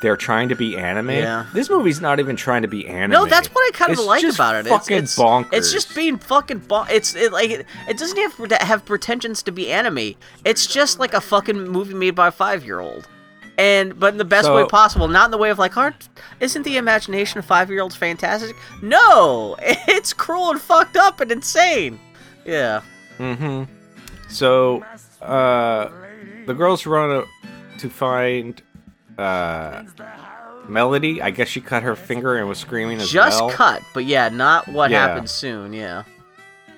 they're 0.00 0.16
trying 0.16 0.48
to 0.48 0.56
be 0.56 0.76
anime. 0.76 1.10
Yeah. 1.10 1.46
This 1.54 1.70
movie's 1.70 2.00
not 2.00 2.18
even 2.18 2.34
trying 2.34 2.62
to 2.62 2.68
be 2.68 2.88
anime. 2.88 3.12
No, 3.12 3.24
that's 3.26 3.46
what 3.48 3.60
I 3.72 3.76
kind 3.76 3.92
of 3.92 3.98
It's 3.98 4.06
like 4.06 4.24
about 4.24 4.56
it. 4.56 4.66
Fucking 4.66 4.96
it's, 4.96 5.12
it's, 5.12 5.18
bonkers. 5.18 5.52
It's 5.52 5.72
just 5.72 5.94
being 5.94 6.18
fucking 6.18 6.58
bon- 6.60 6.88
It's 6.90 7.14
it, 7.14 7.32
like 7.32 7.50
it, 7.50 7.66
it 7.88 7.98
doesn't 7.98 8.18
have 8.18 8.60
have 8.62 8.84
pretensions 8.84 9.42
to 9.44 9.52
be 9.52 9.70
anime. 9.70 10.14
It's 10.44 10.66
just 10.66 10.98
like 10.98 11.14
a 11.14 11.20
fucking 11.20 11.68
movie 11.68 11.94
made 11.94 12.16
by 12.16 12.28
a 12.28 12.32
five 12.32 12.64
year 12.64 12.80
old. 12.80 13.08
And 13.58 13.96
but 14.00 14.12
in 14.14 14.18
the 14.18 14.24
best 14.24 14.46
So- 14.46 14.56
way 14.56 14.64
possible, 14.66 15.06
not 15.06 15.26
in 15.26 15.30
the 15.30 15.38
way 15.38 15.50
of 15.50 15.58
like, 15.60 15.76
aren't 15.76 16.08
isn't 16.40 16.64
the 16.64 16.78
imagination 16.78 17.38
of 17.38 17.44
five 17.44 17.70
year 17.70 17.80
olds 17.80 17.94
fantastic? 17.94 18.56
No, 18.82 19.54
it's 19.60 20.12
cruel 20.12 20.50
and 20.50 20.60
fucked 20.60 20.96
up 20.96 21.20
and 21.20 21.30
insane. 21.30 22.00
Yeah. 22.44 22.80
Mm-hmm. 23.18 23.64
So, 24.28 24.84
uh, 25.22 25.90
the 26.46 26.54
girls 26.54 26.86
run 26.86 27.24
to 27.78 27.88
find 27.90 28.60
uh, 29.18 29.82
Melody. 30.68 31.20
I 31.22 31.30
guess 31.30 31.48
she 31.48 31.60
cut 31.60 31.82
her 31.82 31.96
finger 31.96 32.36
and 32.36 32.48
was 32.48 32.58
screaming 32.58 32.98
as 32.98 33.10
Just 33.10 33.40
well. 33.40 33.50
cut, 33.50 33.82
but 33.94 34.04
yeah, 34.04 34.28
not 34.28 34.68
what 34.68 34.90
Yeah. 34.90 35.06
happens 35.08 35.30
soon. 35.30 35.72
Yeah. 35.72 36.04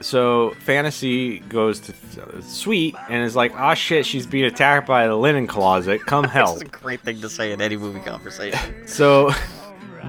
So 0.01 0.51
Fantasy 0.61 1.39
goes 1.41 1.81
to 1.81 1.95
Sweet 2.43 2.95
and 3.09 3.25
is 3.25 3.37
like, 3.37 3.53
"Ah, 3.57 3.75
shit, 3.75 4.05
she's 4.05 4.27
being 4.27 4.45
attacked 4.45 4.87
by 4.87 5.07
the 5.07 5.15
linen 5.17 5.47
closet. 5.47 6.05
Come 6.05 6.25
help." 6.29 6.59
That's 6.59 6.75
a 6.75 6.79
great 6.79 7.01
thing 7.01 7.21
to 7.21 7.29
say 7.29 7.53
in 7.53 7.61
any 7.61 7.77
movie 7.77 8.01
conversation. 8.01 8.59
So 8.87 9.31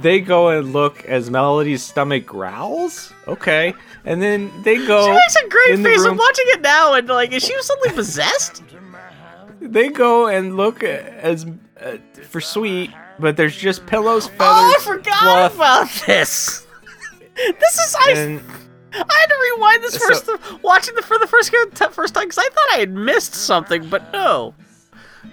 they 0.02 0.20
go 0.20 0.50
and 0.50 0.74
look 0.74 1.06
as 1.06 1.30
Melody's 1.30 1.82
stomach 1.84 2.26
growls. 2.26 3.14
Okay, 3.28 3.74
and 4.06 4.22
then 4.22 4.52
they 4.64 4.78
go. 4.86 5.06
She 5.06 5.12
makes 5.12 5.36
a 5.36 5.50
great 5.50 5.80
face. 5.84 6.06
I'm 6.06 6.18
watching 6.18 6.46
it 6.50 6.62
now, 6.62 6.94
and 6.94 7.08
like, 7.08 7.32
is 7.32 7.44
she 7.44 7.54
suddenly 7.62 7.92
possessed? 7.96 8.64
They 9.62 9.90
go 9.90 10.28
and 10.28 10.56
look 10.58 10.84
as 10.84 11.46
uh, 11.82 11.98
for 12.24 12.40
Sweet, 12.40 12.92
but 13.20 13.36
there's 13.38 13.56
just 13.56 13.86
pillows, 13.88 14.28
feathers, 14.28 14.40
Oh, 14.42 14.74
I 14.78 14.84
forgot 14.84 15.52
fluff, 15.52 15.56
about 15.56 16.06
this. 16.06 16.66
This 17.36 17.74
is 17.80 17.96
I. 18.00 18.12
and 18.12 18.42
I 18.94 18.98
had 18.98 19.26
to 19.28 19.56
rewind 19.58 19.84
this 19.84 19.96
So- 19.96 20.08
first, 20.08 20.64
watching 20.64 20.96
the 20.96 21.02
for 21.02 21.18
the 21.20 21.28
first 21.28 21.52
t- 21.52 21.86
first 21.92 22.14
time 22.14 22.26
because 22.30 22.38
I 22.38 22.48
thought 22.48 22.76
I 22.76 22.78
had 22.78 22.94
missed 22.94 23.34
something, 23.34 23.90
but 23.90 24.14
no. 24.14 24.54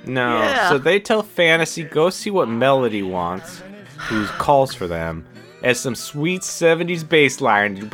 no. 0.04 0.38
Yeah. 0.38 0.68
So 0.70 0.78
they 0.78 0.98
tell 0.98 1.22
Fantasy 1.22 1.84
go 1.84 2.10
see 2.10 2.30
what 2.30 2.48
Melody 2.48 3.02
wants, 3.04 3.62
who 4.08 4.26
calls 4.26 4.74
for 4.74 4.88
them. 4.88 5.24
As 5.62 5.78
some 5.78 5.94
sweet 5.94 6.42
70s 6.42 7.08
bass 7.08 7.40
line. 7.40 7.88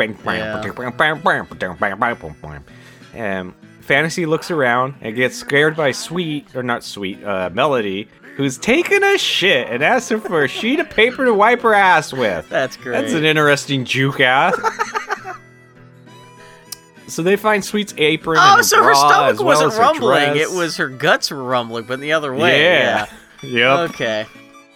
And 3.14 3.54
Fantasy 3.80 4.26
looks 4.26 4.50
around 4.50 4.94
and 5.00 5.14
gets 5.16 5.36
scared 5.36 5.76
by 5.76 5.92
Sweet, 5.92 6.54
or 6.54 6.62
not 6.62 6.84
Sweet, 6.84 7.22
uh, 7.24 7.50
Melody, 7.52 8.08
who's 8.36 8.58
taking 8.58 9.02
a 9.02 9.18
shit 9.18 9.68
and 9.68 9.82
asks 9.82 10.10
her 10.10 10.18
for 10.18 10.44
a 10.44 10.48
sheet 10.58 10.78
of 10.80 10.88
paper 10.90 11.24
to 11.24 11.34
wipe 11.34 11.62
her 11.62 11.74
ass 11.74 12.12
with. 12.12 12.48
That's 12.48 12.76
great. 12.76 13.00
That's 13.00 13.12
an 13.14 13.24
interesting 13.24 13.84
juke 13.84 14.20
ass. 14.20 14.54
so 17.08 17.22
they 17.22 17.36
find 17.36 17.64
Sweet's 17.64 17.94
apron. 17.96 18.38
oh, 18.40 18.62
so 18.62 18.82
her 18.82 18.94
stomach 18.94 19.38
well 19.38 19.46
wasn't 19.46 19.72
as 19.72 19.78
rumbling; 19.78 20.36
it 20.36 20.50
was 20.50 20.76
her 20.76 20.88
guts 20.88 21.30
were 21.30 21.42
rumbling, 21.42 21.84
but 21.84 21.94
in 21.94 22.00
the 22.00 22.12
other 22.12 22.34
way. 22.34 22.62
Yeah. 22.62 23.06
Yep. 23.42 23.90
Okay. 23.90 24.26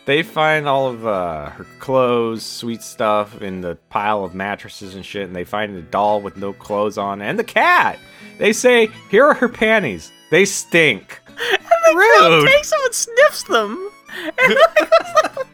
They 0.05 0.23
find 0.25 0.67
all 0.67 0.89
of 0.89 1.07
uh, 1.07 1.51
her 1.51 1.65
clothes, 1.79 2.45
sweet 2.45 2.83
stuff 2.83 3.41
in 3.41 3.61
the 3.61 3.77
pile 3.89 4.25
of 4.25 4.35
mattresses 4.35 4.95
and 4.97 5.05
shit, 5.07 5.27
and 5.29 5.37
they 5.37 5.45
find 5.45 5.77
the 5.77 5.83
doll 5.83 6.21
with 6.21 6.37
no 6.37 6.53
clothes 6.53 6.99
on 6.99 7.23
and 7.23 7.39
the 7.39 7.45
cat. 7.45 7.99
They 8.39 8.53
say, 8.53 8.89
"Here 9.11 9.25
are 9.27 9.35
her 9.35 9.49
panties. 9.49 10.11
They 10.31 10.45
stink." 10.45 11.21
And 11.29 11.59
the 11.87 11.93
girl 11.95 12.31
Rude. 12.41 12.49
takes 12.49 12.71
them 12.71 12.81
and 12.85 12.95
sniffs 12.95 13.43
them. 13.45 13.91
And 14.39 14.55
like, 14.55 14.91
what? 14.91 15.47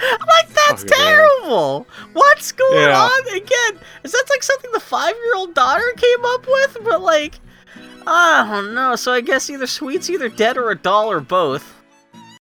I'm 0.00 0.18
like, 0.26 0.48
that's 0.68 0.84
terrible. 0.84 1.86
What's 2.12 2.52
going 2.52 2.88
Yeah. 2.88 3.00
on? 3.04 3.36
Again, 3.36 3.78
is 4.04 4.12
that 4.12 4.24
like 4.30 4.42
something 4.42 4.70
the 4.72 4.80
five 4.80 5.14
year 5.24 5.34
old 5.36 5.54
daughter 5.54 5.92
came 5.96 6.24
up 6.24 6.46
with? 6.46 6.76
But 6.84 7.00
like, 7.00 7.40
I 8.06 8.46
don't 8.50 8.74
know. 8.74 8.96
So 8.96 9.12
I 9.12 9.20
guess 9.20 9.48
either 9.50 9.66
Sweet's 9.66 10.10
either 10.10 10.28
dead 10.28 10.56
or 10.56 10.70
a 10.70 10.76
doll 10.76 11.10
or 11.10 11.20
both. 11.20 11.73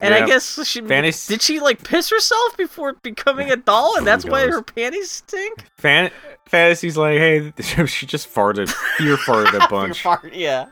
And 0.00 0.14
I 0.14 0.26
guess 0.26 0.66
she 0.66 0.80
Fantas- 0.80 1.28
did 1.28 1.42
she 1.42 1.60
like 1.60 1.84
piss 1.84 2.08
herself 2.10 2.56
before 2.56 2.94
becoming 2.94 3.50
a 3.50 3.56
doll, 3.56 3.96
and 3.98 4.06
that's 4.06 4.24
why 4.24 4.46
her 4.48 4.62
panties 4.62 5.10
stink. 5.10 5.66
Fan- 5.78 6.10
Fantasy's 6.46 6.96
like, 6.96 7.18
"Hey, 7.18 7.52
she 7.86 8.06
just 8.06 8.32
farted. 8.32 8.68
Fear 8.96 9.16
farted 9.18 9.64
a 9.64 9.68
bunch." 9.70 10.02
Fart, 10.02 10.32
yeah. 10.32 10.66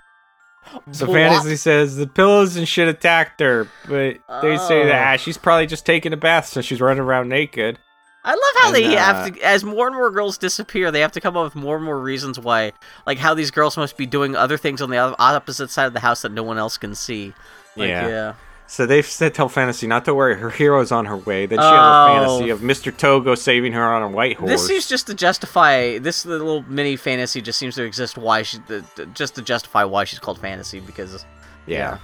So 0.93 1.07
Blop. 1.07 1.12
Fantasy 1.14 1.57
says 1.57 1.97
the 1.97 2.07
pillows 2.07 2.57
and 2.57 2.68
shit 2.68 2.89
attacked 2.89 3.41
her, 3.41 3.68
but 3.89 4.16
they 4.43 4.57
say 4.59 4.83
Oh. 4.83 4.87
that 4.87 5.14
ah, 5.14 5.16
she's 5.16 5.39
probably 5.39 5.66
just 5.66 5.87
taking 5.87 6.12
a 6.12 6.16
bath 6.16 6.47
since 6.47 6.66
she's 6.66 6.81
running 6.81 7.03
around 7.03 7.29
naked. 7.29 7.79
I 8.24 8.33
love 8.33 8.41
how 8.62 8.66
And, 8.68 8.76
they 8.76 8.97
uh, 8.97 8.99
have 8.99 9.33
to, 9.35 9.41
as 9.41 9.64
more 9.64 9.87
and 9.87 9.97
more 9.97 10.11
girls 10.11 10.37
disappear, 10.37 10.91
they 10.91 11.01
have 11.01 11.12
to 11.12 11.20
come 11.20 11.37
up 11.39 11.45
with 11.45 11.55
more 11.55 11.76
and 11.76 11.85
more 11.85 11.99
reasons 11.99 12.39
why, 12.39 12.72
like 13.07 13.16
how 13.16 13.33
these 13.33 13.51
girls 13.51 13.79
must 13.79 13.97
be 13.97 14.05
doing 14.05 14.37
other 14.37 14.59
things 14.59 14.83
on 14.83 14.91
the 14.91 14.99
opposite 14.99 15.70
side 15.70 15.87
of 15.87 15.95
the 15.95 16.01
house 16.01 16.20
that 16.22 16.33
no 16.33 16.43
one 16.43 16.59
else 16.59 16.76
can 16.76 16.95
see. 16.95 17.33
Like, 17.76 17.89
Yeah. 17.89 18.09
yeah. 18.09 18.35
So 18.71 18.85
they've 18.85 19.05
said 19.07 19.33
tell 19.35 19.49
Fantasy 19.49 19.87
not 19.87 20.05
to 20.05 20.14
worry, 20.14 20.39
her 20.39 20.51
hero's 20.51 20.93
on 20.93 21.07
her 21.07 21.16
way. 21.16 21.47
Then 21.47 21.59
she 21.59 21.64
has 21.64 21.73
Oh. 21.73 22.05
a 22.05 22.09
fantasy 22.21 22.51
of 22.51 22.61
Mr. 22.61 22.95
Togo 22.95 23.35
saving 23.35 23.73
her 23.73 23.83
on 23.83 24.03
a 24.03 24.09
white 24.09 24.37
horse. 24.37 24.51
This 24.51 24.66
seems 24.66 24.87
just 24.87 25.07
to 25.07 25.14
justify 25.14 25.97
this 25.99 26.27
little 26.27 26.62
mini 26.69 26.97
fantasy. 26.97 27.41
Just 27.41 27.59
seems 27.59 27.77
to 27.77 27.83
exist. 27.85 28.19
Why 28.19 28.43
she, 28.43 28.59
just 29.14 29.37
to 29.37 29.43
justify 29.43 29.85
why 29.85 30.05
she's 30.05 30.19
called 30.19 30.39
fantasy 30.39 30.81
because 30.81 31.25
yeah. 31.66 31.97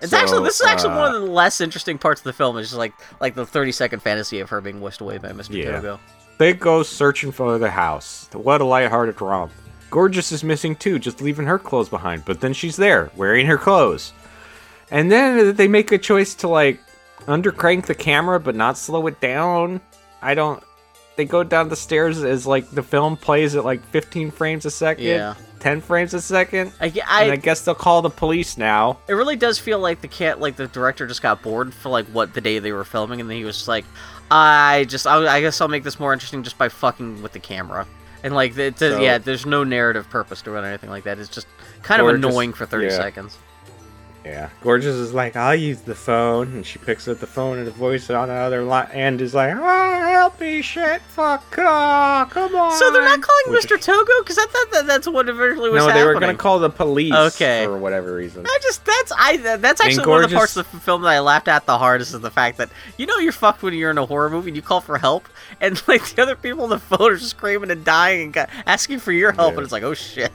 it's 0.00 0.10
So, 0.10 0.16
actually 0.18 0.42
this 0.42 0.60
is 0.60 0.66
actually 0.66 0.94
uh, 0.94 0.98
one 0.98 1.14
of 1.14 1.22
the 1.22 1.28
less 1.30 1.60
interesting 1.60 1.96
parts 1.96 2.20
of 2.22 2.24
the 2.24 2.32
film. 2.32 2.58
It's 2.58 2.70
just 2.70 2.78
like 2.78 2.94
like 3.20 3.36
the 3.36 3.46
thirty 3.46 3.70
second 3.70 4.00
fantasy 4.00 4.40
of 4.40 4.50
her 4.50 4.60
being 4.60 4.80
whisked 4.80 5.00
away 5.00 5.18
by 5.18 5.28
Mr. 5.28 5.62
Yeah. 5.62 5.76
Togo. 5.76 6.00
They 6.38 6.54
go 6.54 6.82
searching 6.82 7.30
for 7.30 7.56
the 7.58 7.70
house. 7.70 8.28
What 8.32 8.60
a 8.60 8.64
lighthearted 8.64 9.20
romp. 9.20 9.52
Gorgeous 9.90 10.32
is 10.32 10.42
missing 10.42 10.74
too, 10.74 10.98
just 10.98 11.20
leaving 11.22 11.46
her 11.46 11.58
clothes 11.60 11.88
behind. 11.88 12.24
But 12.24 12.40
then 12.40 12.52
she's 12.52 12.76
there, 12.76 13.12
wearing 13.14 13.46
her 13.46 13.56
clothes. 13.56 14.12
And 14.90 15.10
then 15.10 15.56
they 15.56 15.68
make 15.68 15.90
a 15.92 15.98
choice 15.98 16.34
to 16.36 16.48
like 16.48 16.80
undercrank 17.26 17.86
the 17.86 17.94
camera 17.94 18.38
but 18.38 18.54
not 18.54 18.78
slow 18.78 19.06
it 19.06 19.20
down. 19.20 19.80
I 20.22 20.34
don't. 20.34 20.62
They 21.16 21.24
go 21.24 21.42
down 21.42 21.68
the 21.70 21.76
stairs 21.76 22.22
as 22.22 22.46
like 22.46 22.70
the 22.70 22.82
film 22.82 23.16
plays 23.16 23.56
at 23.56 23.64
like 23.64 23.82
15 23.86 24.30
frames 24.30 24.66
a 24.66 24.70
second, 24.70 25.04
Yeah. 25.06 25.34
10 25.60 25.80
frames 25.80 26.12
a 26.12 26.20
second. 26.20 26.72
I, 26.78 26.86
and 26.88 27.00
I, 27.08 27.30
I 27.32 27.36
guess 27.36 27.62
they'll 27.64 27.74
call 27.74 28.02
the 28.02 28.10
police 28.10 28.58
now. 28.58 28.98
It 29.08 29.14
really 29.14 29.36
does 29.36 29.58
feel 29.58 29.78
like 29.78 30.02
the 30.02 30.08
cat, 30.08 30.40
like 30.40 30.56
the 30.56 30.66
director 30.68 31.06
just 31.06 31.22
got 31.22 31.42
bored 31.42 31.72
for 31.72 31.88
like 31.88 32.04
what 32.08 32.34
the 32.34 32.42
day 32.42 32.58
they 32.58 32.70
were 32.70 32.84
filming, 32.84 33.20
and 33.22 33.30
then 33.30 33.38
he 33.38 33.44
was 33.44 33.56
just 33.56 33.66
like, 33.68 33.86
I 34.30 34.84
just, 34.88 35.06
I, 35.06 35.26
I 35.36 35.40
guess 35.40 35.58
I'll 35.60 35.68
make 35.68 35.84
this 35.84 35.98
more 35.98 36.12
interesting 36.12 36.42
just 36.42 36.58
by 36.58 36.68
fucking 36.68 37.22
with 37.22 37.32
the 37.32 37.40
camera. 37.40 37.86
And 38.22 38.34
like, 38.34 38.56
it, 38.58 38.78
So- 38.78 39.00
yeah, 39.00 39.16
there's 39.16 39.46
no 39.46 39.64
narrative 39.64 40.10
purpose 40.10 40.42
to 40.42 40.54
it 40.54 40.60
or 40.60 40.64
anything 40.66 40.90
like 40.90 41.04
that. 41.04 41.18
It's 41.18 41.30
just 41.30 41.46
kind 41.82 42.02
of 42.02 42.08
Or 42.08 42.16
just- 42.18 42.28
annoying 42.28 42.52
for 42.52 42.66
30 42.66 42.86
yeah. 42.88 42.92
seconds. 42.92 43.38
Yeah. 44.26 44.48
Gorgeous 44.62 44.94
is 44.96 45.14
like, 45.14 45.36
I'll 45.36 45.54
use 45.54 45.80
the 45.82 45.94
phone, 45.94 46.48
and 46.54 46.66
she 46.66 46.78
picks 46.80 47.06
up 47.06 47.20
the 47.20 47.26
phone, 47.28 47.58
and 47.58 47.66
the 47.66 47.70
voice 47.70 48.10
on 48.10 48.26
the 48.28 48.34
other 48.34 48.64
li- 48.64 48.84
end 48.92 49.20
is 49.20 49.34
like, 49.34 49.54
Oh, 49.56 50.08
help 50.10 50.40
me, 50.40 50.62
shit, 50.62 51.00
fuck, 51.02 51.44
oh, 51.58 52.26
come 52.28 52.54
on. 52.56 52.72
So 52.78 52.90
they're 52.90 53.02
not 53.04 53.20
calling 53.22 53.52
Which- 53.52 53.66
Mr. 53.66 53.80
Togo 53.80 54.12
because 54.22 54.36
I 54.38 54.46
thought 54.46 54.66
that 54.72 54.86
that's 54.88 55.06
what 55.06 55.28
eventually 55.28 55.70
was 55.70 55.78
No, 55.78 55.86
happening. 55.88 56.02
they 56.08 56.14
were 56.14 56.18
gonna 56.20 56.34
call 56.34 56.58
the 56.58 56.70
police. 56.70 57.14
Okay. 57.14 57.64
For 57.66 57.78
whatever 57.78 58.14
reason. 58.14 58.44
I 58.46 58.58
just 58.62 58.84
that's 58.84 59.12
I 59.16 59.36
that's 59.36 59.80
mean, 59.80 59.88
actually 59.90 60.10
one 60.10 60.24
of 60.24 60.30
the 60.30 60.36
parts 60.36 60.56
of 60.56 60.70
the 60.72 60.80
film 60.80 61.02
that 61.02 61.08
I 61.10 61.20
laughed 61.20 61.46
at 61.48 61.64
the 61.66 61.78
hardest 61.78 62.12
is 62.14 62.20
the 62.20 62.30
fact 62.30 62.58
that 62.58 62.68
you 62.98 63.06
know 63.06 63.18
you're 63.18 63.32
fucked 63.32 63.62
when 63.62 63.74
you're 63.74 63.90
in 63.92 63.98
a 63.98 64.06
horror 64.06 64.28
movie 64.30 64.48
and 64.50 64.56
you 64.56 64.62
call 64.62 64.80
for 64.80 64.98
help 64.98 65.28
and 65.60 65.80
like 65.88 66.04
the 66.14 66.22
other 66.22 66.34
people 66.36 66.64
on 66.64 66.70
the 66.70 66.78
phone 66.78 67.12
are 67.12 67.18
screaming 67.18 67.70
and 67.70 67.84
dying 67.84 68.34
and 68.36 68.48
asking 68.66 68.98
for 68.98 69.12
your 69.12 69.32
help 69.32 69.52
Yeah. 69.52 69.58
and 69.58 69.62
it's 69.64 69.72
like 69.72 69.82
oh 69.84 69.94
shit. 69.94 70.32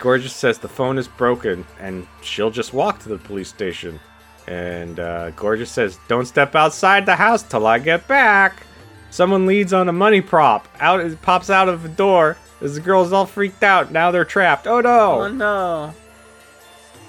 Gorgeous 0.00 0.34
says 0.34 0.58
the 0.58 0.68
phone 0.68 0.98
is 0.98 1.08
broken, 1.08 1.64
and 1.80 2.06
she'll 2.22 2.50
just 2.50 2.72
walk 2.74 3.00
to 3.00 3.08
the 3.08 3.18
police 3.18 3.48
station. 3.48 4.00
And 4.46 5.00
uh, 5.00 5.30
Gorgeous 5.30 5.70
says, 5.70 5.98
"Don't 6.08 6.26
step 6.26 6.54
outside 6.54 7.06
the 7.06 7.16
house 7.16 7.42
till 7.42 7.66
I 7.66 7.78
get 7.78 8.06
back." 8.06 8.62
Someone 9.10 9.46
leads 9.46 9.72
on 9.72 9.88
a 9.88 9.92
money 9.92 10.20
prop. 10.20 10.68
Out 10.80 11.00
it 11.00 11.22
pops 11.22 11.48
out 11.48 11.68
of 11.68 11.82
the 11.82 11.88
door. 11.88 12.36
As 12.60 12.74
the 12.74 12.80
girl's 12.80 13.12
all 13.12 13.26
freaked 13.26 13.62
out. 13.62 13.92
Now 13.92 14.10
they're 14.10 14.24
trapped. 14.24 14.66
Oh 14.66 14.80
no! 14.80 15.22
Oh 15.22 15.28
no. 15.28 15.94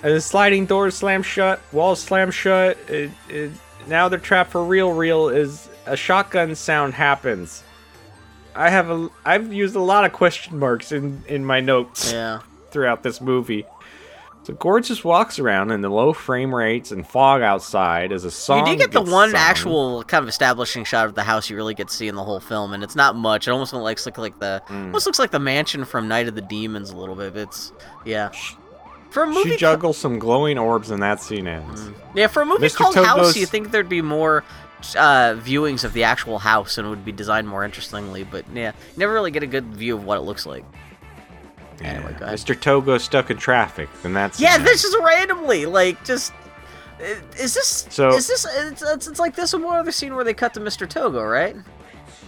And 0.04 0.14
the 0.14 0.22
sliding 0.22 0.66
doors 0.66 0.96
slam 0.96 1.24
shut, 1.24 1.62
walls 1.72 2.00
slam 2.02 2.30
shut. 2.30 2.78
It, 2.88 3.12
it, 3.30 3.52
now 3.88 4.08
they're 4.08 4.20
trapped 4.20 4.52
for 4.52 4.64
real. 4.64 4.92
Real 4.92 5.30
is 5.30 5.68
a 5.86 5.98
shotgun 5.98 6.56
sound 6.56 6.94
happens. 6.94 7.64
I 8.56 8.70
have 8.70 8.90
a 8.90 9.10
I've 9.26 9.52
used 9.52 9.76
a 9.76 9.82
lot 9.82 10.06
of 10.06 10.14
question 10.14 10.58
marks 10.60 10.92
in 10.92 11.24
in 11.28 11.44
my 11.44 11.60
notes 11.60 12.12
Yeah. 12.12 12.40
Throughout 12.76 13.01
this 13.03 13.21
movie. 13.21 13.65
So 14.43 14.53
Gorgeous 14.53 15.01
walks 15.03 15.39
around 15.39 15.71
in 15.71 15.80
the 15.82 15.89
low 15.89 16.11
frame 16.13 16.53
rates 16.53 16.91
and 16.91 17.07
fog 17.07 17.41
outside 17.41 18.11
as 18.11 18.26
a 18.26 18.30
song. 18.32 18.67
you 18.67 18.73
do 18.73 18.78
get 18.78 18.91
the 18.91 19.01
one 19.01 19.32
sung. 19.32 19.39
actual 19.39 20.03
kind 20.03 20.21
of 20.21 20.28
establishing 20.30 20.84
shot 20.84 21.05
of 21.07 21.15
the 21.15 21.23
house 21.23 21.49
you 21.49 21.55
really 21.55 21.73
get 21.73 21.88
to 21.88 21.93
see 21.95 22.07
in 22.09 22.13
the 22.15 22.23
whole 22.23 22.39
film, 22.41 22.73
and 22.73 22.84
it's 22.84 22.95
not 22.95 23.15
much. 23.15 23.47
It 23.47 23.51
almost 23.51 23.73
looks 23.73 24.05
like 24.05 24.17
like 24.19 24.38
the 24.39 24.61
Mm. 24.67 24.88
almost 24.88 25.05
looks 25.07 25.17
like 25.19 25.32
the 25.32 25.39
mansion 25.39 25.84
from 25.86 26.07
Night 26.09 26.28
of 26.28 26.36
the 26.36 26.41
Demons 26.41 26.91
a 26.91 26.97
little 26.97 27.15
bit. 27.15 27.36
It's 27.36 27.71
yeah. 28.03 28.30
For 29.09 29.23
a 29.23 29.28
movie 29.28 29.51
She 29.51 29.57
juggles 29.57 29.97
some 29.97 30.19
glowing 30.19 30.57
orbs 30.59 30.91
and 30.91 31.01
that 31.01 31.21
scene 31.21 31.47
ends. 31.47 31.89
Yeah, 32.13 32.28
for 32.28 32.41
a 32.41 32.45
movie 32.45 32.67
Mr. 32.67 32.76
called 32.76 32.95
House, 32.97 33.38
you 33.38 33.45
think 33.45 33.71
there'd 33.71 33.88
be 33.89 34.01
more 34.01 34.43
uh, 34.97 35.34
viewings 35.41 35.84
of 35.86 35.93
the 35.93 36.03
actual 36.03 36.38
house 36.38 36.78
and 36.78 36.86
it 36.86 36.89
would 36.91 37.05
be 37.05 37.13
designed 37.13 37.47
more 37.47 37.63
interestingly, 37.63 38.23
but 38.26 38.45
yeah, 38.53 38.73
you 38.93 38.99
never 38.99 39.13
really 39.13 39.32
get 39.32 39.41
a 39.41 39.47
good 39.47 39.73
view 39.73 39.95
of 39.95 40.03
what 40.03 40.17
it 40.17 40.21
looks 40.21 40.45
like. 40.45 40.65
Anyway, 41.82 42.15
go. 42.19 42.26
Mr. 42.28 42.59
Togo 42.59 42.97
stuck 42.97 43.30
in 43.30 43.38
traffic, 43.38 43.89
and 44.03 44.15
that's 44.15 44.39
Yeah, 44.39 44.57
this 44.57 44.84
is 44.84 44.95
randomly 45.03 45.65
like 45.65 46.03
just. 46.05 46.34
Is 47.38 47.53
this 47.53 47.86
So- 47.89 48.09
is 48.09 48.28
this 48.28 48.45
it's, 48.57 48.82
it's, 48.82 49.07
it's 49.07 49.19
like 49.19 49.36
this 49.36 49.53
and 49.53 49.63
one 49.63 49.78
other 49.78 49.91
scene 49.91 50.15
where 50.15 50.23
they 50.23 50.34
cut 50.34 50.53
to 50.53 50.61
Mr. 50.61 50.88
Togo, 50.89 51.23
right? 51.23 51.55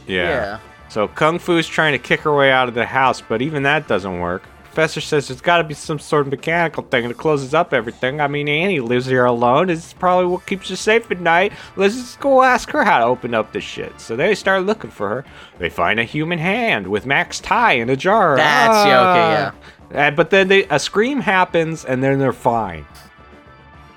yeah. 0.05 0.59
So 0.89 1.07
Kung 1.07 1.37
Fu's 1.39 1.67
trying 1.67 1.93
to 1.93 1.99
kick 1.99 2.21
her 2.21 2.33
way 2.35 2.51
out 2.51 2.67
of 2.67 2.73
the 2.73 2.85
house, 2.85 3.21
but 3.21 3.41
even 3.41 3.63
that 3.63 3.87
doesn't 3.87 4.19
work. 4.19 4.43
Professor 4.77 5.01
says 5.01 5.27
there's 5.27 5.41
got 5.41 5.57
to 5.57 5.63
be 5.63 5.73
some 5.73 5.97
sort 5.97 6.27
of 6.27 6.31
mechanical 6.31 6.83
thing 6.83 7.07
that 7.07 7.17
closes 7.17 7.55
up 7.55 7.73
everything. 7.73 8.21
I 8.21 8.27
mean, 8.27 8.47
Annie 8.47 8.79
lives 8.79 9.07
here 9.07 9.25
alone. 9.25 9.71
It's 9.71 9.91
probably 9.91 10.27
what 10.27 10.45
keeps 10.45 10.69
her 10.69 10.75
safe 10.75 11.09
at 11.09 11.19
night. 11.19 11.51
Let's 11.75 11.95
just 11.95 12.19
go 12.19 12.43
ask 12.43 12.69
her 12.69 12.83
how 12.83 12.99
to 12.99 13.05
open 13.05 13.33
up 13.33 13.51
this 13.53 13.63
shit. 13.63 13.99
So 13.99 14.15
they 14.15 14.35
start 14.35 14.67
looking 14.67 14.91
for 14.91 15.09
her. 15.09 15.25
They 15.57 15.71
find 15.71 15.99
a 15.99 16.03
human 16.03 16.37
hand 16.37 16.85
with 16.85 17.07
Mac's 17.07 17.39
tie 17.39 17.71
in 17.73 17.89
a 17.89 17.95
jar. 17.95 18.35
That's- 18.37 18.85
yeah, 18.85 19.09
okay, 19.09 19.95
yeah. 19.95 20.07
Uh, 20.07 20.11
but 20.11 20.29
then 20.29 20.47
they, 20.47 20.65
a 20.65 20.77
scream 20.77 21.21
happens, 21.21 21.83
and 21.83 22.03
then 22.03 22.19
they're 22.19 22.31
fine. 22.31 22.85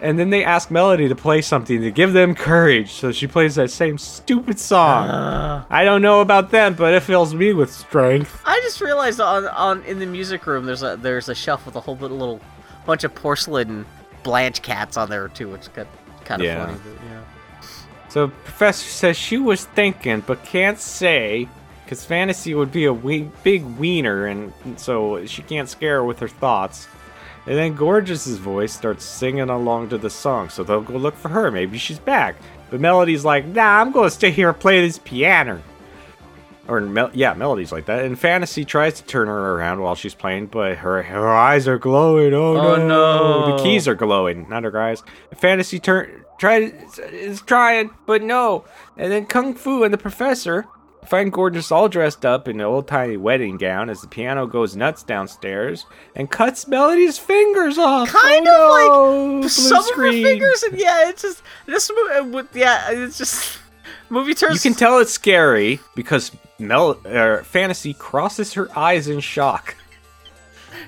And 0.02 0.18
then 0.18 0.30
they 0.30 0.44
ask 0.44 0.70
Melody 0.70 1.08
to 1.08 1.14
play 1.14 1.42
something 1.42 1.80
to 1.82 1.90
give 1.90 2.12
them 2.12 2.34
courage. 2.34 2.92
So 2.92 3.12
she 3.12 3.26
plays 3.26 3.54
that 3.56 3.70
same 3.70 3.98
stupid 3.98 4.58
song. 4.58 5.08
Uh. 5.08 5.64
I 5.68 5.84
don't 5.84 6.00
know 6.02 6.20
about 6.22 6.50
them, 6.50 6.74
but 6.74 6.94
it 6.94 7.02
fills 7.02 7.34
me 7.34 7.52
with 7.52 7.70
strength. 7.72 8.40
I 8.46 8.58
just 8.62 8.80
realized 8.80 9.20
on 9.20 9.46
on 9.48 9.82
in 9.84 9.98
the 9.98 10.06
music 10.06 10.46
room 10.46 10.64
there's 10.66 10.82
a 10.82 10.96
there's 10.96 11.28
a 11.28 11.34
shelf 11.34 11.66
with 11.66 11.76
a 11.76 11.80
whole 11.80 11.96
bit, 11.96 12.10
little 12.10 12.40
bunch 12.86 13.04
of 13.04 13.14
porcelain 13.14 13.84
Blanche 14.22 14.62
cats 14.62 14.96
on 14.96 15.10
there 15.10 15.28
too, 15.28 15.48
which 15.50 15.72
got 15.74 15.86
kind 16.24 16.40
of 16.42 16.46
Yeah. 16.46 16.66
funny. 16.66 16.78
But, 16.82 17.04
yeah. 17.06 17.20
So 18.08 18.28
Professor 18.28 18.88
says 18.88 19.16
she 19.16 19.38
was 19.38 19.66
thinking, 19.66 20.20
but 20.26 20.44
can't 20.44 20.80
say, 20.80 21.46
because 21.84 22.04
fantasy 22.04 22.54
would 22.54 22.72
be 22.72 22.86
a 22.86 22.92
we- 22.92 23.30
big 23.44 23.64
wiener, 23.78 24.26
and 24.26 24.52
so 24.76 25.24
she 25.26 25.42
can't 25.42 25.68
scare 25.68 25.96
her 25.96 26.04
with 26.04 26.18
her 26.20 26.28
thoughts. 26.28 26.88
And 27.46 27.56
then 27.56 27.74
Gorgeous's 27.74 28.36
voice 28.38 28.72
starts 28.72 29.04
singing 29.04 29.48
along 29.48 29.88
to 29.90 29.98
the 29.98 30.10
song, 30.10 30.48
so 30.50 30.62
they'll 30.62 30.82
go 30.82 30.94
look 30.96 31.16
for 31.16 31.28
her. 31.30 31.50
Maybe 31.50 31.78
she's 31.78 31.98
back. 31.98 32.36
But 32.70 32.80
Melody's 32.80 33.24
like, 33.24 33.46
nah, 33.46 33.80
I'm 33.80 33.92
going 33.92 34.08
to 34.08 34.14
stay 34.14 34.30
here 34.30 34.50
and 34.50 34.58
play 34.60 34.80
this 34.86 34.98
piano. 34.98 35.60
Or, 36.68 36.80
Mel- 36.80 37.10
yeah, 37.14 37.34
Melody's 37.34 37.72
like 37.72 37.86
that. 37.86 38.04
And 38.04 38.16
Fantasy 38.16 38.64
tries 38.64 38.94
to 39.00 39.04
turn 39.04 39.26
her 39.26 39.54
around 39.56 39.80
while 39.80 39.96
she's 39.96 40.14
playing, 40.14 40.46
but 40.46 40.76
her, 40.78 41.02
her 41.02 41.28
eyes 41.28 41.66
are 41.66 41.78
glowing. 41.78 42.32
Oh, 42.34 42.56
Oh, 42.56 42.76
no. 42.76 42.86
no. 42.86 43.56
The 43.56 43.62
keys 43.64 43.88
are 43.88 43.96
glowing, 43.96 44.48
not 44.48 44.62
her 44.62 44.80
eyes. 44.80 45.02
Fantasy 45.36 45.80
turn 45.80 46.24
try 46.38 46.72
is 47.10 47.40
trying, 47.42 47.90
but 48.06 48.22
no. 48.22 48.64
And 48.96 49.10
then 49.10 49.26
Kung 49.26 49.54
Fu 49.54 49.82
and 49.82 49.92
the 49.92 49.98
Professor 49.98 50.66
find 51.04 51.32
Gorgeous 51.32 51.72
all 51.72 51.88
dressed 51.88 52.24
up 52.24 52.48
in 52.48 52.60
an 52.60 52.66
old 52.66 52.86
timey 52.86 53.16
wedding 53.16 53.56
gown 53.56 53.90
as 53.90 54.00
the 54.00 54.08
piano 54.08 54.46
goes 54.46 54.76
nuts 54.76 55.02
downstairs 55.02 55.86
and 56.14 56.30
cuts 56.30 56.68
Melody's 56.68 57.18
fingers 57.18 57.78
off. 57.78 58.08
Kind 58.08 58.46
oh, 58.48 59.26
of 59.26 59.30
no. 59.30 59.40
like 59.40 59.50
some 59.50 59.82
screen. 59.82 60.08
of 60.08 60.24
her 60.24 60.28
fingers, 60.30 60.62
and 60.62 60.78
yeah, 60.78 61.08
it's 61.08 61.22
just 61.22 61.42
this 61.66 61.90
movie. 61.94 62.30
With, 62.30 62.54
yeah, 62.54 62.90
it's 62.90 63.18
just 63.18 63.58
movie 64.10 64.34
turns. 64.34 64.64
You 64.64 64.70
can 64.70 64.78
tell 64.78 64.98
it's 64.98 65.12
scary 65.12 65.80
because 65.94 66.32
Mel 66.58 67.00
er, 67.06 67.42
Fantasy 67.44 67.94
crosses 67.94 68.54
her 68.54 68.68
eyes 68.78 69.08
in 69.08 69.20
shock. 69.20 69.76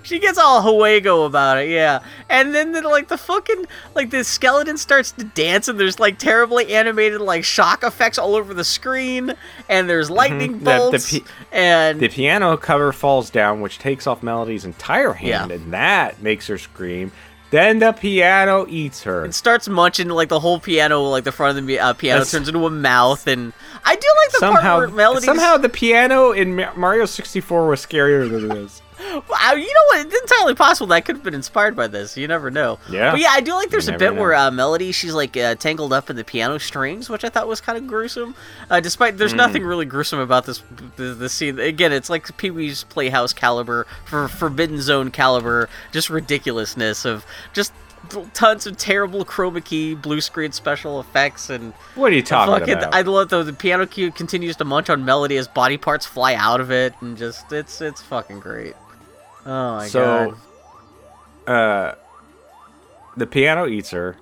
She 0.03 0.19
gets 0.19 0.39
all 0.39 0.63
huego 0.63 1.27
about 1.27 1.59
it, 1.59 1.69
yeah. 1.71 2.01
And 2.29 2.55
then 2.55 2.73
the, 2.73 2.83
like 2.83 3.09
the 3.09 3.19
fucking 3.19 3.67
like 3.95 4.11
the 4.11 4.25
skeleton 4.25 4.77
starts 4.79 5.13
to 5.13 5.25
dance 5.25 5.69
and 5.69 5.79
there's 5.79 5.99
like 6.01 6.19
terribly 6.19 6.75
animated 6.75 7.21
like 7.21 7.45
shock 7.45 7.83
effects 7.85 8.19
all 8.19 8.35
over 8.35 8.55
the 8.55 8.65
screen 8.65 9.35
and 9.69 9.89
there's 9.89 10.11
lightning 10.11 10.55
Mm-hmm. 10.55 10.65
The- 10.65 10.71
the 10.73 10.79
bolts 10.79 11.19
pi- 11.19 11.25
and 11.53 12.01
The 12.01 12.09
piano 12.09 12.57
cover 12.57 12.93
falls 12.93 13.31
down, 13.31 13.61
which 13.61 13.79
takes 13.79 14.07
off 14.07 14.23
Melody's 14.23 14.65
entire 14.65 15.13
hand, 15.13 15.51
Yeah. 15.51 15.57
and 15.57 15.73
that 15.73 16.23
makes 16.23 16.47
her 16.49 16.59
scream. 16.59 17.13
Then 17.51 17.81
the 17.81 17.93
piano 17.93 18.65
eats 18.69 19.03
her. 19.03 19.27
it 19.27 19.35
starts 19.35 19.69
munching 19.69 20.09
like 20.09 20.31
the 20.31 20.41
whole 20.41 20.59
piano 20.59 21.03
like 21.03 21.25
the 21.25 21.33
front 21.33 21.59
of 21.59 21.67
the 21.67 21.79
uh, 21.79 21.93
piano 21.93 22.21
That's- 22.21 22.31
turns 22.31 22.49
into 22.49 22.65
a 22.67 22.71
mouth 22.71 23.27
and 23.27 23.53
I 23.85 23.95
do 23.95 24.09
like 24.25 24.33
the 24.33 24.39
somehow, 24.39 24.77
part 24.79 24.89
where 24.89 24.97
Melody 24.97 25.27
somehow 25.27 25.59
the 25.59 25.69
piano 25.69 26.31
in 26.33 26.57
Mario 26.77 27.05
64 27.05 27.67
was 27.69 27.85
scarier 27.85 28.31
than 28.31 28.49
this. 28.49 28.81
Wow, 29.29 29.53
you 29.55 29.67
know 29.67 29.85
what? 29.89 30.07
It's 30.07 30.15
entirely 30.33 30.55
possible 30.55 30.87
that 30.89 31.05
could 31.05 31.17
have 31.17 31.25
been 31.25 31.35
inspired 31.35 31.75
by 31.77 31.87
this. 31.87 32.17
You 32.17 32.27
never 32.29 32.51
know. 32.51 32.79
Yeah. 32.91 33.11
But 33.13 33.21
yeah, 33.21 33.31
I 33.31 33.41
do 33.41 33.53
like 33.55 33.71
there's 33.71 33.89
You 33.89 33.95
a 33.95 33.99
bit 33.99 34.15
where 34.15 34.35
uh, 34.35 34.51
Melody, 34.51 34.93
she's 34.93 35.15
like 35.15 35.37
uh, 35.37 35.55
tangled 35.57 35.93
up 35.93 36.09
in 36.11 36.17
the 36.17 36.25
piano 36.25 36.59
strings, 36.59 37.11
which 37.11 37.25
I 37.25 37.29
thought 37.29 37.49
was 37.49 37.61
kind 37.61 37.77
of 37.79 37.87
gruesome. 37.87 38.35
Uh, 38.71 38.81
despite 38.81 39.15
Mm. 39.15 39.19
there's 39.19 39.35
nothing 39.35 39.65
really 39.65 39.85
gruesome 39.85 40.19
about 40.21 40.47
this 40.47 40.63
the, 40.97 41.15
the 41.15 41.29
scene. 41.29 41.59
Again, 41.59 41.93
it's 41.93 42.09
like 42.11 42.37
Pee 42.37 42.51
Wee's 42.51 42.85
Playhouse 42.85 43.33
caliber 43.33 43.87
for 44.05 44.29
Forbidden 44.29 44.81
Zone 44.81 45.11
caliber, 45.11 45.69
just 45.93 46.09
ridiculousness 46.09 47.05
of 47.05 47.25
just 47.53 47.73
tons 48.35 48.67
of 48.67 48.77
terrible 48.77 49.25
chroma 49.25 49.65
key 49.65 49.95
blue 49.95 50.21
screen 50.21 50.51
special 50.51 50.99
effects 51.01 51.49
and 51.49 51.73
What 51.95 52.11
are 52.13 52.17
you 52.17 52.23
talking 52.23 52.53
fucking 52.53 52.75
about? 52.75 52.95
I 52.95 53.03
love 53.03 53.29
though 53.29 53.45
the 53.45 53.53
piano 53.53 53.87
cue 53.87 54.11
continues 54.11 54.57
to 54.57 54.65
munch 54.65 54.91
on 54.91 55.05
melody 55.05 55.37
as 55.37 55.47
body 55.47 55.77
parts 55.77 56.05
fly 56.05 56.35
out 56.35 56.61
of 56.61 56.73
it 56.73 56.95
and 57.01 57.17
just 57.17 57.53
it's 57.53 57.81
it's 57.81 58.03
fucking 58.03 58.41
great. 58.41 58.75
Oh 59.45 59.77
my 59.77 59.89
so, 59.89 60.37
god. 61.47 61.53
uh, 61.53 61.95
the 63.17 63.27
piano 63.27 63.67
eats 63.67 63.91
her. 63.91 64.17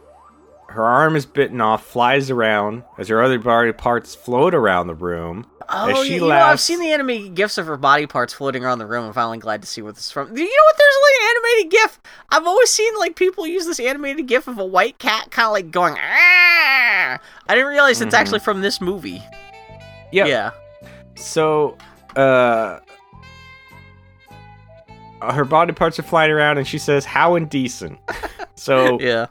Her 0.68 0.84
arm 0.84 1.16
is 1.16 1.26
bitten 1.26 1.60
off, 1.60 1.84
flies 1.84 2.30
around 2.30 2.84
as 2.96 3.08
her 3.08 3.20
other 3.22 3.38
body 3.40 3.72
parts 3.72 4.14
float 4.14 4.54
around 4.54 4.86
the 4.86 4.94
room. 4.94 5.46
Oh, 5.68 5.88
yeah, 5.88 6.02
she 6.04 6.14
you 6.14 6.20
know, 6.20 6.30
I've 6.30 6.60
seen 6.60 6.80
the 6.80 6.92
animated 6.92 7.34
gifs 7.34 7.58
of 7.58 7.66
her 7.66 7.76
body 7.76 8.06
parts 8.06 8.32
floating 8.32 8.64
around 8.64 8.78
the 8.78 8.86
room. 8.86 9.04
I'm 9.04 9.12
finally 9.12 9.38
glad 9.38 9.62
to 9.62 9.68
see 9.68 9.82
what 9.82 9.94
this 9.94 10.06
is 10.06 10.10
from. 10.12 10.36
You 10.36 10.44
know 10.44 10.50
what? 10.50 10.76
There's 10.78 10.94
like 11.02 11.20
an 11.20 11.36
animated 11.36 11.70
gif. 11.72 12.00
I've 12.30 12.46
always 12.46 12.70
seen 12.70 12.92
like 12.98 13.16
people 13.16 13.46
use 13.46 13.66
this 13.66 13.78
animated 13.78 14.26
gif 14.26 14.48
of 14.48 14.58
a 14.58 14.64
white 14.64 14.98
cat 14.98 15.30
kind 15.30 15.46
of 15.46 15.52
like 15.52 15.70
going. 15.70 15.94
"Ah!" 15.96 17.18
I 17.48 17.54
didn't 17.54 17.68
realize 17.68 18.00
it's 18.00 18.14
actually 18.14 18.40
from 18.40 18.60
this 18.62 18.80
movie. 18.80 19.22
Yeah. 20.12 20.26
Yeah. 20.26 20.50
So, 21.16 21.76
uh, 22.16 22.80
her 25.22 25.44
body 25.44 25.72
parts 25.72 25.98
are 25.98 26.02
flying 26.02 26.30
around, 26.30 26.58
and 26.58 26.66
she 26.66 26.78
says, 26.78 27.04
"How 27.04 27.34
indecent." 27.36 27.98
So 28.54 28.98
Yeah. 29.00 29.26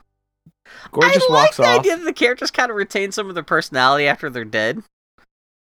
Gorgeous 0.91 1.23
I 1.29 1.33
like 1.33 1.43
walks 1.45 1.57
the 1.57 1.63
off. 1.65 1.79
idea 1.79 1.97
that 1.97 2.03
the 2.05 2.13
characters 2.13 2.51
kind 2.51 2.69
of 2.69 2.75
retain 2.77 3.11
some 3.11 3.27
of 3.27 3.35
their 3.35 3.43
personality 3.43 4.07
after 4.07 4.29
they're 4.29 4.45
dead. 4.45 4.81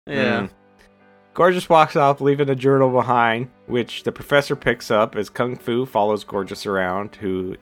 Yeah. 0.07 0.41
Mm. 0.41 0.49
Gorgeous 1.33 1.69
walks 1.69 1.95
off, 1.95 2.21
leaving 2.21 2.49
a 2.49 2.55
journal 2.55 2.89
behind, 2.91 3.49
which 3.67 4.03
the 4.03 4.11
professor 4.11 4.55
picks 4.55 4.91
up 4.91 5.15
as 5.15 5.29
Kung 5.29 5.55
Fu 5.55 5.85
follows 5.85 6.23
Gorgeous 6.23 6.65
around. 6.65 7.15
Who, 7.17 7.55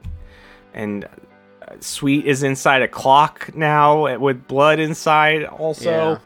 and 0.73 1.05
uh, 1.05 1.75
Sweet 1.79 2.25
is 2.25 2.43
inside 2.43 2.81
a 2.81 2.87
clock 2.87 3.51
now 3.55 4.17
with 4.17 4.47
blood 4.47 4.79
inside. 4.79 5.43
Also, 5.45 5.89
Yeah. 5.91 6.17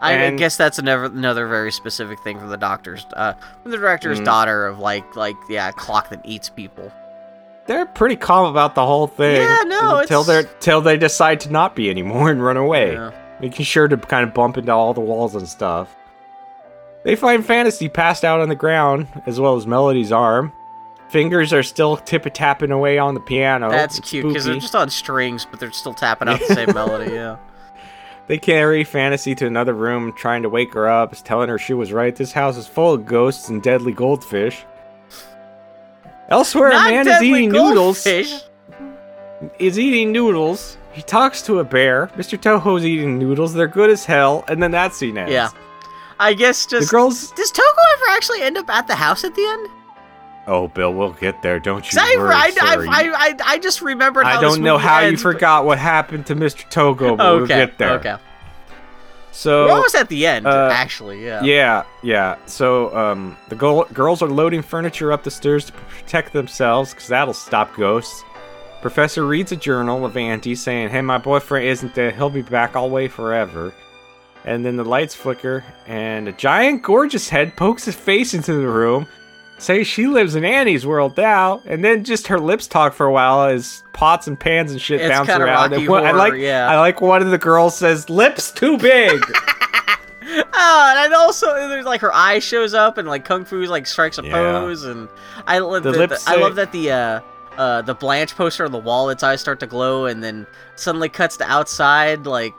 I, 0.00 0.26
I 0.26 0.30
guess 0.32 0.56
that's 0.56 0.78
another 0.78 1.04
another 1.04 1.46
very 1.46 1.72
specific 1.72 2.20
thing 2.20 2.38
from 2.38 2.50
the 2.50 2.56
doctor's, 2.58 3.06
uh, 3.14 3.32
from 3.62 3.70
the 3.70 3.78
director's 3.78 4.20
Mm. 4.20 4.24
daughter 4.26 4.66
of 4.66 4.78
like 4.78 5.16
like 5.16 5.36
yeah, 5.48 5.70
clock 5.70 6.10
that 6.10 6.20
eats 6.24 6.48
people. 6.50 6.92
they're 7.66 7.86
pretty 7.86 8.14
calm 8.16 8.46
about 8.50 8.74
the 8.74 8.84
whole 8.86 9.06
thing. 9.06 9.40
Yeah, 9.40 9.62
no, 9.66 9.98
until 9.98 10.22
they 10.22 10.44
till 10.60 10.80
they 10.82 10.96
decide 10.98 11.40
to 11.40 11.50
not 11.50 11.74
be 11.74 11.88
anymore 11.90 12.30
and 12.30 12.42
run 12.42 12.56
away. 12.56 12.92
Yeah. 12.92 13.10
making 13.40 13.64
sure 13.64 13.86
to 13.88 13.96
kind 13.96 14.26
of 14.26 14.32
bump 14.34 14.56
into 14.58 14.72
all 14.72 14.94
the 14.94 15.00
walls 15.00 15.34
and 15.34 15.48
stuff. 15.48 15.94
They 17.04 17.16
find 17.16 17.44
Fantasy 17.44 17.88
passed 17.88 18.24
out 18.24 18.40
on 18.40 18.48
the 18.48 18.54
ground, 18.54 19.06
as 19.26 19.38
well 19.38 19.56
as 19.56 19.66
Melody's 19.66 20.10
arm. 20.12 20.52
Fingers 21.08 21.52
are 21.52 21.62
still 21.62 21.96
tip 21.96 22.26
tapping 22.34 22.72
away 22.72 22.98
on 22.98 23.14
the 23.14 23.20
piano. 23.20 23.70
That's 23.70 23.98
It's 23.98 24.10
cute 24.10 24.26
because 24.26 24.44
they're 24.44 24.56
just 24.58 24.74
on 24.74 24.90
strings, 24.90 25.46
but 25.48 25.60
they're 25.60 25.70
still 25.70 25.94
tapping 25.94 26.28
out 26.28 26.40
the 26.40 26.46
same 26.54 26.74
melody. 26.74 27.12
Yeah. 27.14 27.36
They 28.26 28.38
carry 28.38 28.82
Fantasy 28.82 29.34
to 29.36 29.46
another 29.46 29.72
room, 29.72 30.12
trying 30.12 30.42
to 30.42 30.48
wake 30.48 30.74
her 30.74 30.88
up, 30.88 31.14
telling 31.24 31.48
her 31.48 31.58
she 31.58 31.74
was 31.74 31.92
right. 31.92 32.14
This 32.14 32.32
house 32.32 32.56
is 32.56 32.66
full 32.66 32.94
of 32.94 33.06
ghosts 33.06 33.48
and 33.48 33.62
deadly 33.62 33.92
goldfish. 33.92 34.64
Elsewhere, 36.28 36.70
Not 36.70 36.88
a 36.88 36.90
man 36.90 37.08
is 37.08 37.22
eating 37.22 37.50
noodles. 37.52 38.04
Is 38.06 39.78
eating 39.78 40.10
noodles. 40.12 40.76
He 40.92 41.02
talks 41.02 41.42
to 41.42 41.60
a 41.60 41.64
bear. 41.64 42.08
Mr. 42.16 42.40
Togo's 42.40 42.84
eating 42.84 43.18
noodles. 43.18 43.54
They're 43.54 43.68
good 43.68 43.90
as 43.90 44.04
hell. 44.04 44.44
And 44.48 44.62
then 44.62 44.72
that 44.72 44.94
scene 44.94 45.18
ends. 45.18 45.30
Yeah. 45.30 45.50
I 46.18 46.32
guess 46.32 46.66
just. 46.66 46.88
The 46.88 46.90
girls. 46.90 47.30
does 47.32 47.52
Togo 47.52 47.66
ever 47.96 48.16
actually 48.16 48.42
end 48.42 48.56
up 48.56 48.68
at 48.70 48.86
the 48.88 48.96
house 48.96 49.22
at 49.22 49.34
the 49.34 49.44
end? 49.44 49.68
Oh, 50.48 50.68
Bill, 50.68 50.94
we'll 50.94 51.12
get 51.12 51.42
there. 51.42 51.58
Don't 51.58 51.92
you 51.92 51.98
I, 52.00 52.14
worry, 52.18 52.32
I. 52.32 52.52
I, 52.60 52.76
I, 52.76 53.12
I, 53.16 53.36
I 53.54 53.58
just 53.58 53.82
remembered. 53.82 54.26
How 54.26 54.38
I 54.38 54.40
don't 54.40 54.62
know 54.62 54.78
how 54.78 55.00
you 55.00 55.12
but- 55.12 55.20
forgot 55.20 55.64
what 55.64 55.78
happened 55.78 56.26
to 56.26 56.36
Mr. 56.36 56.68
Togo, 56.70 57.16
but 57.16 57.36
we'll 57.36 57.46
get 57.46 57.78
there. 57.78 57.92
Okay. 57.94 58.16
So 59.32 59.66
We're 59.66 59.72
almost 59.72 59.94
at 59.94 60.08
the 60.08 60.26
end, 60.26 60.46
uh, 60.46 60.70
actually. 60.72 61.22
Yeah. 61.22 61.42
yeah, 61.42 61.84
yeah. 62.02 62.38
So 62.46 62.96
um, 62.96 63.36
the 63.50 63.54
girl, 63.54 63.84
girls 63.92 64.22
are 64.22 64.30
loading 64.30 64.62
furniture 64.62 65.12
up 65.12 65.24
the 65.24 65.30
stairs 65.30 65.66
to 65.66 65.72
protect 65.72 66.32
themselves, 66.32 66.94
because 66.94 67.08
that'll 67.08 67.34
stop 67.34 67.74
ghosts. 67.76 68.24
Professor 68.80 69.26
reads 69.26 69.52
a 69.52 69.56
journal 69.56 70.06
of 70.06 70.16
Auntie 70.16 70.54
saying, 70.54 70.88
"Hey, 70.88 71.02
my 71.02 71.18
boyfriend 71.18 71.66
isn't 71.66 71.94
dead. 71.94 72.14
He'll 72.14 72.30
be 72.30 72.40
back 72.42 72.76
all 72.76 72.88
way 72.88 73.08
forever." 73.08 73.74
And 74.46 74.64
then 74.64 74.76
the 74.76 74.84
lights 74.84 75.14
flicker, 75.14 75.64
and 75.86 76.28
a 76.28 76.32
giant, 76.32 76.82
gorgeous 76.82 77.28
head 77.28 77.56
pokes 77.56 77.84
his 77.84 77.96
face 77.96 78.32
into 78.32 78.54
the 78.54 78.68
room. 78.68 79.06
Say 79.58 79.84
she 79.84 80.06
lives 80.06 80.34
in 80.36 80.44
Annie's 80.44 80.84
world 80.86 81.16
now, 81.16 81.62
and 81.64 81.82
then 81.82 82.04
just 82.04 82.26
her 82.26 82.38
lips 82.38 82.66
talk 82.66 82.92
for 82.92 83.06
a 83.06 83.12
while 83.12 83.44
as 83.48 83.82
pots 83.94 84.26
and 84.26 84.38
pans 84.38 84.70
and 84.70 84.80
shit 84.80 85.00
It's 85.00 85.08
bounce 85.10 85.28
kinda 85.28 85.46
around. 85.46 85.70
Rocky 85.72 85.82
And 85.84 85.88
one- 85.90 86.04
I 86.04 86.08
Horror, 86.08 86.18
like, 86.18 86.34
yeah. 86.34 86.68
I 86.70 86.78
like 86.78 87.00
one 87.00 87.22
of 87.22 87.30
the 87.30 87.38
girls 87.38 87.76
says, 87.76 88.10
"Lips 88.10 88.50
too 88.52 88.76
big." 88.78 89.20
Oh, 90.58 90.94
and 90.96 91.12
then 91.12 91.18
also 91.18 91.46
there's 91.68 91.84
like 91.86 92.00
her 92.00 92.12
eye 92.14 92.40
shows 92.40 92.74
up 92.74 92.98
and 92.98 93.06
like 93.06 93.24
Kung 93.24 93.44
Fu's 93.44 93.70
like 93.70 93.86
strikes 93.86 94.18
a 94.18 94.24
Yeah. 94.24 94.32
pose 94.32 94.82
and 94.84 95.08
I 95.46 95.58
love 95.60 95.84
The 95.84 95.92
the, 95.92 95.98
lips 95.98 96.26
I 96.26 96.34
love 96.36 96.56
that 96.56 96.72
the 96.72 96.90
uh 96.90 97.20
uh 97.56 97.82
the 97.82 97.94
Blanche 97.94 98.34
poster 98.36 98.64
on 98.64 98.72
the 98.72 98.78
wall 98.78 99.08
its 99.08 99.22
eyes 99.22 99.40
start 99.40 99.60
to 99.60 99.66
glow 99.66 100.06
and 100.06 100.22
then 100.24 100.46
suddenly 100.74 101.08
cuts 101.08 101.36
to 101.38 101.44
outside 101.44 102.26
like 102.26 102.54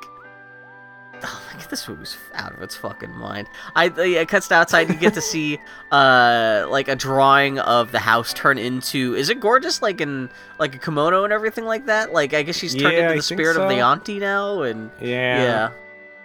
Oh, 1.23 1.41
like 1.53 1.67
this 1.69 1.87
movie's 1.87 2.17
out 2.33 2.53
of 2.53 2.61
its 2.61 2.75
fucking 2.75 3.11
mind. 3.11 3.47
I 3.75 3.85
it 3.85 4.27
cuts 4.27 4.47
to 4.49 4.55
outside. 4.55 4.89
You 4.89 4.95
get 4.95 5.13
to 5.15 5.21
see, 5.21 5.59
uh, 5.91 6.65
like 6.69 6.87
a 6.87 6.95
drawing 6.95 7.59
of 7.59 7.91
the 7.91 7.99
house 7.99 8.33
turn 8.33 8.57
into. 8.57 9.15
Is 9.15 9.29
it 9.29 9.39
gorgeous? 9.39 9.81
Like 9.81 9.99
in 10.01 10.29
like 10.59 10.75
a 10.75 10.77
kimono 10.77 11.23
and 11.23 11.33
everything 11.33 11.65
like 11.65 11.85
that. 11.87 12.13
Like 12.13 12.33
I 12.33 12.43
guess 12.43 12.55
she's 12.55 12.73
turned 12.75 12.93
Yeah, 12.95 13.03
into 13.05 13.15
the 13.17 13.21
spirit 13.23 13.57
of 13.57 13.69
the 13.69 13.79
auntie 13.79 14.19
now, 14.19 14.61
and 14.61 14.91
yeah. 15.01 15.43
yeah. 15.43 15.69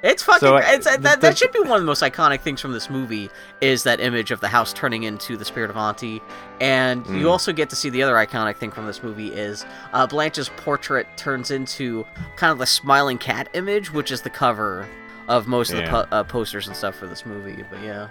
It's 0.03 0.23
fucking. 0.23 0.41
So, 0.41 0.57
uh, 0.57 0.63
it's, 0.65 0.85
the- 0.91 0.99
that, 1.01 1.21
the- 1.21 1.29
that 1.29 1.39
should 1.39 1.53
be 1.53 1.61
one 1.61 1.73
of 1.73 1.81
the 1.81 1.87
most 1.87 2.03
iconic 2.03 2.41
things 2.41 2.61
from 2.61 2.73
this 2.73 2.91
movie 2.91 3.31
is 3.61 3.85
that 3.85 4.01
image 4.01 4.31
of 4.33 4.41
the 4.41 4.49
house 4.49 4.73
turning 4.73 5.05
into 5.05 5.37
the 5.37 5.45
spirit 5.45 5.71
of 5.71 5.77
Auntie, 5.77 6.21
and 6.61 7.07
you 7.07 7.27
Mm. 7.27 7.31
also 7.31 7.53
get 7.53 7.71
to 7.71 7.77
see 7.77 7.89
the 7.89 8.03
other 8.03 8.15
iconic 8.15 8.57
thing 8.57 8.71
from 8.73 8.87
this 8.87 9.03
movie 9.03 9.29
is 9.29 9.65
uh, 9.93 10.07
Blanche's 10.07 10.49
portrait 10.57 11.07
turns 11.17 11.51
into 11.53 12.05
kind 12.37 12.51
of 12.51 12.59
the 12.59 12.67
smiling 12.67 13.17
cat 13.19 13.49
image, 13.55 13.93
which 13.93 14.11
is 14.11 14.23
the 14.23 14.31
cover 14.31 14.89
of 15.29 15.47
most 15.47 15.71
of 15.73 15.77
the 15.77 15.85
po- 15.89 16.07
uh, 16.11 16.25
posters 16.25 16.67
and 16.67 16.77
stuff 16.77 16.97
for 16.97 17.07
this 17.07 17.25
movie. 17.25 17.65
But 17.71 17.81
yeah, 17.83 18.09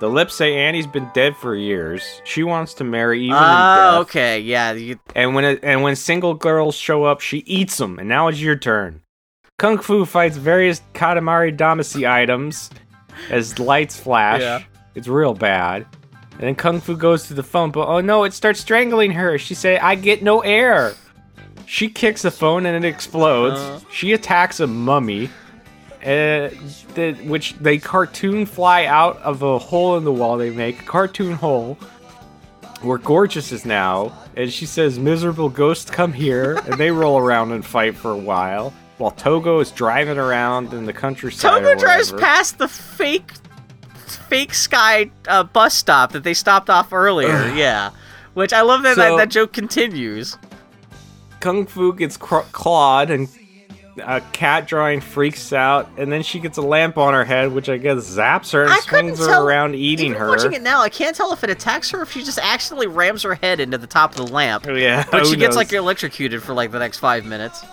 The 0.00 0.08
lips 0.10 0.34
say 0.34 0.54
Annie's 0.54 0.86
been 0.86 1.08
dead 1.14 1.34
for 1.36 1.54
years. 1.56 2.20
She 2.24 2.42
wants 2.42 2.74
to 2.74 2.84
marry 2.84 3.22
even 3.22 3.36
oh, 3.36 3.38
death. 3.38 3.94
okay, 4.02 4.40
yeah, 4.40 4.72
you, 4.72 4.98
And 5.14 5.34
when 5.34 5.44
it, 5.44 5.60
and 5.62 5.82
when 5.82 5.96
single 5.96 6.34
girls 6.34 6.74
show 6.74 7.04
up, 7.04 7.20
she 7.20 7.38
eats 7.38 7.78
them. 7.78 7.98
And 7.98 8.06
now 8.08 8.28
it's 8.28 8.40
your 8.40 8.56
turn. 8.56 9.00
Kung 9.58 9.78
Fu 9.78 10.04
fights 10.04 10.36
various 10.36 10.82
Katamari 10.92 11.56
Damacy 11.56 12.10
items 12.10 12.70
as 13.30 13.58
lights 13.58 13.98
flash. 13.98 14.40
Yeah. 14.40 14.62
It's 14.94 15.08
real 15.08 15.34
bad. 15.34 15.86
And 16.32 16.40
then 16.40 16.54
Kung 16.54 16.80
Fu 16.80 16.96
goes 16.96 17.28
to 17.28 17.34
the 17.34 17.42
phone, 17.42 17.70
but 17.70 17.86
oh 17.86 18.00
no, 18.00 18.24
it 18.24 18.32
starts 18.32 18.60
strangling 18.60 19.12
her. 19.12 19.38
She 19.38 19.54
say, 19.54 19.78
"I 19.78 19.94
get 19.94 20.22
no 20.22 20.40
air." 20.40 20.94
She 21.66 21.88
kicks 21.88 22.22
the 22.22 22.30
phone 22.30 22.66
and 22.66 22.84
it 22.84 22.88
explodes. 22.88 23.60
Uh. 23.60 23.80
She 23.90 24.12
attacks 24.12 24.58
a 24.60 24.66
mummy, 24.66 25.30
uh, 26.04 26.48
which 27.24 27.54
they 27.60 27.78
cartoon 27.78 28.46
fly 28.46 28.86
out 28.86 29.18
of 29.18 29.42
a 29.42 29.58
hole 29.58 29.96
in 29.96 30.04
the 30.04 30.12
wall 30.12 30.36
they 30.36 30.50
make, 30.50 30.80
a 30.80 30.84
cartoon 30.84 31.34
hole 31.34 31.78
where 32.80 32.98
Gorgeous 32.98 33.52
is 33.52 33.64
now, 33.64 34.12
and 34.36 34.52
she 34.52 34.66
says, 34.66 34.98
"Miserable 34.98 35.48
ghosts, 35.48 35.88
come 35.88 36.12
here," 36.12 36.58
and 36.66 36.74
they 36.74 36.90
roll 36.90 37.16
around 37.18 37.52
and 37.52 37.64
fight 37.64 37.94
for 37.94 38.10
a 38.10 38.18
while, 38.18 38.72
while 38.98 39.10
Togo 39.10 39.60
is 39.60 39.70
driving 39.70 40.18
around 40.18 40.72
in 40.72 40.86
the 40.86 40.92
countryside. 40.92 41.62
Togo 41.62 41.74
drives 41.78 42.12
past 42.12 42.58
the 42.58 42.68
fake, 42.68 43.32
fake 44.28 44.54
sky 44.54 45.10
uh, 45.28 45.42
bus 45.44 45.74
stop 45.74 46.12
that 46.12 46.24
they 46.24 46.34
stopped 46.34 46.70
off 46.70 46.92
earlier. 46.92 47.48
yeah, 47.54 47.90
which 48.34 48.52
I 48.52 48.60
love 48.62 48.82
that, 48.82 48.96
that 48.96 49.10
So- 49.10 49.16
that 49.16 49.30
joke 49.30 49.52
continues. 49.52 50.36
Kung 51.40 51.66
Fu 51.66 51.92
gets 51.92 52.16
cr- 52.16 52.46
clawed, 52.52 53.10
and 53.10 53.28
a 54.06 54.20
cat 54.32 54.68
drawing 54.68 55.00
freaks 55.00 55.52
out, 55.52 55.90
and 55.98 56.10
then 56.12 56.22
she 56.22 56.38
gets 56.38 56.56
a 56.56 56.62
lamp 56.62 56.96
on 56.96 57.12
her 57.14 57.24
head, 57.24 57.52
which 57.52 57.68
I 57.68 57.78
guess 57.78 57.98
zaps 58.08 58.52
her 58.52 58.62
and 58.62 58.72
I 58.72 58.78
swings 58.78 59.18
her 59.18 59.26
tell. 59.26 59.44
around, 59.46 59.74
eating 59.74 60.14
her. 60.14 60.28
Watching 60.28 60.52
it 60.52 60.62
now, 60.62 60.80
I 60.80 60.88
can't 60.88 61.16
tell 61.16 61.32
if 61.32 61.42
it 61.42 61.50
attacks 61.50 61.90
her 61.90 61.98
or 61.98 62.02
if 62.02 62.12
she 62.12 62.22
just 62.22 62.38
accidentally 62.38 62.86
rams 62.86 63.24
her 63.24 63.34
head 63.34 63.58
into 63.58 63.76
the 63.76 63.88
top 63.88 64.12
of 64.12 64.16
the 64.24 64.32
lamp. 64.32 64.66
Oh, 64.68 64.74
yeah, 64.74 65.04
But 65.10 65.26
she 65.26 65.34
gets 65.36 65.56
like 65.56 65.72
electrocuted 65.72 66.42
for 66.44 66.54
like 66.54 66.70
the 66.70 66.78
next 66.78 66.98
five 66.98 67.24
minutes. 67.26 67.64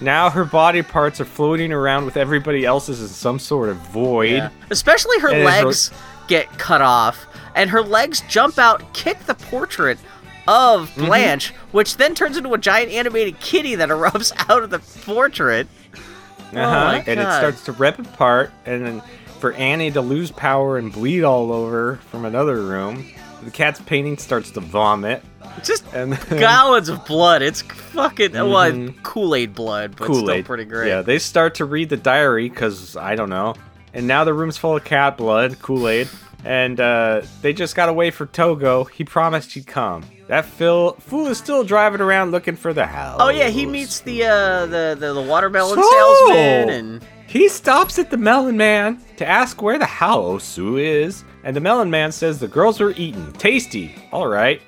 Now 0.00 0.30
her 0.30 0.44
body 0.44 0.82
parts 0.82 1.20
are 1.20 1.24
floating 1.24 1.72
around 1.72 2.04
with 2.04 2.16
everybody 2.16 2.64
else's 2.64 3.00
in 3.00 3.08
some 3.08 3.38
sort 3.38 3.68
of 3.68 3.76
void. 3.76 4.30
Yeah. 4.32 4.50
Especially 4.70 5.18
her 5.20 5.28
And 5.28 5.38
her- 5.38 5.44
legs 5.64 5.90
get 6.28 6.46
cut 6.58 6.82
off, 6.82 7.26
and 7.54 7.70
her 7.70 7.82
legs 7.82 8.22
jump 8.28 8.58
out, 8.58 8.92
kick 8.94 9.18
the 9.26 9.34
portrait 9.34 9.98
of 10.46 10.88
Mm-hmm. 10.90 11.04
Blanche, 11.06 11.50
which 11.72 11.96
then 11.98 12.14
turns 12.14 12.36
into 12.36 12.52
a 12.54 12.58
giant 12.58 12.90
animated 12.92 13.38
kitty 13.40 13.74
that 13.76 13.88
erupts 13.90 14.32
out 14.50 14.62
of 14.62 14.70
the 14.70 14.78
portrait. 15.04 15.66
Uh-huh. 15.94 16.56
Oh 16.56 17.10
and 17.10 17.20
it 17.20 17.24
starts 17.24 17.64
to 17.66 17.72
rip 17.72 17.98
apart, 17.98 18.50
and 18.64 18.84
then 18.86 19.02
for 19.40 19.52
Annie 19.52 19.90
to 19.90 20.00
lose 20.00 20.30
power 20.30 20.78
and 20.78 20.90
bleed 20.92 21.22
all 21.22 21.52
over 21.52 21.96
from 22.10 22.24
another 22.24 22.62
room, 22.62 23.06
the 23.42 23.50
cat's 23.50 23.80
painting 23.80 24.18
starts 24.18 24.50
to 24.52 24.60
vomit. 24.60 25.22
Just 25.64 25.84
And 25.94 26.18
gallons 26.30 26.88
of 26.88 27.04
blood. 27.06 27.42
It's 27.42 27.62
fucking 27.62 28.32
well, 28.32 28.70
Mhm. 28.72 29.02
Kool 29.02 29.34
Aid 29.34 29.54
blood, 29.54 29.96
but 29.96 30.06
Kool 30.06 30.26
still 30.26 30.42
pretty 30.42 30.64
great. 30.64 30.88
Yeah, 30.88 31.02
they 31.02 31.18
start 31.18 31.54
to 31.56 31.64
read 31.64 31.88
the 31.88 31.96
diary 31.96 32.48
because 32.48 32.96
I 32.96 33.14
don't 33.14 33.30
know. 33.30 33.54
And 33.94 34.06
now 34.06 34.24
the 34.24 34.34
room's 34.34 34.56
full 34.56 34.76
of 34.76 34.84
cat 34.84 35.16
blood, 35.16 35.58
Kool 35.60 35.88
Aid. 35.88 36.08
And 36.44 36.78
uh, 36.78 37.22
they 37.42 37.52
just 37.52 37.74
got 37.74 37.88
away 37.88 38.10
for 38.12 38.26
Togo. 38.26 38.84
He 38.84 39.02
promised 39.02 39.52
he'd 39.54 39.66
come. 39.66 40.04
That 40.28 40.44
Phil 40.44 40.92
fool 41.00 41.26
is 41.26 41.38
still 41.38 41.64
driving 41.64 42.00
around 42.00 42.30
looking 42.30 42.54
for 42.54 42.72
the 42.72 42.86
house. 42.86 43.16
Oh 43.20 43.28
yeah, 43.30 43.48
he 43.48 43.66
meets 43.66 44.00
the 44.00 44.24
uh 44.24 44.66
the 44.66 44.96
the, 44.98 45.14
the 45.14 45.22
watermelon 45.22 45.74
So- 45.82 45.90
salesman 45.90 46.68
and 46.70 47.06
He 47.26 47.48
stops 47.48 47.98
at 47.98 48.10
the 48.10 48.16
Melon 48.18 48.56
Man 48.56 49.00
to 49.16 49.26
ask 49.26 49.60
where 49.62 49.78
the 49.78 49.86
house 49.86 50.56
is, 50.58 51.24
and 51.44 51.54
the 51.54 51.60
Melon 51.60 51.90
Man 51.90 52.12
says 52.12 52.38
the 52.38 52.48
girls 52.48 52.80
are 52.80 52.90
eating. 52.90 53.32
Tasty. 53.34 53.94
All 54.12 54.26
right. 54.26 54.60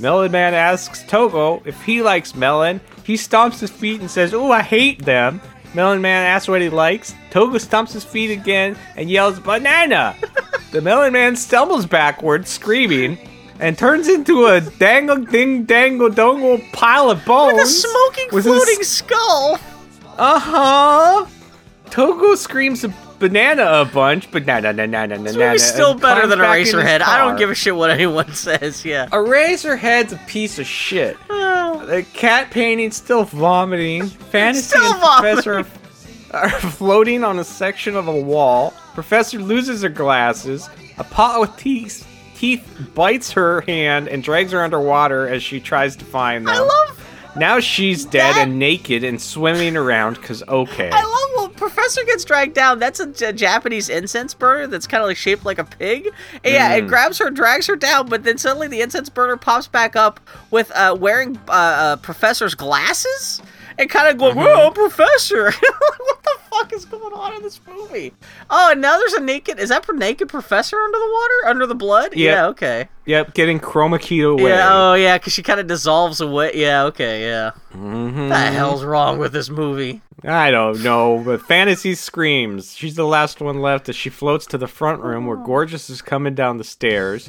Melon 0.00 0.32
Man 0.32 0.54
asks 0.54 1.04
Togo 1.04 1.62
if 1.64 1.80
he 1.82 2.02
likes 2.02 2.34
melon. 2.34 2.80
He 3.04 3.14
stomps 3.14 3.60
his 3.60 3.70
feet 3.70 4.00
and 4.00 4.10
says, 4.10 4.34
"Oh, 4.34 4.50
I 4.50 4.62
hate 4.62 5.04
them." 5.04 5.40
Melon 5.74 6.00
Man 6.02 6.26
asks 6.26 6.48
what 6.48 6.60
he 6.60 6.68
likes. 6.68 7.14
Togo 7.30 7.58
stomps 7.58 7.92
his 7.92 8.04
feet 8.04 8.30
again 8.30 8.76
and 8.96 9.08
yells, 9.10 9.38
"Banana!" 9.38 10.16
the 10.72 10.80
Melon 10.80 11.12
Man 11.12 11.36
stumbles 11.36 11.86
backwards, 11.86 12.50
screaming, 12.50 13.18
and 13.60 13.78
turns 13.78 14.08
into 14.08 14.46
a 14.46 14.60
dangle 14.60 15.16
ding 15.18 15.64
dangle 15.64 16.10
dongle 16.10 16.60
pile 16.72 17.10
of 17.10 17.24
bones 17.24 17.54
with 17.54 17.62
a 17.64 17.66
smoking 17.68 18.28
with 18.32 18.44
his- 18.44 18.54
floating 18.54 18.82
skull. 18.82 19.58
uh 20.18 20.40
huh. 20.40 21.26
Togo 21.90 22.34
screams 22.34 22.82
a 22.82 22.88
banana 23.28 23.64
a 23.80 23.84
bunch, 23.86 24.30
but 24.30 24.44
na 24.44 24.60
na 24.60 24.72
na 24.72 24.84
na 24.84 25.06
na 25.06 25.16
na 25.16 25.22
This 25.22 25.36
movie's 25.36 25.64
still 25.64 25.94
better 25.94 26.26
than 26.26 26.38
Eraserhead. 26.38 27.00
I 27.00 27.16
don't 27.16 27.36
give 27.36 27.50
a 27.50 27.54
shit 27.54 27.74
what 27.74 27.90
anyone 27.90 28.32
says. 28.34 28.84
Yeah. 28.84 29.06
Eraserhead's 29.08 30.12
a 30.12 30.18
piece 30.26 30.58
of 30.58 30.66
shit. 30.66 31.16
Oh. 31.76 31.84
The 31.86 32.02
cat 32.02 32.50
painting's 32.50 32.96
still 32.96 33.24
vomiting. 33.24 34.06
Fantasy 34.06 34.62
Still 34.62 34.84
and 34.84 35.00
Professor 35.00 35.66
are 36.32 36.50
floating 36.50 37.24
on 37.24 37.38
a 37.38 37.44
section 37.44 37.96
of 37.96 38.06
a 38.06 38.16
wall. 38.20 38.72
Professor 38.94 39.38
loses 39.38 39.82
her 39.82 39.88
glasses. 39.88 40.68
A 40.98 41.04
pot 41.04 41.40
with 41.40 41.56
teeth, 41.56 42.06
teeth 42.36 42.64
bites 42.94 43.32
her 43.32 43.62
hand 43.62 44.08
and 44.08 44.22
drags 44.22 44.52
her 44.52 44.62
underwater 44.62 45.26
as 45.26 45.42
she 45.42 45.58
tries 45.60 45.96
to 45.96 46.04
find 46.04 46.46
them. 46.46 46.54
I 46.54 46.60
love. 46.60 47.03
Now 47.36 47.60
she's 47.60 48.04
dead 48.04 48.34
that- 48.34 48.48
and 48.48 48.58
naked 48.58 49.04
and 49.04 49.20
swimming 49.20 49.76
around 49.76 50.14
because 50.14 50.42
okay. 50.44 50.90
I 50.92 51.02
love 51.02 51.48
when 51.48 51.56
Professor 51.56 52.02
gets 52.04 52.24
dragged 52.24 52.54
down. 52.54 52.78
That's 52.78 53.00
a 53.00 53.32
Japanese 53.32 53.88
incense 53.88 54.34
burner 54.34 54.66
that's 54.66 54.86
kind 54.86 55.02
of 55.02 55.08
like 55.08 55.16
shaped 55.16 55.44
like 55.44 55.58
a 55.58 55.64
pig. 55.64 56.06
And 56.44 56.54
yeah, 56.54 56.72
Mm. 56.74 56.78
it 56.78 56.88
grabs 56.88 57.18
her, 57.18 57.30
drags 57.30 57.66
her 57.66 57.76
down, 57.76 58.08
but 58.08 58.24
then 58.24 58.38
suddenly 58.38 58.68
the 58.68 58.80
incense 58.80 59.08
burner 59.08 59.36
pops 59.36 59.66
back 59.66 59.96
up 59.96 60.20
with 60.50 60.70
uh, 60.72 60.96
wearing 60.98 61.38
uh, 61.48 61.52
uh, 61.52 61.96
Professor's 61.96 62.54
glasses 62.54 63.40
and 63.78 63.88
kind 63.90 64.08
of 64.08 64.18
going, 64.18 64.34
Mm-hmm. 64.34 64.58
"Whoa, 64.58 64.70
Professor! 64.70 65.50
what 65.78 66.22
the 66.24 66.36
fuck 66.50 66.72
is 66.72 66.84
going 66.84 67.12
on 67.12 67.34
in 67.34 67.42
this 67.42 67.60
movie?" 67.66 68.12
Oh, 68.50 68.70
and 68.72 68.80
now 68.80 68.98
there's 68.98 69.12
a 69.14 69.20
naked. 69.20 69.58
Is 69.58 69.68
that 69.70 69.84
for 69.84 69.92
naked 69.94 70.28
Professor 70.28 70.76
under 70.78 70.98
the 70.98 71.10
water, 71.12 71.48
under 71.50 71.66
the 71.66 71.74
blood? 71.74 72.14
Yep. 72.14 72.18
Yeah. 72.18 72.46
Okay. 72.46 72.88
Yep, 73.06 73.34
getting 73.34 73.60
chroma 73.60 74.00
keyed 74.00 74.24
away. 74.24 74.50
Yeah. 74.50 74.68
Oh, 74.72 74.94
yeah. 74.94 75.18
Because 75.18 75.32
she 75.34 75.42
kind 75.42 75.60
of 75.60 75.66
dissolves 75.66 76.20
away. 76.20 76.52
Yeah. 76.54 76.84
Okay. 76.84 77.22
Yeah. 77.22 77.50
Mhm. 77.74 78.28
What 78.28 78.28
the 78.30 78.36
hell's 78.52 78.82
wrong 78.84 79.18
with 79.18 79.32
this 79.32 79.50
movie? 79.50 80.00
I 80.26 80.50
don't 80.50 80.82
know, 80.82 81.20
but 81.22 81.42
Fantasy 81.42 81.94
screams. 81.94 82.74
She's 82.74 82.94
the 82.94 83.04
last 83.04 83.42
one 83.42 83.60
left 83.60 83.90
as 83.90 83.96
she 83.96 84.08
floats 84.08 84.46
to 84.46 84.58
the 84.58 84.66
front 84.66 85.02
room 85.02 85.26
where 85.26 85.36
Gorgeous 85.36 85.90
is 85.90 86.00
coming 86.00 86.34
down 86.34 86.56
the 86.56 86.64
stairs. 86.64 87.28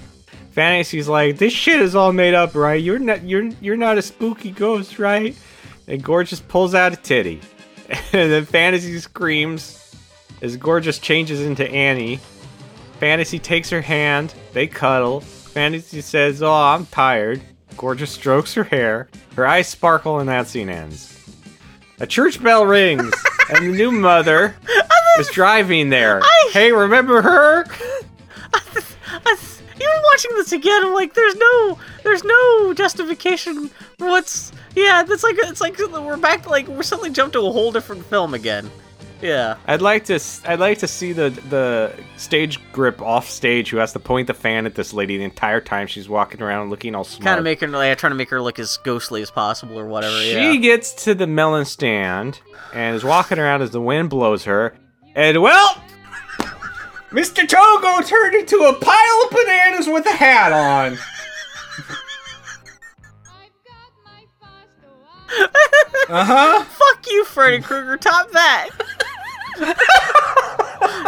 Fantasy's 0.52 1.10
like, 1.10 1.38
"This 1.38 1.52
shit 1.52 1.82
is 1.82 1.94
all 1.96 2.14
made 2.14 2.34
up, 2.34 2.56
right? 2.56 2.82
You're 2.82 3.00
not 3.00 3.24
you're 3.24 3.50
you're 3.60 3.76
not 3.76 3.98
a 3.98 4.02
spooky 4.02 4.52
ghost, 4.52 4.98
right?" 5.00 5.36
And 5.88 6.04
Gorgeous 6.04 6.40
pulls 6.40 6.74
out 6.76 6.94
a 6.94 6.96
titty. 6.96 7.42
And 8.12 8.32
then 8.32 8.46
Fantasy 8.46 8.98
screams 8.98 9.96
as 10.42 10.58
Gorgeous 10.58 10.98
changes 10.98 11.42
into 11.42 11.70
Annie. 11.70 12.20
Fantasy 13.00 13.38
takes 13.38 13.70
her 13.70 13.82
hand. 13.82 14.34
They 14.54 14.66
cuddle. 14.66 15.22
Fantasy 15.22 16.02
says, 16.02 16.42
"Oh, 16.42 16.52
I'm 16.52 16.88
tired." 16.88 17.42
Gorgeous 17.78 18.10
strokes 18.12 18.56
her 18.56 18.64
hair. 18.64 19.08
Her 19.36 19.46
eyes 19.46 19.68
sparkle, 19.68 20.20
and 20.20 20.30
that 20.30 20.48
scene 20.48 20.70
ends. 20.70 21.12
A 22.00 22.08
church 22.08 22.42
bell 22.42 22.66
rings, 22.66 23.14
and 23.50 23.68
the 23.68 23.78
new 23.78 23.92
mother 23.92 24.56
is 25.20 25.30
driving 25.30 25.90
there. 25.90 26.22
Hey, 26.52 26.72
remember 26.72 27.22
her? 27.22 27.66
I, 28.54 29.38
even 29.76 30.02
watching 30.12 30.32
this 30.36 30.52
again, 30.52 30.86
I'm 30.86 30.94
like, 30.94 31.14
there's 31.14 31.36
no, 31.36 31.78
there's 32.04 32.24
no 32.24 32.74
justification 32.74 33.70
for 33.98 34.08
what's. 34.08 34.52
Yeah, 34.76 35.04
that's 35.04 35.24
like 35.24 35.36
it's 35.40 35.62
like 35.62 35.78
we're 35.78 36.18
back 36.18 36.50
like 36.50 36.68
we're 36.68 36.84
suddenly 36.84 37.10
jumped 37.10 37.34
to 37.34 37.40
a 37.40 37.52
whole 37.52 37.72
different 37.72 38.06
film 38.06 38.34
again. 38.34 38.70
Yeah, 39.22 39.56
I'd 39.66 39.82
like 39.82 40.06
to. 40.06 40.20
I'd 40.46 40.60
like 40.60 40.80
to 40.80 40.88
see 40.88 41.14
the 41.14 41.30
the 41.50 41.94
stage 42.18 42.60
grip 42.72 43.02
off 43.02 43.30
stage 43.30 43.70
who 43.70 43.78
has 43.78 43.94
to 43.94 44.00
point 44.00 44.28
the 44.28 44.34
fan 44.34 44.66
at 44.66 44.76
this 44.76 44.94
lady 44.94 45.18
the 45.18 45.24
entire 45.24 45.62
time 45.62 45.88
she's 45.88 46.10
walking 46.10 46.42
around 46.42 46.70
looking 46.70 46.94
all 46.96 47.04
smart. 47.04 47.26
kind 47.26 47.48
of 47.48 47.60
her 47.60 47.68
like 47.70 47.98
trying 47.98 48.12
to 48.12 48.16
make 48.16 48.30
her 48.30 48.42
look 48.42 48.60
as 48.60 48.78
ghostly 48.84 49.22
as 49.22 49.32
possible 49.32 49.80
or 49.80 49.86
whatever. 49.86 50.18
She 50.20 50.34
yeah. 50.34 50.56
gets 50.58 51.06
to 51.06 51.16
the 51.16 51.28
melon 51.28 51.66
stand 51.66 52.40
and 52.74 52.96
is 52.96 53.04
walking 53.04 53.40
around 53.40 53.62
as 53.62 53.72
the 53.72 53.82
wind 53.82 54.10
blows 54.10 54.44
her. 54.44 54.76
And 55.16 55.42
well, 55.42 55.82
Mr. 57.16 57.48
Togo 57.48 58.06
turned 58.06 58.36
into 58.36 58.58
a 58.58 58.74
pile 58.74 59.22
of 59.24 59.30
bananas 59.32 59.88
with 59.88 60.06
a 60.06 60.12
hat 60.12 60.52
on. 60.52 60.98
Uh 66.08 66.24
huh. 66.24 66.64
Fuck 66.64 67.08
you, 67.10 67.26
Freddy 67.26 67.60
Krueger. 67.60 67.98
Top 67.98 68.30
that. 68.32 68.70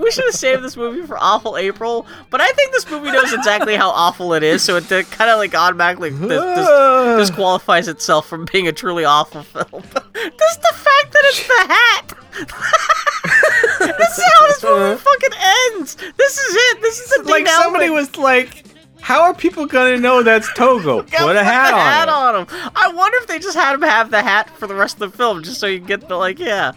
we 0.00 0.10
should 0.10 0.24
have 0.24 0.34
saved 0.34 0.62
this 0.62 0.76
movie 0.76 1.06
for 1.06 1.18
Awful 1.18 1.56
April, 1.56 2.06
but 2.30 2.40
I 2.40 2.50
think 2.52 2.72
this 2.72 2.90
movie 2.90 3.10
knows 3.10 3.32
exactly 3.32 3.76
how 3.76 3.90
awful 3.90 4.34
it 4.34 4.42
is, 4.42 4.62
so 4.62 4.76
it 4.76 4.88
kind 4.88 5.30
of 5.30 5.38
like 5.38 5.54
automatically 5.54 6.10
dis- 6.10 6.18
dis- 6.20 7.28
disqualifies 7.28 7.88
itself 7.88 8.28
from 8.28 8.46
being 8.52 8.68
a 8.68 8.72
truly 8.72 9.04
awful 9.04 9.42
film. 9.42 9.82
Just 10.14 10.62
the 10.62 10.74
fact 10.74 11.12
that 11.12 11.22
it's 11.24 11.46
the 11.46 11.74
hat. 11.74 12.14
this 13.98 14.18
is 14.18 14.24
how 14.24 14.46
this 14.46 14.62
movie 14.62 14.84
uh-huh. 14.84 14.96
fucking 14.96 15.38
ends. 15.76 15.96
This 16.16 16.38
is 16.38 16.54
it. 16.56 16.82
This 16.82 17.00
is 17.00 17.24
the 17.24 17.30
like 17.30 17.46
somebody 17.46 17.90
was 17.90 18.16
like, 18.16 18.64
"How 19.00 19.22
are 19.22 19.34
people 19.34 19.66
gonna 19.66 19.98
know 19.98 20.22
that's 20.22 20.52
Togo? 20.54 21.02
Put 21.18 21.36
a 21.36 21.44
hat 21.44 21.70
the 21.70 21.76
on." 21.76 21.80
hat 21.80 22.08
it." 22.08 22.14
on 22.14 22.34
him. 22.36 22.72
I 22.76 22.92
wonder 22.92 23.18
if 23.18 23.26
they 23.26 23.38
just 23.38 23.56
had 23.56 23.74
him 23.74 23.82
have 23.82 24.10
the 24.10 24.22
hat 24.22 24.50
for 24.50 24.66
the 24.66 24.74
rest 24.74 25.00
of 25.00 25.10
the 25.10 25.16
film, 25.16 25.42
just 25.42 25.58
so 25.60 25.66
you 25.66 25.80
get 25.80 26.08
the 26.08 26.16
like, 26.16 26.38
yeah. 26.38 26.72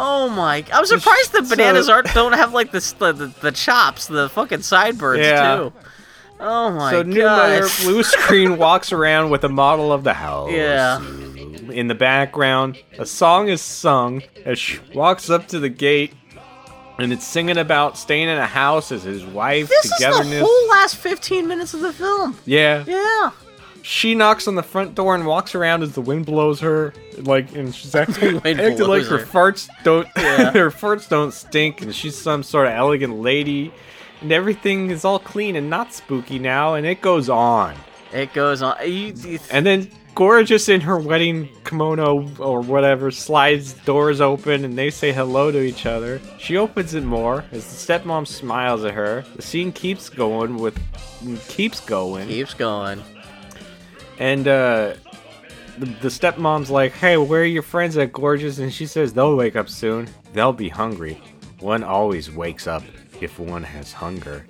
Oh 0.00 0.28
my! 0.28 0.64
I'm 0.72 0.86
surprised 0.86 1.32
the 1.32 1.44
So- 1.44 1.56
bananas 1.56 1.88
aren't 1.88 2.12
don't 2.14 2.32
have 2.34 2.52
like 2.52 2.70
the 2.72 2.80
the, 2.98 3.32
the, 3.40 3.52
chops, 3.52 4.06
the 4.06 4.28
fucking 4.28 4.62
sideburns 4.62 5.24
Yeah. 5.24 5.56
too. 5.56 5.72
Oh 6.40 6.70
my 6.70 6.78
god. 6.78 6.90
So 6.92 7.02
god! 7.02 7.06
new 7.08 7.24
mother 7.24 7.68
blue 7.82 8.02
screen 8.04 8.56
walks 8.58 8.92
around 8.92 9.30
with 9.30 9.42
a 9.44 9.48
model 9.48 9.92
of 9.92 10.04
the 10.04 10.14
house. 10.14 10.52
Yeah. 10.52 11.00
In 11.00 11.88
the 11.88 11.94
background, 11.94 12.78
a 12.98 13.04
song 13.04 13.48
is 13.48 13.60
sung 13.60 14.22
as 14.44 14.58
she 14.58 14.78
walks 14.94 15.28
up 15.30 15.48
to 15.48 15.58
the 15.58 15.68
gate, 15.68 16.14
and 16.98 17.12
it's 17.12 17.26
singing 17.26 17.58
about 17.58 17.98
staying 17.98 18.28
in 18.28 18.38
a 18.38 18.46
house 18.46 18.90
as 18.92 19.02
his 19.02 19.24
wife, 19.24 19.68
this 19.68 19.84
is 19.86 19.98
the 19.98 20.40
whole 20.40 20.68
last 20.68 20.96
15 20.96 21.46
minutes 21.48 21.74
of 21.74 21.80
the 21.80 21.92
film. 21.92 22.38
yeah. 22.46 22.84
Yeah. 22.86 23.30
She 23.90 24.14
knocks 24.14 24.46
on 24.46 24.54
the 24.54 24.62
front 24.62 24.94
door 24.94 25.14
and 25.14 25.24
walks 25.24 25.54
around 25.54 25.82
as 25.82 25.92
the 25.94 26.02
wind 26.02 26.26
blows 26.26 26.60
her, 26.60 26.92
like, 27.20 27.54
and 27.56 27.74
she's 27.74 27.94
acting, 27.94 28.36
acting 28.36 28.86
like 28.86 29.04
her 29.04 29.16
her. 29.16 29.24
farts 29.24 29.66
don't, 29.82 30.06
Yeah. 30.18 30.50
her 30.52 30.70
farts 30.70 31.08
don't 31.08 31.32
stink, 31.32 31.80
and 31.80 31.94
she's 31.94 32.14
some 32.14 32.42
sort 32.42 32.66
of 32.66 32.74
elegant 32.74 33.18
lady, 33.18 33.72
and 34.20 34.30
everything 34.30 34.90
is 34.90 35.06
all 35.06 35.18
clean 35.18 35.56
and 35.56 35.70
not 35.70 35.94
spooky 35.94 36.38
now, 36.38 36.74
and 36.74 36.84
it 36.84 37.00
goes 37.00 37.30
on. 37.30 37.74
It 38.12 38.34
goes 38.34 38.60
on. 38.60 38.76
And 38.80 39.64
then 39.64 39.90
Gorgeous 40.14 40.68
in 40.68 40.80
her 40.82 40.98
wedding 40.98 41.48
kimono 41.64 42.28
or 42.38 42.60
whatever 42.60 43.10
slides 43.10 43.72
doors 43.72 44.20
open 44.20 44.64
and 44.64 44.76
they 44.76 44.90
say 44.90 45.12
hello 45.12 45.52
to 45.52 45.62
each 45.62 45.86
other. 45.86 46.20
She 46.40 46.56
opens 46.56 46.94
it 46.94 47.04
more 47.04 47.44
as 47.52 47.64
the 47.86 47.92
stepmom 47.94 48.26
smiles 48.26 48.82
at 48.84 48.94
her. 48.94 49.24
The 49.36 49.42
scene 49.42 49.70
keeps 49.70 50.08
going 50.08 50.56
with 50.56 50.76
keeps 51.46 51.78
going. 51.78 52.26
keeps 52.26 52.52
going. 52.52 53.00
And 54.18 54.48
uh 54.48 54.94
the, 55.78 55.86
the 55.86 56.08
stepmom's 56.08 56.70
like, 56.70 56.92
"Hey, 56.92 57.16
where 57.16 57.42
are 57.42 57.44
your 57.44 57.62
friends 57.62 57.96
at 57.96 58.12
Gorgeous?" 58.12 58.58
And 58.58 58.72
she 58.72 58.86
says, 58.86 59.12
"They'll 59.12 59.36
wake 59.36 59.54
up 59.56 59.68
soon. 59.68 60.08
They'll 60.32 60.52
be 60.52 60.68
hungry. 60.68 61.22
One 61.60 61.84
always 61.84 62.30
wakes 62.30 62.66
up 62.66 62.82
if 63.20 63.38
one 63.38 63.62
has 63.62 63.92
hunger." 63.92 64.44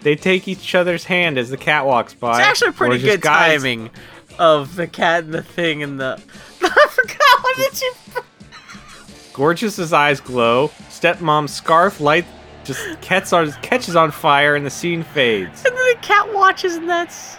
They 0.00 0.16
take 0.16 0.48
each 0.48 0.74
other's 0.74 1.04
hand 1.04 1.36
as 1.36 1.50
the 1.50 1.58
cat 1.58 1.84
walks 1.84 2.14
by. 2.14 2.38
It's 2.38 2.48
actually 2.48 2.72
pretty 2.72 2.94
Gorgeous 2.96 3.10
good 3.16 3.20
guides- 3.20 3.62
timing 3.62 3.90
of 4.38 4.74
the 4.76 4.86
cat 4.86 5.24
and 5.24 5.34
the 5.34 5.42
thing 5.42 5.82
and 5.82 6.00
the. 6.00 6.18
I 6.62 6.86
forgot 6.90 7.42
what 7.42 7.56
did 7.56 7.82
you. 7.82 7.92
Gorgeous's 9.34 9.92
eyes 9.92 10.20
glow. 10.20 10.68
Stepmom's 10.88 11.52
scarf 11.52 12.00
light 12.00 12.24
just 12.64 13.00
catches 13.00 13.32
on, 13.32 13.52
catches 13.62 13.96
on 13.96 14.10
fire 14.10 14.54
and 14.54 14.64
the 14.64 14.70
scene 14.70 15.02
fades. 15.02 15.64
And 15.64 15.76
then 15.76 15.86
the 15.94 15.98
cat 16.00 16.32
watches 16.32 16.76
and 16.76 16.88
that's. 16.88 17.36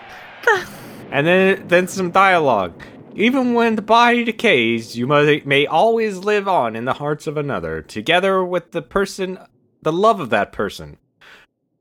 And 1.11 1.27
then 1.27 1.67
then 1.67 1.87
some 1.87 2.11
dialogue. 2.11 2.81
Even 3.13 3.53
when 3.53 3.75
the 3.75 3.81
body 3.81 4.23
decays, 4.23 4.97
you 4.97 5.05
may, 5.05 5.41
may 5.45 5.65
always 5.65 6.19
live 6.19 6.47
on 6.47 6.77
in 6.77 6.85
the 6.85 6.93
hearts 6.93 7.27
of 7.27 7.35
another, 7.35 7.81
together 7.81 8.43
with 8.43 8.71
the 8.71 8.81
person, 8.81 9.37
the 9.81 9.91
love 9.91 10.21
of 10.21 10.29
that 10.29 10.53
person. 10.53 10.97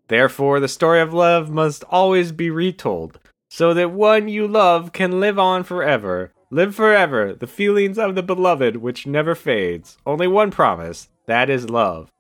Therefore, 0.09 0.59
the 0.59 0.67
story 0.67 1.01
of 1.01 1.15
love 1.15 1.49
must 1.49 1.85
always 1.85 2.33
be 2.33 2.51
retold, 2.51 3.21
so 3.49 3.73
that 3.75 3.93
one 3.93 4.27
you 4.27 4.49
love 4.49 4.93
can 4.93 5.21
live 5.21 5.39
on 5.39 5.63
forever. 5.63 6.33
Live 6.51 6.75
forever, 6.75 7.33
the 7.33 7.47
feelings 7.47 7.97
of 7.97 8.17
the 8.17 8.25
beloved 8.25 8.79
which 8.79 9.07
never 9.07 9.37
fades. 9.37 9.97
Only 10.05 10.27
one 10.27 10.51
promise, 10.51 11.09
that 11.27 11.49
is 11.49 11.71
love. 11.71 12.11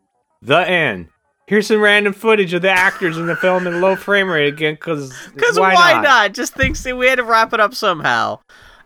The 0.41 0.61
end. 0.69 1.09
Here's 1.51 1.67
some 1.67 1.81
random 1.81 2.13
footage 2.13 2.55
of 2.55 2.63
the 2.63 2.71
actors 2.71 3.19
in 3.19 3.27
the 3.27 3.35
film 3.35 3.67
in 3.67 3.81
low 3.81 3.97
frame 3.97 4.31
rate 4.31 4.47
again, 4.47 4.75
because 4.75 5.13
Because 5.35 5.59
why, 5.59 6.01
not? 6.01 6.33
Just 6.33 6.55
thinks 6.55 6.85
that 6.85 6.97
we 6.97 7.09
had 7.09 7.17
to 7.17 7.25
wrap 7.25 7.53
it 7.53 7.59
up 7.59 7.75
somehow. 7.75 8.39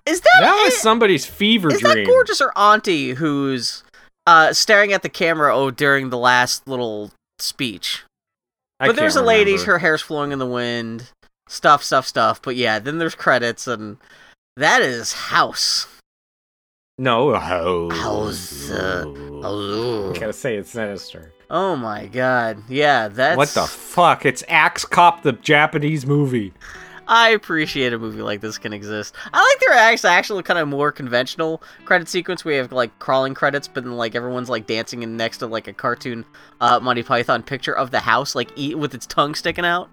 Is 0.07 0.23
that 0.23 0.39
That 0.41 0.62
was 0.65 0.73
it? 0.73 0.78
somebody's 0.78 1.27
fever 1.27 1.70
Is 1.70 1.81
dream. 1.81 1.95
that 1.99 2.07
gorgeous 2.07 2.41
or 2.41 2.57
Auntie 2.57 3.11
who's 3.12 3.85
uh, 4.27 4.55
staring 4.55 4.95
at 4.95 5.03
the 5.03 5.11
camera 5.11 5.55
oh 5.55 5.70
during 5.70 6.09
the 6.09 6.16
last 6.16 6.66
little 6.66 7.11
speech? 7.39 8.03
I 8.81 8.86
but 8.86 8.97
there's 8.97 9.15
a 9.16 9.19
can't 9.19 9.27
lady, 9.27 9.53
remember. 9.53 9.73
her 9.73 9.78
hair's 9.81 10.01
flowing 10.01 10.32
in 10.32 10.39
the 10.39 10.47
wind, 10.47 11.11
stuff, 11.47 11.85
stuff, 11.85 12.07
stuff. 12.07 12.41
But 12.41 12.57
yeah, 12.57 12.78
then 12.78 12.97
there's 12.97 13.15
credits 13.15 13.66
and 13.69 13.99
That 14.57 14.81
is 14.81 15.12
House. 15.12 15.86
No, 16.97 17.35
house. 17.35 17.93
House, 17.93 18.70
uh, 18.70 19.05
Oh, 19.07 20.15
Gotta 20.15 20.32
say 20.32 20.57
it's 20.57 20.70
sinister. 20.70 21.31
Oh 21.55 21.76
my 21.76 22.06
god. 22.06 22.62
Yeah, 22.68 23.09
that's 23.09 23.36
What 23.36 23.48
the 23.48 23.62
fuck? 23.66 24.26
It's 24.26 24.43
Axe 24.48 24.85
Cop, 24.85 25.22
the 25.22 25.32
Japanese 25.32 26.05
movie. 26.05 26.52
I 27.06 27.31
appreciate 27.31 27.93
a 27.93 27.98
movie 27.98 28.22
like 28.22 28.40
this 28.40 28.59
can 28.59 28.72
exist. 28.72 29.14
I 29.32 29.40
like 29.40 29.60
their 29.60 29.72
actually 29.72 30.10
actually 30.10 30.43
kind 30.43 30.59
of 30.59 30.68
more 30.68 30.90
conventional 30.90 31.62
credit 31.85 32.09
sequence 32.09 32.44
where 32.44 32.55
you 32.55 32.60
have 32.60 32.72
like 32.72 32.98
crawling 32.98 33.35
credits, 33.35 33.68
but 33.68 33.85
then 33.85 33.97
like 33.97 34.14
everyone's 34.14 34.48
like 34.48 34.66
dancing 34.66 35.02
in 35.02 35.16
next 35.16 35.39
to 35.39 35.47
like 35.47 35.68
a 35.68 35.72
cartoon 35.72 36.24
uh, 36.60 36.81
Monty 36.81 37.02
Python 37.02 37.43
picture 37.43 37.76
of 37.76 37.90
the 37.90 38.01
house, 38.01 38.35
like 38.35 38.51
eat 38.56 38.76
with 38.78 38.94
its 38.94 39.06
tongue 39.06 39.35
sticking 39.35 39.66
out. 39.66 39.90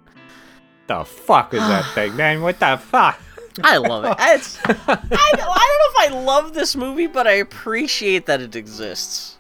The 0.88 1.04
fuck 1.04 1.54
is 1.54 1.60
that 1.60 1.86
thing, 1.94 2.16
man? 2.16 2.42
What 2.42 2.60
the 2.60 2.78
fuck? 2.78 3.22
I 3.64 3.78
love 3.78 4.06
it. 4.06 4.18
I, 4.66 4.74
I 4.88 5.34
don't 5.36 5.46
know 5.46 6.06
if 6.06 6.12
I 6.12 6.24
love 6.24 6.54
this 6.54 6.76
movie, 6.76 7.08
but 7.08 7.28
I 7.28 7.34
appreciate 7.34 8.26
that 8.26 8.42
it 8.42 8.56
exists. 8.56 9.38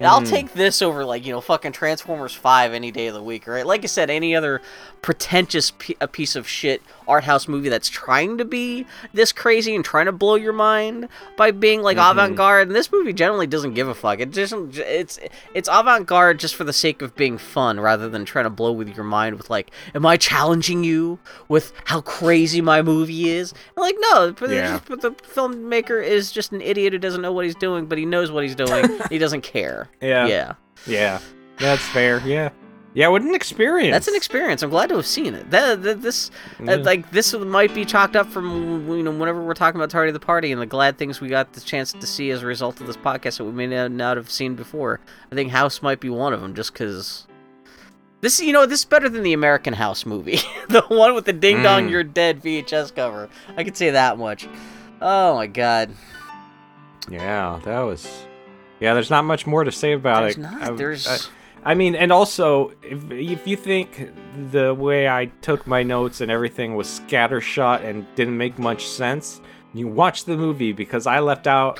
And 0.00 0.08
I'll 0.08 0.22
Mm. 0.22 0.30
take 0.30 0.54
this 0.54 0.80
over 0.82 1.04
like 1.04 1.24
you 1.26 1.32
know 1.32 1.40
fucking 1.42 1.72
Transformers 1.72 2.34
Five 2.34 2.72
any 2.72 2.90
day 2.90 3.06
of 3.06 3.14
the 3.14 3.22
week, 3.22 3.46
right? 3.46 3.64
Like 3.66 3.84
I 3.84 3.86
said, 3.86 4.08
any 4.10 4.34
other 4.34 4.60
pretentious 5.02 5.72
p- 5.78 5.96
a 6.00 6.08
piece 6.08 6.36
of 6.36 6.48
shit 6.48 6.82
art 7.08 7.24
house 7.24 7.48
movie 7.48 7.68
that's 7.68 7.88
trying 7.88 8.38
to 8.38 8.44
be 8.44 8.86
this 9.12 9.32
crazy 9.32 9.74
and 9.74 9.84
trying 9.84 10.06
to 10.06 10.12
blow 10.12 10.34
your 10.36 10.52
mind 10.52 11.08
by 11.36 11.50
being 11.50 11.82
like 11.82 11.96
Mhm. 11.96 12.10
avant 12.10 12.36
garde. 12.36 12.68
And 12.68 12.76
this 12.76 12.90
movie 12.92 13.12
generally 13.12 13.46
doesn't 13.46 13.74
give 13.74 13.88
a 13.88 13.94
fuck. 13.94 14.20
It 14.20 14.30
just 14.30 14.54
it's 14.78 15.18
it's 15.54 15.68
avant 15.70 16.06
garde 16.06 16.38
just 16.38 16.54
for 16.54 16.64
the 16.64 16.72
sake 16.72 17.02
of 17.02 17.14
being 17.16 17.36
fun, 17.36 17.78
rather 17.78 18.08
than 18.08 18.24
trying 18.24 18.44
to 18.44 18.50
blow 18.50 18.72
with 18.72 18.94
your 18.96 19.04
mind 19.04 19.36
with 19.36 19.50
like, 19.50 19.70
am 19.94 20.06
I 20.06 20.16
challenging 20.16 20.82
you 20.82 21.18
with 21.48 21.72
how 21.84 22.00
crazy 22.00 22.62
my 22.62 22.80
movie 22.80 23.28
is? 23.28 23.52
And 23.76 23.82
like, 23.82 23.96
no, 24.12 24.32
but, 24.32 24.48
Yeah. 24.48 24.80
but 24.88 25.02
the 25.02 25.10
filmmaker 25.10 26.02
is 26.02 26.32
just 26.32 26.52
an 26.52 26.62
idiot 26.62 26.94
who 26.94 26.98
doesn't 26.98 27.20
know 27.20 27.32
what 27.32 27.44
he's 27.44 27.54
doing, 27.54 27.84
but 27.84 27.98
he 27.98 28.06
knows 28.06 28.30
what 28.30 28.44
he's 28.44 28.54
doing. 28.54 28.98
he 29.10 29.18
doesn't 29.18 29.42
care. 29.42 29.88
Yeah. 30.00 30.26
Yeah. 30.26 30.54
Yeah. 30.86 31.20
That's 31.58 31.82
fair. 31.82 32.20
Yeah. 32.26 32.50
Yeah, 32.92 33.06
what 33.06 33.22
an 33.22 33.36
experience. 33.36 33.94
That's 33.94 34.08
an 34.08 34.16
experience. 34.16 34.62
I'm 34.64 34.70
glad 34.70 34.88
to 34.88 34.96
have 34.96 35.06
seen 35.06 35.34
it. 35.34 35.48
That, 35.50 35.82
that 35.84 36.02
this 36.02 36.32
Yeah. 36.60 36.72
uh, 36.72 36.78
like 36.78 37.08
this 37.12 37.32
might 37.34 37.72
be 37.72 37.84
chalked 37.84 38.16
up 38.16 38.26
from 38.28 38.88
you 38.88 39.02
know 39.04 39.12
whenever 39.12 39.40
we're 39.44 39.54
talking 39.54 39.80
about 39.80 39.90
Tardy 39.90 40.10
the 40.10 40.18
Party 40.18 40.50
and 40.50 40.60
the 40.60 40.66
glad 40.66 40.98
things 40.98 41.20
we 41.20 41.28
got 41.28 41.52
the 41.52 41.60
chance 41.60 41.92
to 41.92 42.04
see 42.06 42.30
as 42.32 42.42
a 42.42 42.46
result 42.46 42.80
of 42.80 42.88
this 42.88 42.96
podcast 42.96 43.38
that 43.38 43.44
we 43.44 43.52
may 43.52 43.88
not- 43.88 44.16
have 44.16 44.28
seen 44.28 44.56
before. 44.56 44.98
I 45.30 45.36
think 45.36 45.52
House 45.52 45.82
might 45.82 46.00
be 46.00 46.10
one 46.10 46.32
of 46.32 46.40
them, 46.40 46.54
just 46.54 46.72
because. 46.72 47.26
This 48.22 48.40
you 48.40 48.52
know 48.52 48.66
this 48.66 48.80
is 48.80 48.84
better 48.84 49.08
than 49.08 49.22
the 49.22 49.32
American 49.34 49.72
House 49.74 50.04
movie, 50.04 50.40
the 50.68 50.82
one 50.88 51.14
with 51.14 51.26
the 51.26 51.32
Ding 51.32 51.62
Dong 51.62 51.86
Mm. 51.86 51.90
You're 51.90 52.02
Dead 52.04 52.42
VHS 52.42 52.94
cover. 52.94 53.28
I 53.56 53.62
can 53.64 53.74
say 53.74 53.90
that 53.90 54.18
much. 54.18 54.48
Oh 55.00 55.36
my 55.36 55.46
god. 55.46 55.92
Yeah, 57.08 57.60
that 57.64 57.80
was. 57.80 58.26
Yeah, 58.80 58.94
there's 58.94 59.10
not 59.10 59.24
much 59.24 59.46
more 59.46 59.62
to 59.64 59.72
say 59.72 59.92
about 59.92 60.22
There's 60.22 60.36
it. 60.36 60.40
not. 60.40 60.62
I- 60.62 60.70
There's. 60.72 61.06
I, 61.06 61.18
I 61.62 61.74
mean, 61.74 61.94
and 61.94 62.10
also, 62.10 62.72
if, 62.82 63.10
if 63.10 63.46
you 63.46 63.54
think 63.56 64.10
the 64.50 64.72
way 64.72 65.08
I 65.08 65.26
took 65.42 65.66
my 65.66 65.82
notes 65.82 66.22
and 66.22 66.30
everything 66.30 66.74
was 66.74 66.86
scattershot 66.88 67.84
and 67.84 68.06
didn't 68.14 68.38
make 68.38 68.58
much 68.58 68.86
sense, 68.86 69.42
you 69.74 69.86
watch 69.86 70.24
the 70.24 70.38
movie 70.38 70.72
because 70.72 71.06
I 71.06 71.20
left 71.20 71.46
out 71.46 71.78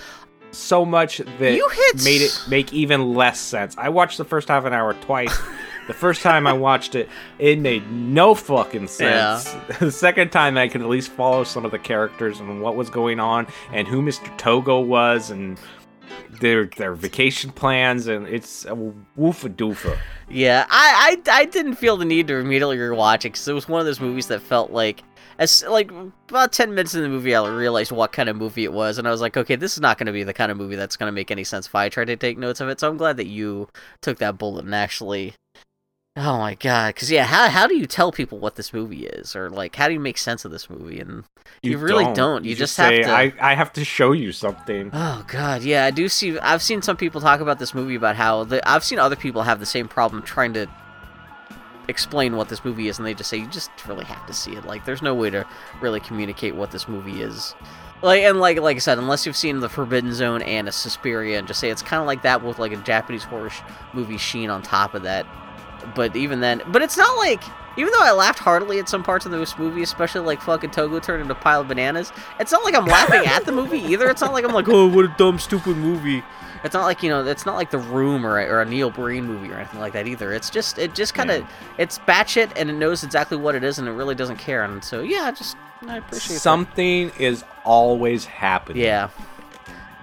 so 0.52 0.84
much 0.84 1.18
that 1.18 1.94
made 2.04 2.20
it 2.22 2.44
make 2.48 2.72
even 2.74 3.14
less 3.14 3.40
sense. 3.40 3.74
I 3.78 3.88
watched 3.88 4.18
the 4.18 4.24
first 4.24 4.48
half 4.48 4.66
an 4.66 4.74
hour 4.74 4.92
twice. 4.94 5.34
the 5.86 5.94
first 5.94 6.22
time 6.22 6.46
I 6.46 6.52
watched 6.52 6.94
it, 6.94 7.08
it 7.38 7.58
made 7.58 7.90
no 7.90 8.34
fucking 8.34 8.88
sense. 8.88 9.44
the 9.80 9.90
second 9.90 10.30
time, 10.30 10.58
I 10.58 10.68
could 10.68 10.82
at 10.82 10.88
least 10.88 11.10
follow 11.10 11.42
some 11.44 11.64
of 11.64 11.70
the 11.70 11.78
characters 11.78 12.38
and 12.40 12.60
what 12.60 12.76
was 12.76 12.90
going 12.90 13.18
on 13.18 13.46
and 13.72 13.88
who 13.88 14.02
Mr. 14.02 14.36
Togo 14.36 14.80
was 14.80 15.30
and 15.30 15.58
their 16.40 16.66
their 16.66 16.94
vacation 16.94 17.50
plans 17.50 18.06
and 18.06 18.26
it's 18.26 18.64
a 18.64 18.74
woofa 19.18 19.54
doofa. 19.54 19.98
Yeah, 20.28 20.66
I, 20.68 21.18
I 21.26 21.40
I 21.40 21.44
didn't 21.44 21.74
feel 21.74 21.96
the 21.96 22.04
need 22.04 22.28
to 22.28 22.36
immediately 22.36 22.76
rewatch 22.76 23.16
it 23.16 23.32
because 23.32 23.48
it 23.48 23.52
was 23.52 23.68
one 23.68 23.80
of 23.80 23.86
those 23.86 24.00
movies 24.00 24.28
that 24.28 24.40
felt 24.40 24.70
like 24.70 25.02
as 25.38 25.64
like 25.64 25.90
about 26.28 26.52
ten 26.52 26.70
minutes 26.70 26.94
in 26.94 27.02
the 27.02 27.08
movie, 27.08 27.34
I 27.34 27.48
realized 27.48 27.92
what 27.92 28.12
kind 28.12 28.28
of 28.28 28.36
movie 28.36 28.64
it 28.64 28.72
was, 28.72 28.98
and 28.98 29.08
I 29.08 29.10
was 29.10 29.22
like, 29.22 29.36
okay, 29.36 29.56
this 29.56 29.72
is 29.72 29.80
not 29.80 29.96
going 29.98 30.06
to 30.06 30.12
be 30.12 30.22
the 30.22 30.34
kind 30.34 30.52
of 30.52 30.58
movie 30.58 30.76
that's 30.76 30.96
going 30.96 31.08
to 31.08 31.14
make 31.14 31.30
any 31.30 31.44
sense 31.44 31.66
if 31.66 31.74
I 31.74 31.88
try 31.88 32.04
to 32.04 32.16
take 32.16 32.38
notes 32.38 32.60
of 32.60 32.68
it. 32.68 32.78
So 32.78 32.88
I'm 32.88 32.98
glad 32.98 33.16
that 33.16 33.26
you 33.26 33.68
took 34.02 34.18
that 34.18 34.38
bullet 34.38 34.66
and 34.66 34.74
actually. 34.74 35.34
Oh 36.16 36.38
my 36.38 36.54
god! 36.56 36.94
Because 36.94 37.10
yeah, 37.10 37.24
how 37.24 37.48
how 37.48 37.66
do 37.68 37.76
you 37.76 37.86
tell 37.86 38.10
people 38.10 38.38
what 38.38 38.56
this 38.56 38.72
movie 38.72 39.06
is, 39.06 39.36
or 39.36 39.48
like 39.48 39.76
how 39.76 39.86
do 39.86 39.94
you 39.94 40.00
make 40.00 40.18
sense 40.18 40.44
of 40.44 40.50
this 40.50 40.68
movie? 40.68 40.98
And 40.98 41.22
You 41.62 41.78
really 41.78 42.12
don't. 42.14 42.44
You 42.44 42.56
just 42.56 42.76
have 42.78 42.88
say, 42.88 43.02
to- 43.02 43.10
I, 43.10 43.32
I 43.40 43.54
have 43.54 43.72
to 43.74 43.84
show 43.84 44.10
you 44.12 44.32
something. 44.32 44.90
Oh 44.92 45.24
god, 45.28 45.62
yeah, 45.62 45.84
I 45.84 45.92
do 45.92 46.08
see. 46.08 46.36
I've 46.40 46.62
seen 46.62 46.82
some 46.82 46.96
people 46.96 47.20
talk 47.20 47.40
about 47.40 47.60
this 47.60 47.74
movie 47.74 47.94
about 47.94 48.16
how 48.16 48.42
the, 48.42 48.68
I've 48.68 48.82
seen 48.82 48.98
other 48.98 49.14
people 49.16 49.42
have 49.42 49.60
the 49.60 49.66
same 49.66 49.86
problem 49.86 50.22
trying 50.22 50.52
to 50.54 50.66
explain 51.88 52.36
what 52.36 52.48
this 52.48 52.64
movie 52.64 52.88
is, 52.88 52.98
and 52.98 53.06
they 53.06 53.14
just 53.14 53.30
say 53.30 53.36
you 53.38 53.46
just 53.46 53.70
really 53.86 54.04
have 54.04 54.26
to 54.26 54.32
see 54.32 54.52
it. 54.52 54.64
Like, 54.64 54.84
there's 54.84 55.02
no 55.02 55.14
way 55.14 55.30
to 55.30 55.46
really 55.80 56.00
communicate 56.00 56.54
what 56.56 56.70
this 56.72 56.88
movie 56.88 57.22
is. 57.22 57.54
Like 58.02 58.22
and 58.22 58.40
like 58.40 58.58
like 58.58 58.76
I 58.76 58.80
said, 58.80 58.98
unless 58.98 59.26
you've 59.26 59.36
seen 59.36 59.60
the 59.60 59.68
Forbidden 59.68 60.12
Zone 60.14 60.40
and 60.42 60.66
a 60.68 60.72
Suspiria, 60.72 61.38
and 61.38 61.46
just 61.46 61.60
say 61.60 61.68
it's 61.70 61.82
kind 61.82 62.00
of 62.00 62.06
like 62.06 62.22
that 62.22 62.42
with 62.42 62.58
like 62.58 62.72
a 62.72 62.76
Japanese 62.78 63.24
horror 63.24 63.50
sh- 63.50 63.60
movie 63.92 64.16
sheen 64.16 64.48
on 64.50 64.62
top 64.62 64.94
of 64.94 65.02
that. 65.02 65.26
But 65.94 66.16
even 66.16 66.40
then, 66.40 66.62
but 66.68 66.82
it's 66.82 66.96
not 66.96 67.16
like. 67.16 67.42
Even 67.76 67.92
though 67.92 68.02
I 68.02 68.10
laughed 68.10 68.40
heartily 68.40 68.80
at 68.80 68.88
some 68.88 69.04
parts 69.04 69.26
of 69.26 69.32
this 69.32 69.56
movie, 69.56 69.82
especially 69.82 70.22
like 70.22 70.42
fucking 70.42 70.72
Togo 70.72 70.98
turned 70.98 71.22
into 71.22 71.34
a 71.34 71.36
pile 71.36 71.60
of 71.60 71.68
bananas, 71.68 72.12
it's 72.40 72.50
not 72.50 72.64
like 72.64 72.74
I'm 72.74 72.84
laughing 72.84 73.24
at 73.26 73.46
the 73.46 73.52
movie 73.52 73.78
either. 73.78 74.10
It's 74.10 74.20
not 74.20 74.32
like 74.32 74.44
I'm 74.44 74.52
like, 74.52 74.68
oh, 74.68 74.88
what 74.88 75.04
a 75.04 75.14
dumb, 75.16 75.38
stupid 75.38 75.76
movie. 75.76 76.24
It's 76.64 76.74
not 76.74 76.82
like 76.82 77.02
you 77.04 77.08
know, 77.08 77.24
it's 77.24 77.46
not 77.46 77.54
like 77.54 77.70
The 77.70 77.78
Room 77.78 78.26
or 78.26 78.40
a, 78.40 78.46
or 78.46 78.60
a 78.60 78.64
Neil 78.64 78.90
Breen 78.90 79.24
movie 79.24 79.50
or 79.52 79.54
anything 79.54 79.78
like 79.78 79.92
that 79.92 80.08
either. 80.08 80.32
It's 80.32 80.50
just, 80.50 80.78
it 80.78 80.96
just 80.96 81.14
kind 81.14 81.30
of, 81.30 81.48
it's 81.78 82.00
batshit 82.00 82.50
and 82.56 82.68
it 82.68 82.74
knows 82.74 83.04
exactly 83.04 83.36
what 83.36 83.54
it 83.54 83.62
is 83.62 83.78
and 83.78 83.86
it 83.86 83.92
really 83.92 84.16
doesn't 84.16 84.38
care. 84.38 84.64
And 84.64 84.82
so 84.82 85.00
yeah, 85.00 85.30
just 85.30 85.56
I 85.86 85.98
appreciate 85.98 86.34
that. 86.34 86.40
Something 86.40 87.12
is 87.20 87.44
always 87.64 88.24
happening. 88.24 88.82
Yeah, 88.82 89.10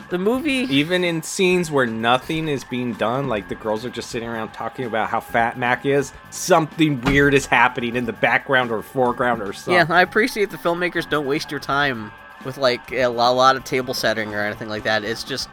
the 0.09 0.17
movie. 0.17 0.65
Even 0.73 1.03
in 1.03 1.21
scenes 1.21 1.69
where 1.71 1.85
nothing 1.85 2.47
is 2.47 2.63
being 2.63 2.93
done, 2.93 3.27
like 3.27 3.49
the 3.49 3.55
girls 3.55 3.85
are 3.85 3.89
just 3.89 4.09
sitting 4.09 4.27
around 4.27 4.51
talking 4.53 4.85
about 4.85 5.09
how 5.09 5.19
fat 5.19 5.57
Mac 5.57 5.85
is, 5.85 6.13
something 6.29 7.01
weird 7.01 7.34
is 7.34 7.45
happening 7.45 7.95
in 7.95 8.05
the 8.05 8.13
background 8.13 8.71
or 8.71 8.81
foreground 8.81 9.41
or 9.41 9.53
something. 9.53 9.73
Yeah, 9.73 9.85
I 9.89 10.01
appreciate 10.01 10.49
the 10.49 10.57
filmmakers 10.57 11.09
don't 11.09 11.25
waste 11.25 11.51
your 11.51 11.59
time 11.59 12.11
with 12.45 12.57
like 12.57 12.91
a 12.91 13.07
lot 13.07 13.55
of 13.55 13.63
table 13.63 13.93
setting 13.93 14.34
or 14.34 14.39
anything 14.41 14.69
like 14.69 14.84
that. 14.84 15.03
It's 15.03 15.23
just 15.23 15.49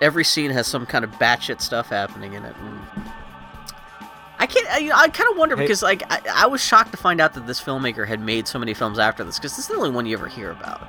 every 0.00 0.24
scene 0.24 0.50
has 0.50 0.66
some 0.66 0.86
kind 0.86 1.04
of 1.04 1.10
batshit 1.12 1.60
stuff 1.60 1.88
happening 1.88 2.32
in 2.34 2.44
it. 2.44 2.56
And 2.56 2.80
I 4.38 4.46
can't. 4.46 4.66
I, 4.70 4.90
I 5.02 5.08
kind 5.08 5.30
of 5.30 5.36
wonder 5.36 5.56
Hey- 5.56 5.64
because 5.64 5.82
like 5.82 6.02
I, 6.10 6.20
I 6.34 6.46
was 6.46 6.62
shocked 6.62 6.92
to 6.92 6.96
find 6.96 7.20
out 7.20 7.34
that 7.34 7.46
this 7.46 7.60
filmmaker 7.60 8.06
had 8.06 8.20
made 8.20 8.48
so 8.48 8.58
many 8.58 8.72
films 8.72 8.98
after 8.98 9.22
this 9.22 9.38
because 9.38 9.52
this 9.56 9.66
is 9.66 9.68
the 9.68 9.74
only 9.76 9.90
one 9.90 10.06
you 10.06 10.16
ever 10.16 10.28
hear 10.28 10.50
about. 10.50 10.88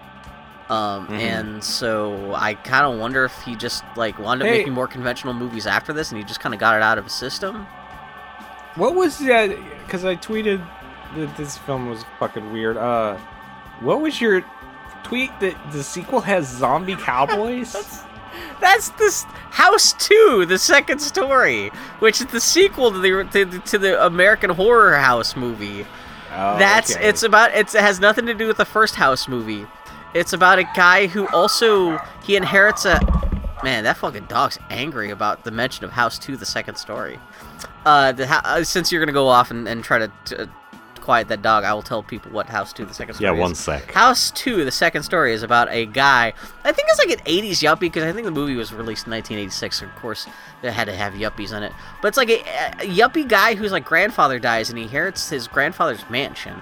Um, 0.72 1.08
Mhm. 1.08 1.20
and 1.20 1.64
so 1.64 2.34
I 2.34 2.54
kind 2.54 2.86
of 2.86 2.98
wonder 2.98 3.26
if 3.26 3.38
he 3.42 3.56
just 3.56 3.84
like 3.98 4.18
wound 4.18 4.42
up 4.42 4.48
Hey. 4.48 4.60
making 4.60 4.74
more 4.74 4.88
conventional 4.88 5.34
movies 5.34 5.68
after 5.68 5.92
this, 5.92 6.12
and 6.12 6.18
he 6.18 6.24
just 6.24 6.40
kind 6.40 6.54
of 6.56 6.60
got 6.62 6.76
it 6.76 6.82
out 6.82 6.98
of 6.98 7.04
his 7.04 7.14
system. 7.14 7.68
What 8.76 8.96
was 8.96 9.18
that? 9.20 9.50
Because 9.86 10.06
I 10.06 10.16
tweeted 10.16 10.62
that 11.18 11.36
this 11.36 11.58
film 11.58 11.90
was 11.90 12.06
fucking 12.20 12.54
weird. 12.54 12.78
Uh, 12.78 13.18
what 13.82 14.00
was 14.00 14.22
your 14.22 14.44
tweet 15.04 15.32
that 15.42 15.56
the 15.74 15.84
sequel 15.84 16.22
has 16.22 16.48
zombie 16.48 16.96
cowboys? 17.00 17.76
That's 18.62 18.90
this 18.92 19.26
House 19.50 19.92
Two, 19.94 20.46
the 20.48 20.58
second 20.58 21.00
story, 21.00 21.70
which 22.00 22.22
is 22.22 22.28
the 22.28 22.40
sequel 22.40 22.92
to 22.94 23.00
the 23.00 23.24
to, 23.34 23.60
to 23.60 23.78
the 23.78 24.06
American 24.06 24.52
Horror 24.52 24.96
House 24.98 25.36
movie. 25.36 25.86
Oh, 26.34 26.58
That's 26.58 26.96
okay. 26.96 27.10
it's 27.10 27.24
about 27.24 27.52
it's, 27.54 27.76
it 27.76 27.82
has 27.82 28.00
nothing 28.00 28.26
to 28.28 28.34
do 28.34 28.48
with 28.48 28.56
the 28.56 28.64
first 28.64 28.96
House 28.96 29.28
movie. 29.28 29.68
It's 30.14 30.34
about 30.34 30.60
a 30.60 30.64
guy 30.76 31.08
who 31.08 31.28
also 31.30 31.98
he 32.24 32.36
inherits 32.36 32.86
a 32.86 33.00
man. 33.64 33.84
That 33.84 33.98
fucking 33.98 34.26
dog's 34.26 34.60
angry 34.70 35.10
about 35.10 35.44
the 35.44 35.52
mention 35.52 35.86
of 35.86 35.92
House 35.92 36.20
Two, 36.20 36.36
the 36.36 36.46
second 36.46 36.76
story. 36.76 37.20
Uh, 37.86 38.12
the, 38.12 38.28
uh, 38.30 38.64
since 38.64 38.92
you're 38.92 39.02
gonna 39.02 39.14
go 39.14 39.28
off 39.28 39.52
and, 39.52 39.68
and 39.68 39.84
try 39.84 40.00
to 40.00 40.12
t- 40.26 40.36
quiet 41.00 41.28
that 41.30 41.42
dog, 41.42 41.64
I 41.64 41.74
will 41.74 41.82
tell 41.82 42.04
people 42.04 42.32
what 42.32 42.48
House 42.48 42.74
Two, 42.74 42.86
the 42.86 42.94
second 42.94 43.16
story. 43.16 43.34
Yeah, 43.34 43.40
one 43.40 43.54
is. 43.54 43.60
sec. 43.60 43.92
House 43.92 44.32
2, 44.32 44.64
the 44.66 44.72
second 44.72 45.04
story, 45.04 45.34
is 45.34 45.44
about 45.44 45.70
a 45.72 45.86
guy. 45.88 46.34
I 46.64 46.72
think 46.72 46.88
it's 46.90 47.00
like 47.00 47.10
an 47.20 47.26
80s 47.26 47.64
yuppie 47.64 47.80
because 47.82 48.04
I 48.04 48.12
think 48.12 48.26
the 48.26 48.32
movie 48.32 48.56
was 48.56 48.72
released 48.72 49.08
in 49.08 49.12
1986. 49.12 49.80
So 49.80 49.86
of 49.86 49.96
course, 49.96 50.28
it 50.62 50.72
had 50.72 50.86
to 50.86 50.96
have 50.96 51.14
yuppies 51.14 51.56
in 51.56 51.64
it. 51.64 51.74
But 52.02 52.10
it's 52.10 52.18
like 52.18 52.30
a, 52.30 52.40
a 52.82 52.88
yuppie 52.88 53.28
guy 53.28 53.56
whose 53.56 53.72
like 53.72 53.86
grandfather 53.86 54.40
dies 54.40 54.70
and 54.70 54.78
he 54.78 54.84
inherits 54.84 55.30
his 55.30 55.48
grandfather's 55.48 56.08
mansion. 56.10 56.62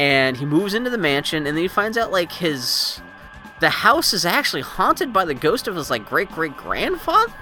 And 0.00 0.38
he 0.38 0.46
moves 0.46 0.72
into 0.72 0.88
the 0.88 0.96
mansion 0.96 1.46
and 1.46 1.54
then 1.54 1.62
he 1.62 1.68
finds 1.68 1.98
out 1.98 2.10
like 2.10 2.32
his. 2.32 3.02
The 3.60 3.68
house 3.68 4.14
is 4.14 4.24
actually 4.24 4.62
haunted 4.62 5.12
by 5.12 5.26
the 5.26 5.34
ghost 5.34 5.68
of 5.68 5.76
his 5.76 5.90
like 5.90 6.08
great 6.08 6.30
great 6.30 6.56
grandfather. 6.56 7.34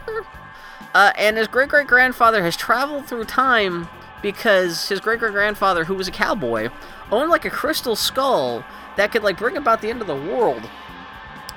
Uh, 0.93 1.13
and 1.17 1.37
his 1.37 1.47
great 1.47 1.69
great 1.69 1.87
grandfather 1.87 2.43
has 2.43 2.57
traveled 2.57 3.07
through 3.07 3.25
time 3.27 3.89
because 4.23 4.89
his 4.89 4.99
great 4.99 5.21
great 5.21 5.33
grandfather, 5.33 5.85
who 5.85 5.95
was 5.95 6.09
a 6.09 6.11
cowboy, 6.11 6.69
owned 7.13 7.31
like 7.31 7.45
a 7.45 7.51
crystal 7.51 7.95
skull 7.95 8.65
that 8.97 9.13
could 9.13 9.23
like 9.23 9.39
bring 9.39 9.57
about 9.57 9.81
the 9.81 9.91
end 9.91 10.01
of 10.01 10.09
the 10.09 10.17
world. 10.17 10.69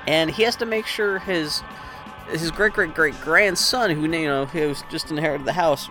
and 0.06 0.30
he 0.30 0.42
has 0.44 0.54
to 0.56 0.66
make 0.66 0.86
sure 0.86 1.18
his 1.18 1.62
his 2.30 2.50
great 2.52 2.72
great 2.72 2.94
great 2.94 3.20
grandson, 3.20 3.90
who 3.90 4.02
you 4.02 4.08
know 4.08 4.46
who's 4.46 4.82
just 4.90 5.10
inherited 5.10 5.46
the 5.46 5.52
house, 5.52 5.88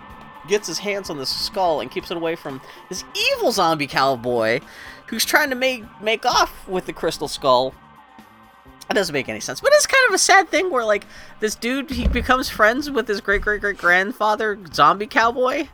gets 0.48 0.66
his 0.66 0.78
hands 0.78 1.10
on 1.10 1.18
this 1.18 1.28
skull 1.28 1.80
and 1.80 1.90
keeps 1.90 2.10
it 2.10 2.16
away 2.16 2.34
from 2.34 2.60
this 2.88 3.04
evil 3.14 3.52
zombie 3.52 3.86
cowboy, 3.86 4.60
who's 5.12 5.26
trying 5.26 5.50
to 5.50 5.54
make 5.54 5.84
make 6.00 6.24
off 6.24 6.66
with 6.66 6.86
the 6.86 6.92
crystal 6.94 7.28
skull. 7.28 7.74
That 8.88 8.94
doesn't 8.94 9.12
make 9.12 9.28
any 9.28 9.40
sense, 9.40 9.60
but 9.60 9.70
it's 9.74 9.86
kind 9.86 10.02
of 10.08 10.14
a 10.14 10.18
sad 10.18 10.48
thing 10.48 10.70
where 10.70 10.84
like 10.86 11.04
this 11.40 11.54
dude 11.54 11.90
he 11.90 12.08
becomes 12.08 12.48
friends 12.48 12.90
with 12.90 13.06
his 13.06 13.20
great 13.20 13.42
great 13.42 13.60
great 13.60 13.76
grandfather 13.76 14.58
zombie 14.72 15.06
cowboy. 15.06 15.68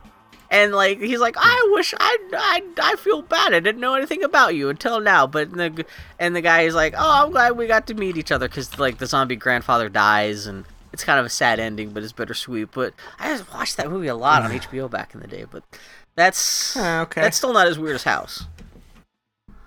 And 0.50 0.72
like 0.74 0.98
he's 0.98 1.20
like, 1.20 1.36
I 1.38 1.70
wish 1.72 1.94
I, 2.00 2.18
I 2.32 2.62
I 2.82 2.96
feel 2.96 3.22
bad. 3.22 3.54
I 3.54 3.60
didn't 3.60 3.80
know 3.80 3.94
anything 3.94 4.24
about 4.24 4.56
you 4.56 4.70
until 4.70 4.98
now. 4.98 5.28
But 5.28 5.52
the 5.52 5.84
and 6.18 6.34
the 6.34 6.40
guy 6.40 6.62
is 6.62 6.74
like, 6.74 6.94
oh, 6.98 7.24
I'm 7.24 7.30
glad 7.30 7.56
we 7.56 7.68
got 7.68 7.86
to 7.86 7.94
meet 7.94 8.16
each 8.16 8.32
other 8.32 8.48
because 8.48 8.76
like 8.76 8.98
the 8.98 9.06
zombie 9.06 9.36
grandfather 9.36 9.88
dies 9.88 10.46
and 10.48 10.64
it's 10.92 11.04
kind 11.04 11.20
of 11.20 11.26
a 11.26 11.30
sad 11.30 11.60
ending, 11.60 11.90
but 11.90 12.02
it's 12.02 12.12
bittersweet. 12.12 12.72
But 12.72 12.92
I 13.20 13.28
just 13.36 13.52
watched 13.54 13.76
that 13.76 13.88
movie 13.90 14.08
a 14.08 14.16
lot 14.16 14.42
on 14.42 14.50
HBO 14.58 14.90
back 14.90 15.14
in 15.14 15.20
the 15.20 15.26
day. 15.28 15.44
But 15.48 15.62
that's 16.16 16.76
Ah, 16.76 17.02
okay. 17.02 17.20
that's 17.20 17.36
still 17.36 17.52
not 17.52 17.66
as 17.68 17.78
weird 17.78 17.94
as 17.94 18.04
House. 18.04 18.44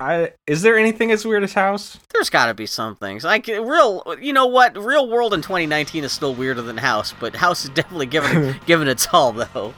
I, 0.01 0.31
is 0.47 0.63
there 0.63 0.77
anything 0.77 1.11
as 1.11 1.25
weird 1.25 1.43
as 1.43 1.53
House? 1.53 1.99
There's 2.11 2.29
got 2.29 2.47
to 2.47 2.53
be 2.53 2.65
some 2.65 2.95
things 2.95 3.23
like 3.23 3.47
real. 3.47 4.03
You 4.19 4.33
know 4.33 4.47
what? 4.47 4.75
Real 4.75 5.07
world 5.07 5.33
in 5.33 5.41
2019 5.41 6.03
is 6.03 6.11
still 6.11 6.33
weirder 6.33 6.63
than 6.63 6.77
House, 6.77 7.13
but 7.19 7.35
House 7.35 7.63
is 7.63 7.69
definitely 7.69 8.07
given 8.07 8.59
given 8.65 8.87
its 8.87 9.07
all 9.13 9.31
though. 9.31 9.73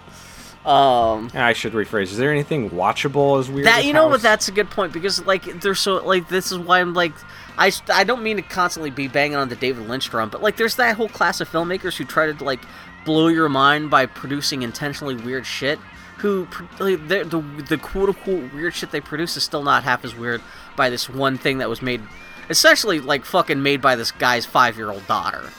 Um, 0.65 1.29
I 1.33 1.51
should 1.51 1.73
rephrase. 1.73 2.03
Is 2.03 2.17
there 2.17 2.31
anything 2.31 2.69
watchable 2.69 3.37
as 3.37 3.49
weird? 3.49 3.67
that 3.67 3.79
as 3.79 3.85
you 3.85 3.91
know 3.91 4.03
House? 4.03 4.11
what? 4.11 4.21
That's 4.21 4.47
a 4.47 4.53
good 4.53 4.69
point 4.69 4.93
because 4.93 5.25
like 5.25 5.59
they're 5.59 5.75
so 5.75 5.95
like 6.05 6.29
this 6.29 6.53
is 6.53 6.57
why 6.57 6.79
I'm 6.79 6.93
like 6.93 7.11
I 7.57 7.71
I 7.89 8.05
don't 8.05 8.23
mean 8.23 8.37
to 8.37 8.43
constantly 8.43 8.91
be 8.91 9.09
banging 9.09 9.35
on 9.35 9.49
the 9.49 9.57
David 9.57 9.89
Lynch 9.89 10.09
drum, 10.09 10.29
but 10.29 10.41
like 10.41 10.55
there's 10.55 10.77
that 10.77 10.95
whole 10.95 11.09
class 11.09 11.41
of 11.41 11.49
filmmakers 11.49 11.97
who 11.97 12.05
try 12.05 12.31
to 12.31 12.43
like 12.43 12.61
blow 13.03 13.27
your 13.27 13.49
mind 13.49 13.89
by 13.89 14.05
producing 14.05 14.61
intentionally 14.61 15.15
weird 15.15 15.45
shit. 15.45 15.79
Who 16.23 16.47
like, 16.79 17.05
the 17.09 17.25
the 17.25 17.63
the 17.67 17.77
quote 17.77 18.07
unquote 18.07 18.53
weird 18.53 18.73
shit 18.73 18.91
they 18.91 19.01
produce 19.01 19.35
is 19.35 19.43
still 19.43 19.61
not 19.61 19.83
half 19.83 20.05
as 20.05 20.15
weird 20.15 20.41
by 20.77 20.89
this 20.89 21.09
one 21.09 21.37
thing 21.37 21.57
that 21.57 21.67
was 21.67 21.81
made, 21.81 22.01
essentially 22.49 23.01
like 23.01 23.25
fucking 23.25 23.61
made 23.61 23.81
by 23.81 23.97
this 23.97 24.11
guy's 24.11 24.45
five 24.45 24.77
year 24.77 24.89
old 24.89 25.05
daughter. 25.05 25.49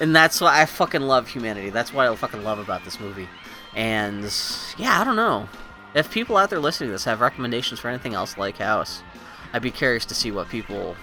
And 0.00 0.14
that's 0.14 0.38
why 0.38 0.60
I 0.60 0.66
fucking 0.66 1.00
love 1.00 1.28
humanity. 1.28 1.70
That's 1.70 1.94
what 1.94 2.06
I 2.06 2.14
fucking 2.14 2.44
love 2.44 2.58
about 2.58 2.84
this 2.84 3.00
movie. 3.00 3.26
And 3.74 4.24
yeah, 4.76 5.00
I 5.00 5.04
don't 5.04 5.16
know. 5.16 5.48
If 5.94 6.10
people 6.10 6.36
out 6.36 6.50
there 6.50 6.60
listening 6.60 6.88
to 6.88 6.92
this 6.92 7.04
have 7.04 7.22
recommendations 7.22 7.80
for 7.80 7.88
anything 7.88 8.12
else 8.12 8.36
like 8.36 8.58
House, 8.58 9.02
I'd 9.54 9.62
be 9.62 9.70
curious 9.70 10.04
to 10.04 10.14
see 10.14 10.30
what 10.30 10.50
people 10.50 10.94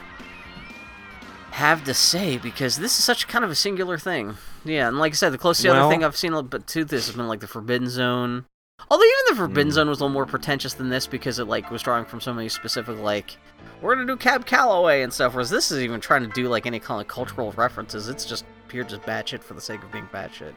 have 1.51 1.83
to 1.85 1.95
say 1.95 2.37
because 2.37 2.77
this 2.77 2.97
is 2.99 3.03
such 3.03 3.27
kind 3.27 3.43
of 3.43 3.49
a 3.49 3.55
singular 3.55 3.97
thing. 3.97 4.35
Yeah, 4.63 4.87
and 4.87 4.99
like 4.99 5.13
I 5.13 5.15
said, 5.15 5.31
the 5.33 5.39
closest 5.39 5.67
Well- 5.67 5.85
other 5.85 5.91
thing 5.91 6.03
I've 6.03 6.15
seen 6.15 6.39
but 6.47 6.67
to 6.67 6.85
this 6.85 7.07
has 7.07 7.15
been 7.15 7.27
like 7.27 7.39
the 7.39 7.47
Forbidden 7.47 7.89
Zone. 7.89 8.45
Although 8.91 9.03
even 9.03 9.15
the 9.29 9.35
Forbidden 9.35 9.71
Mm. 9.71 9.75
Zone 9.75 9.89
was 9.89 9.99
a 9.99 10.03
little 10.03 10.13
more 10.13 10.25
pretentious 10.25 10.73
than 10.73 10.89
this 10.89 11.05
because 11.07 11.37
it 11.39 11.45
like 11.47 11.69
was 11.69 11.81
drawing 11.83 12.05
from 12.05 12.19
so 12.21 12.33
many 12.33 12.49
specific 12.49 12.97
like 12.99 13.37
we're 13.81 13.93
gonna 13.95 14.07
do 14.07 14.17
Cab 14.17 14.45
Calloway 14.45 15.03
and 15.03 15.13
stuff. 15.13 15.33
Whereas 15.33 15.49
this 15.49 15.71
is 15.71 15.79
even 15.81 15.99
trying 16.01 16.21
to 16.23 16.29
do 16.29 16.47
like 16.47 16.65
any 16.65 16.79
kind 16.79 16.99
of 17.01 17.07
cultural 17.07 17.51
references. 17.53 18.09
It's 18.09 18.25
just 18.25 18.45
pure 18.67 18.83
just 18.83 19.01
batshit 19.03 19.41
for 19.43 19.53
the 19.53 19.61
sake 19.61 19.83
of 19.83 19.91
being 19.91 20.07
batshit. 20.13 20.53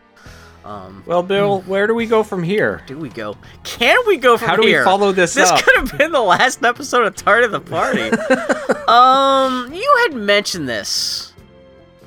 Um, 0.65 1.03
Well, 1.07 1.23
Bill, 1.25 1.61
where 1.63 1.87
do 1.89 1.95
we 1.95 2.07
go 2.07 2.23
from 2.23 2.43
here? 2.45 2.83
do 2.87 2.97
we 2.97 3.09
go? 3.09 3.37
Can 3.65 3.99
we 4.07 4.17
go 4.17 4.37
from 4.39 4.49
How 4.49 4.55
do 4.57 4.63
here? 4.63 4.81
we 4.81 4.85
follow 4.85 5.11
this, 5.11 5.35
This 5.35 5.51
up? 5.51 5.61
could 5.63 5.77
have 5.77 5.99
been 5.99 6.13
the 6.13 6.21
last 6.21 6.63
episode 6.65 7.05
of 7.05 7.17
Tardy 7.17 7.47
of 7.47 7.51
the 7.53 7.61
Party. 7.61 8.11
um, 8.89 9.73
you 9.75 9.97
had 10.03 10.15
mentioned 10.15 10.69
this. 10.69 11.32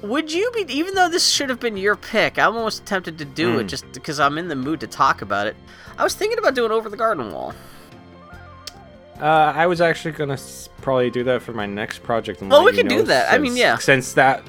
Would 0.08 0.32
you 0.32 0.52
be, 0.52 0.62
even 0.74 0.94
though 0.96 1.10
this 1.10 1.28
should 1.28 1.50
have 1.50 1.60
been 1.60 1.78
your 1.78 1.96
pick, 1.96 2.38
I'm 2.38 2.56
almost 2.56 2.86
tempted 2.86 3.18
to 3.18 3.26
do 3.26 3.58
it 3.60 3.64
Hmm. 3.64 3.68
just 3.68 3.92
because 3.94 4.20
I'm 4.20 4.38
in 4.38 4.48
the 4.48 4.56
mood 4.56 4.80
to 4.82 4.88
talk 4.88 5.22
about 5.22 5.48
it. 5.48 5.56
I 5.98 6.04
was 6.04 6.14
thinking 6.14 6.38
about 6.38 6.56
doing 6.56 6.72
Over 6.72 6.90
the 6.90 6.98
Garden 6.98 7.32
Wall. 7.32 7.54
Uh, 9.20 9.26
I 9.56 9.66
was 9.68 9.80
actually 9.80 10.12
gonna 10.12 10.38
probably 10.82 11.10
do 11.10 11.24
that 11.24 11.42
for 11.42 11.54
my 11.54 11.66
next 11.66 12.04
project. 12.04 12.42
Oh, 12.44 12.48
let 12.48 12.66
we 12.66 12.74
can 12.74 12.88
do 12.88 13.02
that. 13.04 13.32
I 13.34 13.38
mean, 13.38 13.56
yeah. 13.56 13.78
Since 13.78 14.14
that, 14.14 14.44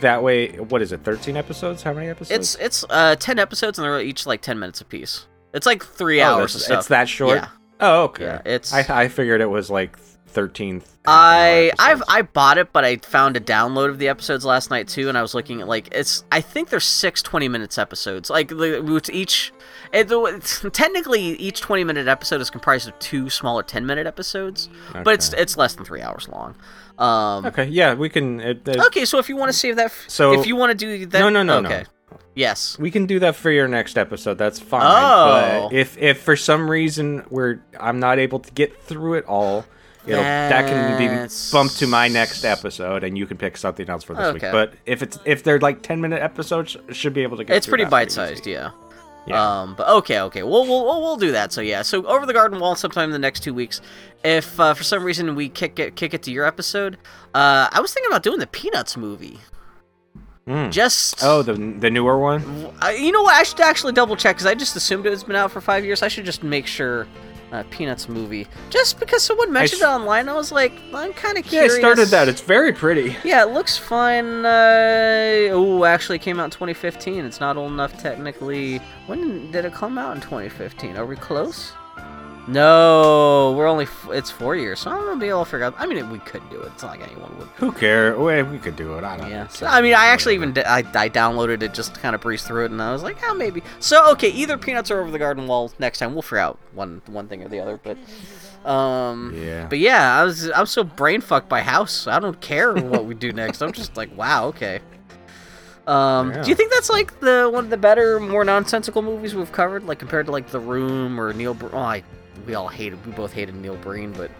that 0.00 0.22
way, 0.22 0.48
what 0.58 0.82
is 0.82 0.92
it? 0.92 1.02
Thirteen 1.02 1.36
episodes? 1.36 1.82
How 1.82 1.94
many 1.94 2.08
episodes? 2.08 2.54
It's 2.56 2.82
it's 2.82 2.84
uh 2.90 3.16
ten 3.16 3.38
episodes 3.38 3.78
and 3.78 3.86
they're 3.86 4.00
each 4.00 4.26
like 4.26 4.42
ten 4.42 4.58
minutes 4.58 4.82
apiece. 4.82 5.26
It's 5.54 5.64
like 5.66 5.82
three 5.82 6.20
Oh, 6.20 6.26
hours 6.26 6.54
it's, 6.54 6.68
it's 6.68 6.88
that 6.88 7.08
short. 7.08 7.38
Yeah. 7.38 7.48
Oh, 7.80 8.02
okay. 8.04 8.24
Yeah, 8.24 8.42
it's- 8.44 8.72
I, 8.72 9.02
I 9.04 9.08
figured 9.08 9.40
it 9.40 9.50
was 9.50 9.70
like 9.70 9.96
thirteen. 10.32 10.82
I 11.06 11.72
I've 11.78 12.02
I 12.08 12.22
bought 12.22 12.58
it, 12.58 12.72
but 12.72 12.84
I 12.84 12.96
found 12.96 13.36
a 13.36 13.40
download 13.40 13.88
of 13.90 13.98
the 13.98 14.08
episodes 14.08 14.44
last 14.44 14.70
night 14.70 14.88
too, 14.88 15.08
and 15.08 15.18
I 15.18 15.22
was 15.22 15.34
looking 15.34 15.60
at 15.60 15.68
like 15.68 15.88
it's 15.92 16.24
I 16.32 16.40
think 16.40 16.68
there's 16.70 16.84
six 16.84 17.22
20 17.22 17.48
minutes 17.48 17.76
episodes, 17.78 18.30
like 18.30 18.48
the- 18.48 19.10
each. 19.12 19.52
It, 19.92 20.10
it's- 20.10 20.64
technically, 20.72 21.20
each 21.22 21.60
20 21.60 21.84
minute 21.84 22.08
episode 22.08 22.40
is 22.40 22.50
comprised 22.50 22.88
of 22.88 22.98
two 22.98 23.28
smaller 23.30 23.62
10 23.62 23.84
minute 23.84 24.06
episodes, 24.06 24.68
but 24.92 25.08
it's 25.14 25.32
it's 25.32 25.56
less 25.56 25.74
than 25.74 25.84
three 25.84 26.02
hours 26.02 26.28
long. 26.28 26.54
Um, 26.98 27.46
Okay, 27.46 27.64
yeah, 27.66 27.94
we 27.94 28.08
can. 28.08 28.40
It, 28.40 28.66
it- 28.68 28.78
okay, 28.86 29.04
so 29.04 29.18
if 29.18 29.28
you 29.28 29.36
want 29.36 29.50
to 29.50 29.58
save 29.58 29.76
that, 29.76 29.86
f- 29.86 30.04
So- 30.08 30.38
if 30.38 30.46
you 30.46 30.56
want 30.56 30.70
to 30.70 30.86
do 30.86 31.06
that, 31.06 31.18
No, 31.18 31.28
no, 31.30 31.42
no, 31.42 31.60
no. 31.60 31.82
yes, 32.34 32.78
We 32.78 32.90
can 32.92 33.06
do 33.06 33.18
that 33.20 33.34
for 33.34 33.50
your 33.50 33.66
next 33.66 33.98
episode. 33.98 34.38
That's 34.38 34.60
fine. 34.60 34.82
Oh. 34.84 35.68
But 35.68 35.76
if 35.76 35.98
if 35.98 36.20
for 36.22 36.36
some 36.36 36.70
reason 36.70 37.24
we're 37.28 37.60
I'm 37.80 37.98
not 37.98 38.18
able 38.20 38.38
to 38.38 38.52
get 38.52 38.80
through 38.84 39.14
it 39.14 39.24
all, 39.26 39.64
it'll 40.06 40.22
that 40.22 40.66
can 40.66 40.98
be 40.98 41.32
bumped 41.52 41.78
to 41.78 41.86
my 41.86 42.08
next 42.08 42.44
episode, 42.44 43.04
and 43.04 43.16
you 43.16 43.26
can 43.26 43.36
pick 43.36 43.56
something 43.56 43.88
else 43.88 44.04
for 44.04 44.14
this 44.14 44.32
week. 44.34 44.42
But 44.42 44.74
if 44.86 45.02
it's 45.02 45.18
if 45.24 45.42
they're 45.42 45.60
like 45.60 45.82
ten 45.82 46.00
minute 46.00 46.22
episodes, 46.22 46.76
should 46.90 47.14
be 47.14 47.22
able 47.22 47.36
to 47.36 47.44
get. 47.44 47.54
It. 47.54 47.56
It's 47.58 47.66
pretty 47.66 47.84
bite 47.84 48.10
sized, 48.12 48.46
yeah. 48.46 48.70
Yeah. 49.24 49.60
Um, 49.60 49.74
but 49.76 49.88
okay, 49.88 50.18
okay, 50.20 50.42
we'll, 50.42 50.64
we'll 50.66 50.84
we'll 50.84 51.00
we'll 51.00 51.16
do 51.16 51.30
that. 51.30 51.52
So 51.52 51.60
yeah, 51.60 51.82
so 51.82 52.04
over 52.06 52.26
the 52.26 52.32
garden 52.32 52.58
wall 52.58 52.74
sometime 52.74 53.04
in 53.04 53.12
the 53.12 53.20
next 53.20 53.40
two 53.44 53.54
weeks. 53.54 53.80
If 54.24 54.58
uh, 54.58 54.74
for 54.74 54.82
some 54.82 55.04
reason 55.04 55.34
we 55.36 55.48
kick 55.48 55.78
it 55.78 55.94
kick 55.94 56.12
it 56.12 56.24
to 56.24 56.32
your 56.32 56.44
episode, 56.44 56.96
uh, 57.34 57.68
I 57.70 57.80
was 57.80 57.94
thinking 57.94 58.10
about 58.10 58.24
doing 58.24 58.40
the 58.40 58.48
Peanuts 58.48 58.96
movie. 58.96 59.38
Mm. 60.48 60.72
Just 60.72 61.22
Oh, 61.22 61.42
the 61.42 61.52
the 61.52 61.88
newer 61.88 62.18
one. 62.18 62.42
uh, 62.82 62.88
you 62.88 63.12
know 63.12 63.22
what? 63.22 63.34
I 63.34 63.44
should 63.44 63.60
actually 63.60 63.92
double 63.92 64.16
check 64.16 64.34
because 64.34 64.46
I 64.46 64.54
just 64.54 64.74
assumed 64.74 65.06
it's 65.06 65.22
been 65.22 65.36
out 65.36 65.52
for 65.52 65.60
five 65.60 65.84
years. 65.84 66.02
I 66.02 66.08
should 66.08 66.24
just 66.24 66.42
make 66.42 66.66
sure. 66.66 67.06
Uh, 67.52 67.62
Peanuts 67.70 68.08
movie, 68.08 68.46
just 68.70 68.98
because 68.98 69.22
someone 69.22 69.52
mentioned 69.52 69.82
s- 69.82 69.86
it 69.86 69.90
online, 69.92 70.26
I 70.26 70.32
was 70.32 70.50
like, 70.52 70.72
I'm 70.94 71.12
kind 71.12 71.36
of 71.36 71.44
Yeah, 71.44 71.50
curious. 71.50 71.74
I 71.74 71.78
started 71.80 72.08
that. 72.08 72.26
It's 72.26 72.40
very 72.40 72.72
pretty. 72.72 73.14
Yeah, 73.24 73.42
it 73.42 73.50
looks 73.50 73.76
fine. 73.76 74.46
Uh, 74.46 75.48
oh, 75.52 75.84
actually, 75.84 76.18
came 76.18 76.40
out 76.40 76.44
in 76.46 76.50
2015. 76.50 77.26
It's 77.26 77.40
not 77.40 77.58
old 77.58 77.70
enough 77.72 78.00
technically. 78.00 78.78
When 79.06 79.50
did 79.50 79.66
it 79.66 79.74
come 79.74 79.98
out 79.98 80.16
in 80.16 80.22
2015? 80.22 80.96
Are 80.96 81.04
we 81.04 81.14
close? 81.16 81.72
No, 82.48 83.54
we're 83.56 83.68
only. 83.68 83.84
F- 83.84 84.08
it's 84.12 84.30
four 84.30 84.56
years, 84.56 84.80
so 84.80 84.90
I'm 84.90 84.98
gonna 84.98 85.20
be 85.20 85.28
able 85.28 85.44
to 85.44 85.50
figure 85.50 85.64
out. 85.66 85.74
I 85.78 85.86
mean, 85.86 86.10
we 86.10 86.18
could 86.18 86.42
do 86.50 86.60
it. 86.60 86.72
It's 86.74 86.82
not 86.82 86.98
like 86.98 87.08
anyone 87.08 87.36
would. 87.38 87.46
Who 87.56 87.70
cares? 87.72 88.18
We, 88.18 88.42
we 88.42 88.58
could 88.58 88.74
do 88.76 88.98
it. 88.98 89.04
I 89.04 89.16
don't 89.16 89.30
Yeah. 89.30 89.42
know. 89.44 89.48
So, 89.50 89.66
I 89.66 89.80
mean, 89.80 89.94
I 89.94 90.06
actually 90.06 90.34
even—I—I 90.34 91.08
downloaded 91.08 91.62
it 91.62 91.72
just 91.72 91.94
to 91.94 92.00
kind 92.00 92.14
of 92.16 92.20
breeze 92.20 92.42
through 92.42 92.64
it, 92.64 92.70
and 92.72 92.82
I 92.82 92.92
was 92.92 93.02
like, 93.04 93.16
oh, 93.22 93.34
maybe. 93.34 93.62
So 93.78 94.10
okay, 94.12 94.30
either 94.30 94.58
Peanuts 94.58 94.90
or 94.90 95.00
Over 95.00 95.10
the 95.12 95.18
Garden 95.18 95.46
Wall. 95.46 95.72
Next 95.78 95.98
time, 96.00 96.14
we'll 96.14 96.22
figure 96.22 96.38
out 96.38 96.58
one 96.74 97.00
one 97.06 97.28
thing 97.28 97.44
or 97.44 97.48
the 97.48 97.60
other. 97.60 97.78
But 97.82 97.96
um, 98.68 99.32
Yeah. 99.36 99.66
but 99.68 99.78
yeah, 99.78 100.18
I 100.20 100.24
was 100.24 100.50
I'm 100.50 100.66
so 100.66 100.82
brain 100.82 101.20
fucked 101.20 101.48
by 101.48 101.60
House. 101.62 102.06
I 102.08 102.18
don't 102.18 102.40
care 102.40 102.74
what 102.74 103.04
we 103.04 103.14
do 103.14 103.32
next. 103.42 103.62
I'm 103.62 103.72
just 103.72 103.96
like, 103.96 104.16
wow, 104.16 104.46
okay. 104.48 104.80
Um, 105.86 106.30
Yeah. 106.32 106.42
do 106.42 106.50
you 106.50 106.54
think 106.56 106.72
that's 106.72 106.90
like 106.90 107.18
the 107.20 107.48
one 107.52 107.64
of 107.64 107.70
the 107.70 107.76
better, 107.76 108.18
more 108.20 108.44
nonsensical 108.44 109.02
movies 109.02 109.34
we've 109.34 109.50
covered, 109.52 109.84
like 109.84 109.98
compared 110.00 110.26
to 110.26 110.32
like 110.32 110.48
The 110.48 110.60
Room 110.60 111.20
or 111.20 111.32
Neil? 111.32 111.54
Br- 111.54 111.68
oh, 111.72 111.78
I 111.78 112.02
we 112.46 112.54
all 112.54 112.68
hated, 112.68 113.04
we 113.06 113.12
both 113.12 113.32
hated 113.32 113.54
Neil 113.54 113.76
Breen, 113.76 114.12
but 114.12 114.30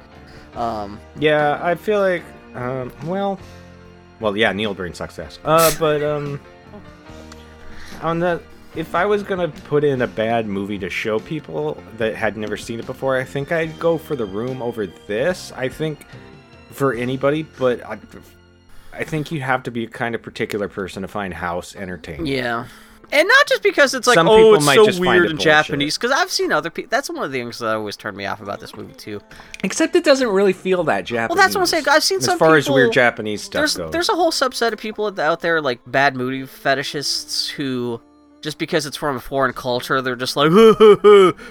um, 0.58 1.00
Yeah, 1.18 1.58
I 1.62 1.74
feel 1.74 2.00
like, 2.00 2.22
um, 2.54 2.92
well, 3.04 3.38
well, 4.20 4.36
yeah, 4.36 4.52
Neil 4.52 4.74
Breen 4.74 4.94
sucks 4.94 5.18
ass. 5.18 5.38
Uh, 5.44 5.72
but 5.78 6.02
um, 6.02 6.40
on 8.02 8.18
the, 8.18 8.40
if 8.76 8.94
I 8.94 9.04
was 9.04 9.22
gonna 9.22 9.48
put 9.48 9.84
in 9.84 10.02
a 10.02 10.06
bad 10.06 10.46
movie 10.46 10.78
to 10.78 10.88
show 10.90 11.18
people 11.18 11.82
that 11.98 12.14
had 12.14 12.36
never 12.36 12.56
seen 12.56 12.78
it 12.78 12.86
before, 12.86 13.16
I 13.16 13.24
think 13.24 13.52
I'd 13.52 13.78
go 13.78 13.98
for 13.98 14.16
The 14.16 14.24
Room 14.26 14.62
over 14.62 14.86
this. 14.86 15.52
I 15.56 15.68
think 15.68 16.06
for 16.70 16.94
anybody, 16.94 17.42
but 17.58 17.84
I, 17.84 17.98
I 18.92 19.04
think 19.04 19.30
you 19.32 19.40
have 19.40 19.62
to 19.64 19.70
be 19.70 19.84
a 19.84 19.88
kind 19.88 20.14
of 20.14 20.22
particular 20.22 20.68
person 20.68 21.02
to 21.02 21.08
find 21.08 21.34
House 21.34 21.74
entertaining. 21.76 22.26
yeah. 22.26 22.66
And 23.12 23.28
not 23.28 23.46
just 23.46 23.62
because 23.62 23.92
it's 23.92 24.06
like, 24.06 24.14
Some 24.14 24.26
oh, 24.26 24.54
it's 24.54 24.64
might 24.64 24.76
so 24.76 24.86
just 24.86 24.98
weird 24.98 25.26
it 25.26 25.32
in. 25.32 25.38
Japanese. 25.38 25.98
Because 25.98 26.10
I've 26.10 26.30
seen 26.30 26.50
other 26.50 26.70
people. 26.70 26.88
That's 26.88 27.10
one 27.10 27.22
of 27.22 27.30
the 27.30 27.38
things 27.38 27.58
that 27.58 27.76
always 27.76 27.96
turned 27.96 28.16
me 28.16 28.24
off 28.24 28.40
about 28.40 28.58
this 28.58 28.74
movie 28.74 28.94
too. 28.94 29.20
Except 29.62 29.94
it 29.94 30.02
doesn't 30.02 30.28
really 30.28 30.54
feel 30.54 30.82
that 30.84 31.04
Japanese. 31.04 31.28
Well, 31.28 31.36
that's 31.36 31.54
what 31.54 31.60
I'm 31.60 31.66
saying. 31.66 31.84
I've 31.90 32.02
seen 32.02 32.18
as 32.18 32.24
some 32.24 32.38
far 32.38 32.56
as 32.56 32.70
weird 32.70 32.92
Japanese 32.92 33.42
stuff 33.42 33.60
there's 33.60 33.76
goes. 33.76 33.92
there's 33.92 34.08
a 34.08 34.14
whole 34.14 34.32
subset 34.32 34.72
of 34.72 34.78
people 34.78 35.20
out 35.20 35.40
there 35.40 35.60
like 35.60 35.80
bad 35.86 36.16
movie 36.16 36.42
fetishists 36.42 37.50
who 37.50 38.00
just 38.42 38.58
because 38.58 38.84
it's 38.86 38.96
from 38.96 39.16
a 39.16 39.20
foreign 39.20 39.52
culture, 39.54 40.02
they're 40.02 40.16
just 40.16 40.36
like, 40.36 40.50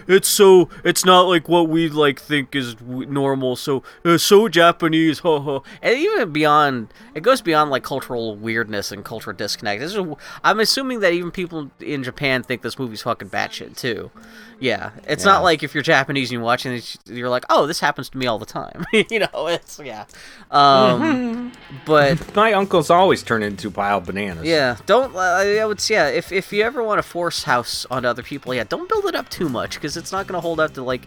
it's 0.07 0.27
so, 0.27 0.69
it's 0.83 1.03
not 1.05 1.21
like 1.21 1.47
what 1.49 1.69
we 1.69 1.89
like 1.89 2.19
think 2.19 2.55
is 2.55 2.75
w- 2.75 3.09
normal. 3.09 3.55
So, 3.55 3.81
uh, 4.05 4.17
so 4.17 4.47
Japanese, 4.49 5.19
ha 5.19 5.39
ha. 5.39 5.59
And 5.81 5.97
even 5.97 6.31
beyond, 6.31 6.89
it 7.15 7.21
goes 7.23 7.41
beyond 7.41 7.71
like 7.71 7.83
cultural 7.83 8.35
weirdness 8.35 8.91
and 8.91 9.03
cultural 9.05 9.35
disconnect. 9.35 9.79
This 9.81 9.95
is, 9.95 10.05
I'm 10.43 10.59
assuming 10.59 10.99
that 10.99 11.13
even 11.13 11.31
people 11.31 11.71
in 11.79 12.03
Japan 12.03 12.43
think 12.43 12.61
this 12.61 12.77
movie's 12.77 13.01
fucking 13.01 13.29
batshit 13.29 13.77
too. 13.77 14.11
Yeah, 14.59 14.91
it's 15.07 15.25
Yeah. 15.25 15.31
not 15.31 15.43
like 15.43 15.63
if 15.63 15.73
you're 15.73 15.81
Japanese 15.81 16.27
and 16.29 16.33
you're 16.33 16.43
watching 16.43 16.73
it, 16.73 16.95
you're 17.07 17.29
like, 17.29 17.45
oh, 17.49 17.65
this 17.65 17.79
happens 17.79 18.09
to 18.09 18.17
me 18.19 18.27
all 18.27 18.37
the 18.37 18.45
time. 18.45 18.85
you 18.93 19.17
know, 19.19 19.47
it's 19.47 19.79
yeah. 19.83 20.05
Um, 20.51 21.51
but 21.85 22.35
My 22.35 22.53
uncles 22.53 22.89
always 22.91 23.23
turn 23.23 23.41
into 23.41 23.71
wild 23.71 24.05
bananas. 24.05 24.45
yeah, 24.45 24.77
don't. 24.85 25.15
Uh, 25.15 25.19
I 25.19 25.65
would 25.65 25.79
say, 25.79 25.95
yeah. 25.95 26.07
If 26.09 26.31
if 26.31 26.53
you 26.53 26.61
ever 26.63 26.80
want 26.85 26.99
to 26.99 27.07
force 27.07 27.43
house 27.43 27.85
on 27.91 28.05
other 28.05 28.23
people, 28.23 28.53
yeah, 28.53 28.63
don't 28.63 28.87
build 28.89 29.05
it 29.05 29.15
up 29.15 29.29
too 29.29 29.49
much 29.49 29.75
because 29.75 29.97
it's 29.97 30.11
not 30.11 30.27
gonna 30.27 30.41
hold 30.41 30.59
up 30.59 30.73
to 30.75 30.83
like 30.83 31.01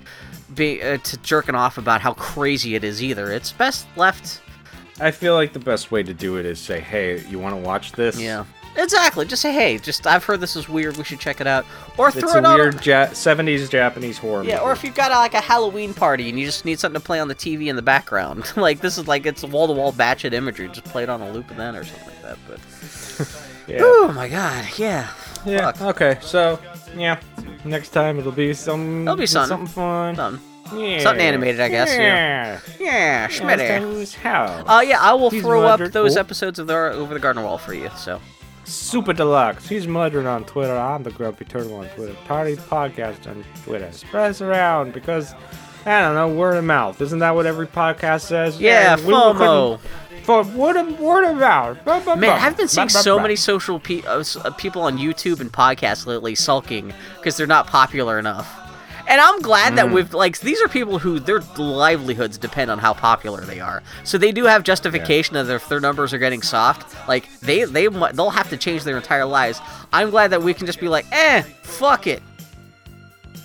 be 0.54 0.82
uh, 0.82 0.98
to 0.98 1.16
jerking 1.18 1.54
off 1.54 1.78
about 1.78 2.00
how 2.00 2.14
crazy 2.14 2.74
it 2.74 2.84
is 2.84 3.02
either. 3.02 3.30
It's 3.32 3.52
best 3.52 3.86
left. 3.96 4.40
I 5.00 5.10
feel 5.10 5.34
like 5.34 5.52
the 5.52 5.58
best 5.58 5.90
way 5.90 6.02
to 6.04 6.14
do 6.14 6.36
it 6.36 6.46
is 6.46 6.58
say, 6.60 6.80
"Hey, 6.80 7.20
you 7.28 7.38
want 7.38 7.54
to 7.56 7.60
watch 7.60 7.90
this?" 7.92 8.20
Yeah, 8.20 8.44
exactly. 8.76 9.24
Just 9.26 9.42
say, 9.42 9.52
hey, 9.52 9.76
just 9.78 10.06
I've 10.06 10.22
heard 10.22 10.38
this 10.38 10.54
is 10.54 10.68
weird. 10.68 10.96
We 10.96 11.02
should 11.02 11.18
check 11.18 11.40
it 11.40 11.48
out, 11.48 11.66
or 11.98 12.08
It's 12.10 12.18
throw 12.20 12.30
a 12.34 12.38
it 12.38 12.44
on. 12.44 12.54
weird 12.56 12.86
ja- 12.86 13.06
70s 13.08 13.68
Japanese 13.68 14.18
horror 14.18 14.44
yeah, 14.44 14.54
movie. 14.58 14.64
or 14.66 14.72
if 14.72 14.84
you've 14.84 14.94
got 14.94 15.10
uh, 15.10 15.16
like 15.16 15.34
a 15.34 15.40
Halloween 15.40 15.94
party 15.94 16.28
and 16.28 16.38
you 16.38 16.46
just 16.46 16.64
need 16.64 16.78
something 16.78 17.00
to 17.00 17.04
play 17.04 17.18
on 17.18 17.26
the 17.26 17.34
TV 17.34 17.66
in 17.66 17.74
the 17.74 17.82
background, 17.82 18.44
like 18.56 18.78
this 18.78 18.96
is 18.96 19.08
like 19.08 19.26
it's 19.26 19.42
wall 19.42 19.66
to 19.66 19.72
wall 19.72 19.92
batshit 19.92 20.32
imagery. 20.32 20.68
Just 20.68 20.84
play 20.84 21.02
it 21.02 21.08
on 21.08 21.20
a 21.20 21.32
loop 21.32 21.50
and 21.50 21.58
then 21.58 21.74
or 21.74 21.82
something 21.82 22.06
like 22.06 22.22
that. 22.22 22.38
But 22.46 22.60
yeah. 23.66 23.78
oh 23.80 24.12
my 24.14 24.28
god, 24.28 24.68
yeah, 24.78 25.08
yeah. 25.46 25.72
fuck. 25.72 26.00
Okay, 26.00 26.18
so 26.20 26.58
yeah, 26.96 27.20
next 27.64 27.90
time 27.90 28.18
it'll 28.18 28.32
be 28.32 28.54
some 28.54 29.02
It'll 29.02 29.16
be 29.16 29.26
something. 29.26 29.48
something 29.66 29.66
fun. 29.66 30.14
Done. 30.16 30.40
Yeah. 30.74 31.00
Something 31.00 31.24
animated, 31.26 31.60
I 31.60 31.68
guess, 31.68 31.94
Yeah. 31.94 32.58
Yeah, 32.80 33.28
Schmitty. 33.28 33.68
Schmitty. 33.80 34.14
How? 34.16 34.64
Uh, 34.66 34.80
yeah, 34.80 34.98
I 35.00 35.12
will 35.12 35.30
He's 35.30 35.42
throw 35.42 35.62
up 35.66 35.78
those 35.92 36.16
Oh. 36.16 36.20
episodes 36.20 36.58
of 36.58 36.66
the 36.66 36.74
Over 36.74 37.12
the 37.14 37.20
Garden 37.20 37.42
Wall 37.42 37.58
for 37.58 37.74
you. 37.74 37.90
So 37.96 38.18
Super 38.64 39.12
Deluxe. 39.12 39.68
He's 39.68 39.86
Mudron 39.86 40.26
on 40.26 40.44
Twitter. 40.44 40.74
I'm 40.76 41.02
the 41.02 41.10
Grumpy 41.10 41.44
Turtle 41.44 41.74
on 41.76 41.86
Twitter. 41.90 42.14
Party 42.26 42.56
Podcast 42.56 43.28
on 43.28 43.44
Twitter. 43.62 43.92
Spread 43.92 44.30
us 44.30 44.40
around 44.40 44.94
because, 44.94 45.34
I 45.84 46.00
don't 46.00 46.14
know, 46.14 46.28
word 46.34 46.56
of 46.56 46.64
mouth. 46.64 46.98
Isn't 47.02 47.18
that 47.18 47.34
what 47.34 47.44
every 47.44 47.66
podcast 47.66 48.22
says? 48.22 48.58
yeah, 48.58 48.96
we 48.96 49.02
FOMO. 49.12 49.78
Couldn't- 50.26 50.52
For 50.52 50.58
word 50.58 50.76
of, 50.76 50.98
word 51.00 51.24
of 51.30 51.36
mouth. 51.36 51.78
Blah, 51.84 52.00
blah, 52.00 52.16
Man. 52.16 52.38
I've 52.40 52.56
been 52.56 52.68
seeing 52.68 52.88
Blah, 52.88 53.00
so 53.00 53.18
many 53.18 53.36
social 53.36 53.78
pe- 53.80 54.02
uh, 54.02 54.22
uh, 54.44 54.50
people 54.50 54.82
on 54.82 54.98
YouTube 54.98 55.40
and 55.40 55.52
podcasts 55.52 56.06
lately 56.06 56.34
sulking 56.34 56.92
because 57.16 57.36
they're 57.36 57.46
not 57.46 57.66
popular 57.66 58.18
enough. 58.18 58.60
And 59.06 59.20
I'm 59.20 59.40
glad 59.42 59.74
Mm. 59.74 59.76
that 59.76 59.90
we've 59.90 60.14
like 60.14 60.40
these 60.40 60.62
are 60.62 60.68
people 60.68 60.98
who 60.98 61.20
their 61.20 61.40
livelihoods 61.58 62.38
depend 62.38 62.70
on 62.70 62.78
how 62.78 62.94
popular 62.94 63.42
they 63.42 63.60
are. 63.60 63.82
So 64.02 64.16
they 64.16 64.32
do 64.32 64.44
have 64.44 64.62
justification 64.62 65.36
of 65.36 65.50
if 65.50 65.68
their 65.68 65.78
numbers 65.78 66.14
are 66.14 66.18
getting 66.18 66.40
soft. 66.40 66.96
Like 67.06 67.28
they 67.40 67.64
they 67.64 67.86
they'll 67.88 68.30
have 68.30 68.48
to 68.48 68.56
change 68.56 68.82
their 68.84 68.96
entire 68.96 69.26
lives. 69.26 69.60
I'm 69.92 70.08
glad 70.08 70.28
that 70.30 70.42
we 70.42 70.54
can 70.54 70.64
just 70.64 70.80
be 70.80 70.88
like, 70.88 71.04
eh, 71.12 71.42
fuck 71.62 72.06
it. 72.06 72.22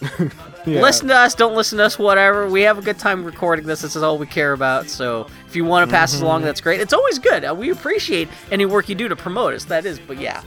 Yeah. 0.70 0.82
Listen 0.82 1.08
to 1.08 1.16
us, 1.16 1.36
don't 1.36 1.56
listen 1.56 1.78
to 1.80 1.86
us, 1.86 1.98
whatever. 1.98 2.48
We 2.50 2.62
have 2.62 2.78
a 2.78 2.82
good 2.82 3.00
time 3.00 3.24
recording 3.24 3.66
this. 3.66 3.82
This 3.82 3.96
is 3.96 4.04
all 4.04 4.18
we 4.18 4.28
care 4.28 4.54
about. 4.54 4.90
So 4.90 5.28
if 5.48 5.56
you 5.56 5.66
want 5.66 5.90
to 5.90 5.94
pass 5.94 6.14
us 6.14 6.22
along, 6.22 6.44
that's 6.44 6.62
great. 6.62 6.80
It's 6.80 6.94
always 6.94 7.20
good. 7.20 7.44
Uh, 7.46 7.56
We 7.56 7.70
appreciate 7.72 8.30
any 8.52 8.66
work 8.66 8.90
you 8.90 8.96
do 8.96 9.08
to 9.08 9.16
promote 9.16 9.54
us. 9.54 9.66
That 9.66 9.86
is, 9.86 10.00
but 10.00 10.20
yeah, 10.20 10.42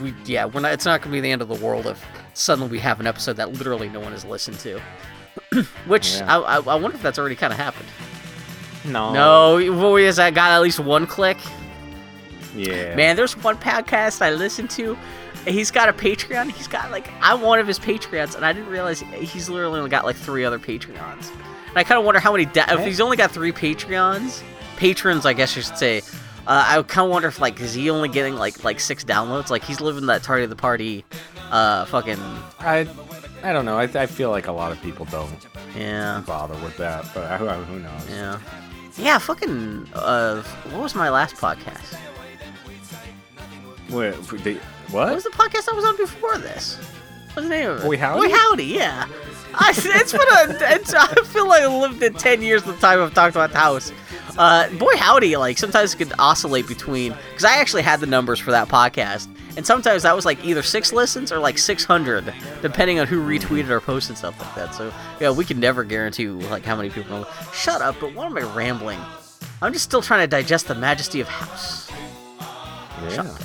we 0.00 0.14
yeah, 0.24 0.44
we're 0.46 0.60
not. 0.60 0.72
It's 0.72 0.84
not 0.84 1.00
going 1.02 1.10
to 1.10 1.16
be 1.16 1.20
the 1.20 1.30
end 1.30 1.42
of 1.42 1.48
the 1.48 1.54
world 1.56 1.86
if 1.86 2.04
suddenly 2.34 2.70
we 2.70 2.78
have 2.80 3.00
an 3.00 3.06
episode 3.06 3.36
that 3.36 3.52
literally 3.52 3.88
no 3.88 4.00
one 4.00 4.12
has 4.12 4.24
listened 4.24 4.58
to. 4.60 4.80
Which 5.86 6.16
Yeah. 6.18 6.36
I, 6.38 6.38
I, 6.38 6.56
I 6.58 6.74
wonder 6.76 6.96
if 6.96 7.02
that's 7.02 7.18
already 7.18 7.36
kind 7.36 7.52
of 7.52 7.58
happened. 7.58 7.88
No. 8.84 9.12
No, 9.12 9.72
what 9.90 10.00
is 10.00 10.16
that? 10.16 10.32
Got 10.34 10.52
at 10.52 10.62
least 10.62 10.80
one 10.80 11.06
click. 11.06 11.36
Yeah. 12.56 12.94
Man, 12.96 13.14
there's 13.14 13.36
one 13.36 13.56
podcast 13.58 14.22
I 14.22 14.30
listened 14.30 14.70
to. 14.70 14.96
He's 15.46 15.70
got 15.70 15.88
a 15.88 15.92
Patreon. 15.92 16.50
He's 16.50 16.68
got 16.68 16.90
like 16.90 17.08
I'm 17.20 17.40
one 17.40 17.58
of 17.58 17.66
his 17.66 17.78
Patreons, 17.78 18.34
and 18.34 18.44
I 18.44 18.52
didn't 18.52 18.68
realize 18.68 19.00
he's 19.00 19.48
literally 19.48 19.78
only 19.78 19.90
got 19.90 20.04
like 20.04 20.16
three 20.16 20.44
other 20.44 20.58
Patreons. 20.58 21.30
And 21.68 21.76
I 21.76 21.84
kind 21.84 21.98
of 21.98 22.04
wonder 22.04 22.20
how 22.20 22.32
many. 22.32 22.44
Da- 22.44 22.66
if 22.68 22.84
he's 22.84 23.00
only 23.00 23.16
got 23.16 23.30
three 23.30 23.52
Patreons, 23.52 24.42
patrons, 24.76 25.24
I 25.26 25.32
guess 25.32 25.54
you 25.56 25.62
should 25.62 25.76
say. 25.76 26.02
Uh, 26.46 26.64
I 26.66 26.82
kind 26.82 27.04
of 27.04 27.10
wonder 27.10 27.28
if 27.28 27.38
like 27.38 27.60
is 27.60 27.74
he 27.74 27.90
only 27.90 28.08
getting 28.08 28.34
like 28.34 28.64
like 28.64 28.80
six 28.80 29.04
downloads? 29.04 29.50
Like 29.50 29.62
he's 29.62 29.80
living 29.80 30.06
that 30.06 30.22
tardy 30.22 30.44
of 30.44 30.50
the 30.50 30.56
party, 30.56 31.04
uh, 31.50 31.84
fucking 31.84 32.18
I, 32.58 32.88
I 33.42 33.52
don't 33.52 33.64
know. 33.64 33.78
I, 33.78 33.82
I 33.82 34.06
feel 34.06 34.30
like 34.30 34.46
a 34.46 34.52
lot 34.52 34.72
of 34.72 34.80
people 34.82 35.04
don't 35.06 35.46
yeah, 35.76 36.22
bother 36.26 36.54
with 36.64 36.76
that, 36.78 37.06
but 37.14 37.38
who, 37.38 37.46
who 37.46 37.78
knows? 37.78 38.10
yeah, 38.10 38.40
yeah. 38.96 39.18
Fucking 39.18 39.86
uh, 39.94 40.42
what 40.42 40.82
was 40.82 40.94
my 40.94 41.10
last 41.10 41.36
podcast? 41.36 41.98
Wait, 43.90 44.14
they, 44.42 44.58
What 44.90 45.06
what? 45.06 45.14
was 45.14 45.24
the 45.24 45.30
podcast 45.30 45.68
I 45.70 45.76
was 45.76 45.84
on 45.84 45.96
before 45.96 46.38
this? 46.38 46.76
What's 47.32 47.48
the 47.48 47.54
name 47.54 47.70
of 47.70 47.80
it? 47.80 47.84
Boy 47.84 47.96
Howdy? 47.96 48.26
Boy 48.28 48.34
Howdy, 48.34 48.64
yeah. 48.64 49.06
I, 49.54 49.72
it's 49.76 50.12
been 50.12 50.20
a. 50.20 50.74
It's, 50.74 50.94
I 50.94 51.06
feel 51.24 51.48
like 51.48 51.62
I 51.62 51.66
lived 51.66 52.02
in 52.02 52.14
ten 52.14 52.42
years 52.42 52.62
the 52.62 52.72
time 52.74 53.00
I've 53.00 53.14
talked 53.14 53.36
about 53.36 53.52
the 53.52 53.58
house. 53.58 53.92
Uh, 54.36 54.68
Boy 54.70 54.96
Howdy, 54.96 55.36
like 55.36 55.58
sometimes 55.58 55.94
it 55.94 55.98
could 55.98 56.12
oscillate 56.18 56.66
between 56.66 57.14
because 57.30 57.44
I 57.44 57.56
actually 57.56 57.82
had 57.82 58.00
the 58.00 58.06
numbers 58.06 58.38
for 58.38 58.50
that 58.50 58.68
podcast, 58.68 59.28
and 59.56 59.66
sometimes 59.66 60.02
that 60.04 60.14
was 60.14 60.24
like 60.24 60.44
either 60.44 60.62
six 60.62 60.92
listens 60.92 61.30
or 61.30 61.38
like 61.38 61.58
six 61.58 61.84
hundred, 61.84 62.32
depending 62.62 62.98
on 63.00 63.06
who 63.06 63.24
retweeted 63.24 63.70
or 63.70 63.80
posted 63.80 64.16
stuff 64.16 64.38
like 64.40 64.54
that. 64.54 64.74
So 64.74 64.92
yeah, 65.20 65.30
we 65.30 65.44
can 65.44 65.60
never 65.60 65.84
guarantee 65.84 66.28
like 66.28 66.64
how 66.64 66.76
many 66.76 66.90
people. 66.90 67.20
Know. 67.20 67.26
Shut 67.52 67.80
up! 67.80 67.96
But 68.00 68.14
what 68.14 68.26
am 68.26 68.36
I 68.38 68.42
rambling? 68.54 69.00
I'm 69.62 69.72
just 69.72 69.84
still 69.84 70.02
trying 70.02 70.22
to 70.22 70.26
digest 70.26 70.68
the 70.68 70.74
majesty 70.74 71.20
of 71.20 71.28
house. 71.28 71.90
Yeah. 73.08 73.36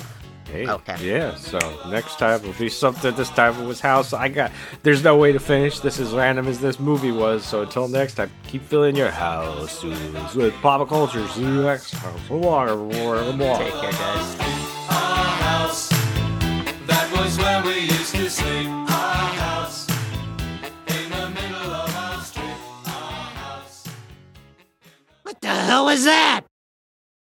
Hey, 0.50 0.66
Okay. 0.68 0.96
Yeah, 1.00 1.34
so 1.34 1.58
next 1.90 2.18
time 2.18 2.40
will 2.42 2.52
be 2.52 2.68
something. 2.68 3.14
This 3.16 3.30
time 3.30 3.60
it 3.60 3.66
was 3.66 3.80
house. 3.80 4.12
I 4.12 4.28
got. 4.28 4.52
There's 4.84 5.02
no 5.02 5.16
way 5.16 5.32
to 5.32 5.40
finish 5.40 5.80
this 5.80 5.98
as 5.98 6.12
random 6.12 6.46
as 6.46 6.60
this 6.60 6.78
movie 6.78 7.10
was. 7.10 7.44
So 7.44 7.62
until 7.62 7.88
next 7.88 8.14
time, 8.14 8.30
keep 8.46 8.62
filling 8.62 8.94
your 8.96 9.10
house 9.10 9.82
with 10.34 10.54
pop 10.62 10.88
culture. 10.88 11.26
See 11.28 11.40
you 11.42 11.62
next 11.62 11.90
time. 11.92 12.14
Water, 12.28 12.76
water, 12.76 13.32
water. 13.36 13.64
Take 13.64 13.72
care, 13.74 13.90
guys. 13.92 14.36
Our 14.88 15.26
house. 15.48 15.88
That 16.86 17.10
was 17.12 17.36
where 17.38 17.62
we 17.64 17.80
used 17.80 18.14
to 18.14 18.30
sleep. 18.30 18.68
Our 18.68 18.86
house. 19.42 19.88
In 20.86 21.10
the 21.10 21.28
middle 21.30 21.70
of 21.74 21.96
our 21.96 22.22
street. 22.22 22.44
Our 22.86 23.30
house. 23.42 23.84
What 25.24 25.40
the 25.40 25.48
hell 25.48 25.86
was 25.86 26.04
that? 26.04 26.42